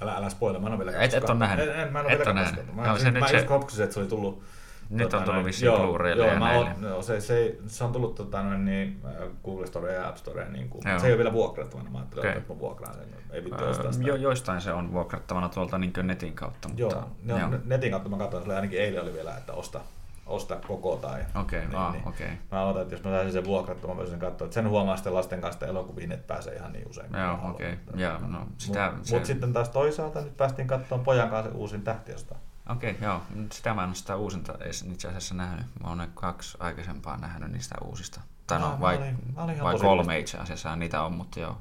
[0.00, 1.68] älä, älä spoila, mä en ole vielä Et- et ole nähnyt.
[1.68, 2.74] En, en, mä en ole Et vielä nähnyt.
[2.74, 4.42] Mä, no, se mä se- just hoppasin, että se oli tullut
[4.90, 6.70] nyt on tullut vissiin Blu-raylle joo, ja mä näille.
[6.70, 9.12] oon- joo, se, se, se, on tullut tota, noin, niin, äh,
[9.44, 10.48] Google Store ja App Store.
[10.48, 11.90] Niin kuin, se ei ole vielä vuokrattavana.
[11.90, 12.38] Mä ajattelin, okay.
[12.38, 13.04] että mä vuokraan sen.
[13.30, 14.06] Ei vittu Öö, sitä.
[14.06, 17.48] jo, joistain se on vuokrattavana tuolta niin netin kautta, mutta Joo, no, joo.
[17.64, 19.80] netin kautta mä katsoin, se oli ainakin eilen oli vielä, että osta,
[20.28, 21.24] osta koko tai...
[21.34, 22.08] Okei, niin, ah, niin.
[22.08, 22.30] okei.
[22.52, 24.44] Mä odotan, että jos mä saisin sen vuokrattua, mä voisin katsoa.
[24.44, 27.12] Että sen huomaa sitten lasten kanssa elokuviin, että pääsee ihan niin usein.
[27.12, 27.76] Joo, okei.
[27.86, 28.92] Mutta- Joo, no sitä...
[28.96, 32.34] Mut, se- mut sitten taas toisaalta nyt päästiin katsomaan pojan kanssa uusin tähtiöstä.
[32.68, 33.20] Okei, joo.
[33.34, 35.66] Nyt Sitä mä en ole sitä uusinta edes itse asiassa nähnyt.
[35.82, 38.20] Mä oon kaksi aikaisempaa nähnyt niistä uusista.
[38.46, 41.58] Tai no, vai, olin- olin vai kolme itse asiassa, niitä on, mutta joo.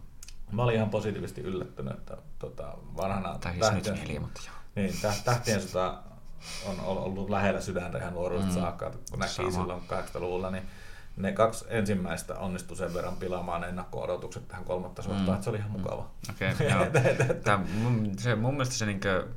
[0.52, 4.56] Mä olin ihan positiivisesti yllättynyt, että tota, vanhana Tai siis nyt mieli, mutta joo.
[4.76, 5.98] niin, tä- tähtien sota
[6.65, 8.57] on ol- ollut lähellä sydäntä ihan nuoruudesta Mm.
[8.57, 8.61] mm.
[8.61, 9.52] saakka, kun näki Sama.
[9.52, 10.64] silloin 80-luvulla, niin
[11.18, 15.34] ne kaksi ensimmäistä onnistu sen verran pilaamaan ennakko-odotukset tähän kolmatta sotaan, Mm.
[15.34, 16.10] että se oli ihan mukava.
[16.30, 16.86] Okei, joo.
[17.44, 19.28] Tää, mun, se, mun mielestä se niinkö,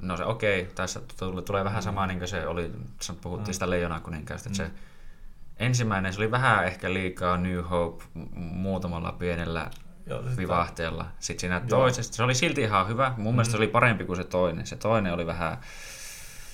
[0.00, 2.72] no se okei, tässä tulee, tulee vähän sama niin kuin se oli,
[3.22, 3.52] puhuttiin Mm.
[3.52, 4.66] sitä Leijonaa kuninkaasta, että Mm.
[4.70, 4.74] se
[5.58, 8.04] ensimmäinen, se oli vähän ehkä liikaa New Hope
[8.34, 9.70] muutamalla pienellä
[10.06, 11.06] Joo, vivahteella.
[11.18, 13.14] Sitten siinä toisesta, se oli silti ihan hyvä.
[13.16, 13.62] Mun mielestä se Mm.
[13.62, 14.66] oli parempi kuin se toinen.
[14.66, 15.58] Se toinen oli vähän,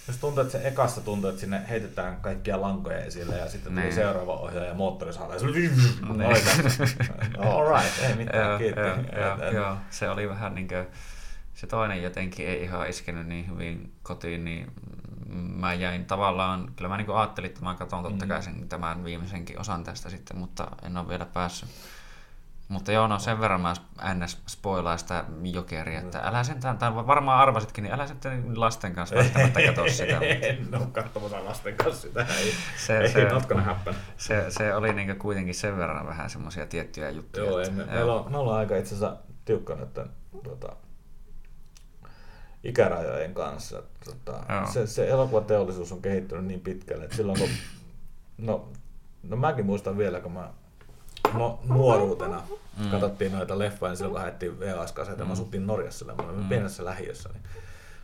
[0.09, 3.83] Jos tuntuu, että se ekassa tuntuu, että sinne heitetään kaikkia lankoja esille ja sitten tuli
[3.85, 3.95] Niin.
[3.95, 5.73] seuraava ohjaaja moottorisaha ja se oli Niin.
[7.39, 8.61] All right, ei mitään,
[9.55, 10.87] joo, se oli vähän niin kuin,
[11.55, 14.73] se toinen jotenkin ei ihan iskenyt niin hyvin kotiin, niin
[15.35, 18.29] mä jäin tavallaan, kyllä mä niin ajattelin, että mä katson totta Mm.
[18.29, 21.69] kai sen, tämän viimeisenkin osan tästä sitten, mutta en ole vielä päässyt.
[22.69, 23.75] Mutta joo, no sen verran mä
[24.15, 24.43] ns.
[24.47, 29.61] spoilaan sitä jokeria, että älä sentään, tai varmaan arvasitkin, niin älä sitten lasten kanssa välttämättä
[29.67, 30.19] katso sitä.
[30.19, 32.27] en ole katsomassa lasten kanssa sitä.
[32.39, 33.29] Ei, Se- ei se-.
[34.17, 37.47] Se, se oli niin kuitenkin sen verran vähän semmoisia tiettyjä juttuja.
[37.47, 40.07] Joo, että- emme, meillä, on, me ollaan aika itse asiassa tiukkana, että
[40.45, 40.77] tota,
[42.65, 43.83] ikärajojen kanssa.
[44.05, 44.67] Tota, Joo.
[44.67, 47.49] se, se elokuvateollisuus on kehittynyt niin pitkälle, että silloin kun,
[48.39, 48.69] no,
[49.23, 50.51] no mäkin muistan vielä, kun mä
[51.35, 52.43] no, nuoruutena
[52.79, 52.91] mm.
[52.91, 55.27] katsottiin noita leffoja, niin silloin kun haettiin VHS-kaseita, mm.
[55.27, 56.49] mä asuttiin Norjassa, mä olin mm.
[56.49, 57.43] pienessä lähiössä, niin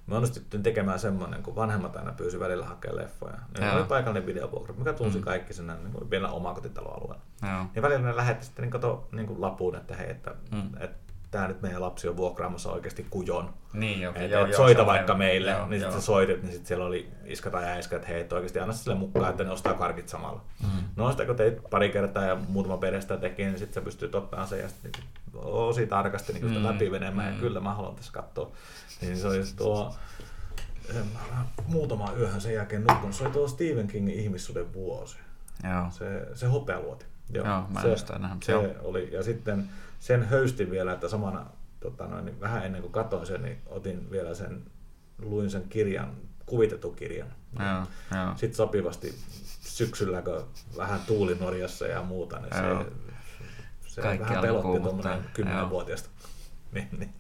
[0.06, 3.38] me onnistuttiin tekemään semmoinen, kun vanhemmat aina pyysi välillä hakemaan leffoja.
[3.54, 3.76] Niin Joo.
[3.76, 5.24] oli paikallinen videovuokra, mikä tunsi mm.
[5.24, 7.22] kaikki sen niin kuin pienellä omakotitaloalueella.
[7.42, 7.66] Joo.
[7.74, 10.70] Ja välillä ne lähetti sitten niin, kato, niin kuin lapuun, että hei, että, mm.
[10.80, 11.01] että
[11.32, 13.54] tämä nyt meidän lapsi on vuokraamassa oikeasti kujon.
[13.72, 14.24] Niin, okei.
[14.24, 15.90] Et, joo, et joo, soita vaikka aivan- meille, joo, niin joo.
[15.90, 18.74] sitten sä soitit, niin sitten siellä oli iska tai äiskä, että hei, et oikeasti anna
[18.74, 20.40] sille mukaan, että ne ostaa karkit samalla.
[20.62, 20.68] Mm.
[20.96, 24.48] No sitä kun teit pari kertaa ja muutama perestä teki, niin sitten sä pystyt ottamaan
[24.48, 25.04] sen ja sitten niin
[25.44, 27.34] osi tarkasti niin sitä Mm, läpi menemään, mm.
[27.34, 28.50] ja kyllä mä haluan tässä katsoa.
[29.00, 29.94] Niin se oli tuo,
[31.66, 35.16] muutama yöhän sen jälkeen nukkunut, se oli tuo Stephen Kingin ihmissuuden vuosi.
[35.72, 35.86] Joo.
[35.90, 37.06] Se, se hopealuoti.
[37.30, 38.66] Joo, mä en se, sitä nähnyt, Se joo.
[38.82, 39.68] oli, ja sitten
[40.02, 41.46] sen höystin vielä, että samana,
[41.80, 44.62] tota noin, niin vähän ennen kuin katsoin sen, niin otin vielä sen,
[45.18, 46.16] luin sen kirjan,
[46.46, 47.28] kuvitetun kirjan.
[47.58, 47.86] Joo,
[48.20, 48.36] joo.
[48.36, 49.14] Sitten sopivasti
[49.60, 50.44] syksyllä, kun
[50.76, 52.84] vähän tuuli Norjassa ja muuta, niin Joo.
[52.84, 52.90] se,
[53.86, 56.08] se Kaikki vähän pelotti tuommoinen kymmenenvuotiaasta.
[56.72, 57.14] Niin, niin.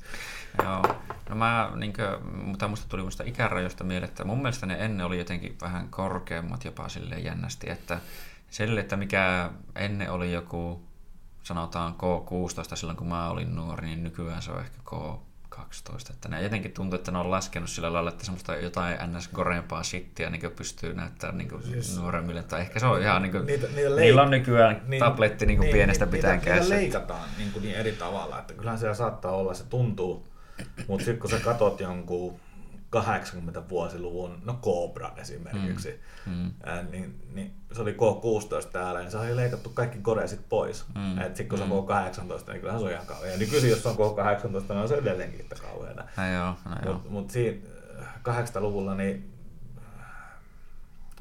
[0.62, 0.82] Joo.
[1.28, 5.18] No mä, niinkö, mutta musta tuli musta ikärajoista mieleen, että mun mielestä ne ennen oli
[5.18, 8.00] jotenkin vähän korkeammat jopa silleen jännästi, että
[8.50, 10.82] sille, että mikä ennen oli joku,
[11.42, 16.10] sanotaan K16 silloin kun mä olin nuori, niin nykyään se on ehkä K12.
[16.10, 19.28] Että ne jotenkin tuntuu, että ne on laskenut sillä lailla, että semmoista jotain ns.
[19.28, 22.42] goreempaa shittiä niin pystyy näyttämään niin Siis- nuoremmille.
[22.42, 25.58] Tai ehkä se on ihan niin kuin, Niitä- niitä leik- niillä on nykyään tabletti niin
[25.58, 26.52] kuin pienestä niitä- pitäen niitä.
[26.54, 30.28] Niitä leikataan niin, kuin niin eri tavalla, että kyllähän siellä saattaa olla, se tuntuu,
[30.88, 32.40] mutta sitten kun sä katot jonkun
[32.96, 36.32] 80-vuosiluvun, no Cobra esimerkiksi, Mm.
[36.32, 36.50] mm.
[36.64, 40.84] ää, niin, niin, se oli K16 täällä, niin se oli leikattu kaikki koreasit pois.
[40.94, 41.00] Mm.
[41.00, 41.22] Mm.
[41.24, 41.72] Sitten kun se Mm.
[41.72, 43.32] on K18, niin kyllähän se on ihan kauhean.
[43.32, 46.04] Ja nykyisin, jos se on K18, niin on se edelleenkin yhtä kauheana.
[46.16, 46.92] No joo, no joo.
[46.94, 47.58] Mutta mut siinä
[48.00, 49.32] äh, 80-luvulla niin,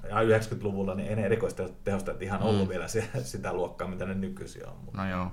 [0.10, 2.70] ja 90-luvulla niin ei ne erikoistehostajat ihan ollut Mm.
[2.70, 4.76] vielä se, sitä luokkaa, mitä ne nykyisin on.
[4.86, 5.32] Mut, No joo.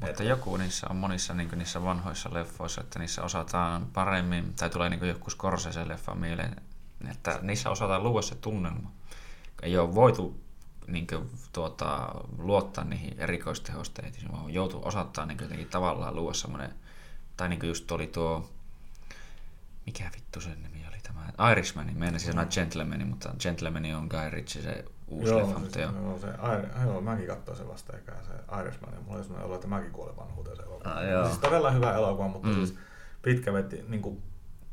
[0.00, 4.88] Mutta joku niissä on monissa niin niissä vanhoissa leffoissa, että niissä osataan paremmin, tai tulee
[4.88, 6.56] niin joku Scorsese-leffa mieleen,
[7.10, 8.92] että niissä osataan luoda se tunnelma.
[9.62, 10.44] Ei ole voitu
[10.86, 16.74] niin kuin, tuota, luottaa niihin erikoistehosteisiin, vaan joutuu osattaa niin jotenkin tavallaan luoda semmoinen,
[17.36, 18.50] tai niin just oli tuo,
[19.86, 24.62] mikä vittu sen nimi oli tämä, Irishman, meinasin sanoa Gentleman, mutta Gentleman on Guy Ritchie
[24.62, 26.18] se uusi joo, leffa, siis, mutta joo.
[26.18, 29.54] se, Air- joo, mäkin katsoin sen vasta eikä se Irishman, ja mulla oli sellainen olo,
[29.54, 30.90] että mäkin kuolen vanhuuteen se elokuva.
[30.90, 32.54] Ah, siis todella hyvä elokuva, mutta Mm.
[32.54, 32.74] siis
[33.22, 34.22] pitkä veti, niin kuin,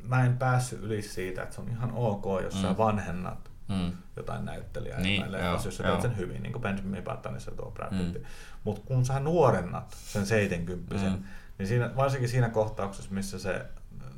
[0.04, 2.62] mä en päässyt yli siitä, että se on ihan ok, jos mm.
[2.62, 3.92] sä vanhennat Mm.
[4.16, 7.72] jotain näyttelijää Niin, leffassa, joo, jos sä teet sen hyvin, niin kuin Benjamin Buttonissa tuo
[7.72, 7.98] Brad Mm.
[7.98, 8.18] Pitt.
[8.18, 8.26] Mm.
[8.64, 11.24] Mutta kun sä nuorennat sen 70 Mm.
[11.58, 13.66] niin siinä, varsinkin siinä kohtauksessa, missä se,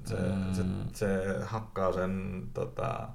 [0.06, 0.36] se, Mm.
[0.36, 0.54] mm.
[0.54, 3.08] se, se hakkaa sen, tota,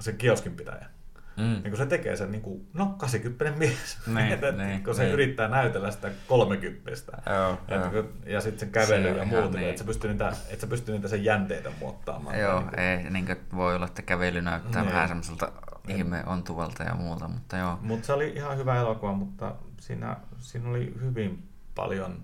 [0.00, 0.86] sen kioskin pitäjä.
[1.36, 1.42] Mm.
[1.42, 5.02] Niin kun se tekee sen niin kuin, no 80 mies, Niin, että niin, kun se
[5.02, 5.12] niin.
[5.12, 6.90] yrittää näytellä sitä 30
[7.26, 7.90] Joo, joo.
[7.90, 9.68] kun- ja sitten sen kävely Se ja ihan muut, niin.
[9.68, 12.38] että sä pystyy niitä, et sä pystyy niitä sen jänteitä muottaamaan.
[12.38, 14.92] Joo, Niin kuin- ei, niin kuin voi olla, että kävely näyttää Niin.
[14.92, 15.52] vähän semmoiselta
[15.88, 17.78] ihme ontuvalta ja muuta, mutta joo.
[17.82, 22.22] Mutta se oli ihan hyvä elokuva, mutta siinä, siinä oli hyvin paljon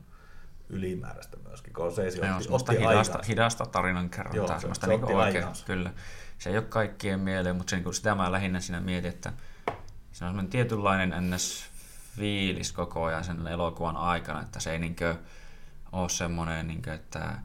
[0.70, 4.86] ylimääräistä myöskin, kun se Joo, otti, semmoista otti hidasta, hidasta tarinan kerrontaa, Joo, se- semmoista
[4.86, 5.90] se niin oikein, kyllä.
[6.38, 9.32] Se ei ole kaikkien mieleen, mutta se, niin kuin, sitä mä lähinnä siinä mietin, että
[10.12, 11.70] se on semmoinen tietynlainen ns.
[12.16, 15.18] fiilis koko ajan sen elokuvan aikana, että se ei niin kuin,
[15.92, 17.38] ole semmoinen, niin kuin, että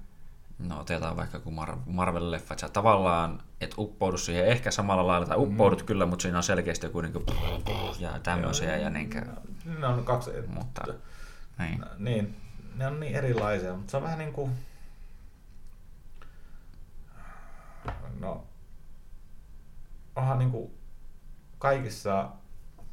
[0.60, 5.28] no otetaan vaikka joku Mar- Marvel-leffa, että sä tavallaan et uppoudu siihen ehkä samalla lailla,
[5.28, 5.86] tai uppoudut mm.
[5.86, 7.26] kyllä, mutta siinä on selkeästi joku niin kuin,
[8.00, 9.26] ja tämmöisiä, ja niin kuin,
[9.80, 10.82] Ne on kaksi, mutta
[11.60, 11.86] niin.
[11.98, 12.42] niin,
[12.76, 14.52] ne on niin erilaisia, mutta se on vähän niin kuin,
[18.20, 18.44] no,
[20.16, 20.72] onhan niin kuin
[21.59, 22.30] kaikissa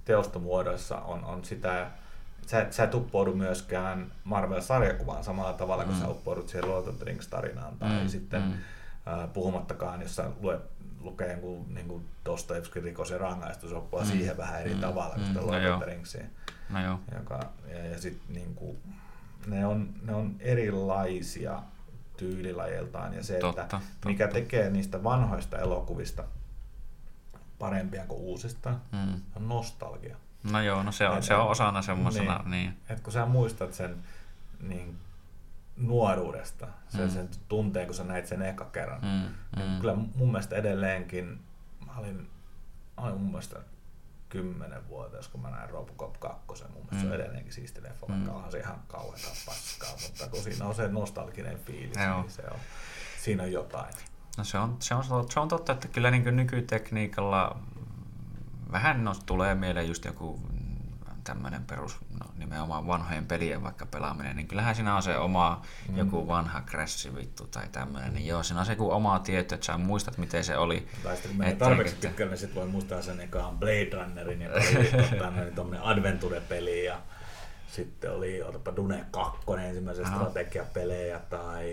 [0.05, 1.91] teostomuodoissa on, on sitä,
[2.47, 6.01] sä, et- sä et uppoudu myöskään Marvel-sarjakuvaan samalla tavalla, kun Mm.
[6.01, 8.53] sä uppoudut siihen Lord of the Rings-tarinaan, tai Mm, sitten mm.
[9.07, 10.61] ää, puhumattakaan, jos sä luet,
[11.01, 15.15] lukee jonkun niin kuin Dostoevskin rikos ja rangaistus, oppaa Mm, siihen vähän eri mm, tavalla
[15.15, 15.77] kuin mm, sitä no Lord joo.
[15.77, 16.31] of the Ringsiin.
[16.71, 18.77] No joo, Joka, ja, ja sit niinku,
[19.47, 21.63] ne, on, ne on erilaisia
[22.17, 24.09] tyylilajeiltaan ja se, Totta, että totta.
[24.09, 26.25] mikä tekee niistä vanhoista elokuvista
[27.61, 29.21] parempia kuin uusista, mm.
[29.37, 30.17] on nostalgia.
[30.53, 32.51] No joo, no se on, Et- se on osana semmoisena, niin.
[32.51, 32.77] Niin.
[32.89, 33.97] Et kun sä muistat sen
[34.61, 34.97] niin,
[35.77, 37.11] nuoruudesta, sen, Mm.
[37.11, 39.81] sen tunteen, kun sä näit sen eka kerran, Mm, niin mm.
[39.81, 41.41] kyllä mun mielestä edelleenkin,
[41.87, 42.31] mä olin,
[42.97, 43.57] mä olin mun mielestä
[44.29, 46.65] kymmenen vuotias, kun mä näin Robocop 2.
[46.65, 47.01] Mun mielestä mm.
[47.01, 47.21] se on Mm.
[47.21, 48.13] edelleenkin siisti leffa, Mm.
[48.15, 52.21] vaikka onhan se ihan kauhean paskaa, mutta kun siinä on se nostalginen fiilis, Joo.
[52.21, 52.59] niin se on,
[53.23, 53.95] siinä on jotain.
[54.39, 57.57] No se on, se on, se on totta, että kyllä niin nykytekniikalla
[58.73, 60.41] vähän no, tulee mieleen just joku
[61.25, 65.97] tämmöinen perus, no, nimenomaan vanhojen pelien vaikka pelaaminen, niin kyllähän siinä on se oma mm.
[65.97, 69.67] joku vanha crash vittu tai tämmöinen, niin joo, siinä on se joku oma tieto, että
[69.67, 70.89] sä muistat, miten se oli.
[71.03, 72.09] Tai sitten menee tarpeeksi että...
[72.09, 74.51] pitkälle, niin sitten voi muistaa sen ekaan Blade Runnerin ja
[75.19, 76.99] tämmöinen tuommoinen adventure-peli ja
[77.69, 81.71] sitten oli, otapa Dune 2 ensimmäisen strategiapelejä tai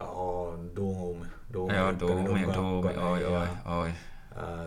[0.00, 3.92] oh, Doom, Doom, Joo, Doom, Doom, Doom, oi, oi, oi.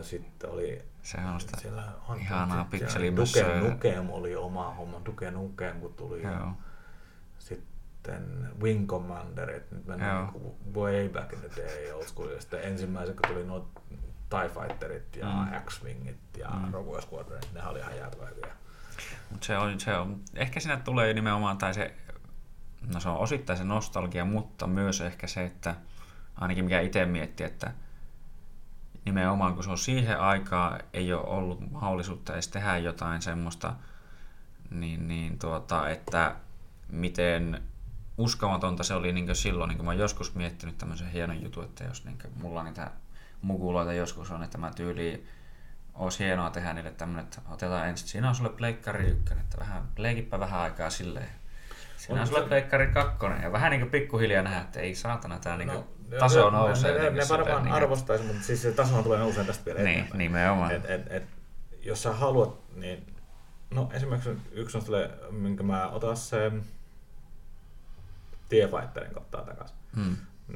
[0.02, 1.58] Sitten oli Sehän on sitä
[2.08, 3.60] on ihanaa pikselimössöä.
[3.62, 5.02] Duke Nukem oli oma homma.
[5.06, 6.22] Duke Nukem, kun tuli.
[6.22, 6.52] Joo.
[7.40, 12.30] Sitten Wing Commander, että nyt mennään niin way back in the day old school.
[12.30, 13.70] Ja sitten ensimmäiset, kun tuli nuo
[14.30, 15.62] TIE Fighterit ja mm.
[15.66, 16.74] X-Wingit ja mm.
[16.74, 18.54] Rogue Squadronit, ne oli ihan jäätävä hyviä.
[19.42, 21.94] Se on, se on, ehkä siinä tulee nimenomaan, tai se,
[22.94, 25.76] no se on osittain se nostalgia, mutta myös ehkä se, että
[26.36, 27.72] ainakin mikä itse miettii, että
[29.06, 33.76] nimenomaan, kun se on siihen aikaan, ei ole ollut mahdollisuutta edes tehdä jotain semmoista,
[34.70, 36.36] niin, niin tuota, että
[36.90, 37.64] miten
[38.18, 41.84] uskomatonta se oli niin silloin, niin kuin mä oon joskus miettinyt tämmöisen hienon jutun, että
[41.84, 42.92] jos niin mulla niitä
[43.42, 45.28] mukuloita joskus on, että mä tyyliin
[45.94, 49.84] olisi hienoa tehdä niille tämmöinen, että otetaan ensin, siinä on sulle pleikkari ykkönen, että vähän,
[49.98, 51.39] leikipä vähän aikaa silleen.
[52.00, 55.40] Siinä on, on sulle pleikkari kakkonen ja vähän niin kuin pikkuhiljaa nähdä, että ei saatana
[55.40, 55.88] tämä niin no,
[56.20, 56.92] taso nousee.
[56.92, 59.90] Ne, ne, ne varmaan niin, arvostaisi, mutta siis se taso tulee nousemaan tästä vielä Niin,
[59.90, 60.18] eteenpäin.
[60.18, 60.72] nimenomaan.
[60.72, 61.24] Et, et, et,
[61.84, 63.14] jos sä haluat, niin
[63.72, 66.52] no esimerkiksi yksi on sille, minkä mä otan se
[68.50, 69.78] TIE Fighterin kautta takaisin.
[69.96, 70.16] Hmm.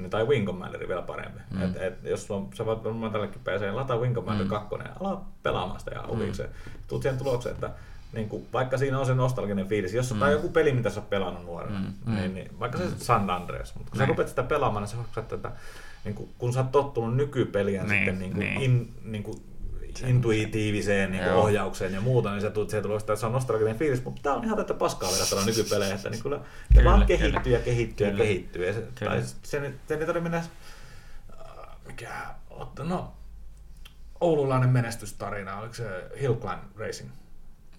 [0.09, 1.39] Tai Wing Commanderi vielä parempi.
[1.51, 1.61] Mm.
[1.61, 4.49] Et, et, jos on, sä voit varmaan tällekin PC, lataa Wing Commander mm.
[4.49, 6.49] 2 ja ala pelaamaan sitä ja huvikseen.
[6.49, 6.71] Mm.
[6.87, 7.69] Tuut siihen tulokseen, että
[8.13, 10.31] niin kuin, vaikka siinä on se nostalginen fiilis, jos mm.
[10.31, 11.93] joku peli, mitä sä oot pelannut nuorena, mm.
[12.05, 12.15] mm.
[12.15, 15.33] Niin, niin, vaikka se San Andreas, mutta kun sä rupeat sitä pelaamaan, niin sä huomaat,
[15.33, 15.51] että
[16.05, 18.61] niin kuin, kun sä oot tottunut nykypeliä niin, sitten niin kuin, niin.
[18.61, 19.37] In, niin kuin,
[20.07, 23.77] intuitiiviseen niin kuin ohjaukseen ja muuta, niin se, tulet, se tulee että se on nostalginen
[23.77, 26.39] fiilis, mutta tämä on ihan tätä paskaa verrattuna nykypelejä, että niin kyllä,
[26.73, 27.57] kyllä, vaan kehittyy kyllä.
[27.57, 28.23] ja kehittyy kyllä.
[28.23, 28.67] ja kehittyy.
[28.67, 29.11] Ja se, kyllä.
[29.11, 30.45] tai se, se, se ei tarvitse mennä, äh,
[31.87, 32.09] mikä,
[32.83, 33.13] no,
[34.19, 37.09] oululainen menestystarina, oliko se Hill Climb Racing?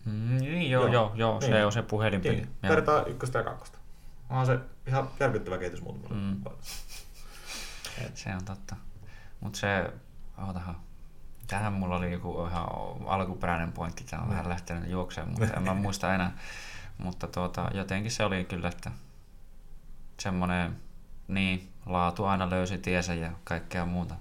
[0.05, 1.50] Mm, niin, joo, joo, joo, joo niin.
[1.50, 2.36] se on se puhelinpeli.
[2.36, 2.49] Niin.
[2.68, 3.78] Tarvitaan ykköstä ja kakkosta.
[4.31, 6.16] Onhan se ihan järkyttävä kehitys muutamalla.
[6.16, 6.42] Mm.
[8.15, 8.76] Se on totta.
[9.41, 9.92] Mutta se,
[10.47, 10.76] ootahan,
[11.47, 12.66] tähän mulla oli joku ihan
[13.07, 14.33] alkuperäinen pointti, tämä on mm.
[14.33, 16.33] vähän lähtenyt juokseen, mutta en mä muista enää.
[16.99, 18.91] Mutta tuota, jotenkin se oli kyllä, että
[20.20, 20.76] semmoinen,
[21.28, 24.15] niin, laatu aina löysi tiesä ja kaikkea muuta.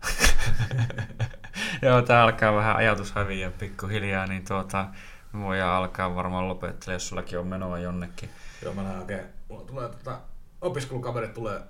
[1.82, 4.86] Joo, tää alkaa vähän ajatus häviä pikkuhiljaa, niin tuota,
[5.32, 8.28] me voidaan alkaa varmaan lopettelemaan, jos sullakin on menoa jonnekin.
[8.62, 10.18] Joo, mä lähden oikein, mulla tulee tota,
[10.60, 11.60] opiskelukaverit tulee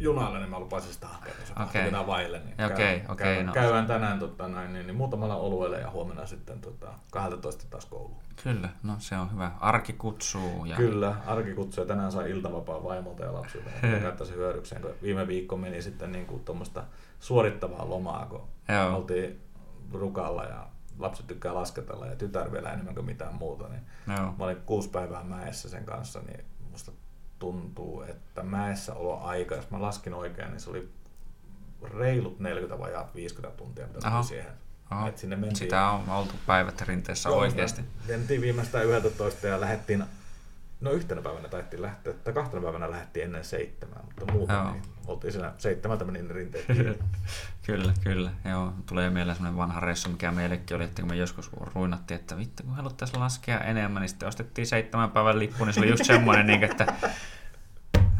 [0.00, 2.00] junalle, niin mä lupasin sitä hakea, jos okay.
[2.00, 2.38] on vaille.
[2.38, 3.52] Niin okay, käy, okay, käy, no.
[3.52, 8.22] Käydään tänään tota, näin, niin, niin muutamalla olueelle ja huomenna sitten tota, 12 taas kouluun.
[8.42, 9.50] Kyllä, no se on hyvä.
[9.60, 10.64] Arki kutsuu.
[10.64, 10.76] Ja...
[10.76, 13.70] Kyllä, arki kutsuu ja tänään sai iltavapaa vaimolta ja lapsilta.
[14.02, 16.84] Käyttäisi hyödykseen, kun viime viikko meni sitten niin kuin tuommoista
[17.20, 18.96] suorittavaa lomaa, kun Joo.
[18.96, 19.40] oltiin
[19.94, 20.66] rukalla ja
[20.98, 23.68] lapset tykkää lasketella ja tytär vielä enemmän kuin mitään muuta.
[23.68, 24.34] Niin Joo.
[24.38, 26.92] Mä olin kuusi päivää mäessä sen kanssa, niin musta
[27.38, 30.88] tuntuu, että mäessä olo aika, jos mä laskin oikein, niin se oli
[31.82, 34.52] reilut 40 vai 50 tuntia, mitä tuli siihen.
[34.90, 35.08] Aha.
[35.08, 35.56] Et sinne mentiin.
[35.56, 37.82] Sitä on oltu päivät rinteessä Joo, oikeasti.
[38.08, 40.04] Mentiin viimeistään 11 ja lähdettiin
[40.82, 44.72] No yhtenä päivänä taittiin lähteä, tai kahtena päivänä lähdettiin ennen seitsemää, mutta muuten Joo.
[44.72, 46.66] niin oltiin siinä seitsemältä meni rinteet
[47.66, 48.30] Kyllä, kyllä.
[48.50, 52.36] Joo, tulee mieleen semmoinen vanha reissu, mikä meillekin oli, että kun me joskus ruinattiin, että
[52.36, 56.04] vittu kun haluttaisiin laskea enemmän, niin sitten ostettiin seitsemän päivän lippu, niin se oli just
[56.04, 56.94] semmoinen, niin, että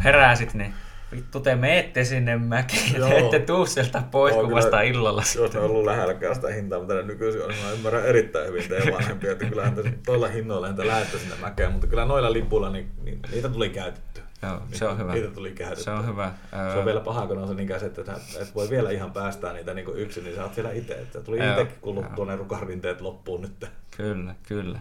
[0.04, 0.74] heräsit, niin
[1.12, 5.22] vittu te meette sinne mäkeen, te ette tuu sieltä pois, kun vasta illalla.
[5.36, 8.48] Jos ne on ollut lähelläkään sitä hintaa, mitä ne nykyisin on, niin mä ymmärrän erittäin
[8.48, 12.32] hyvin teidän vanhempia, että kyllähän te toilla hinnoilla entä lähette sinne mäkeen, mutta kyllä noilla
[12.32, 14.11] lipuilla, niin, niin niitä tuli käytetty.
[14.42, 15.12] Joo, se on hyvä.
[15.12, 15.84] Niitä tuli käytetty.
[15.84, 16.32] Se on hyvä.
[16.72, 19.74] Se on vielä paha, kun on se niin että et voi vielä ihan päästää niitä
[19.74, 20.94] niin yksin, niin sä oot siellä itse.
[20.94, 23.66] Että tuli itsekin kuluttua ne rukarinteet loppuun nyt.
[23.96, 24.78] Kyllä, kyllä.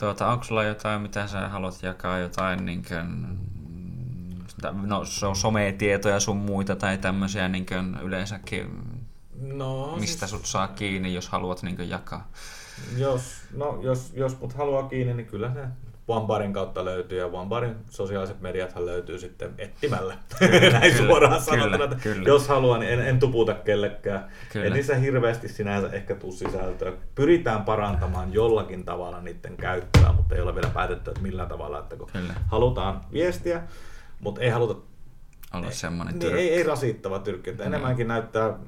[0.00, 3.38] Tuota, onko sulla jotain, mitä sä haluat jakaa, jotain niin kuin,
[4.86, 8.82] no, sometietoja sun muita tai tämmöisiä niin kuin yleensäkin,
[9.40, 10.30] no, mistä siis...
[10.30, 12.30] sut saa kiinni, jos haluat niin jakaa?
[12.96, 13.22] Jos,
[13.56, 15.64] no, jos, jos mut haluaa kiinni, niin kyllä se
[16.08, 20.14] OneBarin kautta löytyy, ja OneBarin sosiaaliset mediathan löytyy sitten etsimällä.
[20.72, 22.28] Näin kyllä, suoraan sanottuna, että kyllä.
[22.28, 24.30] jos haluaa, niin en, en tuputa kellekään.
[24.52, 24.66] Kyllä.
[24.66, 26.92] En niissä hirveästi sinänsä ehkä tuu sisältöä.
[27.14, 31.78] Pyritään parantamaan jollakin tavalla niiden käyttöä, mutta ei ole vielä päätetty, että millä tavalla.
[31.78, 32.34] Että kun kyllä.
[32.46, 33.62] halutaan viestiä,
[34.20, 34.74] mutta ei haluta
[35.54, 37.50] olla semmoinen niin, ei, ei rasittava tyrkky.
[37.50, 38.58] Että enemmänkin näyttää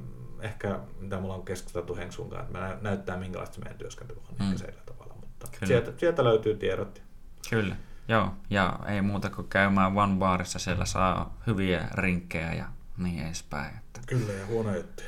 [0.40, 4.46] ehkä, mitä mulla on keskusteltu Henksun kanssa, että näyttää minkälaista meidän työskentely on Mm.
[4.46, 4.56] mm.
[4.56, 5.14] sillä tavalla.
[5.20, 5.66] Mutta Kyllä.
[5.66, 7.02] sieltä, sieltä löytyy tiedot.
[7.50, 7.76] Kyllä,
[8.08, 8.34] joo.
[8.50, 12.64] Ja ei muuta kuin käymään One Barissa, siellä saa hyviä rinkkejä ja
[12.98, 13.76] niin edespäin.
[13.78, 14.00] Että.
[14.06, 15.02] Kyllä, ja huono juttu.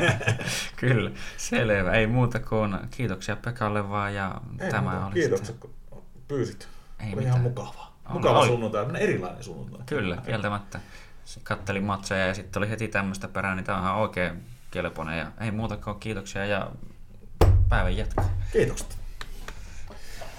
[0.76, 1.92] Kyllä, selvä.
[1.92, 5.06] Ei muuta kuin kiitoksia Pekalle vaan ja Ei tämä muuta.
[5.06, 6.68] oli Kiitokset, sitten- kun pyysit.
[7.00, 7.26] Ei oli mitään.
[7.26, 7.96] ihan mukavaa.
[8.06, 8.46] On, Mukava oli.
[8.48, 9.80] sunnuntai, erilainen sunnuntai.
[9.86, 10.80] Kyllä, kieltämättä.
[11.42, 15.18] Kattelin matseja ja sitten oli heti tämmöistä perään, niin tämä on ihan oikein kelpoinen.
[15.18, 16.70] Ja ei muuta kuin kiitoksia ja
[17.68, 18.24] päivän jatkoa.
[18.52, 18.98] Kiitokset.